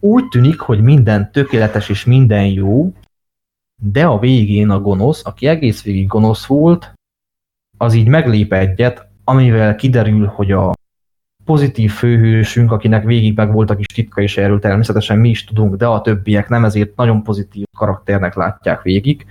úgy 0.00 0.28
tűnik, 0.28 0.60
hogy 0.60 0.80
minden 0.80 1.32
tökéletes 1.32 1.88
és 1.88 2.04
minden 2.04 2.46
jó, 2.46 2.92
de 3.82 4.06
a 4.06 4.18
végén 4.18 4.70
a 4.70 4.80
gonosz, 4.80 5.24
aki 5.24 5.46
egész 5.46 5.82
végig 5.82 6.06
gonosz 6.06 6.46
volt, 6.46 6.92
az 7.76 7.94
így 7.94 8.08
meglép 8.08 8.52
egyet, 8.52 9.08
amivel 9.24 9.74
kiderül, 9.76 10.26
hogy 10.26 10.52
a 10.52 10.72
pozitív 11.44 11.92
főhősünk, 11.92 12.72
akinek 12.72 13.04
végig 13.04 13.36
meg 13.36 13.52
volt 13.52 13.70
a 13.70 13.76
kis 13.76 13.86
titka, 13.86 14.20
és 14.20 14.36
erről 14.36 14.60
természetesen 14.60 15.18
mi 15.18 15.28
is 15.28 15.44
tudunk, 15.44 15.76
de 15.76 15.86
a 15.86 16.00
többiek 16.00 16.48
nem, 16.48 16.64
ezért 16.64 16.96
nagyon 16.96 17.22
pozitív 17.22 17.64
karakternek 17.76 18.34
látják 18.34 18.82
végig. 18.82 19.26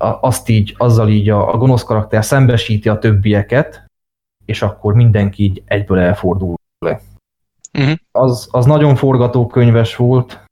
Azt 0.00 0.48
így, 0.48 0.74
azzal 0.78 1.08
így 1.08 1.28
a, 1.28 1.52
a 1.52 1.56
gonosz 1.56 1.82
karakter 1.82 2.24
szembesíti 2.24 2.88
a 2.88 2.98
többieket, 2.98 3.86
és 4.44 4.62
akkor 4.62 4.94
mindenki 4.94 5.42
így 5.42 5.62
egyből 5.64 5.98
elfordul 5.98 6.54
le. 6.78 7.00
Mhm. 7.72 7.92
Az, 8.10 8.48
az 8.50 8.66
nagyon 8.66 8.96
forgatókönyves 8.96 9.96
volt. 9.96 10.44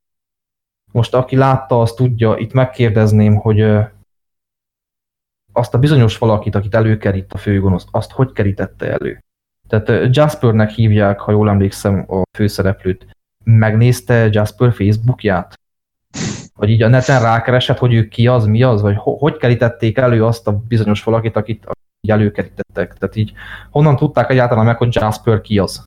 Most 0.92 1.14
aki 1.14 1.36
látta, 1.36 1.80
az 1.80 1.92
tudja, 1.92 2.36
itt 2.36 2.52
megkérdezném, 2.52 3.36
hogy 3.36 3.60
azt 5.52 5.74
a 5.74 5.78
bizonyos 5.78 6.18
valakit, 6.18 6.54
akit 6.54 6.74
előkerít 6.74 7.32
a 7.32 7.38
főgonosz, 7.38 7.86
azt 7.90 8.10
hogy 8.10 8.32
kerítette 8.32 8.90
elő? 8.90 9.22
Tehát 9.68 10.16
Jaspernek 10.16 10.70
hívják, 10.70 11.20
ha 11.20 11.32
jól 11.32 11.48
emlékszem, 11.48 12.04
a 12.08 12.22
főszereplőt. 12.36 13.06
Megnézte 13.44 14.28
Jasper 14.32 14.72
Facebookját? 14.72 15.60
Vagy 16.58 16.70
így 16.70 16.82
a 16.82 16.88
neten 16.88 17.22
rákeresett, 17.22 17.78
hogy 17.78 17.94
ő 17.94 18.08
ki 18.08 18.26
az, 18.26 18.46
mi 18.46 18.62
az? 18.62 18.80
Vagy 18.80 18.96
ho- 18.96 19.20
hogy 19.20 19.36
kerítették 19.36 19.98
elő 19.98 20.24
azt 20.24 20.46
a 20.46 20.52
bizonyos 20.52 21.02
valakit, 21.02 21.36
akit 21.36 21.66
így 22.00 22.10
előkerítettek? 22.10 22.94
Tehát 22.94 23.16
így 23.16 23.32
honnan 23.70 23.96
tudták 23.96 24.30
egyáltalán 24.30 24.64
meg, 24.64 24.76
hogy 24.76 24.94
Jasper 24.94 25.40
ki 25.40 25.58
az? 25.58 25.84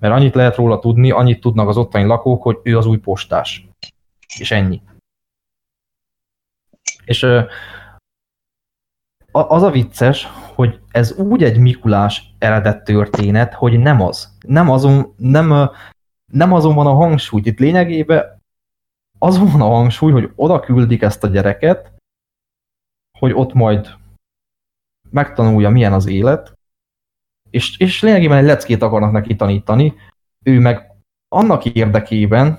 Mert 0.00 0.14
annyit 0.14 0.34
lehet 0.34 0.56
róla 0.56 0.78
tudni, 0.78 1.10
annyit 1.10 1.40
tudnak 1.40 1.68
az 1.68 1.76
ottani 1.76 2.04
lakók, 2.04 2.42
hogy 2.42 2.58
ő 2.62 2.76
az 2.78 2.86
új 2.86 2.98
postás. 2.98 3.68
És 4.38 4.50
ennyi. 4.50 4.82
És 7.04 7.22
az 9.30 9.62
a 9.62 9.70
vicces, 9.70 10.28
hogy 10.54 10.80
ez 10.90 11.12
úgy 11.12 11.42
egy 11.42 11.58
Mikulás 11.58 12.34
eredet 12.38 12.84
történet, 12.84 13.54
hogy 13.54 13.78
nem 13.78 14.00
az. 14.00 14.36
Nem 14.46 14.70
azon, 14.70 15.14
nem, 15.16 15.70
nem 16.32 16.52
azon 16.52 16.74
van 16.74 16.86
a 16.86 16.94
hangsúly. 16.94 17.40
Itt 17.44 17.58
lényegében 17.58 18.35
azon 19.18 19.50
van 19.50 19.60
a 19.60 19.68
hangsúly, 19.68 20.12
hogy 20.12 20.32
oda 20.34 20.60
küldik 20.60 21.02
ezt 21.02 21.24
a 21.24 21.28
gyereket, 21.28 21.92
hogy 23.18 23.32
ott 23.32 23.52
majd 23.52 23.94
megtanulja, 25.10 25.70
milyen 25.70 25.92
az 25.92 26.06
élet, 26.06 26.58
és, 27.50 27.78
és 27.78 28.02
lényegében 28.02 28.38
egy 28.38 28.44
leckét 28.44 28.82
akarnak 28.82 29.12
neki 29.12 29.36
tanítani, 29.36 29.94
ő 30.44 30.60
meg 30.60 30.92
annak 31.28 31.64
érdekében, 31.64 32.58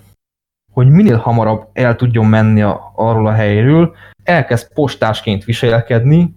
hogy 0.72 0.90
minél 0.90 1.18
hamarabb 1.18 1.70
el 1.74 1.96
tudjon 1.96 2.26
menni 2.26 2.62
a, 2.62 2.92
arról 2.96 3.28
a 3.28 3.34
helyről, 3.34 3.96
elkezd 4.24 4.74
postásként 4.74 5.44
viselkedni, 5.44 6.36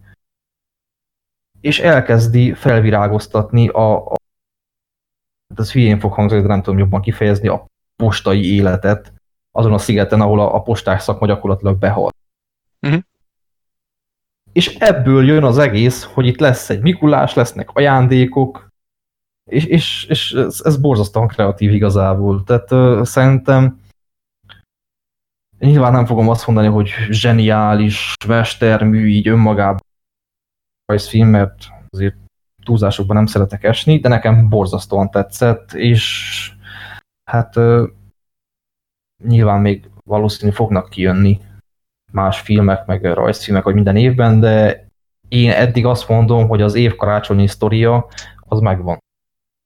és 1.60 1.78
elkezdi 1.78 2.54
felvirágoztatni 2.54 3.68
a, 3.68 4.12
a 4.12 4.14
ez 5.56 5.72
hülyén 5.72 5.98
fog 5.98 6.12
hangzani, 6.12 6.42
de 6.42 6.48
nem 6.48 6.62
tudom 6.62 6.78
jobban 6.78 7.00
kifejezni, 7.00 7.48
a 7.48 7.66
postai 7.96 8.54
életet 8.54 9.19
azon 9.60 9.72
a 9.72 9.78
szigeten, 9.78 10.20
ahol 10.20 10.40
a, 10.40 10.54
a 10.54 10.62
postás 10.62 11.02
szakma 11.02 11.26
gyakorlatilag 11.26 11.78
behal. 11.78 12.10
Uh-huh. 12.86 13.00
És 14.52 14.76
ebből 14.78 15.26
jön 15.26 15.44
az 15.44 15.58
egész, 15.58 16.04
hogy 16.04 16.26
itt 16.26 16.38
lesz 16.38 16.70
egy 16.70 16.80
Mikulás, 16.80 17.34
lesznek 17.34 17.70
ajándékok, 17.70 18.68
és, 19.50 19.64
és, 19.64 20.04
és 20.04 20.32
ez, 20.32 20.60
ez 20.64 20.76
borzasztóan 20.76 21.28
kreatív 21.28 21.72
igazából. 21.72 22.44
Tehát 22.44 22.72
uh, 22.72 23.04
szerintem 23.04 23.80
nyilván 25.58 25.92
nem 25.92 26.06
fogom 26.06 26.28
azt 26.28 26.46
mondani, 26.46 26.68
hogy 26.68 26.88
zseniális 27.08 28.14
mestermű 28.26 29.06
így 29.06 29.28
önmagában 29.28 29.80
rajzfilm, 30.86 31.28
mert 31.28 31.68
azért 31.90 32.16
túlzásokban 32.64 33.16
nem 33.16 33.26
szeretek 33.26 33.64
esni, 33.64 33.98
de 33.98 34.08
nekem 34.08 34.48
borzasztóan 34.48 35.10
tetszett, 35.10 35.72
és 35.72 36.52
hát 37.24 37.56
uh, 37.56 37.88
nyilván 39.24 39.60
még 39.60 39.90
valószínű 40.04 40.52
fognak 40.52 40.90
kijönni 40.90 41.40
más 42.12 42.40
filmek, 42.40 42.86
meg 42.86 43.04
rajzfilmek, 43.04 43.64
vagy 43.64 43.74
minden 43.74 43.96
évben, 43.96 44.40
de 44.40 44.86
én 45.28 45.50
eddig 45.50 45.86
azt 45.86 46.08
mondom, 46.08 46.48
hogy 46.48 46.62
az 46.62 46.74
év 46.74 46.96
karácsonyi 46.96 47.46
sztoria 47.46 48.06
az 48.38 48.60
megvan. 48.60 48.98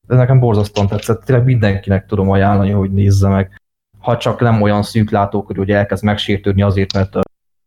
Ez 0.08 0.16
nekem 0.16 0.40
borzasztóan 0.40 0.86
tetszett, 0.86 1.24
tényleg 1.24 1.44
mindenkinek 1.44 2.06
tudom 2.06 2.30
ajánlani, 2.30 2.70
hogy 2.70 2.92
nézze 2.92 3.28
meg. 3.28 3.60
Ha 3.98 4.16
csak 4.16 4.40
nem 4.40 4.62
olyan 4.62 4.82
szűk 4.82 5.10
hogy 5.56 5.70
elkezd 5.70 6.04
megsértődni 6.04 6.62
azért, 6.62 6.92
mert 6.92 7.16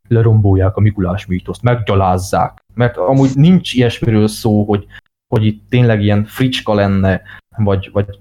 lerombolják 0.07 0.75
a 0.75 0.79
Mikulás 0.79 1.25
mítoszt, 1.25 1.61
meggyalázzák. 1.61 2.59
Mert 2.73 2.97
amúgy 2.97 3.29
nincs 3.33 3.73
ilyesmiről 3.73 4.27
szó, 4.27 4.63
hogy, 4.63 4.85
hogy 5.27 5.45
itt 5.45 5.69
tényleg 5.69 6.01
ilyen 6.01 6.25
fricska 6.25 6.73
lenne, 6.73 7.21
vagy, 7.57 7.89
vagy 7.91 8.19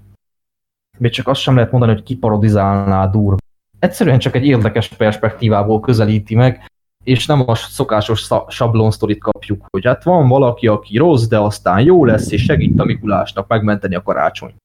még 0.97 1.11
csak 1.11 1.27
azt 1.27 1.41
sem 1.41 1.55
lehet 1.55 1.71
mondani, 1.71 1.93
hogy 1.93 2.03
kiparodizálná 2.03 3.07
durva 3.07 3.37
egyszerűen 3.79 4.19
csak 4.19 4.35
egy 4.35 4.45
érdekes 4.45 4.87
perspektívából 4.87 5.79
közelíti 5.79 6.35
meg, 6.35 6.71
és 7.03 7.25
nem 7.25 7.49
a 7.49 7.55
szokásos 7.55 8.29
sablon 8.47 8.91
sztorit 8.91 9.19
kapjuk, 9.19 9.65
hogy 9.69 9.85
hát 9.85 10.03
van 10.03 10.27
valaki, 10.27 10.67
aki 10.67 10.97
rossz, 10.97 11.27
de 11.27 11.39
aztán 11.39 11.81
jó 11.81 12.05
lesz, 12.05 12.31
és 12.31 12.43
segít 12.43 12.79
a 12.79 12.85
Mikulásnak 12.85 13.47
megmenteni 13.47 13.95
a 13.95 14.01
karácsony. 14.01 14.55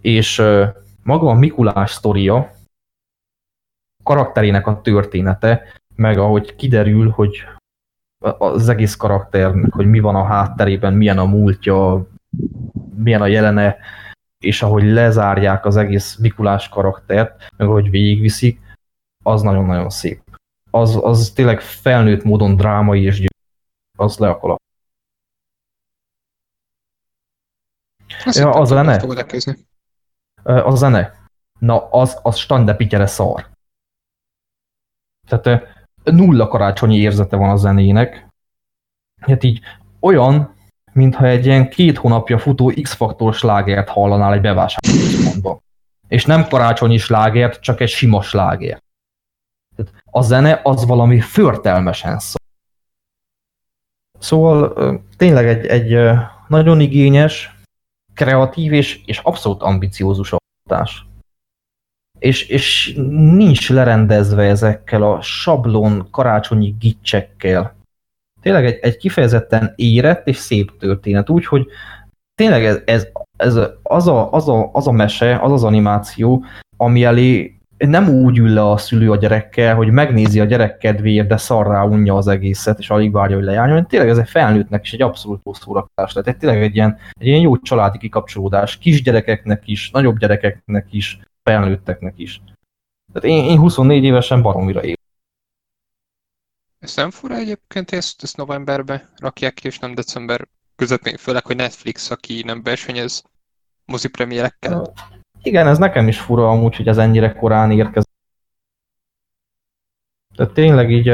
És 0.00 0.38
uh, 0.38 0.68
maga 1.02 1.28
a 1.28 1.34
Mikulás 1.34 1.90
sztoria, 1.90 2.50
karakterének 4.02 4.66
a 4.66 4.80
története, 4.80 5.62
meg 5.94 6.18
ahogy 6.18 6.54
kiderül, 6.54 7.10
hogy 7.10 7.44
az 8.38 8.68
egész 8.68 8.96
karakternek, 8.96 9.72
hogy 9.72 9.86
mi 9.86 10.00
van 10.00 10.14
a 10.14 10.24
hátterében, 10.24 10.94
milyen 10.94 11.18
a 11.18 11.24
múltja, 11.24 12.06
milyen 12.96 13.22
a 13.22 13.26
jelene, 13.26 13.76
és 14.44 14.62
ahogy 14.62 14.84
lezárják 14.84 15.64
az 15.64 15.76
egész 15.76 16.16
Mikulás 16.16 16.68
karaktert, 16.68 17.48
meg 17.56 17.68
ahogy 17.68 17.90
végigviszik, 17.90 18.60
az 19.22 19.42
nagyon-nagyon 19.42 19.90
szép. 19.90 20.22
Az, 20.70 20.98
az 21.02 21.32
tényleg 21.34 21.60
felnőtt 21.60 22.24
módon 22.24 22.56
drámai 22.56 23.02
és 23.02 23.18
győ. 23.18 23.28
Az 23.98 24.18
le 24.18 24.28
a 24.28 24.38
kalap. 24.38 24.62
Ja, 28.24 28.50
a 28.50 28.64
zene. 28.64 28.96
A 30.42 30.74
zene. 30.74 31.28
Na, 31.58 31.90
az, 31.90 32.18
az 32.22 32.36
standepityere 32.36 33.06
szar. 33.06 33.48
Tehát 35.26 35.68
nulla 36.04 36.48
karácsonyi 36.48 36.96
érzete 36.96 37.36
van 37.36 37.50
a 37.50 37.56
zenének. 37.56 38.28
Hát 39.20 39.42
így 39.42 39.60
olyan, 40.00 40.53
mintha 40.94 41.26
egy 41.26 41.46
ilyen 41.46 41.68
két 41.68 41.98
hónapja 41.98 42.38
futó 42.38 42.72
X-faktor 42.82 43.34
slágert 43.34 43.88
hallanál 43.88 44.32
egy 44.32 44.40
bevásárlóközpontban. 44.40 45.62
És 46.08 46.24
nem 46.24 46.48
karácsonyi 46.48 46.98
slágert, 46.98 47.60
csak 47.60 47.80
egy 47.80 47.88
sima 47.88 48.22
slágert. 48.22 48.82
A 50.10 50.22
zene 50.22 50.60
az 50.62 50.86
valami 50.86 51.20
förtelmesen 51.20 52.18
szó. 52.18 52.36
Szóval 54.18 55.02
tényleg 55.16 55.46
egy, 55.46 55.66
egy 55.66 56.18
nagyon 56.48 56.80
igényes, 56.80 57.54
kreatív 58.14 58.72
és, 58.72 59.02
és 59.04 59.18
abszolút 59.18 59.62
ambiciózus 59.62 60.32
alkotás. 60.32 61.06
És, 62.18 62.48
és 62.48 62.94
nincs 63.10 63.70
lerendezve 63.70 64.42
ezekkel 64.42 65.02
a 65.02 65.22
sablon 65.22 66.08
karácsonyi 66.10 66.74
gicsekkel, 66.78 67.74
tényleg 68.44 68.66
egy, 68.66 68.78
egy 68.82 68.96
kifejezetten 68.96 69.72
érett 69.76 70.26
és 70.28 70.36
szép 70.36 70.78
történet, 70.78 71.30
úgyhogy 71.30 71.66
tényleg 72.34 72.64
ez, 72.64 72.80
ez, 72.84 73.06
ez 73.36 73.56
az, 73.82 74.08
a, 74.08 74.32
az, 74.32 74.48
a, 74.48 74.70
az 74.72 74.86
a 74.86 74.92
mese, 74.92 75.38
az 75.42 75.52
az 75.52 75.64
animáció, 75.64 76.44
ami 76.76 77.04
elé 77.04 77.58
nem 77.78 78.08
úgy 78.08 78.38
ül 78.38 78.48
le 78.48 78.70
a 78.70 78.76
szülő 78.76 79.10
a 79.10 79.16
gyerekkel, 79.16 79.74
hogy 79.74 79.90
megnézi 79.90 80.40
a 80.40 80.44
gyerek 80.44 80.78
kedvéért, 80.78 81.26
de 81.26 81.36
szarrá 81.36 81.82
unja 81.82 82.14
az 82.14 82.28
egészet, 82.28 82.78
és 82.78 82.90
alig 82.90 83.12
várja, 83.12 83.36
hogy 83.36 83.44
lejárjon. 83.44 83.86
Tényleg 83.86 84.08
ez 84.08 84.18
egy 84.18 84.28
felnőttnek 84.28 84.84
is 84.84 84.92
egy 84.92 85.02
abszolút 85.02 85.40
jó 85.44 85.52
szórakozás 85.52 86.12
lett. 86.12 86.24
Tehát 86.24 86.40
tényleg 86.40 86.62
egy 86.62 86.74
ilyen, 86.74 86.96
egy 87.20 87.26
ilyen 87.26 87.40
jó 87.40 87.56
családi 87.58 87.98
kikapcsolódás, 87.98 88.78
kisgyerekeknek 88.78 89.62
is, 89.64 89.90
nagyobb 89.90 90.18
gyerekeknek 90.18 90.86
is, 90.90 91.18
felnőtteknek 91.42 92.14
is. 92.16 92.40
Tehát 93.12 93.38
én, 93.38 93.44
én 93.44 93.58
24 93.58 94.04
évesen 94.04 94.42
baromira 94.42 94.82
él. 94.82 94.94
Ez 96.84 96.96
nem 96.96 97.10
fura 97.10 97.34
egyébként, 97.34 97.90
ezt, 97.90 98.22
ezt 98.22 98.36
novemberbe 98.36 99.08
rakják 99.16 99.54
ki, 99.54 99.66
és 99.66 99.78
nem 99.78 99.94
december 99.94 100.48
közepén, 100.76 101.16
főleg, 101.16 101.46
hogy 101.46 101.56
Netflix, 101.56 102.10
aki 102.10 102.42
nem 102.46 102.62
versenyez 102.62 103.24
mozipremierekkel. 103.84 104.92
Igen, 105.42 105.66
ez 105.66 105.78
nekem 105.78 106.08
is 106.08 106.20
fura 106.20 106.48
amúgy, 106.48 106.76
hogy 106.76 106.88
ez 106.88 106.98
ennyire 106.98 107.32
korán 107.32 107.70
érkezik. 107.70 108.10
Tehát 110.36 110.52
tényleg 110.52 110.90
így, 110.90 111.12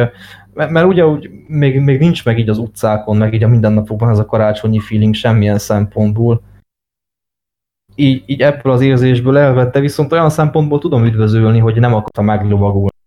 mert, 0.53 0.71
mert 0.71 0.87
ugye 0.87 1.07
úgy 1.07 1.31
még, 1.47 1.81
még 1.81 1.99
nincs 1.99 2.25
meg 2.25 2.39
így 2.39 2.49
az 2.49 2.59
utcákon, 2.59 3.17
meg 3.17 3.35
így 3.35 3.43
a 3.43 3.49
mindennapokban 3.49 4.11
ez 4.11 4.19
a 4.19 4.27
karácsonyi 4.27 4.81
feeling 4.81 5.15
semmilyen 5.15 5.59
szempontból. 5.59 6.43
Így, 7.95 8.23
így 8.27 8.43
ebből 8.43 8.73
az 8.73 8.81
érzésből 8.81 9.39
elvette, 9.39 9.81
viszont 9.81 10.13
olyan 10.13 10.31
szempontból 10.31 10.79
tudom 10.79 11.05
üdvözölni, 11.05 11.59
hogy 11.59 11.75
nem 11.81 11.95
akarta 11.95 12.23
meglovagolni 12.23 12.99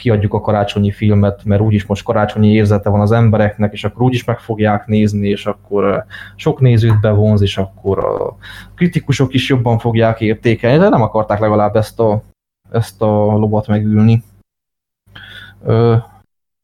kiadjuk 0.00 0.34
a 0.34 0.40
karácsonyi 0.40 0.90
filmet, 0.90 1.44
mert 1.44 1.60
úgyis 1.60 1.86
most 1.86 2.04
karácsonyi 2.04 2.52
érzete 2.52 2.88
van 2.88 3.00
az 3.00 3.12
embereknek, 3.12 3.72
és 3.72 3.84
akkor 3.84 4.02
úgyis 4.02 4.24
meg 4.24 4.38
fogják 4.38 4.86
nézni, 4.86 5.28
és 5.28 5.46
akkor 5.46 6.04
sok 6.36 6.60
nézőt 6.60 7.00
bevonz, 7.00 7.42
és 7.42 7.58
akkor 7.58 8.04
a 8.04 8.36
kritikusok 8.74 9.34
is 9.34 9.48
jobban 9.48 9.78
fogják 9.78 10.20
értékelni, 10.20 10.78
de 10.78 10.88
nem 10.88 11.02
akarták 11.02 11.38
legalább 11.38 11.76
ezt 11.76 12.00
a, 12.00 12.22
ezt 12.70 13.02
a 13.02 13.06
lovat 13.36 13.66
megülni. 13.66 14.22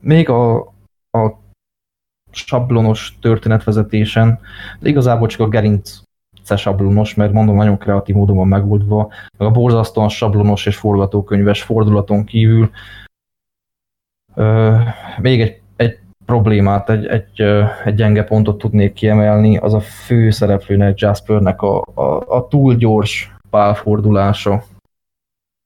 Még 0.02 0.28
a, 0.28 0.58
a 1.10 1.38
sablonos 2.30 3.18
történetvezetésen, 3.20 4.38
de 4.80 4.88
igazából 4.88 5.28
csak 5.28 5.40
a 5.40 5.48
gerinc 5.48 6.04
sablonos, 6.54 7.14
mert 7.14 7.32
mondom, 7.32 7.56
nagyon 7.56 7.78
kreatív 7.78 8.14
módon 8.14 8.36
van 8.36 8.48
megoldva, 8.48 9.08
meg 9.38 9.48
a 9.48 9.50
borzasztóan 9.50 10.08
sablonos 10.08 10.66
és 10.66 10.76
forgatókönyves 10.76 11.62
fordulaton 11.62 12.24
kívül 12.24 12.70
még 15.18 15.40
egy, 15.40 15.60
egy 15.76 15.98
problémát, 16.24 16.90
egy, 16.90 17.06
egy, 17.06 17.40
egy 17.84 17.94
gyenge 17.94 18.24
pontot 18.24 18.58
tudnék 18.58 18.92
kiemelni, 18.92 19.56
az 19.56 19.74
a 19.74 19.80
fő 19.80 20.30
szereplőnek, 20.30 20.98
Jaspernek 20.98 21.62
a, 21.62 21.80
a, 21.94 22.36
a 22.36 22.48
túl 22.48 22.74
gyors 22.74 23.34
pálfordulása, 23.50 24.64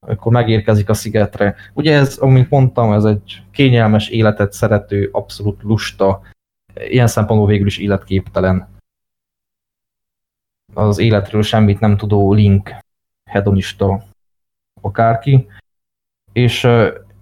akkor 0.06 0.32
megérkezik 0.32 0.88
a 0.88 0.94
szigetre. 0.94 1.54
Ugye 1.72 1.96
ez, 1.96 2.18
amint 2.18 2.50
mondtam, 2.50 2.92
ez 2.92 3.04
egy 3.04 3.42
kényelmes 3.50 4.08
életet 4.08 4.52
szerető, 4.52 5.08
abszolút 5.12 5.62
lusta, 5.62 6.20
ilyen 6.74 7.06
szempontból 7.06 7.48
végül 7.48 7.66
is 7.66 7.78
életképtelen. 7.78 8.68
Az 10.74 10.98
életről 10.98 11.42
semmit 11.42 11.80
nem 11.80 11.96
tudó 11.96 12.32
Link, 12.32 12.74
hedonista 13.24 14.02
akárki, 14.80 15.46
és 16.32 16.68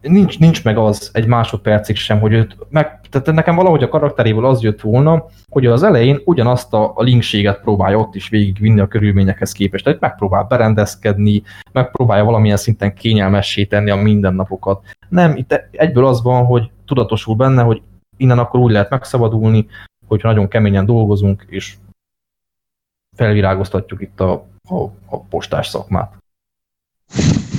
nincs, 0.01 0.39
nincs 0.39 0.65
meg 0.65 0.79
az 0.79 1.11
egy 1.13 1.27
másodpercig 1.27 1.97
sem, 1.97 2.21
hogy 2.21 2.33
őt 2.33 2.57
meg, 2.69 3.01
tehát 3.11 3.33
nekem 3.33 3.57
valahogy 3.57 3.83
a 3.83 3.89
karakteréből 3.89 4.47
az 4.47 4.63
jött 4.63 4.81
volna, 4.81 5.27
hogy 5.51 5.67
az 5.67 5.83
elején 5.83 6.21
ugyanazt 6.25 6.75
a, 6.75 6.93
a 6.95 7.03
linkséget 7.03 7.61
próbálja 7.61 7.99
ott 7.99 8.15
is 8.15 8.29
végigvinni 8.29 8.81
a 8.81 8.89
körülményekhez 8.89 9.53
képest. 9.53 9.85
Tehát 9.85 10.01
megpróbál 10.01 10.45
berendezkedni, 10.45 11.43
megpróbálja 11.73 12.25
valamilyen 12.25 12.57
szinten 12.57 12.95
kényelmessé 12.95 13.65
tenni 13.65 13.91
a 13.91 13.97
mindennapokat. 13.97 14.83
Nem, 15.09 15.37
itt 15.37 15.69
egyből 15.71 16.07
az 16.07 16.23
van, 16.23 16.45
hogy 16.45 16.71
tudatosul 16.87 17.35
benne, 17.35 17.63
hogy 17.63 17.83
innen 18.17 18.39
akkor 18.39 18.61
úgy 18.61 18.73
lehet 18.73 18.91
megszabadulni, 18.91 19.67
hogyha 20.07 20.29
nagyon 20.29 20.49
keményen 20.49 20.87
dolgozunk, 20.87 21.45
és 21.49 21.75
felvirágoztatjuk 23.17 24.01
itt 24.01 24.21
a, 24.21 24.33
a, 24.69 24.83
a 25.07 25.21
postás 25.21 25.67
szakmát. 25.67 26.17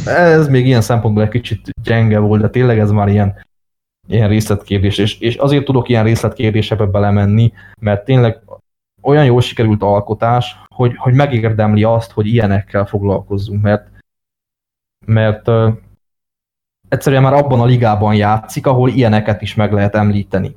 Ez 0.05 0.47
még 0.47 0.65
ilyen 0.65 0.81
szempontból 0.81 1.23
egy 1.23 1.29
kicsit 1.29 1.69
gyenge 1.83 2.19
volt, 2.19 2.41
de 2.41 2.49
tényleg 2.49 2.79
ez 2.79 2.91
már 2.91 3.07
ilyen, 3.07 3.45
ilyen 4.07 4.27
részletkérdés, 4.27 4.97
és, 4.97 5.19
és 5.19 5.35
azért 5.35 5.65
tudok 5.65 5.89
ilyen 5.89 6.03
részletkérdésekbe 6.03 6.85
belemenni, 6.85 7.53
mert 7.79 8.05
tényleg 8.05 8.39
olyan 9.01 9.25
jól 9.25 9.41
sikerült 9.41 9.81
alkotás, 9.81 10.55
hogy, 10.67 10.95
hogy 10.97 11.13
megérdemli 11.13 11.83
azt, 11.83 12.11
hogy 12.11 12.27
ilyenekkel 12.27 12.85
foglalkozzunk, 12.85 13.61
mert, 13.61 13.89
mert 15.05 15.47
uh, 15.47 15.73
egyszerűen 16.89 17.21
már 17.21 17.33
abban 17.33 17.59
a 17.59 17.65
ligában 17.65 18.15
játszik, 18.15 18.65
ahol 18.65 18.89
ilyeneket 18.89 19.41
is 19.41 19.55
meg 19.55 19.73
lehet 19.73 19.95
említeni. 19.95 20.55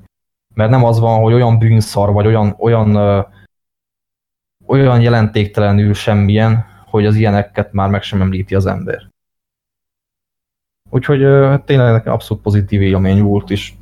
Mert 0.55 0.70
nem 0.70 0.85
az 0.85 0.98
van, 0.98 1.20
hogy 1.20 1.32
olyan 1.32 1.59
bűnszar, 1.59 2.12
vagy 2.12 2.27
olyan, 2.27 2.55
olyan, 2.59 2.97
uh, 2.97 3.27
olyan 4.66 5.01
jelentéktelenül 5.01 5.94
semmilyen, 5.94 6.64
hogy 6.86 7.06
az 7.06 7.14
ilyeneket 7.14 7.73
már 7.73 7.90
meg 7.90 8.02
sem 8.02 8.20
említi 8.20 8.55
az 8.55 8.66
ember. 8.66 9.12
Úgyhogy 10.93 11.24
uh, 11.24 11.64
tényleg 11.64 11.93
nekem 11.93 12.12
abszolút 12.12 12.43
pozitív 12.43 12.82
élmény 12.82 13.23
volt, 13.23 13.51
és 13.51 13.73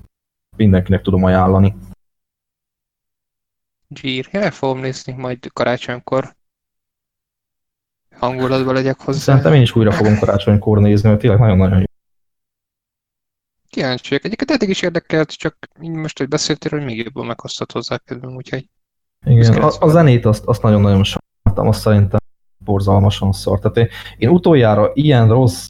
mindenkinek 0.57 1.03
tudom 1.03 1.25
ajánlani. 1.25 1.77
Zsír, 3.95 4.29
el 4.31 4.51
fogom 4.51 4.79
nézni 4.79 5.13
majd 5.13 5.53
karácsonykor. 5.53 6.35
Hangulatban 8.17 8.75
legyek 8.75 9.01
hozzá. 9.01 9.19
Szerintem 9.19 9.53
én 9.53 9.63
is 9.63 9.77
újra 9.77 9.93
fogom 9.93 10.19
karácsonykor 10.19 10.81
nézni, 10.81 11.09
mert 11.09 11.21
tényleg 11.21 11.39
nagyon-nagyon 11.39 11.79
jó. 11.79 11.85
Kíváncsi 13.69 14.09
vagyok. 14.09 14.25
Egyébként 14.25 14.51
eddig 14.51 14.69
is 14.69 14.83
érdekelt, 14.83 15.31
csak 15.37 15.69
így 15.81 15.91
most, 15.91 16.19
hogy 16.19 16.29
beszéltél, 16.29 16.71
hogy 16.71 16.85
még 16.85 16.97
jobban 16.97 17.27
meghoztat 17.27 17.73
hozzá 17.73 17.97
kedvem, 17.97 18.35
úgyhogy... 18.35 18.69
Igen, 19.25 19.63
a, 19.63 19.71
a 19.81 19.89
zenét 19.89 20.25
azt, 20.25 20.45
azt 20.45 20.63
nagyon-nagyon 20.63 21.05
sajnáltam, 21.05 21.69
azt 21.69 21.81
szerintem 21.81 22.21
borzalmasan 22.59 23.33
szar. 23.33 23.59
Tehát 23.59 23.77
én, 23.77 23.89
én 24.17 24.29
utoljára 24.29 24.91
ilyen 24.95 25.29
rossz 25.29 25.67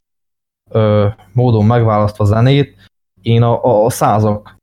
ö, 0.71 1.09
módon 1.33 1.67
megválasztva 1.67 2.25
zenét, 2.25 2.91
én 3.23 3.43
a, 3.43 3.85
a, 3.85 3.91
Százak 3.91 4.57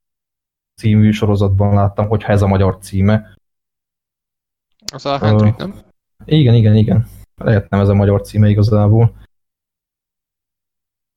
című 0.75 1.11
sorozatban 1.11 1.73
láttam, 1.73 2.07
hogyha 2.07 2.31
ez 2.31 2.41
a 2.41 2.47
magyar 2.47 2.77
címe. 2.77 3.35
Az 4.93 5.05
a 5.05 5.17
Henry, 5.17 5.53
nem? 5.57 5.75
Igen, 6.25 6.53
igen, 6.53 6.75
igen. 6.75 7.07
Lehet 7.35 7.69
nem 7.69 7.79
ez 7.79 7.89
a 7.89 7.93
magyar 7.93 8.21
címe 8.21 8.49
igazából. 8.49 9.15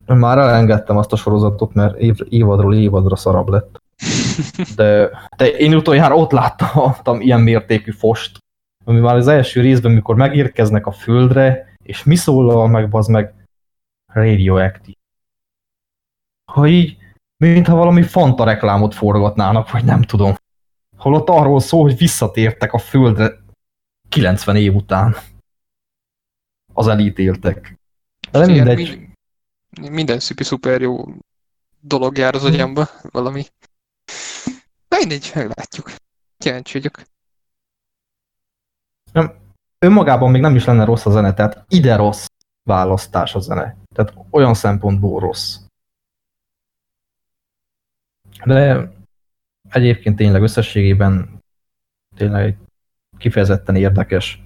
Már 0.06 0.38
elengedtem 0.38 0.96
azt 0.96 1.12
a 1.12 1.16
sorozatot, 1.16 1.74
mert 1.74 1.98
év, 1.98 2.16
évadról 2.28 2.74
évadra 2.74 3.16
szarabb 3.16 3.48
lett. 3.48 3.78
De, 4.76 5.10
de 5.36 5.46
én 5.46 5.74
utoljára 5.74 6.14
ott 6.14 6.30
láttam 6.30 7.20
ilyen 7.20 7.40
mértékű 7.40 7.90
fost, 7.90 8.38
ami 8.84 9.00
már 9.00 9.16
az 9.16 9.28
első 9.28 9.60
részben, 9.60 9.92
mikor 9.92 10.16
megérkeznek 10.16 10.86
a 10.86 10.92
földre, 10.92 11.74
és 11.82 12.04
mi 12.04 12.16
szólal 12.16 12.68
meg, 12.68 12.88
az 12.94 13.06
meg 13.06 13.39
radioactive. 14.12 14.98
Ha 16.44 16.66
így, 16.66 16.96
mintha 17.36 17.74
valami 17.76 18.02
Fanta 18.02 18.44
reklámot 18.44 18.94
forgatnának, 18.94 19.70
vagy 19.70 19.84
nem 19.84 20.02
tudom. 20.02 20.34
Holott 20.96 21.28
arról 21.28 21.60
szól, 21.60 21.82
hogy 21.82 21.96
visszatértek 21.96 22.72
a 22.72 22.78
földre 22.78 23.38
90 24.08 24.56
év 24.56 24.74
után. 24.74 25.16
Az 26.72 26.88
elítéltek. 26.88 27.78
De 28.30 28.38
nem 28.38 28.50
mindegy. 28.50 29.08
Minden 29.80 30.18
szipi 30.18 30.44
szuper 30.44 30.80
jó 30.80 31.04
dolog 31.80 32.16
jár 32.16 32.34
az 32.34 32.44
agyamba, 32.44 32.88
valami. 33.02 33.44
De 34.88 34.96
mindegy, 34.98 35.30
meglátjuk. 35.34 35.92
Kíváncsi 36.38 36.78
vagyok. 36.78 37.02
Nem, 39.12 39.34
önmagában 39.78 40.30
még 40.30 40.40
nem 40.40 40.54
is 40.54 40.64
lenne 40.64 40.84
rossz 40.84 41.06
a 41.06 41.10
zene, 41.10 41.34
tehát 41.34 41.64
ide 41.68 41.96
rossz 41.96 42.26
választás 42.62 43.34
a 43.34 43.38
zene. 43.38 43.76
Tehát 43.94 44.14
olyan 44.30 44.54
szempontból 44.54 45.20
rossz. 45.20 45.58
De 48.44 48.90
egyébként 49.68 50.16
tényleg 50.16 50.42
összességében 50.42 51.40
tényleg 52.16 52.58
kifejezetten 53.18 53.76
érdekes 53.76 54.42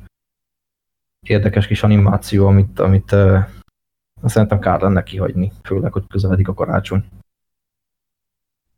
érdekes 1.25 1.67
kis 1.67 1.83
animáció, 1.83 2.47
amit, 2.47 2.79
amit 2.79 3.13
uh, 3.13 3.39
szerintem 4.25 4.59
kár 4.59 4.81
lenne 4.81 5.03
kihagyni, 5.03 5.53
főleg, 5.63 5.93
hogy 5.93 6.07
közeledik 6.07 6.49
a 6.49 6.55
karácsony. 6.55 7.05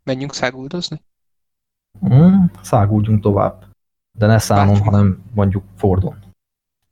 Menjünk 0.03 0.35
száguldozni? 0.35 1.01
Mm, 2.09 2.45
száguljunk 2.63 3.23
tovább. 3.23 3.65
De 4.13 4.27
ne 4.27 4.39
számon, 4.39 4.81
hanem 4.81 5.23
mondjuk 5.35 5.65
Fordon. 5.77 6.26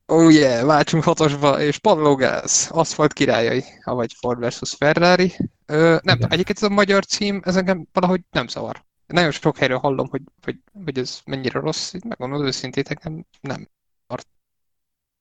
Oh 0.07 0.33
yeah, 0.33 0.67
váltsunk 0.67 1.03
hatosba, 1.03 1.61
és 1.61 1.79
padlógáz, 1.79 2.69
aszfalt 2.73 3.13
királyai, 3.13 3.65
vagy 3.85 4.13
Ford 4.13 4.39
versus 4.39 4.75
Ferrari. 4.75 5.37
Ö, 5.67 5.97
nem, 6.03 6.17
Igen. 6.17 6.31
egyébként 6.31 6.59
ez 6.59 6.63
a 6.63 6.69
magyar 6.69 7.05
cím, 7.05 7.41
ez 7.45 7.57
engem 7.57 7.87
valahogy 7.93 8.21
nem 8.31 8.49
zavar. 8.49 8.85
Nagyon 9.07 9.31
sok 9.31 9.57
helyről 9.57 9.79
hallom, 9.79 10.09
hogy, 10.09 10.23
hogy, 10.43 10.59
hogy 10.85 10.99
ez 10.99 11.21
mennyire 11.25 11.61
rossz, 11.61 11.93
megmondom 11.93 12.41
az 12.41 12.47
őszintét, 12.47 12.89
nekem 12.89 13.27
nem 13.41 13.69
zavart. 14.03 14.29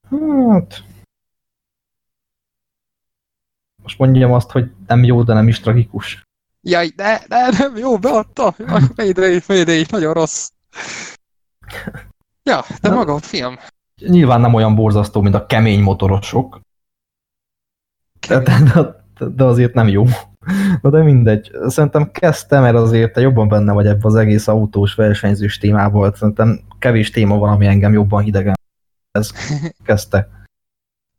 Hát... 0.09 0.83
Most 3.83 3.97
mondjam 3.97 4.31
azt, 4.31 4.51
hogy 4.51 4.71
nem 4.87 5.03
jó, 5.03 5.23
de 5.23 5.33
nem 5.33 5.47
is 5.47 5.59
tragikus. 5.59 6.23
Jaj, 6.61 6.87
de, 6.87 7.25
de 7.27 7.49
nem 7.57 7.77
jó, 7.77 7.97
beadta! 7.97 8.55
Mayday, 8.95 9.41
Mayday, 9.47 9.85
nagyon 9.89 10.13
rossz. 10.13 10.49
Ja, 12.45 12.63
de 12.81 12.89
maga 12.89 13.13
a 13.13 13.19
film. 13.19 13.57
Nyilván 14.01 14.41
nem 14.41 14.53
olyan 14.53 14.75
borzasztó, 14.75 15.21
mint 15.21 15.35
a 15.35 15.45
kemény 15.45 15.81
motorosok. 15.81 16.59
De, 18.27 18.39
de, 18.39 19.03
de 19.27 19.43
azért 19.43 19.73
nem 19.73 19.87
jó. 19.87 20.05
De 20.81 21.03
mindegy. 21.03 21.51
Szerintem 21.67 22.11
kezdtem, 22.11 22.61
mert 22.61 22.75
azért 22.75 23.13
te 23.13 23.21
jobban 23.21 23.47
benne 23.47 23.71
vagy 23.71 23.85
ebbe 23.85 24.07
az 24.07 24.15
egész 24.15 24.47
autós 24.47 24.93
versenyzős 24.95 25.57
témával. 25.57 26.15
Szerintem 26.15 26.61
kevés 26.79 27.09
téma 27.09 27.37
van, 27.37 27.49
ami 27.53 27.65
engem 27.65 27.93
jobban 27.93 28.23
hidegen. 28.23 28.59
Ez 29.11 29.31
kezdte. 29.83 30.29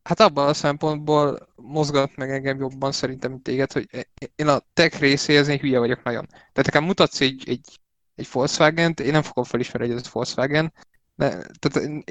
Hát 0.02 0.20
abban 0.20 0.48
a 0.48 0.54
szempontból 0.54 1.48
mozgat 1.56 2.16
meg 2.16 2.30
engem 2.30 2.58
jobban 2.58 2.92
szerintem, 2.92 3.30
mint 3.30 3.42
téged, 3.42 3.72
hogy 3.72 3.88
én 4.36 4.48
a 4.48 4.60
tech 4.72 5.00
részéhez 5.00 5.48
én 5.48 5.58
hülye 5.58 5.78
vagyok 5.78 6.02
nagyon. 6.02 6.26
Tehát 6.26 6.64
nekem 6.64 6.84
mutatsz 6.84 7.20
egy, 7.20 7.44
egy, 7.46 7.80
egy 8.14 8.28
Volkswagen-t, 8.32 9.00
én 9.00 9.12
nem 9.12 9.22
fogom 9.22 9.44
felismerni, 9.44 9.88
hogy 9.88 9.96
ez 9.96 10.12
Volkswagen, 10.12 10.72
de, 11.14 11.28
tehát 11.58 12.04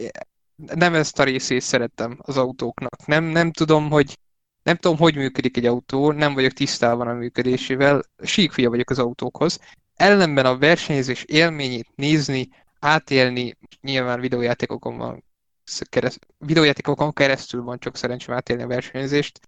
nem 0.55 0.93
ezt 0.93 1.19
a 1.19 1.23
részét 1.23 1.61
szerettem 1.61 2.17
az 2.21 2.37
autóknak. 2.37 3.05
Nem, 3.05 3.23
nem 3.23 3.51
tudom, 3.51 3.89
hogy 3.89 4.17
nem 4.63 4.75
tudom, 4.75 4.97
hogy 4.97 5.15
működik 5.15 5.57
egy 5.57 5.65
autó, 5.65 6.11
nem 6.11 6.33
vagyok 6.33 6.51
tisztában 6.51 7.07
a 7.07 7.13
működésével, 7.13 8.03
síkfia 8.23 8.69
vagyok 8.69 8.89
az 8.89 8.99
autókhoz. 8.99 9.59
Ellenben 9.95 10.45
a 10.45 10.57
versenyzés 10.57 11.23
élményét 11.23 11.87
nézni, 11.95 12.49
átélni, 12.79 13.57
nyilván 13.81 14.19
videójátékokon 14.19 14.97
van 14.97 15.23
kereszt, 15.89 16.27
videójátékokon 16.37 17.13
keresztül 17.13 17.63
van 17.63 17.79
csak 17.79 17.95
szerencsém 17.95 18.35
átélni 18.35 18.63
a 18.63 18.67
versenyzést, 18.67 19.39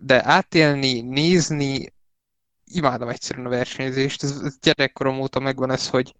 de 0.00 0.26
átélni, 0.26 1.00
nézni, 1.00 1.92
imádom 2.64 3.08
egyszerűen 3.08 3.46
a 3.46 3.48
versenyzést, 3.48 4.22
ez, 4.22 4.40
ez 4.44 4.58
gyerekkorom 4.58 5.20
óta 5.20 5.40
megvan 5.40 5.70
ez, 5.70 5.88
hogy 5.88 6.14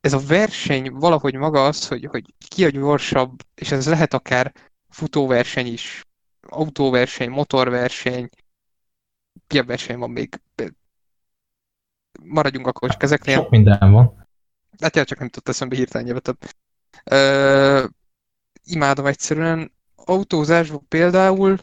ez 0.00 0.12
a 0.12 0.20
verseny 0.26 0.90
valahogy 0.92 1.34
maga 1.34 1.64
az, 1.64 1.88
hogy, 1.88 2.04
hogy 2.04 2.34
ki 2.48 2.64
a 2.64 2.68
gyorsabb, 2.68 3.42
és 3.54 3.70
ez 3.70 3.86
lehet 3.86 4.14
akár 4.14 4.52
futóverseny 4.88 5.66
is, 5.66 6.04
autóverseny, 6.40 7.30
motorverseny, 7.30 8.28
milyen 9.48 9.66
verseny 9.66 9.98
van 9.98 10.10
még? 10.10 10.40
Maradjunk 12.22 12.66
akkor 12.66 12.90
csak 12.90 13.02
ezeknél. 13.02 13.34
Sok 13.34 13.50
minden 13.50 13.92
van. 13.92 14.28
Hát 14.80 15.04
csak 15.04 15.18
nem 15.18 15.28
tudta 15.28 15.50
eszembe 15.50 15.76
hirtelen 15.76 16.06
nyelvetet. 16.06 16.56
Ö, 17.04 17.84
imádom 18.64 19.06
egyszerűen. 19.06 19.72
Autózásban 19.94 20.88
például 20.88 21.58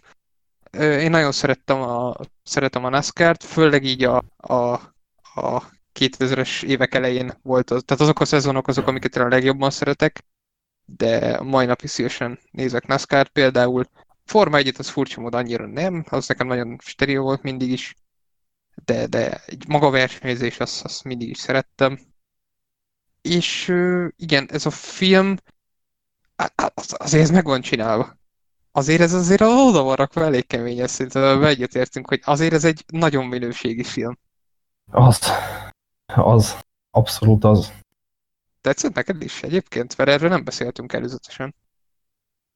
én 0.80 1.10
nagyon 1.10 1.32
szerettem 1.32 1.82
a, 1.82 2.16
szeretem 2.44 2.86
a 2.86 2.90
NASCAR-t, 2.90 3.44
főleg 3.44 3.84
így 3.84 4.04
a, 4.04 4.24
a, 4.38 4.72
a 5.42 5.64
2000-es 6.00 6.64
évek 6.64 6.96
elején 6.96 7.34
volt 7.42 7.72
az. 7.72 7.84
Tehát 7.86 8.04
azok 8.04 8.20
a 8.20 8.26
szezonok 8.26 8.68
azok, 8.68 8.88
amiket 8.88 9.16
én 9.16 9.24
a 9.24 9.28
legjobban 9.28 9.70
szeretek, 9.70 10.26
de 10.86 11.42
mai 11.42 11.66
napig 11.66 11.90
szívesen 11.90 12.40
nézek 12.52 12.88
NASCAR 12.88 13.28
például. 13.28 13.86
Forma 14.26 14.58
1 14.58 14.74
az 14.78 14.90
furcsa 14.90 15.22
mód 15.22 15.34
annyira 15.34 15.66
nem, 15.68 16.06
az 16.10 16.28
nekem 16.28 16.48
nagyon 16.48 16.78
stereo 16.82 17.22
volt 17.22 17.42
mindig 17.42 17.72
is. 17.72 17.96
de, 18.86 19.08
de 19.08 19.42
egy 19.46 19.68
maga 19.68 19.90
versenyzés, 19.90 20.60
azt, 20.60 20.84
azt 20.84 21.04
mindig 21.04 21.30
is 21.30 21.38
szerettem. 21.38 22.00
És 23.22 23.74
igen, 24.16 24.48
ez 24.52 24.66
a 24.66 24.70
film, 24.70 25.36
az, 26.74 26.96
azért 26.98 27.24
ez 27.24 27.30
meg 27.30 27.46
van 27.46 27.62
csinálva. 27.62 28.18
Azért 28.72 29.02
ez 29.02 29.14
azért 29.14 29.42
oda 29.42 29.84
van 29.84 29.96
rakva 29.96 30.24
elég 30.24 30.48
kemény, 30.48 30.80
ezt 30.80 30.94
szerintem 30.94 31.44
egyetértünk, 31.44 32.08
hogy 32.08 32.22
azért 32.24 32.54
ez 32.54 32.66
egy 32.66 32.84
nagyon 32.88 33.26
minőségi 33.26 33.84
film. 33.84 34.18
Az, 34.92 35.20
az, 36.16 36.60
abszolút 36.92 37.44
az. 37.44 37.74
Tetszett 38.62 38.94
neked 38.94 39.22
is 39.22 39.44
egyébként? 39.44 39.98
Mert 39.98 40.10
erről 40.10 40.30
nem 40.30 40.44
beszéltünk 40.44 40.94
előzetesen. 40.94 41.56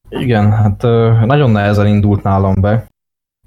Igen, 0.10 0.52
hát 0.52 0.82
nagyon 1.26 1.52
nehezen 1.52 1.88
indult 1.88 2.24
nálam 2.24 2.62
be. 2.62 2.90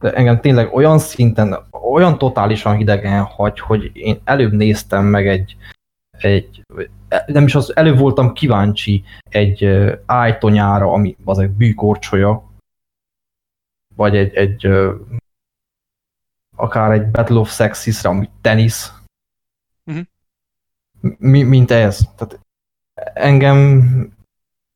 De 0.01 0.13
engem 0.13 0.41
tényleg 0.41 0.75
olyan 0.75 0.99
szinten, 0.99 1.67
olyan 1.71 2.19
totálisan 2.19 2.77
hidegen 2.77 3.23
hagy, 3.23 3.61
hogy 3.61 3.91
én 3.97 4.21
előbb 4.25 4.53
néztem 4.53 5.05
meg 5.05 5.29
egy, 5.29 5.57
egy 6.11 6.63
nem 7.27 7.45
is 7.45 7.55
az, 7.55 7.77
előbb 7.77 7.99
voltam 7.99 8.33
kíváncsi 8.33 9.05
egy 9.23 9.69
ájtonyára, 10.07 10.93
ami 10.93 11.17
az 11.25 11.39
egy 11.39 11.51
bűkorcsolya, 11.51 12.53
vagy 13.95 14.17
egy, 14.17 14.35
egy 14.35 14.69
akár 16.57 16.93
egy 16.93 17.11
Battle 17.11 17.39
of 17.39 17.55
Sexisre, 17.55 18.09
ami 18.09 18.31
tenisz, 18.41 18.93
uh-huh. 19.87 20.05
Mi, 21.19 21.43
mint 21.43 21.71
ez. 21.71 22.09
Tehát 22.17 22.41
engem 23.15 23.83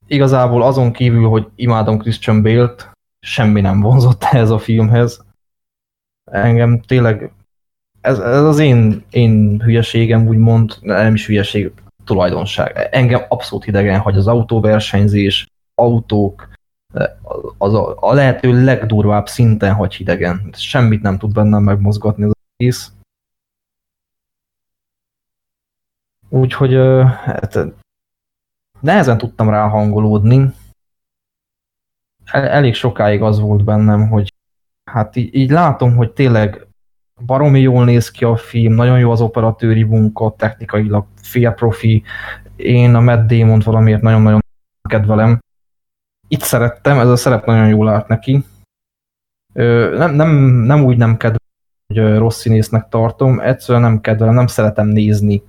igazából 0.06 0.62
azon 0.62 0.92
kívül, 0.92 1.28
hogy 1.28 1.48
imádom 1.54 1.98
Christian 1.98 2.42
Bale-t, 2.42 2.90
semmi 3.20 3.60
nem 3.60 3.80
vonzott 3.80 4.24
ez 4.42 4.50
a 4.50 4.58
filmhez. 4.58 5.24
Engem 6.24 6.80
tényleg 6.80 7.32
ez, 8.00 8.18
ez 8.18 8.42
az 8.42 8.58
én, 8.58 9.04
én 9.10 9.60
hülyeségem, 9.60 10.26
úgymond, 10.26 10.76
nem 10.80 11.14
is 11.14 11.26
hülyeség, 11.26 11.72
tulajdonság. 12.04 12.88
Engem 12.90 13.22
abszolút 13.28 13.64
hidegen 13.64 14.00
hagy 14.00 14.16
az 14.16 14.26
autóversenyzés, 14.26 15.46
autók, 15.74 16.48
az 17.58 17.74
a, 17.74 17.96
a 18.00 18.12
lehető 18.12 18.64
legdurvább 18.64 19.28
szinten 19.28 19.74
hagy 19.74 19.94
hidegen. 19.94 20.50
Semmit 20.52 21.02
nem 21.02 21.18
tud 21.18 21.32
bennem 21.32 21.62
megmozgatni 21.62 22.24
az 22.24 22.32
egész. 22.56 22.92
Úgyhogy 26.28 26.74
hát, 27.24 27.58
nehezen 28.80 29.18
tudtam 29.18 29.50
rá 29.50 29.68
hangolódni. 29.68 30.54
El, 32.24 32.46
elég 32.48 32.74
sokáig 32.74 33.22
az 33.22 33.40
volt 33.40 33.64
bennem, 33.64 34.08
hogy 34.08 34.32
hát 34.84 35.16
így, 35.16 35.34
így 35.34 35.50
látom, 35.50 35.96
hogy 35.96 36.12
tényleg 36.12 36.66
baromi 37.26 37.60
jól 37.60 37.84
néz 37.84 38.10
ki 38.10 38.24
a 38.24 38.36
film, 38.36 38.72
nagyon 38.72 38.98
jó 38.98 39.10
az 39.10 39.20
operatőri 39.20 39.82
munka, 39.82 40.34
technikailag 40.36 41.06
fél 41.22 41.50
profi. 41.50 42.02
Én 42.56 42.94
a 42.94 43.00
Matt 43.00 43.28
Damon 43.28 43.60
valamiért 43.64 44.02
nagyon-nagyon 44.02 44.40
kedvelem. 44.88 45.38
Itt 46.28 46.40
szerettem, 46.40 46.98
ez 46.98 47.08
a 47.08 47.16
szerep 47.16 47.46
nagyon 47.46 47.68
jól 47.68 47.88
állt 47.88 48.08
neki. 48.08 48.44
Nem, 49.52 50.14
nem, 50.14 50.30
nem 50.44 50.84
úgy 50.84 50.96
nem 50.96 51.16
kedvelem, 51.16 51.46
hogy 51.86 52.18
rossz 52.18 52.40
színésznek 52.40 52.88
tartom, 52.88 53.40
egyszerűen 53.40 53.84
nem 53.84 54.00
kedvelem, 54.00 54.34
nem 54.34 54.46
szeretem 54.46 54.86
nézni. 54.86 55.42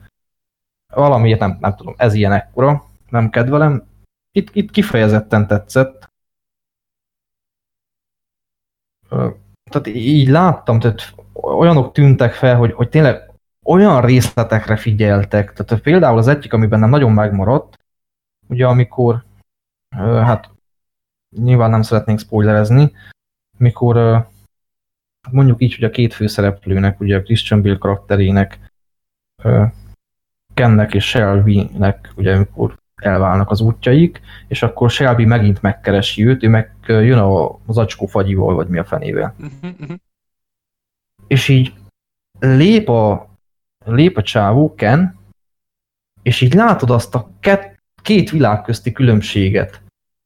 Valamiért 0.94 1.40
nem, 1.40 1.58
nem 1.60 1.76
tudom, 1.76 1.94
ez 1.98 2.14
ilyen 2.14 2.32
ekkora, 2.32 2.86
nem 3.10 3.30
kedvelem. 3.30 3.88
Itt, 4.32 4.56
itt 4.56 4.72
kifejezetten 4.72 5.48
tetszett. 5.48 6.10
Tehát 9.70 9.88
így 9.88 10.28
láttam, 10.28 10.80
tehát 10.80 11.14
olyanok 11.34 11.94
tűntek 11.94 12.34
fel, 12.34 12.58
hogy, 12.58 12.74
hogy 12.74 12.90
tényleg 12.90 13.32
olyan 13.66 14.02
részletekre 14.02 14.76
figyeltek. 14.76 15.54
Tehát 15.54 15.84
például 15.84 16.18
az 16.18 16.28
egyik, 16.28 16.54
amiben 16.54 16.80
nem 16.80 16.90
nagyon 16.90 17.12
megmaradt, 17.12 17.80
ugye 18.48 18.68
amikor, 18.68 19.24
hát 19.98 20.50
nyilván 21.30 21.70
nem 21.70 21.82
szeretnénk 21.82 22.20
spoilerezni, 22.20 22.92
mikor 23.58 24.28
mondjuk 25.32 25.62
így, 25.62 25.76
hogy 25.76 25.84
a 25.84 25.90
két 25.90 26.14
főszereplőnek, 26.14 27.00
ugye 27.00 27.18
a 27.18 27.22
Christian 27.22 27.62
Bale 27.62 27.78
karakterének, 27.78 28.72
Kennek 30.60 30.94
és 30.94 31.06
Shelby-nek, 31.08 32.12
ugye 32.16 32.36
amikor 32.36 32.78
elválnak 32.96 33.50
az 33.50 33.62
útjaik, 33.62 34.22
és 34.48 34.64
akkor 34.64 34.90
Shelby 34.90 35.26
megint 35.26 35.62
megkeresi 35.62 36.26
őt, 36.26 36.44
ő 36.44 36.50
meg 36.50 36.76
jön 36.88 37.20
az 37.66 37.78
acskó 37.78 38.06
fagyival, 38.06 38.56
vagy 38.56 38.68
mi 38.68 38.78
a 38.78 38.84
fenével. 38.84 39.36
És 41.28 41.48
így 41.48 41.74
lép 42.40 42.90
a, 42.90 43.30
lép 43.86 44.18
a 44.18 44.22
csávó, 44.22 44.76
Ken, 44.76 45.20
és 46.22 46.42
így 46.42 46.54
látod 46.54 46.90
azt 46.90 47.16
a 47.16 47.30
két, 47.40 47.80
két 48.02 48.30
világ 48.30 48.62
közti 48.62 48.92
különbséget, 48.92 49.82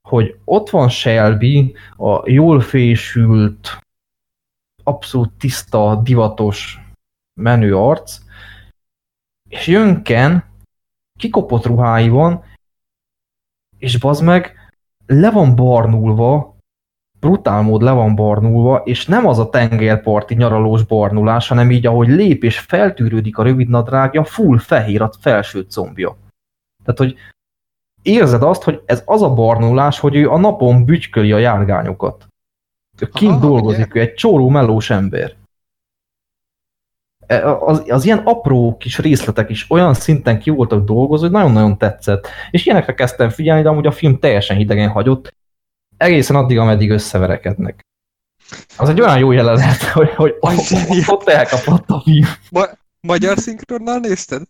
hogy 0.08 0.38
ott 0.44 0.70
van 0.70 0.90
Shelby, 0.90 1.76
a 1.98 2.30
jól 2.30 2.60
fésült, 2.60 3.78
abszolút 4.84 5.32
tiszta, 5.32 6.02
divatos, 6.04 6.80
menő 7.34 7.78
arc, 7.78 8.22
és 9.54 9.68
jön 9.68 10.04
Ken, 10.04 10.44
kikopott 11.18 11.66
ruháiban, 11.66 12.44
és 13.78 14.00
bazd 14.00 14.24
meg, 14.24 14.72
le 15.06 15.32
van 15.32 15.56
barnulva, 15.56 16.58
brutál 17.20 17.62
mód 17.62 17.82
le 17.82 17.92
van 17.92 18.16
barnulva, 18.16 18.82
és 18.86 19.06
nem 19.06 19.28
az 19.28 19.40
a 19.40 19.50
tengerparti 19.50 20.36
nyaralós 20.36 20.84
barnulás, 20.84 21.48
hanem 21.48 21.72
így, 21.72 21.86
ahogy 21.86 22.08
lép 22.08 22.44
és 22.44 22.60
feltűrődik 22.60 23.38
a 23.38 23.44
rövid 23.44 23.70
nadrágja, 23.70 24.24
full 24.24 24.58
fehér 24.58 25.02
a 25.02 25.12
felső 25.20 25.62
combja. 25.62 26.18
Tehát, 26.84 27.00
hogy 27.00 27.16
érzed 28.02 28.44
azt, 28.44 28.64
hogy 28.64 28.82
ez 28.86 29.04
az 29.06 29.22
a 29.22 29.34
barnulás, 29.34 30.00
hogy 30.00 30.16
ő 30.16 30.30
a 30.30 30.38
napon 30.38 30.86
bütyköli 30.86 31.32
a 31.32 31.38
járgányokat. 31.38 32.28
Kint 33.12 33.32
Aha, 33.32 33.40
dolgozik, 33.40 33.92
ugye? 33.92 34.00
ő 34.00 34.04
egy 34.04 34.14
csóró 34.14 34.50
mellós 34.50 34.90
ember. 34.90 35.36
Az, 37.42 37.84
az 37.88 38.06
ilyen 38.06 38.18
apró 38.18 38.78
kis 38.78 38.98
részletek 38.98 39.50
is 39.50 39.66
olyan 39.70 39.94
szinten 39.94 40.40
ki 40.40 40.50
voltak 40.50 40.86
dolgozva, 40.86 41.26
hogy 41.26 41.36
nagyon-nagyon 41.36 41.78
tetszett. 41.78 42.28
És 42.52 42.66
ilyenekre 42.66 42.94
kezdtem 42.94 43.30
figyelni, 43.30 43.62
de 43.62 43.70
amúgy 43.70 43.88
a 43.88 43.92
film 43.92 44.20
teljesen 44.20 44.58
hidegen 44.58 44.90
hagyott, 44.90 45.34
egészen 45.98 46.36
addig, 46.36 46.58
ameddig 46.58 46.90
összeverekednek. 46.90 47.86
Az 48.78 48.90
egy 48.90 49.02
olyan 49.02 49.18
jó 49.18 49.32
jelenet, 49.32 49.84
hogy, 49.98 50.14
hogy 50.16 50.36
ott, 50.40 50.58
ott 51.08 51.30
elkapott 51.30 51.90
a 51.90 52.02
film. 52.04 52.28
Ma 52.52 52.66
magyar 53.02 53.38
szinkronnal 53.38 54.00
nézted? 54.00 54.42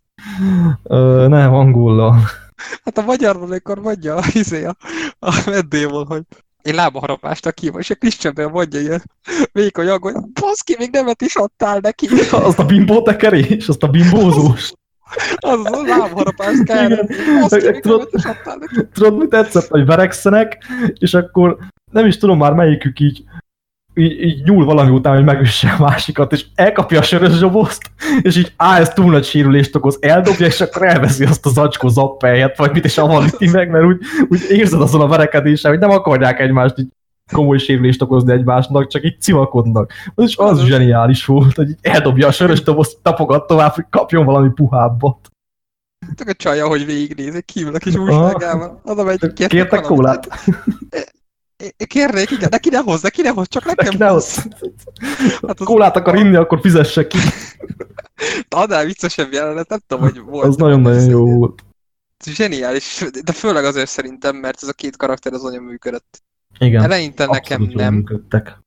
Ö, 0.83 1.25
nem, 1.29 1.53
angollal. 1.53 2.15
Hát 2.83 2.97
a 2.97 3.01
magyarban, 3.01 3.43
amikor 3.43 3.79
mondja 3.79 4.15
a, 4.15 4.23
izé, 4.33 4.63
a, 4.63 4.75
a 5.19 5.43
meddémon, 5.45 6.05
hogy 6.05 6.23
én 6.63 6.75
lábaharapást 6.75 7.51
ki, 7.51 7.71
és 7.77 7.89
a 7.89 7.95
Christian 7.95 8.49
mondja 8.51 8.79
ilyen 8.79 9.03
vékony 9.51 9.87
aggoly, 9.87 10.13
baszki, 10.41 10.75
még 10.79 10.89
nemet 10.91 11.21
is 11.21 11.35
adtál 11.35 11.79
neki. 11.81 12.07
Azt 12.31 12.59
a 12.59 12.65
bimbótekerés, 12.65 13.67
azt 13.67 13.83
a 13.83 13.87
bimbózós. 13.87 14.71
Az 15.35 15.59
az 15.63 15.71
a 15.71 15.97
lábharapás 15.97 16.57
kell. 16.63 17.05
Tudod, 17.79 18.09
tudod, 18.93 19.17
mi 19.17 19.27
tetszett, 19.27 19.67
hogy 19.67 19.85
verekszenek, 19.85 20.57
és 20.99 21.13
akkor 21.13 21.57
nem 21.91 22.05
is 22.05 22.17
tudom 22.17 22.37
már 22.37 22.53
melyikük 22.53 22.99
így, 22.99 23.23
így, 23.95 24.21
így 24.21 24.43
nyúl 24.43 24.65
valami 24.65 24.91
után, 24.91 25.15
hogy 25.15 25.23
megüsse 25.23 25.75
a 25.77 25.81
másikat, 25.81 26.31
és 26.31 26.45
elkapja 26.55 26.99
a 26.99 27.03
sörös 27.03 27.37
zsobozt, 27.37 27.81
és 28.21 28.37
így 28.37 28.53
á, 28.57 28.79
ez 28.79 28.89
túl 28.89 29.11
nagy 29.11 29.23
sérülést 29.23 29.75
okoz, 29.75 29.97
eldobja, 30.01 30.45
és 30.45 30.61
akkor 30.61 30.87
elveszi 30.87 31.23
azt 31.25 31.45
az 31.45 31.57
acskó 31.57 31.87
zappelyet, 31.87 32.57
vagy 32.57 32.71
mit, 32.71 32.85
és 32.85 32.97
avaníti 32.97 33.49
meg, 33.49 33.69
mert 33.69 33.85
úgy, 33.85 34.01
úgy 34.29 34.41
érzed 34.49 34.81
azon 34.81 35.01
a 35.01 35.07
verekedéssel, 35.07 35.71
hogy 35.71 35.79
nem 35.79 35.89
akarják 35.89 36.39
egymást 36.39 36.79
így 36.79 36.87
komoly 37.31 37.57
sérülést 37.57 38.01
okozni 38.01 38.31
egymásnak, 38.31 38.87
csak 38.87 39.03
így 39.03 39.21
civakodnak. 39.21 39.91
Az 40.15 40.27
is 40.27 40.37
az 40.37 40.63
zseniális 40.63 41.25
volt, 41.25 41.55
hogy 41.55 41.75
eldobja 41.81 42.27
a 42.27 42.31
sörös 42.31 42.61
dobozt, 42.61 42.97
tapogat 43.01 43.47
tovább, 43.47 43.71
hogy 43.71 43.85
kapjon 43.89 44.25
valami 44.25 44.49
puhábbat. 44.49 45.17
Csak 46.15 46.27
a 46.27 46.33
csaja, 46.33 46.67
hogy 46.67 46.85
végignézik, 46.85 47.45
kívül 47.45 47.75
a 47.75 47.77
kis 47.77 47.95
újságában. 47.95 48.79
Oda 48.83 49.03
megy, 49.03 49.19
kértek, 49.19 49.47
kértek 49.47 49.81
kólát? 49.81 50.27
Kérnék, 51.87 52.31
igen, 52.31 52.49
de 52.49 52.57
ki 52.57 52.69
ne 52.69 52.77
hoz, 52.77 53.01
de 53.01 53.09
ki 53.09 53.21
ne 53.21 53.29
hoz, 53.29 53.47
csak 53.47 53.65
nekem 53.65 53.93
ne 53.97 54.07
hoz. 54.07 54.35
Hát 55.47 55.59
az... 55.59 55.65
Kólát 55.65 55.95
akar 55.95 56.15
inni, 56.15 56.35
akkor 56.35 56.59
fizesse 56.59 57.07
ki. 57.07 57.17
Annál 58.49 58.85
viccesebb 58.85 59.31
jelenet, 59.31 59.69
nem 59.69 59.79
tudom, 59.87 60.03
hogy 60.03 60.19
volt. 60.19 60.45
Az 60.45 60.55
nagyon-nagyon 60.55 61.09
jó 61.09 61.37
volt. 61.37 61.63
Zseniális, 62.25 63.05
de 63.23 63.31
főleg 63.31 63.65
azért 63.65 63.89
szerintem, 63.89 64.35
mert 64.35 64.59
ez 64.61 64.67
a 64.67 64.73
két 64.73 64.97
karakter 64.97 65.33
az 65.33 65.43
anya 65.43 65.59
működött. 65.59 66.23
Igen. 66.59 66.83
Eleinte 66.83 67.25
nekem 67.25 67.71
nem. 67.73 67.93
Működtek. 67.93 68.61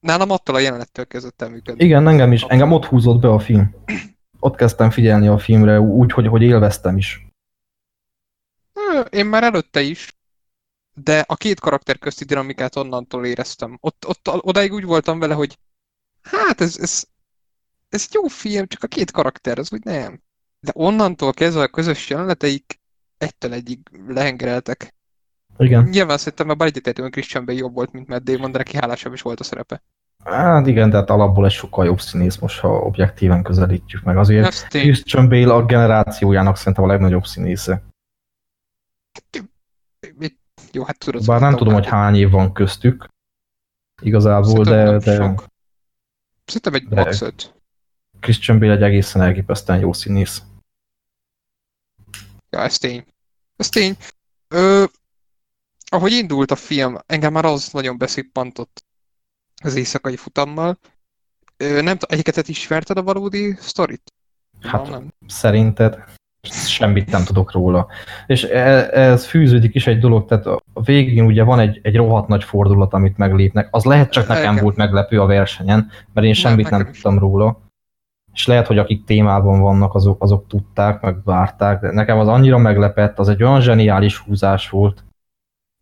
Nálam 0.00 0.30
attól 0.30 0.54
a 0.54 0.58
jelenettől 0.58 1.06
kezdett 1.06 1.42
el 1.42 1.48
működni. 1.48 1.84
Igen, 1.84 2.08
engem 2.08 2.32
is. 2.32 2.42
Engem 2.42 2.72
ott 2.72 2.84
húzott 2.84 3.20
be 3.20 3.28
a 3.28 3.38
film. 3.38 3.74
Ott 4.40 4.56
kezdtem 4.56 4.90
figyelni 4.90 5.26
a 5.26 5.38
filmre, 5.38 5.80
úgy, 5.80 6.12
hogy, 6.12 6.26
hogy 6.26 6.42
élveztem 6.42 6.96
is. 6.96 7.26
Én 9.10 9.26
már 9.26 9.42
előtte 9.42 9.80
is, 9.80 10.12
de 10.94 11.24
a 11.26 11.36
két 11.36 11.60
karakter 11.60 11.98
közti 11.98 12.24
dinamikát 12.24 12.76
onnantól 12.76 13.26
éreztem. 13.26 13.78
Ott, 13.80 14.06
ott 14.06 14.28
odáig 14.28 14.72
úgy 14.72 14.84
voltam 14.84 15.18
vele, 15.18 15.34
hogy 15.34 15.58
hát 16.22 16.60
ez, 16.60 16.78
ez 16.80 17.04
ez 17.92 18.08
jó 18.12 18.26
film, 18.26 18.66
csak 18.66 18.82
a 18.82 18.86
két 18.86 19.10
karakter, 19.10 19.58
az 19.58 19.72
úgy 19.72 19.84
nem. 19.84 20.20
De 20.60 20.70
onnantól 20.74 21.32
kezdve 21.32 21.62
a 21.62 21.68
közös 21.68 22.10
jeleneteik 22.10 22.80
egytől 23.18 23.52
egyig 23.52 23.78
lehengereltek. 24.06 24.94
Igen. 25.58 25.84
Nyilván 25.84 26.18
szerintem 26.18 26.48
a 26.48 26.64
egyetértünk, 26.64 27.10
Christian 27.10 27.44
Bale 27.44 27.58
jobb 27.58 27.74
volt, 27.74 27.92
mint 27.92 28.08
Matt 28.08 28.24
Damon, 28.24 28.52
de 28.52 28.58
neki 28.58 28.76
hálásabb 28.76 29.12
is 29.12 29.22
volt 29.22 29.40
a 29.40 29.44
szerepe. 29.44 29.82
Hát 30.24 30.66
igen, 30.66 30.90
de 30.90 30.96
hát 30.96 31.10
alapból 31.10 31.44
egy 31.44 31.52
sokkal 31.52 31.84
jobb 31.84 32.00
színész 32.00 32.36
most, 32.36 32.60
ha 32.60 32.68
objektíven 32.68 33.42
közelítjük 33.42 34.02
meg. 34.02 34.16
Azért. 34.16 34.68
Christian 34.68 35.28
Bale 35.28 35.54
a 35.54 35.64
generációjának 35.64 36.56
szerintem 36.56 36.84
a 36.84 36.86
legnagyobb 36.86 37.24
színésze. 37.24 37.82
Jó, 40.72 40.84
hát 40.84 40.98
tudod. 40.98 41.26
Bár 41.26 41.40
nem 41.40 41.56
tudom, 41.56 41.74
hogy 41.74 41.86
hány 41.86 42.16
év 42.16 42.30
van 42.30 42.52
köztük 42.52 43.08
igazából, 44.02 44.64
Szerintem 44.64 44.98
de, 44.98 45.10
de 45.10 45.14
sok. 45.14 45.46
Szerintem 46.44 46.74
egy 46.74 46.88
De- 46.88 47.02
max 47.04 47.20
öt. 47.20 47.54
Christian 48.20 48.58
Bale 48.58 48.72
egy 48.72 48.82
egészen 48.82 49.22
elképesztően 49.22 49.78
jó 49.78 49.92
színész. 49.92 50.42
Ja, 52.50 52.60
ez 52.60 52.78
tény. 52.78 53.04
Ez 53.56 53.68
tény. 53.68 53.96
Ö, 54.48 54.84
ahogy 55.84 56.12
indult 56.12 56.50
a 56.50 56.56
film, 56.56 56.98
engem 57.06 57.32
már 57.32 57.44
az 57.44 57.72
nagyon 57.72 57.98
beszippantott 57.98 58.84
az 59.62 59.74
éjszakai 59.74 60.16
futammal. 60.16 60.78
Ö, 61.56 61.82
nem 61.82 61.96
egyiket 62.00 62.48
ismerted 62.48 62.96
a 62.96 63.02
valódi 63.02 63.56
sztorit? 63.58 64.12
Hát 64.60 64.82
nem, 64.82 64.90
nem. 64.90 65.12
szerinted 65.26 66.04
semmit 66.48 67.10
nem 67.10 67.24
tudok 67.24 67.52
róla. 67.52 67.88
És 68.26 68.42
e- 68.44 68.90
ez 68.98 69.26
fűződik 69.26 69.74
is 69.74 69.86
egy 69.86 69.98
dolog, 69.98 70.28
tehát 70.28 70.61
a 70.72 70.82
végén 70.82 71.24
ugye 71.24 71.42
van 71.42 71.58
egy, 71.58 71.80
egy 71.82 71.96
rohadt 71.96 72.28
nagy 72.28 72.44
fordulat, 72.44 72.92
amit 72.92 73.16
meglépnek. 73.16 73.68
Az 73.70 73.84
lehet 73.84 74.10
csak 74.10 74.26
nekem 74.28 74.52
Igen. 74.52 74.62
volt 74.64 74.76
meglepő 74.76 75.20
a 75.20 75.26
versenyen, 75.26 75.90
mert 76.12 76.26
én 76.26 76.32
semmit 76.34 76.70
nem 76.70 76.84
tudtam 76.84 77.18
róla. 77.18 77.60
És 78.32 78.46
lehet, 78.46 78.66
hogy 78.66 78.78
akik 78.78 79.04
témában 79.04 79.60
vannak, 79.60 79.94
azok, 79.94 80.22
azok 80.22 80.46
tudták, 80.46 81.00
meg 81.00 81.16
várták, 81.24 81.80
de 81.80 81.92
nekem 81.92 82.18
az 82.18 82.28
annyira 82.28 82.58
meglepett, 82.58 83.18
az 83.18 83.28
egy 83.28 83.42
olyan 83.42 83.60
zseniális 83.60 84.18
húzás 84.18 84.70
volt. 84.70 85.04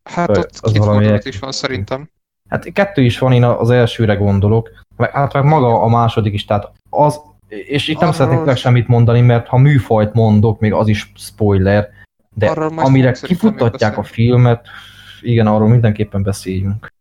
Hát 0.03 0.29
ott 0.37 0.59
az 0.61 0.73
két 0.73 0.85
valami 0.85 1.07
egy- 1.07 1.27
is 1.27 1.39
van 1.39 1.53
szerintem. 1.53 2.09
Hát 2.49 2.73
kettő 2.73 3.03
is 3.03 3.19
van, 3.19 3.33
én 3.33 3.45
az 3.45 3.71
elsőre 3.71 4.15
gondolok, 4.15 4.71
meg, 4.97 5.11
hát 5.11 5.33
meg 5.33 5.45
maga 5.45 5.83
a 5.83 5.89
második 5.89 6.33
is, 6.33 6.45
tehát 6.45 6.73
az, 6.91 7.21
és 7.49 7.89
itt 7.89 7.95
nem 7.95 8.03
Arról- 8.03 8.15
szeretnék 8.15 8.39
tényleg 8.39 8.57
semmit 8.57 8.89
mondani, 8.89 9.21
mert 9.21 9.47
ha 9.47 9.57
műfajt 9.57 10.13
mondok, 10.15 10.61
még 10.61 10.73
az 10.73 10.89
is 10.89 11.13
spoiler, 11.17 11.91
de 12.41 12.51
Arról 12.51 12.79
amire 12.79 13.13
kifuttatják 13.13 13.97
a 13.99 14.03
filmet, 14.03 14.69
igen, 15.21 15.47
arról 15.47 15.69
mindenképpen 15.69 16.23
beszéljünk. 16.23 16.93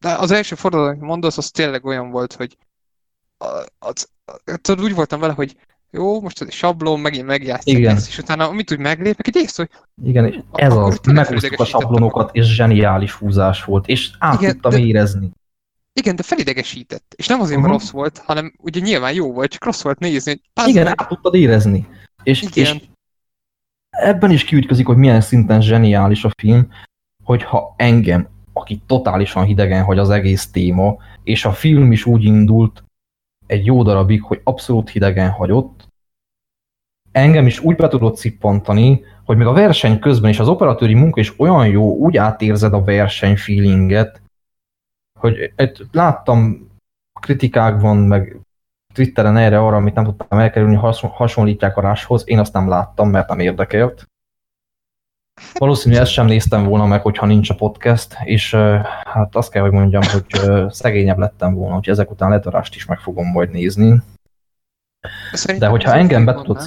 De 0.00 0.12
az 0.14 0.30
első 0.30 0.54
fordulat, 0.54 0.88
amit 0.88 1.00
mondasz, 1.00 1.38
az 1.38 1.50
tényleg 1.50 1.84
olyan 1.84 2.10
volt, 2.10 2.32
hogy 2.32 2.56
az, 3.78 4.08
tudod, 4.60 4.84
úgy 4.84 4.94
voltam 4.94 5.20
vele, 5.20 5.32
hogy 5.32 5.56
jó, 5.90 6.20
most 6.20 6.40
ez 6.40 6.46
egy 6.46 6.52
sablon, 6.52 7.00
megint 7.00 7.26
megjátszák 7.26 7.76
Igen. 7.78 7.96
ezt, 7.96 8.08
és 8.08 8.18
utána 8.18 8.48
amit 8.48 8.72
úgy 8.72 8.78
meglépek, 8.78 9.26
egy 9.26 9.36
ész, 9.36 9.56
hogy 9.56 9.70
Igen, 10.04 10.44
ez 10.52 10.74
az, 10.76 11.00
megúsztuk 11.04 11.60
a 11.60 11.64
sablonokat, 11.64 12.34
és 12.34 12.54
zseniális 12.54 13.12
húzás 13.12 13.64
volt, 13.64 13.86
és 13.86 14.10
át 14.18 14.40
Igen, 14.40 14.52
tudtam 14.52 14.70
de- 14.70 14.78
érezni. 14.78 15.30
igen, 15.92 16.16
de 16.16 16.22
felidegesített. 16.22 17.14
És 17.16 17.26
nem 17.26 17.40
azért, 17.40 17.60
mert 17.60 17.72
Mhm. 17.72 17.78
rossz 17.80 17.90
volt, 17.90 18.18
hanem 18.18 18.54
ugye 18.58 18.80
nyilván 18.80 19.12
jó 19.12 19.32
volt, 19.32 19.50
csak 19.50 19.64
rossz 19.64 19.82
volt 19.82 19.98
nézni, 19.98 20.40
hogy 20.54 20.68
Igen, 20.68 20.84
meg, 20.84 20.94
át 20.96 21.08
tudtad 21.08 21.34
érezni. 21.34 21.86
És, 22.22 22.42
Igen. 22.42 22.74
és 22.76 22.82
ebben 23.90 24.30
is 24.30 24.44
kiütközik, 24.44 24.86
hogy 24.86 24.96
milyen 24.96 25.20
szinten 25.20 25.60
zseniális 25.60 26.24
a 26.24 26.30
film, 26.36 26.70
hogyha 27.24 27.74
engem, 27.76 28.28
aki 28.52 28.82
totálisan 28.86 29.44
hidegen 29.44 29.84
hagy 29.84 29.98
az 29.98 30.10
egész 30.10 30.50
téma, 30.50 30.96
és 31.22 31.44
a 31.44 31.52
film 31.52 31.92
is 31.92 32.06
úgy 32.06 32.24
indult 32.24 32.84
egy 33.46 33.64
jó 33.66 33.82
darabig, 33.82 34.22
hogy 34.22 34.40
abszolút 34.44 34.90
hidegen 34.90 35.30
hagyott, 35.30 35.88
engem 37.12 37.46
is 37.46 37.60
úgy 37.60 37.76
be 37.76 37.88
tudott 37.88 38.16
szippantani, 38.16 39.04
hogy 39.24 39.36
még 39.36 39.46
a 39.46 39.52
verseny 39.52 39.98
közben 39.98 40.30
is 40.30 40.38
az 40.38 40.48
operatőri 40.48 40.94
munka 40.94 41.20
is 41.20 41.38
olyan 41.38 41.68
jó, 41.68 41.96
úgy 41.96 42.16
átérzed 42.16 42.72
a 42.72 42.84
verseny 42.84 43.36
feelinget, 43.36 44.22
hogy 45.18 45.52
láttam 45.90 46.70
kritikákban, 47.20 47.96
meg 47.96 48.40
Twitteren 48.98 49.36
erre 49.36 49.58
arra, 49.58 49.76
amit 49.76 49.94
nem 49.94 50.04
tudtam 50.04 50.38
elkerülni, 50.38 50.74
hason- 50.74 51.10
hasonlítják 51.10 51.76
a 51.76 51.80
Rushhoz, 51.80 52.22
én 52.26 52.38
azt 52.38 52.52
nem 52.52 52.68
láttam, 52.68 53.10
mert 53.10 53.28
nem 53.28 53.38
érdekelt. 53.38 54.08
Valószínűleg 55.52 56.02
ezt 56.02 56.12
sem 56.12 56.26
néztem 56.26 56.64
volna 56.64 56.86
meg, 56.86 57.02
hogyha 57.02 57.26
nincs 57.26 57.50
a 57.50 57.54
podcast, 57.54 58.16
és 58.24 58.54
hát 59.04 59.36
azt 59.36 59.50
kell, 59.50 59.62
hogy 59.62 59.72
mondjam, 59.72 60.02
hogy 60.02 60.26
szegényebb 60.72 61.18
lettem 61.18 61.54
volna, 61.54 61.74
hogy 61.74 61.88
ezek 61.88 62.10
után 62.10 62.40
Rush-t 62.40 62.74
is 62.74 62.86
meg 62.86 62.98
fogom 62.98 63.26
majd 63.26 63.50
nézni. 63.50 64.02
Szerintem 65.32 65.68
De 65.68 65.76
hogyha 65.76 65.94
engem 65.94 66.24
be 66.24 66.34
tudod 66.34 66.56
a, 66.56 66.60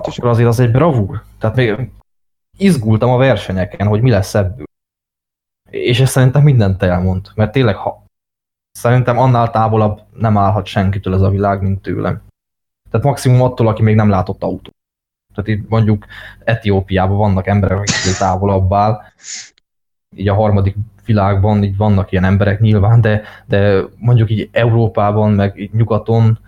csak. 0.00 0.06
akkor 0.06 0.28
azért 0.30 0.48
az 0.48 0.60
egy 0.60 0.70
bravúr. 0.70 1.22
Tehát 1.38 1.56
még 1.56 1.90
izgultam 2.58 3.10
a 3.10 3.16
versenyeken, 3.16 3.86
hogy 3.86 4.00
mi 4.02 4.10
lesz 4.10 4.34
ebből. 4.34 4.66
És 5.70 6.00
ez 6.00 6.10
szerintem 6.10 6.42
mindent 6.42 6.82
elmond, 6.82 7.28
mert 7.34 7.52
tényleg 7.52 7.76
ha 7.76 8.02
szerintem 8.72 9.18
annál 9.18 9.50
távolabb 9.50 10.00
nem 10.14 10.36
állhat 10.36 10.66
senkitől 10.66 11.14
ez 11.14 11.20
a 11.20 11.30
világ, 11.30 11.62
mint 11.62 11.82
tőlem. 11.82 12.22
Tehát 12.90 13.06
maximum 13.06 13.42
attól, 13.42 13.68
aki 13.68 13.82
még 13.82 13.94
nem 13.94 14.08
látott 14.08 14.42
autót. 14.42 14.74
Tehát 15.34 15.50
itt 15.50 15.68
mondjuk 15.68 16.06
Etiópiában 16.44 17.16
vannak 17.16 17.46
emberek, 17.46 17.78
akik 17.78 18.16
távolabb 18.18 18.72
áll. 18.72 19.02
Így 20.16 20.28
a 20.28 20.34
harmadik 20.34 20.76
világban 21.04 21.62
így 21.62 21.76
vannak 21.76 22.12
ilyen 22.12 22.24
emberek 22.24 22.60
nyilván, 22.60 23.00
de, 23.00 23.22
de 23.46 23.82
mondjuk 23.96 24.30
így 24.30 24.48
Európában, 24.52 25.32
meg 25.32 25.58
így 25.58 25.72
nyugaton 25.72 26.38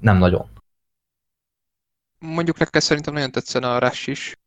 nem 0.00 0.16
nagyon. 0.16 0.46
Mondjuk 2.18 2.58
neked 2.58 2.82
szerintem 2.82 3.14
nagyon 3.14 3.30
tetszene 3.30 3.70
a 3.70 3.78
Rush 3.78 4.08
is. 4.08 4.38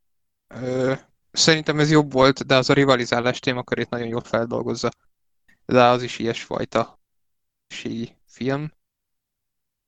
Szerintem 1.32 1.80
ez 1.80 1.92
jobb 1.92 2.12
volt, 2.12 2.46
de 2.46 2.56
az 2.56 2.70
a 2.70 2.74
rivalizálás 2.74 3.40
témakörét 3.40 3.90
nagyon 3.90 4.08
jól 4.08 4.22
feldolgozza. 4.22 4.90
De 5.66 5.84
az 5.84 6.04
is 6.04 6.20
ilyesfajta 6.20 6.97
film. 8.26 8.72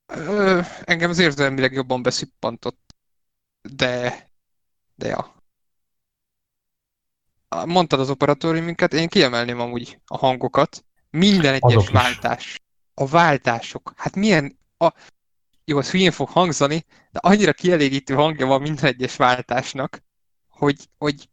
Ö, 0.06 0.60
engem 0.84 1.10
az 1.10 1.18
érzelmileg 1.18 1.72
jobban 1.72 2.02
beszippantott. 2.02 2.94
De... 3.62 4.28
De 4.94 5.08
ja. 5.08 5.34
Mondtad 7.66 8.00
az 8.00 8.10
operatóriuminkat, 8.10 8.92
én 8.92 9.08
kiemelném 9.08 9.60
amúgy 9.60 10.00
a 10.06 10.16
hangokat. 10.16 10.84
Minden 11.10 11.54
egyes 11.54 11.74
Azok 11.74 11.82
is. 11.82 11.88
váltás. 11.88 12.60
A 12.94 13.06
váltások. 13.06 13.92
Hát 13.96 14.16
milyen... 14.16 14.58
A... 14.78 14.92
Jó, 15.64 15.78
az 15.78 15.90
hülyén 15.90 16.10
fog 16.10 16.28
hangzani, 16.28 16.84
de 17.10 17.18
annyira 17.22 17.52
kielégítő 17.52 18.14
hangja 18.14 18.46
van 18.46 18.60
minden 18.60 18.84
egyes 18.84 19.16
váltásnak, 19.16 20.02
hogy, 20.48 20.88
hogy 20.98 21.28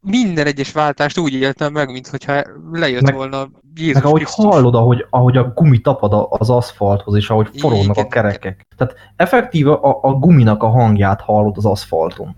minden 0.00 0.46
egyes 0.46 0.72
váltást 0.72 1.18
úgy 1.18 1.34
éltem 1.34 1.72
meg, 1.72 1.90
mintha 1.90 2.44
lejött 2.72 3.02
Meg- 3.02 3.14
volna 3.14 3.50
Jézus 3.74 3.94
Meg 3.94 4.04
ahogy 4.04 4.22
Krisztus. 4.22 4.44
hallod, 4.44 4.74
ahogy, 4.74 5.06
ahogy 5.10 5.36
a 5.36 5.52
gumi 5.52 5.80
tapad 5.80 6.26
az 6.40 6.50
aszfalthoz, 6.50 7.14
és 7.14 7.30
ahogy 7.30 7.50
forognak 7.58 7.96
Igen, 7.96 8.04
a 8.04 8.08
kerekek. 8.08 8.66
Tehát 8.76 8.94
effektíve 9.16 9.72
a, 9.72 9.98
a 10.02 10.12
guminak 10.12 10.62
a 10.62 10.68
hangját 10.68 11.20
hallod 11.20 11.56
az 11.56 11.64
aszfalton. 11.64 12.36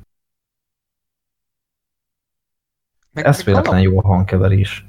Meg, 3.13 3.25
Ez 3.25 3.43
véletlen 3.43 3.81
jó 3.81 3.99
a 3.99 4.07
hangkeverés. 4.07 4.87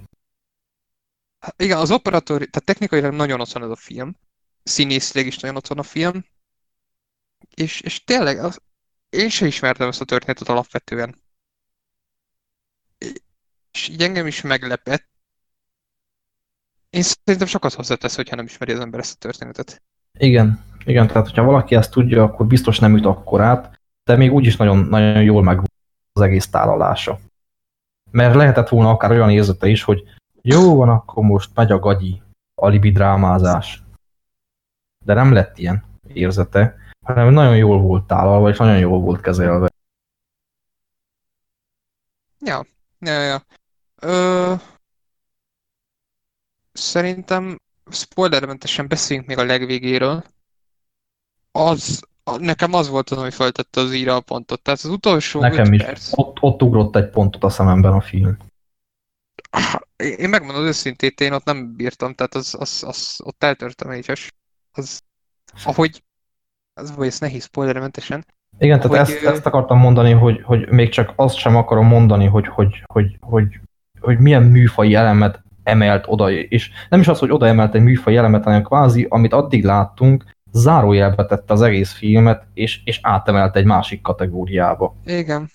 Igen, 1.57 1.77
az 1.77 1.91
operatőr, 1.91 2.37
tehát 2.37 2.63
technikailag 2.65 3.13
nagyon 3.13 3.39
ott 3.39 3.51
van 3.51 3.63
ez 3.63 3.69
a 3.69 3.75
film, 3.75 4.15
színészileg 4.63 5.27
is 5.27 5.37
nagyon 5.37 5.57
ott 5.57 5.67
van 5.67 5.79
a 5.79 5.83
film, 5.83 6.25
és, 7.55 7.81
és 7.81 8.03
tényleg 8.03 8.39
az, 8.39 8.61
én 9.09 9.29
sem 9.29 9.47
ismertem 9.47 9.87
ezt 9.87 10.01
a 10.01 10.05
történetet 10.05 10.49
alapvetően. 10.49 11.15
És 13.75 13.87
így 13.87 14.01
engem 14.01 14.27
is 14.27 14.41
meglepett. 14.41 15.07
Én 16.89 17.01
szerintem 17.01 17.47
sokat 17.47 17.73
hozzátesz, 17.73 18.15
hogyha 18.15 18.35
nem 18.35 18.45
ismeri 18.45 18.71
az 18.71 18.79
ember 18.79 18.99
ezt 18.99 19.15
a 19.15 19.17
történetet. 19.17 19.81
Igen, 20.17 20.63
igen, 20.85 21.07
tehát 21.07 21.27
hogyha 21.27 21.43
valaki 21.43 21.75
ezt 21.75 21.91
tudja, 21.91 22.23
akkor 22.23 22.47
biztos 22.47 22.79
nem 22.79 22.95
üt 22.95 23.05
akkorát, 23.05 23.79
de 24.03 24.15
még 24.15 24.31
úgyis 24.31 24.55
nagyon, 24.55 24.77
nagyon 24.77 25.23
jól 25.23 25.43
meg 25.43 25.61
az 26.13 26.21
egész 26.21 26.47
tálalása. 26.47 27.19
Mert 28.11 28.35
lehetett 28.35 28.69
volna 28.69 28.89
akár 28.89 29.11
olyan 29.11 29.29
érzete 29.29 29.67
is, 29.67 29.83
hogy 29.83 30.03
jó 30.41 30.75
van, 30.75 30.89
akkor 30.89 31.23
most 31.23 31.49
megy 31.53 31.71
a 31.71 31.79
gagyi 31.79 32.21
alibi 32.55 32.91
drámázás. 32.91 33.83
De 35.05 35.13
nem 35.13 35.33
lett 35.33 35.57
ilyen 35.57 35.83
érzete, 36.07 36.75
hanem 37.03 37.33
nagyon 37.33 37.57
jól 37.57 37.81
volt 37.81 38.07
tálalva, 38.07 38.49
és 38.49 38.57
nagyon 38.57 38.79
jól 38.79 38.99
volt 38.99 39.21
kezelve. 39.21 39.69
Ja, 42.39 42.65
ja, 42.99 43.21
ja. 43.21 43.43
Ö... 44.05 44.53
Szerintem 46.71 47.59
spoilermentesen 47.91 48.87
beszéljünk 48.87 49.27
még 49.27 49.37
a 49.37 49.43
legvégéről. 49.43 50.23
Az, 51.51 52.03
nekem 52.37 52.73
az 52.73 52.89
volt 52.89 53.09
az, 53.09 53.17
ami 53.17 53.31
feltette 53.31 53.81
az 53.81 53.93
íra 53.93 54.15
a 54.15 54.19
pontot. 54.19 54.61
Tehát 54.61 54.79
az 54.83 54.89
utolsó 54.89 55.39
Nekem 55.39 55.73
is. 55.73 55.83
perc. 55.83 56.09
Ott, 56.11 56.37
ott 56.41 56.61
ugrott 56.61 56.95
egy 56.95 57.09
pontot 57.09 57.43
a 57.43 57.49
szememben 57.49 57.93
a 57.93 58.01
film. 58.01 58.37
Én 59.95 60.29
megmondom 60.29 60.63
őszintét, 60.63 61.21
én 61.21 61.33
ott 61.33 61.43
nem 61.45 61.75
bírtam, 61.75 62.13
tehát 62.13 62.35
az, 62.35 62.55
az, 62.59 62.83
az 62.87 63.15
ott 63.23 63.43
eltörtem 63.43 63.89
egyes. 63.89 64.31
Az, 64.71 65.01
ahogy, 65.63 66.03
az 66.73 66.95
vagy 66.95 67.07
ezt 67.07 67.21
nehéz 67.21 67.43
spoilermentesen. 67.43 68.25
Igen, 68.57 68.79
tehát 68.79 69.07
Hogy, 69.07 69.15
ezt, 69.15 69.25
ezt 69.25 69.45
akartam 69.45 69.79
mondani, 69.79 70.11
hogy, 70.11 70.41
hogy 70.43 70.69
még 70.69 70.89
csak 70.89 71.13
azt 71.15 71.37
sem 71.37 71.55
akarom 71.55 71.87
mondani, 71.87 72.25
hogy, 72.25 72.47
hogy, 72.47 72.83
hogy, 72.85 73.17
hogy, 73.19 73.59
hogy 74.05 74.19
milyen 74.19 74.43
műfai 74.43 74.95
elemet 74.95 75.43
emelt 75.63 76.05
oda, 76.07 76.31
és 76.31 76.69
nem 76.89 76.99
is 76.99 77.07
az, 77.07 77.19
hogy 77.19 77.31
oda 77.31 77.47
emelt 77.47 77.75
egy 77.75 77.81
műfai 77.81 78.15
elemet, 78.15 78.43
hanem 78.43 78.63
kvázi, 78.63 79.05
amit 79.09 79.33
addig 79.33 79.63
láttunk, 79.63 80.25
zárójelbe 80.51 81.25
tette 81.25 81.53
az 81.53 81.61
egész 81.61 81.91
filmet, 81.91 82.47
és, 82.53 82.81
és 82.83 82.99
átemelt 83.01 83.55
egy 83.55 83.65
másik 83.65 84.01
kategóriába. 84.01 84.95
Igen. 85.05 85.49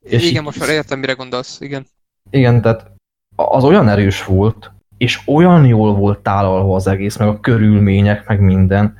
És 0.00 0.30
igen, 0.30 0.42
most 0.42 0.58
már 0.58 0.68
értem, 0.68 0.98
mire 0.98 1.12
gondolsz, 1.12 1.60
igen. 1.60 1.86
Igen, 2.30 2.62
tehát 2.62 2.90
az 3.36 3.64
olyan 3.64 3.88
erős 3.88 4.24
volt, 4.24 4.72
és 4.96 5.20
olyan 5.26 5.66
jól 5.66 5.94
volt 5.94 6.18
tálalva 6.18 6.74
az 6.74 6.86
egész, 6.86 7.16
meg 7.16 7.28
a 7.28 7.40
körülmények, 7.40 8.28
meg 8.28 8.40
minden, 8.40 8.96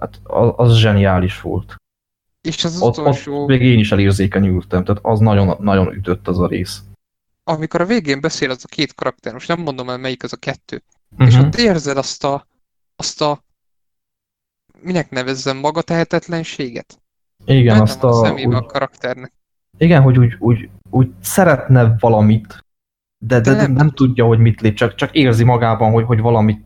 hát 0.00 0.20
az, 0.22 0.52
az 0.56 0.76
zseniális 0.76 1.40
volt. 1.40 1.76
És 2.40 2.64
az 2.64 2.82
Ott, 2.82 2.98
utolsó, 2.98 3.42
ott 3.42 3.48
még 3.48 3.62
én 3.62 3.78
is 3.78 3.92
elérzékenyültem, 3.92 4.84
tehát 4.84 5.04
az 5.04 5.20
nagyon, 5.20 5.56
nagyon 5.60 5.92
ütött 5.92 6.28
az 6.28 6.38
a 6.38 6.46
rész. 6.46 6.82
Amikor 7.44 7.80
a 7.80 7.86
végén 7.86 8.20
beszél 8.20 8.50
az 8.50 8.62
a 8.64 8.68
két 8.74 8.94
karakter, 8.94 9.32
most 9.32 9.48
nem 9.48 9.60
mondom 9.60 9.90
el 9.90 9.98
melyik 9.98 10.22
az 10.22 10.32
a 10.32 10.36
kettő, 10.36 10.82
Uh-huh. 11.18 11.28
és 11.28 11.34
ott 11.38 11.54
érzed 11.54 11.96
azt 11.96 12.24
a, 12.24 12.46
azt 12.96 13.20
a, 13.20 13.44
minek 14.80 15.10
nevezzem, 15.10 15.56
magatehetetlenséget? 15.56 17.02
Igen, 17.44 17.66
Benne 17.66 17.82
azt 17.82 18.02
a 18.02 18.08
a, 18.08 18.24
szemébe 18.24 18.56
a 18.56 18.60
úgy, 18.60 18.66
karakternek. 18.66 19.32
igen, 19.78 20.02
hogy 20.02 20.18
úgy, 20.18 20.36
úgy, 20.38 20.68
úgy 20.90 21.10
szeretne 21.20 21.94
valamit, 21.98 22.64
de, 23.18 23.40
de, 23.40 23.50
De 23.50 23.56
nem, 23.56 23.72
nem 23.72 23.90
tudja, 23.90 24.24
hogy 24.24 24.38
mit 24.38 24.60
lép, 24.60 24.74
csak, 24.74 24.94
csak 24.94 25.14
érzi 25.14 25.44
magában, 25.44 25.92
hogy, 25.92 26.04
hogy, 26.04 26.20
valamit, 26.20 26.64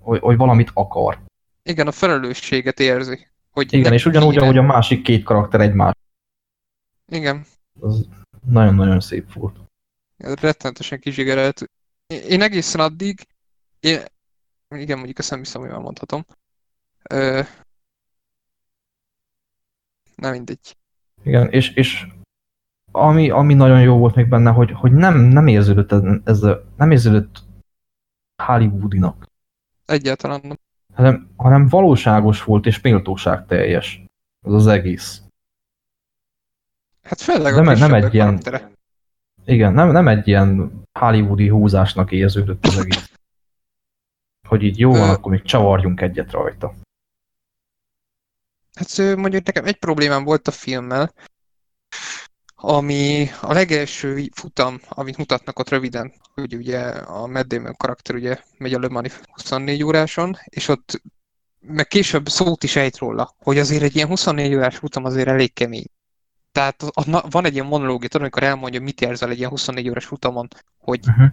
hogy, 0.00 0.20
hogy 0.20 0.36
valamit 0.36 0.70
akar. 0.74 1.18
Igen, 1.62 1.86
a 1.86 1.92
felelősséget 1.92 2.80
érzi. 2.80 3.26
Hogy 3.50 3.72
Igen, 3.72 3.92
és 3.92 4.06
ugyanúgy, 4.06 4.32
kéne. 4.32 4.42
ahogy 4.42 4.58
a 4.58 4.62
másik 4.62 5.02
két 5.02 5.24
karakter 5.24 5.60
egymás. 5.60 5.94
Igen, 7.08 7.44
Az 7.80 8.08
nagyon-nagyon 8.46 9.00
szép 9.00 9.32
volt. 9.32 9.56
Rettenetesen 10.18 10.98
kizsigerelt. 11.00 11.70
Én 12.06 12.42
egészen 12.42 12.80
addig, 12.80 13.26
én, 13.80 14.00
igen, 14.68 14.96
mondjuk 14.96 15.18
ezt 15.18 15.30
nem 15.30 15.38
hiszem, 15.38 15.60
hogy 15.60 15.70
elmondhatom. 15.70 16.24
Ö, 17.10 17.42
nem 20.14 20.32
mindegy. 20.32 20.76
Igen, 21.22 21.50
és, 21.50 21.74
és 21.74 22.06
ami, 22.92 23.30
ami 23.30 23.54
nagyon 23.54 23.80
jó 23.82 23.98
volt 23.98 24.14
még 24.14 24.28
benne, 24.28 24.50
hogy, 24.50 24.70
hogy 24.72 24.92
nem, 24.92 25.18
nem 25.18 25.46
érződött 25.46 25.92
ez, 25.92 26.00
ez 26.24 26.42
a, 26.42 26.64
nem 26.76 26.90
érződött 26.90 27.38
Hollywoodinak, 28.42 29.26
Egyáltalán 29.86 30.40
nem. 30.42 30.58
hanem, 30.94 31.30
hanem 31.36 31.68
valóságos 31.68 32.44
volt 32.44 32.66
és 32.66 32.80
méltóság 32.80 33.46
teljes 33.46 34.02
az 34.40 34.52
az 34.52 34.66
egész. 34.66 35.22
Hát 37.02 37.20
főleg 37.20 37.54
Nem- 37.54 37.66
a 37.66 37.72
nem 37.72 37.74
kisebb 37.74 37.92
egy 38.04 38.14
ilyen- 38.14 38.26
karaktere. 38.26 38.70
Igen, 39.48 39.72
nem, 39.72 39.90
nem 39.90 40.08
egy 40.08 40.28
ilyen 40.28 40.72
hollywoodi 40.98 41.48
húzásnak 41.48 42.12
érződött 42.12 42.66
az 42.66 42.78
egész. 42.78 43.10
Hogy 44.48 44.62
így 44.62 44.78
jó 44.78 44.90
van, 44.90 45.10
akkor 45.10 45.32
még 45.32 45.42
csavarjunk 45.42 46.00
egyet 46.00 46.30
rajta. 46.30 46.74
Hát 48.74 49.16
mondjuk 49.16 49.44
nekem 49.44 49.64
egy 49.64 49.76
problémám 49.76 50.24
volt 50.24 50.48
a 50.48 50.50
filmmel, 50.50 51.12
ami 52.54 53.28
a 53.40 53.52
legelső 53.52 54.28
futam, 54.34 54.80
amit 54.88 55.16
mutatnak 55.16 55.58
ott 55.58 55.68
röviden, 55.68 56.12
hogy 56.34 56.54
ugye 56.54 56.80
a 56.90 57.26
Matt 57.26 57.46
Damon 57.46 57.74
karakter 57.76 58.14
ugye 58.14 58.40
megy 58.58 58.74
a 58.74 58.78
Le 58.78 58.88
Mani 58.88 59.08
24 59.32 59.82
óráson, 59.82 60.36
és 60.44 60.68
ott 60.68 61.02
meg 61.60 61.86
később 61.86 62.28
szót 62.28 62.62
is 62.62 62.76
ejt 62.76 62.96
róla, 62.96 63.34
hogy 63.38 63.58
azért 63.58 63.82
egy 63.82 63.96
ilyen 63.96 64.08
24 64.08 64.54
órás 64.54 64.76
futam 64.76 65.04
azért 65.04 65.28
elég 65.28 65.52
kemény. 65.52 65.86
Tehát 66.58 66.82
a, 66.82 67.28
van 67.30 67.44
egy 67.44 67.54
ilyen 67.54 67.66
monológia, 67.66 68.08
tudod, 68.08 68.20
amikor 68.20 68.42
elmondja, 68.42 68.80
mit 68.80 69.00
érzel 69.00 69.30
egy 69.30 69.38
ilyen 69.38 69.50
24 69.50 69.88
órás 69.88 70.04
futamon, 70.04 70.48
hogy, 70.78 71.00
Uh-huh. 71.08 71.26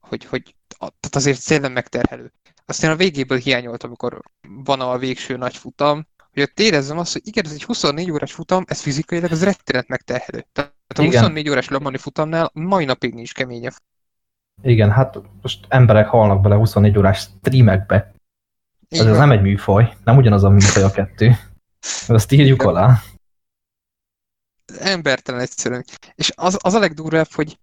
hogy, 0.00 0.24
hogy 0.24 0.54
a, 0.68 0.76
tehát 0.76 1.14
azért 1.14 1.46
tényleg 1.46 1.72
megterhelő. 1.72 2.32
Aztán 2.66 2.90
a 2.90 2.96
végéből 2.96 3.38
hiányolt, 3.38 3.82
amikor 3.82 4.20
van 4.64 4.80
a 4.80 4.98
végső 4.98 5.36
nagy 5.36 5.56
futam, 5.56 6.06
hogy 6.32 6.42
ott 6.42 6.60
érezzem 6.60 6.98
azt, 6.98 7.12
hogy 7.12 7.22
igen, 7.24 7.44
ez 7.44 7.52
egy 7.52 7.64
24 7.64 8.10
órás 8.10 8.32
futam, 8.32 8.64
ez 8.66 8.80
fizikailag 8.80 9.30
az 9.30 9.44
rettenet 9.44 9.88
megterhelő. 9.88 10.46
Tehát 10.52 10.72
a 10.94 11.02
Igen. 11.02 11.12
24 11.12 11.48
órás 11.50 11.68
Le 11.68 11.78
Mani 11.78 11.98
futamnál 11.98 12.50
mai 12.52 12.84
napig 12.84 13.14
nincs 13.14 13.34
keményebb. 13.34 13.74
Igen, 14.62 14.90
hát 14.90 15.18
most 15.42 15.66
emberek 15.68 16.08
halnak 16.08 16.40
bele 16.40 16.54
24 16.54 16.98
órás 16.98 17.18
streamekbe. 17.18 18.12
Ez, 18.88 19.06
ez 19.06 19.16
nem 19.16 19.30
egy 19.30 19.42
műfaj, 19.42 19.96
nem 20.04 20.16
ugyanaz 20.16 20.44
a 20.44 20.48
műfaj 20.48 20.82
a 20.82 20.90
kettő. 20.90 21.36
Ezt 22.08 22.32
írjuk 22.32 22.62
alá. 22.62 23.02
Embertelen 24.78 25.40
egyszerűen. 25.40 25.84
És 26.14 26.32
az, 26.34 26.56
az 26.60 26.74
a 26.74 26.78
legdurvább, 26.78 27.32
hogy, 27.32 27.58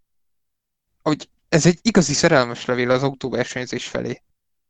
hogy 1.01 1.29
ez 1.49 1.65
egy 1.65 1.79
igazi 1.81 2.13
szerelmes 2.13 2.65
levél 2.65 2.89
az 2.89 3.03
autóversenyzés 3.03 3.87
felé. 3.87 4.21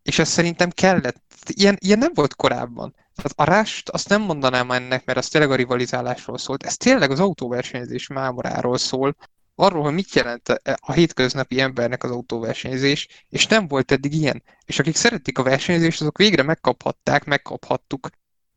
És 0.03 0.19
ez 0.19 0.29
szerintem 0.29 0.69
kellett. 0.69 1.23
Ilyen, 1.47 1.77
ilyen 1.79 1.97
nem 1.97 2.11
volt 2.13 2.35
korábban. 2.35 2.95
Tehát 3.15 3.33
a 3.35 3.53
rást 3.53 3.89
azt 3.89 4.09
nem 4.09 4.21
mondanám 4.21 4.71
ennek, 4.71 5.05
mert 5.05 5.17
az 5.17 5.27
tényleg 5.27 5.51
a 5.51 5.55
rivalizálásról 5.55 6.37
szólt. 6.37 6.63
Ez 6.63 6.77
tényleg 6.77 7.11
az 7.11 7.19
autóversenyzés 7.19 8.07
mámoráról 8.07 8.77
szól. 8.77 9.15
Arról, 9.55 9.83
hogy 9.83 9.93
mit 9.93 10.13
jelent 10.13 10.49
a 10.75 10.91
hétköznapi 10.91 11.59
embernek 11.59 12.03
az 12.03 12.11
autóversenyzés, 12.11 13.07
és 13.29 13.47
nem 13.47 13.67
volt 13.67 13.91
eddig 13.91 14.13
ilyen. 14.13 14.43
És 14.65 14.79
akik 14.79 14.95
szeretik 14.95 15.37
a 15.37 15.43
versenyzést, 15.43 16.01
azok 16.01 16.17
végre 16.17 16.43
megkaphatták, 16.43 17.25
megkaphattuk 17.25 18.09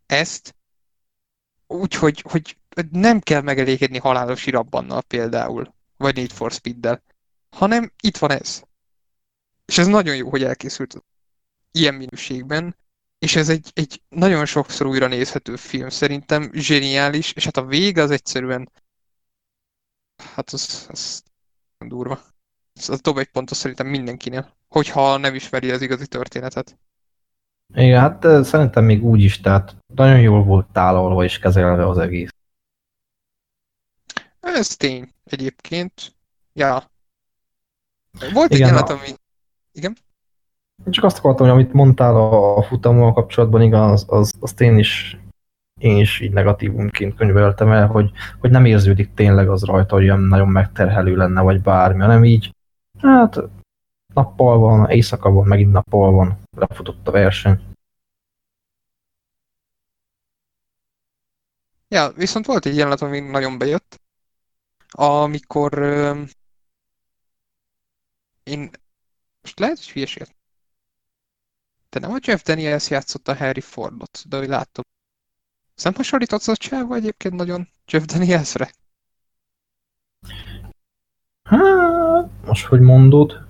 ezt, 0.06 0.54
úgyhogy 1.66 2.24
hogy 2.28 2.56
nem 2.90 3.20
kell 3.20 3.40
megelégedni 3.40 3.98
halálos 3.98 4.46
irabbannal 4.46 5.02
például, 5.02 5.74
vagy 5.96 6.16
Need 6.16 6.30
for 6.30 6.52
Speed-del, 6.52 7.02
hanem 7.50 7.92
itt 8.02 8.16
van 8.16 8.30
ez. 8.30 8.62
És 9.64 9.78
ez 9.78 9.86
nagyon 9.86 10.16
jó, 10.16 10.30
hogy 10.30 10.42
elkészült 10.42 11.04
ilyen 11.70 11.94
minőségben, 11.94 12.76
és 13.18 13.36
ez 13.36 13.48
egy, 13.48 13.70
egy 13.74 14.02
nagyon 14.08 14.46
sokszor 14.46 14.86
újra 14.86 15.06
nézhető 15.06 15.56
film, 15.56 15.88
szerintem 15.88 16.50
zseniális, 16.52 17.32
és 17.32 17.44
hát 17.44 17.56
a 17.56 17.64
vége 17.64 18.02
az 18.02 18.10
egyszerűen, 18.10 18.70
hát 20.34 20.50
az, 20.50 20.86
az 20.90 21.22
durva. 21.78 22.20
Ez 22.74 22.88
az 22.88 23.00
dob 23.00 23.18
egy 23.18 23.30
pontot 23.30 23.56
szerintem 23.56 23.86
mindenkinél, 23.86 24.56
hogyha 24.68 25.16
nem 25.16 25.34
ismeri 25.34 25.70
az 25.70 25.82
igazi 25.82 26.06
történetet. 26.06 26.78
Igen, 27.74 28.00
hát 28.00 28.44
szerintem 28.44 28.84
még 28.84 29.04
úgy 29.04 29.22
is, 29.22 29.40
tehát 29.40 29.76
nagyon 29.94 30.20
jól 30.20 30.44
volt 30.44 30.72
tálalva 30.72 31.24
és 31.24 31.38
kezelve 31.38 31.88
az 31.88 31.98
egész. 31.98 32.30
Ez 34.40 34.76
tény 34.76 35.12
egyébként. 35.24 36.14
Ja. 36.52 36.82
Volt 38.32 38.50
egy 38.50 38.56
Igen, 38.56 38.68
jelenet, 38.68 38.90
a- 38.90 38.92
ami... 38.92 39.06
Igen? 39.72 39.96
Én 40.84 40.92
Csak 40.92 41.04
azt 41.04 41.18
akartam, 41.18 41.46
hogy 41.46 41.54
amit 41.54 41.72
mondtál 41.72 42.16
a, 42.16 42.62
futammal 42.62 43.12
kapcsolatban, 43.12 43.62
igaz, 43.62 43.90
az, 43.90 44.04
az, 44.18 44.32
azt 44.40 44.60
én 44.60 44.78
is, 44.78 45.18
én 45.80 45.96
is 45.96 46.20
így 46.20 46.32
negatívumként 46.32 47.14
könyveltem 47.14 47.72
el, 47.72 47.86
hogy, 47.86 48.10
hogy 48.38 48.50
nem 48.50 48.64
érződik 48.64 49.14
tényleg 49.14 49.48
az 49.48 49.62
rajta, 49.62 49.94
hogy 49.94 50.04
olyan 50.04 50.20
nagyon 50.20 50.48
megterhelő 50.48 51.16
lenne, 51.16 51.40
vagy 51.40 51.62
bármi, 51.62 52.00
hanem 52.00 52.24
így, 52.24 52.54
hát 52.98 53.36
nappal 54.14 54.58
van, 54.58 54.90
éjszaka 54.90 55.30
van, 55.30 55.46
megint 55.46 55.72
nappal 55.72 56.12
van, 56.12 56.38
lefutott 56.56 57.08
a 57.08 57.10
verseny. 57.10 57.60
Ja, 61.88 62.10
viszont 62.10 62.46
volt 62.46 62.66
egy 62.66 62.76
jelenet, 62.76 63.02
ami 63.02 63.20
nagyon 63.20 63.58
bejött, 63.58 64.00
amikor 64.98 65.78
én 68.42 68.70
most 69.40 69.58
lehet, 69.58 69.76
hogy 69.76 69.90
hülyeséget. 69.90 70.34
De 71.90 72.00
nem 72.00 72.10
a 72.10 72.18
Jeff 72.20 72.42
Daniels 72.42 72.90
játszotta 72.90 73.36
Harry 73.36 73.60
Fordot, 73.60 74.28
de 74.28 74.36
hogy 74.36 74.48
láttam. 74.48 74.84
Azt 75.74 75.84
nem 75.84 75.94
hasonlított 75.94 76.42
a 76.42 76.56
csávó 76.56 76.94
egyébként 76.94 77.34
nagyon 77.34 77.68
Jeff 77.86 78.04
Danielsre? 78.04 78.72
Hát, 81.42 82.30
most 82.44 82.66
hogy 82.66 82.80
mondod? 82.80 83.46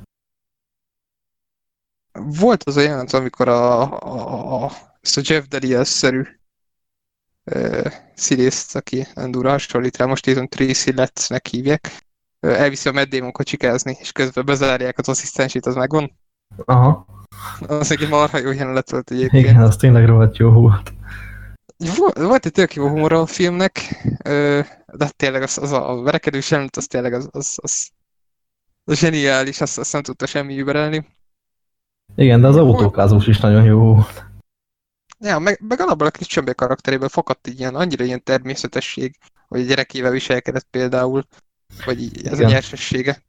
Volt 2.13 2.63
az 2.63 2.77
a 2.77 2.81
jelenet, 2.81 3.13
amikor 3.13 3.49
a, 3.49 3.83
a, 4.03 4.65
a, 4.65 4.71
ezt 5.01 5.17
a 5.17 5.21
Jeff 5.25 5.45
Daniels-szerű 5.45 6.38
színészt, 8.15 8.77
aki 8.77 9.07
Endura 9.15 9.51
hasonlít 9.51 9.97
rá, 9.97 10.05
most 10.05 10.27
Jason 10.27 10.49
Tracy 10.49 10.93
Lettsnek 10.95 11.47
hívják, 11.47 11.93
elviszi 12.41 12.89
a 12.89 12.93
Matt 12.93 13.09
Damon 13.09 13.33
kocsikázni, 13.33 13.97
és 14.01 14.13
közben 14.13 14.45
bezárják 14.45 14.99
az 14.99 15.09
asszisztensét, 15.09 15.67
az 15.67 15.75
megvan. 15.75 16.19
Aha, 16.65 17.07
Az 17.67 17.91
egy 17.91 18.09
marha 18.09 18.39
jó 18.39 18.53
jelenet 18.53 18.91
volt 18.91 19.11
egyébként. 19.11 19.45
igen, 19.45 19.63
az 19.63 19.77
tényleg 19.77 20.07
rohadt 20.07 20.37
jó 20.37 20.51
volt. 20.51 20.93
Volt, 22.15 22.47
egy 22.47 22.53
tök 22.53 22.75
jó 22.75 22.89
humor 22.89 23.13
a 23.13 23.27
filmnek, 23.27 24.05
de 24.87 25.09
tényleg 25.17 25.43
az, 25.43 25.59
az 25.59 25.73
a, 25.73 25.91
a 25.91 26.03
verekedős 26.03 26.51
jelenet, 26.51 26.77
az 26.77 26.87
tényleg 26.87 27.13
az, 27.13 27.29
az, 27.31 27.59
az 27.63 27.91
Zseniális, 28.99 29.61
azt, 29.61 29.79
azt 29.79 29.93
nem 29.93 30.03
tudta 30.03 30.27
semmi 30.27 30.59
überelni. 30.59 31.07
Igen, 32.17 32.41
de 32.41 32.47
az 32.47 32.57
autókázós 32.57 33.27
is 33.27 33.41
nagyon 33.41 33.65
jó 33.65 33.79
volt. 33.79 34.25
Ja, 35.21 35.39
meg, 35.39 35.61
meg 35.69 35.81
alapból 35.81 36.07
a 36.07 36.11
kis 36.11 36.27
csömbé 36.27 36.53
karakteréből 36.55 37.09
fakadt 37.09 37.47
így 37.47 37.59
ilyen, 37.59 37.75
annyira 37.75 38.05
ilyen 38.05 38.23
természetesség, 38.23 39.17
hogy 39.49 39.61
a 39.61 39.65
gyerekével 39.65 40.11
viselkedett 40.11 40.67
például, 40.71 41.25
vagy 41.85 42.03
így, 42.03 42.27
ez 42.27 42.33
Igen. 42.33 42.47
a 42.47 42.51
nyersessége. 42.51 43.23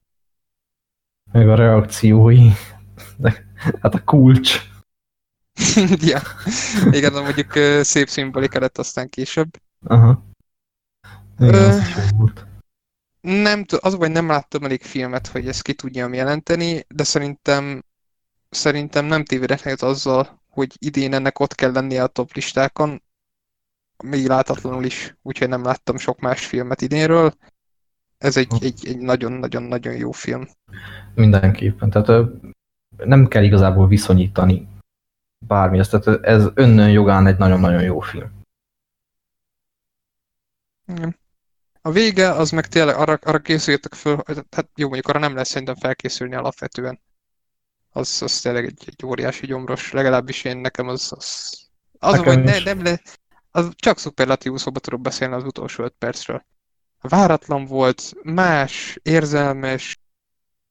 Meg 1.31 1.49
a 1.49 1.55
reakciói. 1.55 2.49
De, 3.17 3.45
hát 3.81 3.93
a 3.93 4.03
kulcs. 4.03 4.59
ja. 6.11 6.21
Igen, 6.91 7.13
de 7.13 7.21
mondjuk 7.21 7.51
szép 7.83 8.07
szimbolika 8.07 8.59
lett 8.59 8.77
aztán 8.77 9.09
később. 9.09 9.49
Aha. 9.85 10.23
Igen, 11.39 11.53
Ö, 11.53 11.67
az 11.67 12.11
volt. 12.15 12.45
Nem, 13.21 13.63
tud- 13.63 13.83
az 13.83 13.95
vagy 13.95 14.11
nem 14.11 14.27
láttam 14.27 14.63
elég 14.63 14.81
filmet, 14.81 15.27
hogy 15.27 15.47
ezt 15.47 15.61
ki 15.61 15.73
tudjam 15.73 16.13
jelenteni, 16.13 16.85
de 16.87 17.03
szerintem 17.03 17.83
szerintem 18.49 19.05
nem 19.05 19.23
tévedek 19.23 19.81
azzal, 19.81 20.38
hogy 20.49 20.75
idén 20.79 21.13
ennek 21.13 21.39
ott 21.39 21.55
kell 21.55 21.71
lennie 21.71 22.03
a 22.03 22.07
top 22.07 22.33
listákon, 22.33 23.01
még 24.03 24.27
látatlanul 24.27 24.83
is, 24.83 25.15
úgyhogy 25.21 25.49
nem 25.49 25.63
láttam 25.63 25.97
sok 25.97 26.19
más 26.19 26.45
filmet 26.45 26.81
idénről. 26.81 27.33
Ez 28.17 28.37
egy, 28.37 28.53
egy, 28.61 28.87
egy 28.87 28.97
nagyon-nagyon-nagyon 28.97 29.95
jó 29.95 30.11
film. 30.11 30.47
Mindenképpen. 31.13 31.89
Tehát 31.89 32.29
nem 32.97 33.27
kell 33.27 33.43
igazából 33.43 33.87
viszonyítani 33.87 34.67
bármi. 35.47 35.81
Tehát 35.87 36.23
ez 36.23 36.45
önnön 36.53 36.89
jogán 36.89 37.27
egy 37.27 37.37
nagyon-nagyon 37.37 37.81
jó 37.81 37.99
film. 37.99 38.31
Igen. 40.87 41.17
A 41.81 41.91
vége, 41.91 42.31
az 42.31 42.51
meg 42.51 42.67
tényleg 42.67 42.95
arra, 42.95 43.19
arra 43.21 43.39
készüljetek 43.39 43.93
föl, 43.93 44.23
hát 44.51 44.69
jó, 44.75 44.85
mondjuk 44.85 45.07
arra 45.07 45.19
nem 45.19 45.35
lesz 45.35 45.49
szerintem 45.49 45.75
felkészülni 45.75 46.35
alapvetően. 46.35 46.99
Az, 47.89 48.21
az 48.21 48.41
tényleg 48.41 48.65
egy, 48.65 48.83
egy 48.85 49.05
óriási 49.05 49.45
gyomros, 49.45 49.91
legalábbis 49.91 50.43
én 50.43 50.57
nekem 50.57 50.87
az... 50.87 51.11
Az, 51.15 51.57
az 51.99 52.11
Nekem 52.17 52.33
hogy 52.33 52.43
ne, 52.43 52.59
nem 52.59 52.83
le, 52.83 53.01
az 53.51 53.69
csak 53.75 53.97
szuperlatívuszokba 53.97 54.79
tudok 54.79 55.01
beszélni 55.01 55.33
az 55.33 55.43
utolsó 55.43 55.83
öt 55.83 55.95
percről. 55.97 56.45
Váratlan 57.01 57.65
volt, 57.65 58.13
más, 58.23 58.99
érzelmes, 59.03 59.99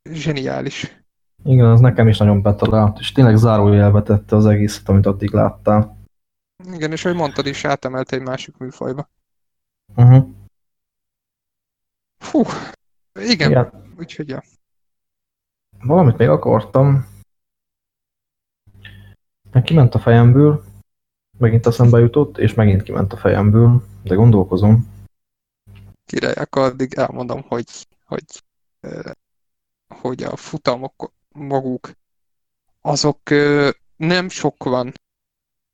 zseniális. 0.03 1.03
Igen, 1.45 1.67
az 1.67 1.81
nekem 1.81 2.09
is 2.09 2.19
nagyon 2.19 2.43
betalált, 2.43 2.99
és 2.99 3.13
tényleg 3.13 3.37
zárójelbe 3.37 4.03
tette 4.03 4.37
az 4.37 4.47
egészet, 4.47 4.89
amit 4.89 5.07
addig 5.07 5.31
láttál. 5.31 5.99
Igen, 6.73 6.93
és 6.93 7.05
ahogy 7.05 7.17
mondtad 7.17 7.47
is, 7.47 7.65
átemelte 7.65 8.17
egy 8.17 8.23
másik 8.23 8.57
műfajba. 8.57 9.11
Uh-huh. 9.97 10.29
Fú, 12.19 12.43
igen, 13.21 13.51
Igen. 13.51 13.95
úgyhogy 13.99 14.29
ja. 14.29 14.43
Valamit 15.81 16.17
még 16.17 16.29
akartam. 16.29 17.07
Kiment 19.63 19.95
a 19.95 19.99
fejemből, 19.99 20.65
megint 21.39 21.67
eszembe 21.67 21.99
jutott, 21.99 22.39
és 22.39 22.55
megint 22.55 22.83
kiment 22.83 23.13
a 23.13 23.17
fejemből, 23.17 23.83
de 24.03 24.15
gondolkozom. 24.15 24.89
király, 26.05 26.33
akkor 26.33 26.63
addig 26.63 26.95
elmondom, 26.95 27.43
hogy, 27.49 27.65
hogy, 28.05 28.25
hogy 29.89 30.23
a 30.23 30.37
futamok 30.37 31.13
maguk, 31.29 31.91
azok 32.81 33.21
nem 33.97 34.29
sok 34.29 34.65
van. 34.65 34.93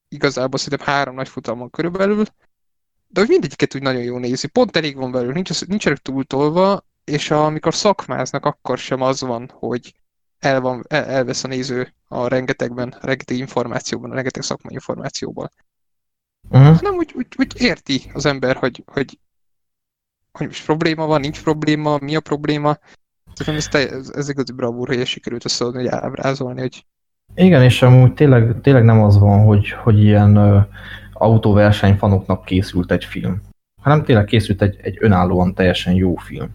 Igazából 0.09 0.59
szerintem 0.59 0.87
három 0.87 1.15
nagy 1.15 1.29
futam 1.29 1.59
van 1.59 1.71
körülbelül, 1.71 2.25
de 3.09 3.21
hogy 3.21 3.29
mindegyiket 3.29 3.75
úgy 3.75 3.83
nagyon 3.83 4.03
jó 4.03 4.19
nézi. 4.19 4.47
Pont 4.47 4.77
elég 4.77 4.97
van 4.97 5.11
belőle, 5.11 5.33
nincs, 5.33 5.67
nincsenek 5.67 5.99
túltolva, 5.99 6.85
és 7.05 7.31
amikor 7.31 7.75
szakmáznak, 7.75 8.45
akkor 8.45 8.79
sem 8.79 9.01
az 9.01 9.21
van, 9.21 9.51
hogy 9.55 9.95
el 10.39 10.61
van, 10.61 10.85
el, 10.89 11.05
elvesz 11.05 11.45
a 11.45 11.49
néző 11.49 11.95
a 12.09 12.29
rengetegben, 12.29 12.97
rengeteg 13.01 13.37
információban, 13.37 14.11
a 14.11 14.15
rengeteg 14.15 14.43
szakmai 14.43 14.73
információból 14.73 15.51
Uh-huh. 16.51 16.77
hanem 16.77 16.95
úgy, 16.95 17.13
úgy, 17.17 17.27
úgy 17.39 17.55
érti 17.59 18.03
az 18.13 18.27
ember, 18.27 18.57
hogy, 18.57 18.83
hogy, 18.87 19.19
hogy 20.33 20.47
most 20.47 20.65
probléma 20.65 21.07
van, 21.07 21.21
nincs 21.21 21.43
probléma, 21.43 21.99
mi 22.01 22.17
a 22.17 22.21
probléma. 22.21 22.79
Szerintem 23.33 23.55
ez, 23.55 23.69
te, 23.69 23.97
ez, 23.97 24.11
ez 24.15 24.29
igazi 24.29 24.53
bravúr, 24.53 24.89
hogy 24.89 25.07
sikerült 25.07 25.45
összeadni, 25.45 25.79
hogy 25.79 25.89
ábrázolni, 25.89 26.61
hogy 26.61 26.87
Igen, 27.35 27.63
és 27.63 27.83
amúgy 27.83 28.15
tényleg, 28.15 28.61
tényleg 28.61 28.85
nem 28.85 29.03
az 29.03 29.19
van, 29.19 29.45
hogy, 29.45 29.71
hogy 29.71 30.03
ilyen 30.03 30.37
ö, 30.37 30.59
autóversenyfanoknak 31.13 32.45
készült 32.45 32.91
egy 32.91 33.05
film, 33.05 33.41
hanem 33.83 34.05
tényleg 34.05 34.25
készült 34.25 34.63
egy, 34.63 34.77
egy 34.83 34.97
önállóan 35.01 35.55
teljesen 35.55 35.95
jó 35.95 36.17
film. 36.17 36.51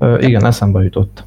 Igen, 0.00 0.44
eszembe 0.44 0.82
jutott. 0.82 1.24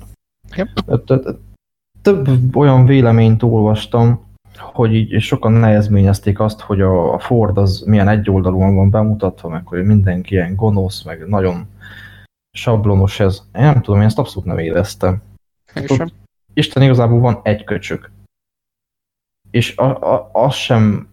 Több 2.01 2.55
olyan 2.55 2.85
véleményt 2.85 3.43
olvastam, 3.43 4.25
hogy 4.57 4.93
így 4.93 5.21
sokan 5.21 5.51
nehezményezték 5.51 6.39
azt, 6.39 6.59
hogy 6.59 6.81
a 6.81 7.19
Ford 7.19 7.57
az 7.57 7.83
milyen 7.85 8.07
egyoldalúan 8.07 8.75
van 8.75 8.89
bemutatva, 8.89 9.49
meg 9.49 9.67
hogy 9.67 9.83
mindenki 9.83 10.33
ilyen 10.33 10.55
gonosz, 10.55 11.03
meg 11.03 11.27
nagyon 11.27 11.67
sablonos 12.51 13.19
ez. 13.19 13.39
Én 13.39 13.61
nem 13.61 13.81
tudom, 13.81 13.99
én 13.99 14.05
ezt 14.05 14.19
abszolút 14.19 14.45
nem 14.45 14.57
éreztem. 14.57 15.21
sem. 15.87 16.09
Isten 16.53 16.83
igazából 16.83 17.19
van 17.19 17.39
egy 17.43 17.63
köcsög. 17.63 18.09
És 19.51 19.77
a, 19.77 20.13
a, 20.13 20.29
az 20.33 20.53
sem 20.53 21.09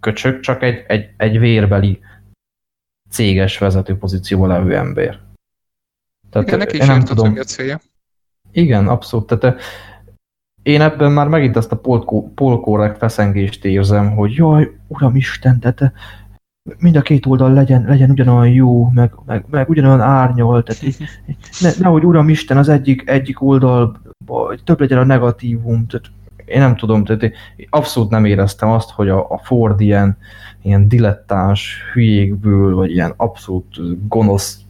köcsög, 0.00 0.40
csak 0.40 0.62
egy, 0.62 0.84
egy, 0.86 1.10
egy 1.16 1.38
vérbeli 1.38 2.00
céges 3.10 3.58
vezető 3.58 3.98
pozícióban 3.98 4.48
levő 4.48 4.76
ember. 4.76 5.20
Tehát 6.34 6.48
Igen, 6.48 6.58
neki 6.58 6.76
én 6.76 6.82
is 6.82 6.88
nem 6.88 7.00
tudom. 7.00 7.32
mi 7.32 7.38
a 7.38 7.44
célja. 7.44 7.80
Igen, 8.52 8.88
abszolút. 8.88 9.26
Tehát 9.26 9.60
én 10.62 10.80
ebben 10.80 11.12
már 11.12 11.28
megint 11.28 11.56
ezt 11.56 11.72
a 11.72 11.76
polko- 11.76 12.34
polkorrekt 12.34 12.98
feszengést 12.98 13.64
érzem, 13.64 14.10
hogy 14.10 14.32
jaj, 14.32 14.76
uramisten, 14.88 15.60
tehát 15.60 15.76
te 15.76 15.92
mind 16.78 16.96
a 16.96 17.02
két 17.02 17.26
oldal 17.26 17.52
legyen, 17.52 17.84
legyen 17.84 18.10
ugyanolyan 18.10 18.54
jó, 18.54 18.88
meg, 18.88 19.12
meg, 19.26 19.44
meg 19.50 19.68
ugyanolyan 19.68 20.00
árnyalt, 20.00 20.64
tehát 20.66 20.82
így, 20.82 20.96
ne, 21.60 21.70
nehogy 21.78 22.04
uramisten 22.04 22.56
az 22.56 22.68
egyik, 22.68 23.08
egyik 23.08 23.42
oldal 23.42 24.00
több 24.64 24.80
legyen 24.80 24.98
a 24.98 25.04
negatívum, 25.04 25.86
tehát 25.86 26.06
én 26.44 26.58
nem 26.58 26.76
tudom, 26.76 27.04
tehát 27.04 27.22
én 27.22 27.32
abszolút 27.70 28.10
nem 28.10 28.24
éreztem 28.24 28.70
azt, 28.70 28.90
hogy 28.90 29.08
a, 29.08 29.30
a 29.30 29.38
Ford 29.38 29.80
ilyen, 29.80 30.16
ilyen 30.62 30.88
dilettáns 30.88 31.82
hülyékből, 31.92 32.74
vagy 32.74 32.90
ilyen 32.90 33.12
abszolút 33.16 34.08
gonosz 34.08 34.63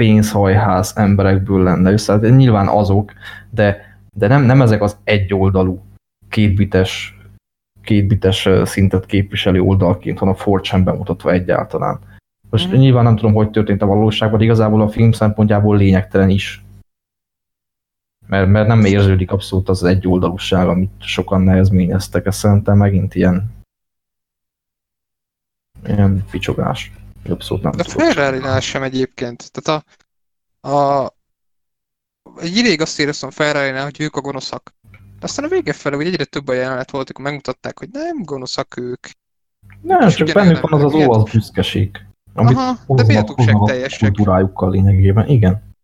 pénzhajház 0.00 0.92
emberekből 0.96 1.62
lenne 1.62 1.90
össze. 1.92 2.12
Hát 2.12 2.36
nyilván 2.36 2.68
azok, 2.68 3.12
de, 3.50 3.98
de 4.12 4.26
nem, 4.26 4.42
nem 4.42 4.62
ezek 4.62 4.82
az 4.82 4.96
egyoldalú, 5.04 5.82
kétbites, 6.28 7.18
kétbites 7.82 8.48
szintet 8.64 9.06
képviselő 9.06 9.60
oldalként 9.60 10.18
van 10.18 10.28
a 10.28 10.34
Ford 10.34 10.64
sem 10.64 10.84
bemutatva 10.84 11.32
egyáltalán. 11.32 11.98
Most 12.50 12.70
Mhm. 12.70 12.76
nyilván 12.76 13.04
nem 13.04 13.16
tudom, 13.16 13.34
hogy 13.34 13.50
történt 13.50 13.82
a 13.82 13.86
valóságban, 13.86 14.38
de 14.38 14.44
igazából 14.44 14.80
a 14.80 14.88
film 14.88 15.12
szempontjából 15.12 15.76
lényegtelen 15.76 16.30
is. 16.30 16.64
Mert, 18.26 18.48
mert 18.48 18.68
nem 18.68 18.84
érződik 18.84 19.32
abszolút 19.32 19.68
az 19.68 19.84
egyoldalúság, 19.84 20.68
amit 20.68 20.92
sokan 20.98 21.40
nehezményeztek. 21.40 22.26
Ez 22.26 22.36
szerintem 22.36 22.76
megint 22.76 23.14
ilyen 23.14 23.50
ilyen 25.86 26.24
picsogás. 26.30 26.92
Abszolút 27.28 27.62
nem 27.62 27.72
De 27.72 27.84
ferrari 27.84 28.60
sem 28.60 28.82
egyébként. 28.82 29.50
Tehát 29.52 29.84
a, 30.60 30.68
a 30.68 31.12
egy 32.40 32.56
ideig 32.56 32.80
azt 32.80 32.98
éreztem 32.98 33.30
ferrari 33.30 33.78
hogy 33.78 34.00
ők 34.00 34.16
a 34.16 34.20
gonoszak. 34.20 34.74
De 34.90 35.26
aztán 35.26 35.44
a 35.44 35.48
vége 35.48 35.72
felé, 35.72 35.96
hogy 35.96 36.06
egyre 36.06 36.24
több 36.24 36.48
a 36.48 36.52
jelenet 36.52 36.90
volt, 36.90 37.04
amikor 37.06 37.24
megmutatták, 37.24 37.78
hogy 37.78 37.88
nem 37.92 38.22
gonoszak 38.22 38.76
ők. 38.76 39.06
Nem, 39.80 40.08
És 40.08 40.14
csak 40.14 40.32
bennük 40.32 40.60
van 40.60 40.72
az 40.72 40.84
az 40.84 40.94
óvasz 40.94 41.32
büszkeség. 41.32 42.06
Amit 42.34 42.56
Aha, 42.56 42.72
de 42.72 42.78
hoznak- 42.86 43.06
méltóság 43.06 43.36
hoznak 43.36 43.62
a 43.62 43.66
teljesek. 43.66 43.98
kultúrájukkal 43.98 44.70
lényegében. 44.70 45.28
Igen. 45.28 45.74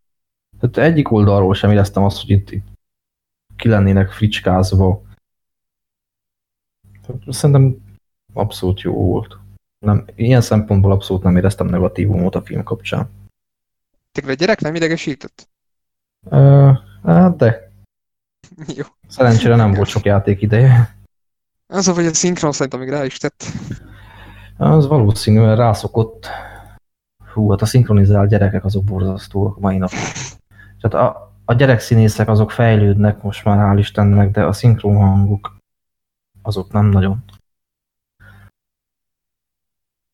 Tehát 0.61 0.91
egyik 0.91 1.11
oldalról 1.11 1.55
sem 1.55 1.71
éreztem 1.71 2.05
azt, 2.05 2.21
hogy 2.21 2.31
itt, 2.31 2.51
itt 2.51 2.67
ki 3.57 3.69
lennének 3.69 4.11
fricskázva. 4.13 5.03
Szerintem 7.29 7.77
abszolút 8.33 8.81
jó 8.81 8.95
volt. 8.95 9.39
Nem, 9.79 10.05
ilyen 10.15 10.41
szempontból 10.41 10.93
abszolút 10.93 11.23
nem 11.23 11.37
éreztem 11.37 11.67
negatívumot 11.67 12.35
a 12.35 12.43
film 12.43 12.63
kapcsán. 12.63 13.11
Tényleg 14.13 14.35
a 14.35 14.39
gyerek 14.39 14.61
nem 14.61 14.75
idegesített? 14.75 15.49
Uh, 16.31 16.77
hát 17.05 17.37
de 17.37 17.73
Jó. 18.77 18.85
szerencsére 19.09 19.57
nem 19.57 19.73
volt 19.73 19.89
sok 19.89 20.05
játék 20.05 20.43
ideje. 20.43 20.97
Az 21.67 21.89
a, 21.89 21.95
hogy 21.95 22.07
a 22.07 22.15
szinkron 22.15 22.53
szerintem 22.53 22.81
még 22.81 22.89
rá 22.89 23.05
is 23.05 23.19
tett. 23.19 23.45
Az 24.57 24.87
valószínűleg 24.87 25.57
rászokott. 25.57 26.27
Hú, 27.33 27.51
hát 27.51 27.63
a 27.63 27.67
szinkronizált 27.67 28.29
gyerekek 28.29 28.65
azok 28.65 28.85
borzasztóak 28.85 29.59
mai 29.59 29.77
napon. 29.77 29.99
Tehát 30.81 31.07
a, 31.07 31.35
a 31.45 31.55
gyerekszínészek 31.55 32.29
azok 32.29 32.51
fejlődnek 32.51 33.23
most 33.23 33.45
már, 33.45 33.59
hál' 33.59 33.79
Istennek, 33.79 34.31
de 34.31 34.45
a 34.45 34.53
szinkron 34.53 34.97
hangok 34.97 35.57
azok 36.43 36.73
nem 36.73 36.87
nagyon. 36.87 37.25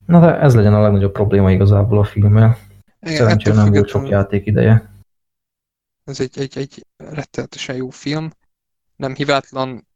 Na 0.06 0.20
de 0.20 0.38
ez 0.38 0.54
legyen 0.54 0.74
a 0.74 0.80
legnagyobb 0.80 1.12
probléma 1.12 1.50
igazából 1.50 1.98
a 1.98 2.04
filmmel. 2.04 2.58
Igen, 3.00 3.16
Szerencsére 3.16 3.54
nem 3.54 3.72
volt 3.72 3.88
sok 3.88 4.08
játék 4.08 4.46
ideje. 4.46 4.90
Ez 6.04 6.20
egy, 6.20 6.38
egy, 6.38 6.58
egy 6.58 6.86
rettenetesen 6.96 7.76
jó 7.76 7.90
film. 7.90 8.30
Nem 8.96 9.14
hibátlan, 9.14 9.86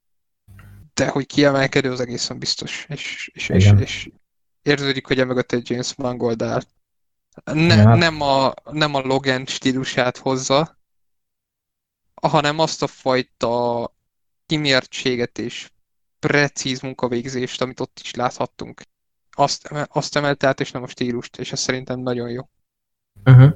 de 0.94 1.08
hogy 1.08 1.26
kiemelkedő, 1.26 1.90
az 1.90 2.00
egészen 2.00 2.38
biztos. 2.38 2.86
És, 2.88 3.30
és, 3.34 3.48
és, 3.48 3.72
és 3.78 4.10
érződik, 4.62 5.06
hogy 5.06 5.20
emögött 5.20 5.52
egy 5.52 5.70
James 5.70 5.94
Mangold 5.94 6.42
áll. 6.42 6.62
Ne, 7.44 7.74
ja. 7.74 7.94
nem, 7.94 8.20
a, 8.20 8.54
nem 8.70 8.94
a 8.94 9.00
Logan 9.00 9.46
stílusát 9.46 10.16
hozza, 10.16 10.78
hanem 12.22 12.58
azt 12.58 12.82
a 12.82 12.86
fajta 12.86 13.94
kimértséget 14.46 15.38
és 15.38 15.70
precíz 16.18 16.80
munkavégzést, 16.80 17.62
amit 17.62 17.80
ott 17.80 17.98
is 18.02 18.14
láthattunk. 18.14 18.82
Azt, 19.38 19.68
azt 19.88 20.16
emelte 20.16 20.46
át, 20.46 20.60
és 20.60 20.70
nem 20.70 20.82
a 20.82 20.86
stílust, 20.88 21.38
és 21.38 21.52
ez 21.52 21.60
szerintem 21.60 22.00
nagyon 22.00 22.30
jó. 22.30 22.48
Uh-huh. 23.24 23.52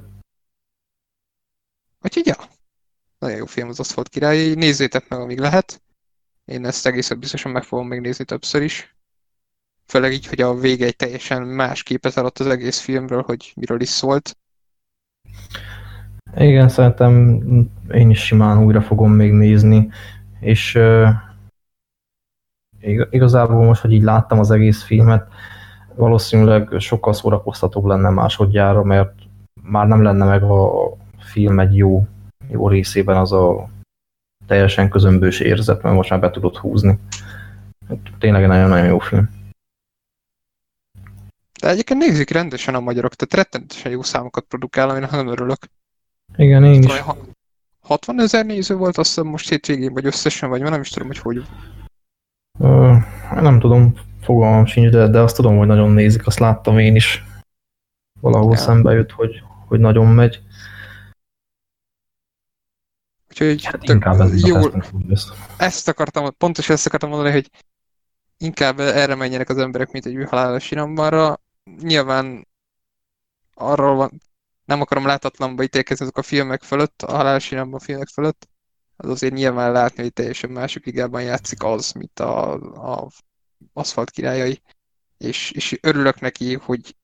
Úgyhogy 2.01 2.25
ja, 2.25 2.35
nagyon 3.19 3.37
jó 3.37 3.45
film 3.45 3.69
az 3.69 3.79
Aszfalt 3.79 4.09
király, 4.09 4.53
nézzétek 4.53 5.09
meg, 5.09 5.19
amíg 5.19 5.39
lehet. 5.39 5.81
Én 6.45 6.65
ezt 6.65 6.85
egészen 6.85 7.19
biztosan 7.19 7.51
meg 7.51 7.63
fogom 7.63 7.87
megnézni 7.87 8.25
többször 8.25 8.61
is. 8.61 8.95
Főleg 9.85 10.13
így, 10.13 10.27
hogy 10.27 10.41
a 10.41 10.53
vége 10.53 10.85
egy 10.85 10.95
teljesen 10.95 11.41
más 11.41 11.83
képet 11.83 12.17
adott 12.17 12.39
az 12.39 12.47
egész 12.47 12.79
filmről, 12.79 13.21
hogy 13.21 13.53
miről 13.55 13.81
is 13.81 13.89
szólt. 13.89 14.37
Igen, 16.35 16.69
szerintem 16.69 17.41
én 17.91 18.09
is 18.09 18.25
simán 18.25 18.63
újra 18.63 18.81
fogom 18.81 19.11
még 19.11 19.31
nézni, 19.31 19.89
és 20.39 20.75
uh, 20.75 21.09
igazából 23.09 23.65
most, 23.65 23.81
hogy 23.81 23.91
így 23.91 24.03
láttam 24.03 24.39
az 24.39 24.51
egész 24.51 24.83
filmet, 24.83 25.27
valószínűleg 25.95 26.79
sokkal 26.79 27.13
szórakoztatóbb 27.13 27.85
lenne 27.85 28.09
másodjára, 28.09 28.83
mert 28.83 29.13
már 29.61 29.87
nem 29.87 30.03
lenne 30.03 30.25
meg 30.25 30.43
a 30.43 30.71
film 31.17 31.59
egy 31.59 31.75
jó, 31.75 32.07
jó 32.49 32.67
részében 32.67 33.17
az 33.17 33.31
a 33.31 33.69
teljesen 34.47 34.89
közömbös 34.89 35.39
érzet, 35.39 35.81
mert 35.81 35.95
most 35.95 36.09
már 36.09 36.19
be 36.19 36.29
tudod 36.29 36.57
húzni. 36.57 36.99
Hát 37.89 37.97
tényleg 38.19 38.47
nagyon-nagyon 38.47 38.87
jó 38.87 38.99
film. 38.99 39.29
De 41.61 41.69
egyébként 41.69 41.99
nézik 41.99 42.29
rendesen 42.29 42.75
a 42.75 42.79
magyarok, 42.79 43.15
tehát 43.15 43.45
rettenetesen 43.45 43.91
jó 43.91 44.01
számokat 44.01 44.43
produkál, 44.43 44.89
amin 44.89 45.07
nagyon 45.11 45.27
örülök. 45.27 45.57
Igen, 46.35 46.63
én 46.63 46.83
is. 46.83 47.03
60 47.81 48.19
ezer 48.19 48.45
néző 48.45 48.75
volt, 48.75 48.97
azt 48.97 49.07
hiszem 49.07 49.27
most 49.27 49.49
hétvégén, 49.49 49.93
vagy 49.93 50.05
összesen, 50.05 50.49
vagy 50.49 50.61
nem 50.61 50.81
is 50.81 50.89
tudom, 50.89 51.07
hogy 51.07 51.17
hogy. 51.17 51.43
Ö, 52.59 52.95
nem 53.31 53.59
tudom, 53.59 53.93
fogalmam 54.21 54.65
sincs, 54.65 54.91
de, 54.91 55.07
de 55.07 55.19
azt 55.19 55.35
tudom, 55.35 55.57
hogy 55.57 55.67
nagyon 55.67 55.91
nézik, 55.91 56.27
azt 56.27 56.39
láttam 56.39 56.79
én 56.79 56.95
is. 56.95 57.23
Valahol 58.19 58.51
ja. 58.51 58.57
szembe 58.57 58.93
jött, 58.93 59.11
hogy, 59.11 59.43
hogy 59.67 59.79
nagyon 59.79 60.07
megy. 60.07 60.41
Úgyhogy 63.29 63.65
hát 63.65 63.83
inkább 63.83 64.19
ez 64.19 64.47
jó, 64.47 64.57
ezt, 65.09 65.33
ezt 65.57 65.87
akartam, 65.87 66.37
pontosan 66.37 66.75
ezt 66.75 66.85
akartam 66.85 67.09
mondani, 67.09 67.31
hogy 67.31 67.49
inkább 68.37 68.79
erre 68.79 69.15
menjenek 69.15 69.49
az 69.49 69.57
emberek, 69.57 69.91
mint 69.91 70.05
egy 70.05 70.25
halálos 70.29 70.71
irambanra. 70.71 71.39
Nyilván 71.81 72.47
arról 73.53 73.95
van, 73.95 74.21
nem 74.65 74.81
akarom 74.81 75.05
látatlanba 75.05 75.63
ítélkezni 75.63 76.03
azok 76.03 76.17
a 76.17 76.21
filmek 76.21 76.63
fölött, 76.63 77.01
a 77.01 77.11
halálos 77.11 77.51
iramban 77.51 77.79
filmek 77.79 78.07
fölött, 78.07 78.49
az 78.95 79.09
azért 79.09 79.33
nyilván 79.33 79.71
látni, 79.71 80.01
hogy 80.01 80.13
teljesen 80.13 80.49
mások 80.49 80.85
igában 80.85 81.21
játszik 81.21 81.63
az, 81.63 81.91
mint 81.91 82.19
a, 82.19 82.53
a 82.93 83.07
aszfalt 83.73 84.09
királyai, 84.09 84.61
és, 85.17 85.51
és 85.51 85.77
örülök 85.81 86.19
neki, 86.19 86.55
hogy 86.55 86.95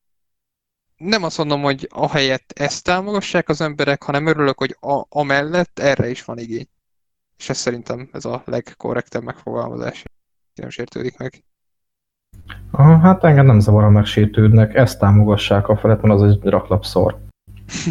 nem 0.97 1.23
azt 1.23 1.37
mondom, 1.37 1.61
hogy 1.61 1.87
ahelyett 1.91 2.51
ezt 2.55 2.83
támogassák 2.83 3.49
az 3.49 3.61
emberek, 3.61 4.03
hanem 4.03 4.25
örülök, 4.25 4.57
hogy 4.57 4.77
a, 4.79 5.05
amellett 5.09 5.79
erre 5.79 6.09
is 6.09 6.23
van 6.23 6.37
igény. 6.37 6.67
És 7.37 7.49
ez 7.49 7.57
szerintem 7.57 8.09
ez 8.11 8.25
a 8.25 8.41
legkorrektebb 8.45 9.23
megfogalmazás. 9.23 10.03
Nem 10.55 10.69
sértődik 10.69 11.17
meg. 11.17 11.43
Aha, 12.71 12.97
hát 12.97 13.23
engem 13.23 13.45
nem 13.45 13.59
zavar, 13.59 13.83
a 13.83 13.89
megsértődnek. 13.89 14.75
Ezt 14.75 14.99
támogassák 14.99 15.67
a 15.67 15.77
felett, 15.77 16.03
az 16.03 16.23
egy 16.23 16.43
raklapszor. 16.43 17.19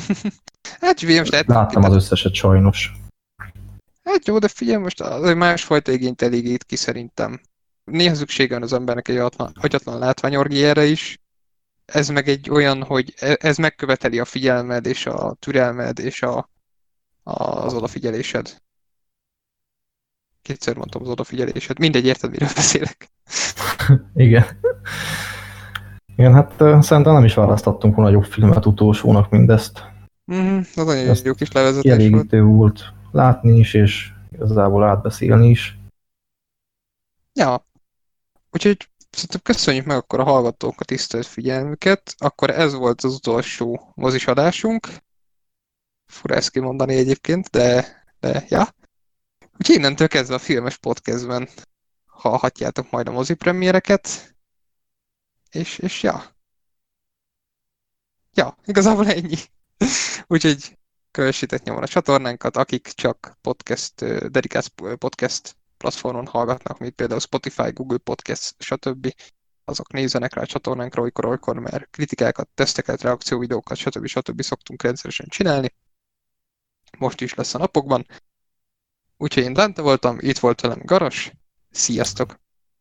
hát 0.80 0.98
figyelj, 0.98 1.18
most 1.18 1.30
lehet, 1.30 1.46
Láttam 1.46 1.82
az 1.82 1.94
összeset 1.94 2.34
sajnos. 2.34 2.92
Hát 4.04 4.26
jó, 4.26 4.38
de 4.38 4.48
figyelj, 4.48 4.82
most 4.82 5.00
az 5.00 5.22
egy 5.24 5.36
másfajta 5.36 5.92
igényt 5.92 6.22
elégít 6.22 6.64
ki 6.64 6.76
szerintem. 6.76 7.40
Néha 7.90 8.14
szüksége 8.14 8.54
van 8.54 8.62
az 8.62 8.72
embernek 8.72 9.08
egy 9.08 9.22
hagyatlan 9.54 9.98
látványorgiára 9.98 10.82
is, 10.82 11.20
ez 11.84 12.08
meg 12.08 12.28
egy 12.28 12.50
olyan, 12.50 12.82
hogy 12.82 13.14
e, 13.18 13.36
ez 13.40 13.56
megköveteli 13.56 14.18
a 14.18 14.24
figyelmed 14.24 14.86
és 14.86 15.06
a 15.06 15.36
türelmed 15.38 15.98
és 15.98 16.22
a, 16.22 16.50
az 17.22 17.74
odafigyelésed. 17.74 18.62
Kétszer 20.42 20.76
mondtam 20.76 21.02
az 21.02 21.08
odafigyelésed. 21.08 21.78
Mindegy, 21.78 22.06
érted, 22.06 22.30
miről 22.30 22.48
beszélek. 22.54 23.10
Igen. 24.14 24.44
Igen, 26.16 26.32
hát 26.32 26.54
szerintem 26.82 27.12
nem 27.12 27.24
is 27.24 27.34
választottunk 27.34 27.94
volna 27.94 28.10
jobb 28.10 28.24
filmet 28.24 28.66
utolsónak 28.66 29.30
mindezt. 29.30 29.82
Mm, 30.32 30.58
az 30.58 30.84
nagyon 30.84 31.16
jó 31.24 31.34
kis 31.34 31.52
levezetés 31.52 31.82
Kielégítő 31.82 32.42
volt. 32.42 32.56
volt 32.56 32.92
látni 33.12 33.58
is, 33.58 33.74
és 33.74 34.12
igazából 34.32 34.84
átbeszélni 34.84 35.48
is. 35.48 35.78
Ja. 37.32 37.66
Úgyhogy 38.56 38.88
Szerintem 39.10 39.40
köszönjük 39.42 39.84
meg 39.84 39.96
akkor 39.96 40.20
a 40.20 40.24
hallgatók 40.24 40.80
a 40.80 40.84
tisztelt 40.84 41.26
figyelmüket. 41.26 42.14
Akkor 42.18 42.50
ez 42.50 42.74
volt 42.74 43.02
az 43.02 43.14
utolsó 43.14 43.92
mozis 43.94 44.26
adásunk. 44.26 44.88
Fura 46.06 46.34
ezt 46.34 46.50
kimondani 46.50 46.94
egyébként, 46.94 47.50
de, 47.50 47.86
de 48.20 48.44
ja. 48.48 48.74
Úgyhogy 49.58 49.76
innentől 49.76 50.08
kezdve 50.08 50.34
a 50.34 50.38
filmes 50.38 50.76
podcastben 50.76 51.48
hallhatjátok 52.06 52.90
majd 52.90 53.08
a 53.08 53.12
mozi 53.12 53.34
premiereket. 53.34 54.36
És, 55.50 55.78
és 55.78 56.02
ja. 56.02 56.36
Ja, 58.34 58.58
igazából 58.64 59.08
ennyi. 59.08 59.36
Úgyhogy 60.26 60.78
kövessétek 61.10 61.62
nyomon 61.62 61.82
a 61.82 61.88
csatornánkat, 61.88 62.56
akik 62.56 62.86
csak 62.86 63.38
podcast, 63.40 63.94
dedikált 64.30 64.72
podcast 64.98 65.56
platformon 65.76 66.26
hallgatnak, 66.26 66.78
mint 66.78 66.94
például 66.94 67.20
Spotify, 67.20 67.70
Google 67.70 67.98
Podcast, 67.98 68.54
stb. 68.58 69.14
Azok 69.64 69.92
nézzenek 69.92 70.34
rá 70.34 70.42
a 70.42 70.46
csatornánkra 70.46 71.02
olykor-olykor, 71.02 71.58
mert 71.58 71.90
kritikákat, 71.90 72.48
teszteket, 72.54 73.02
reakcióvideókat, 73.02 73.76
stb. 73.76 74.06
stb. 74.06 74.42
szoktunk 74.42 74.82
rendszeresen 74.82 75.26
csinálni. 75.28 75.74
Most 76.98 77.20
is 77.20 77.34
lesz 77.34 77.54
a 77.54 77.58
napokban. 77.58 78.06
Úgyhogy 79.16 79.42
én 79.42 79.52
Dante 79.52 79.82
voltam, 79.82 80.16
itt 80.20 80.38
volt 80.38 80.60
velem 80.60 80.80
Garas. 80.84 81.32
Sziasztok! 81.70 82.40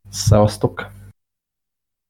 Szevasztok! 0.09 0.88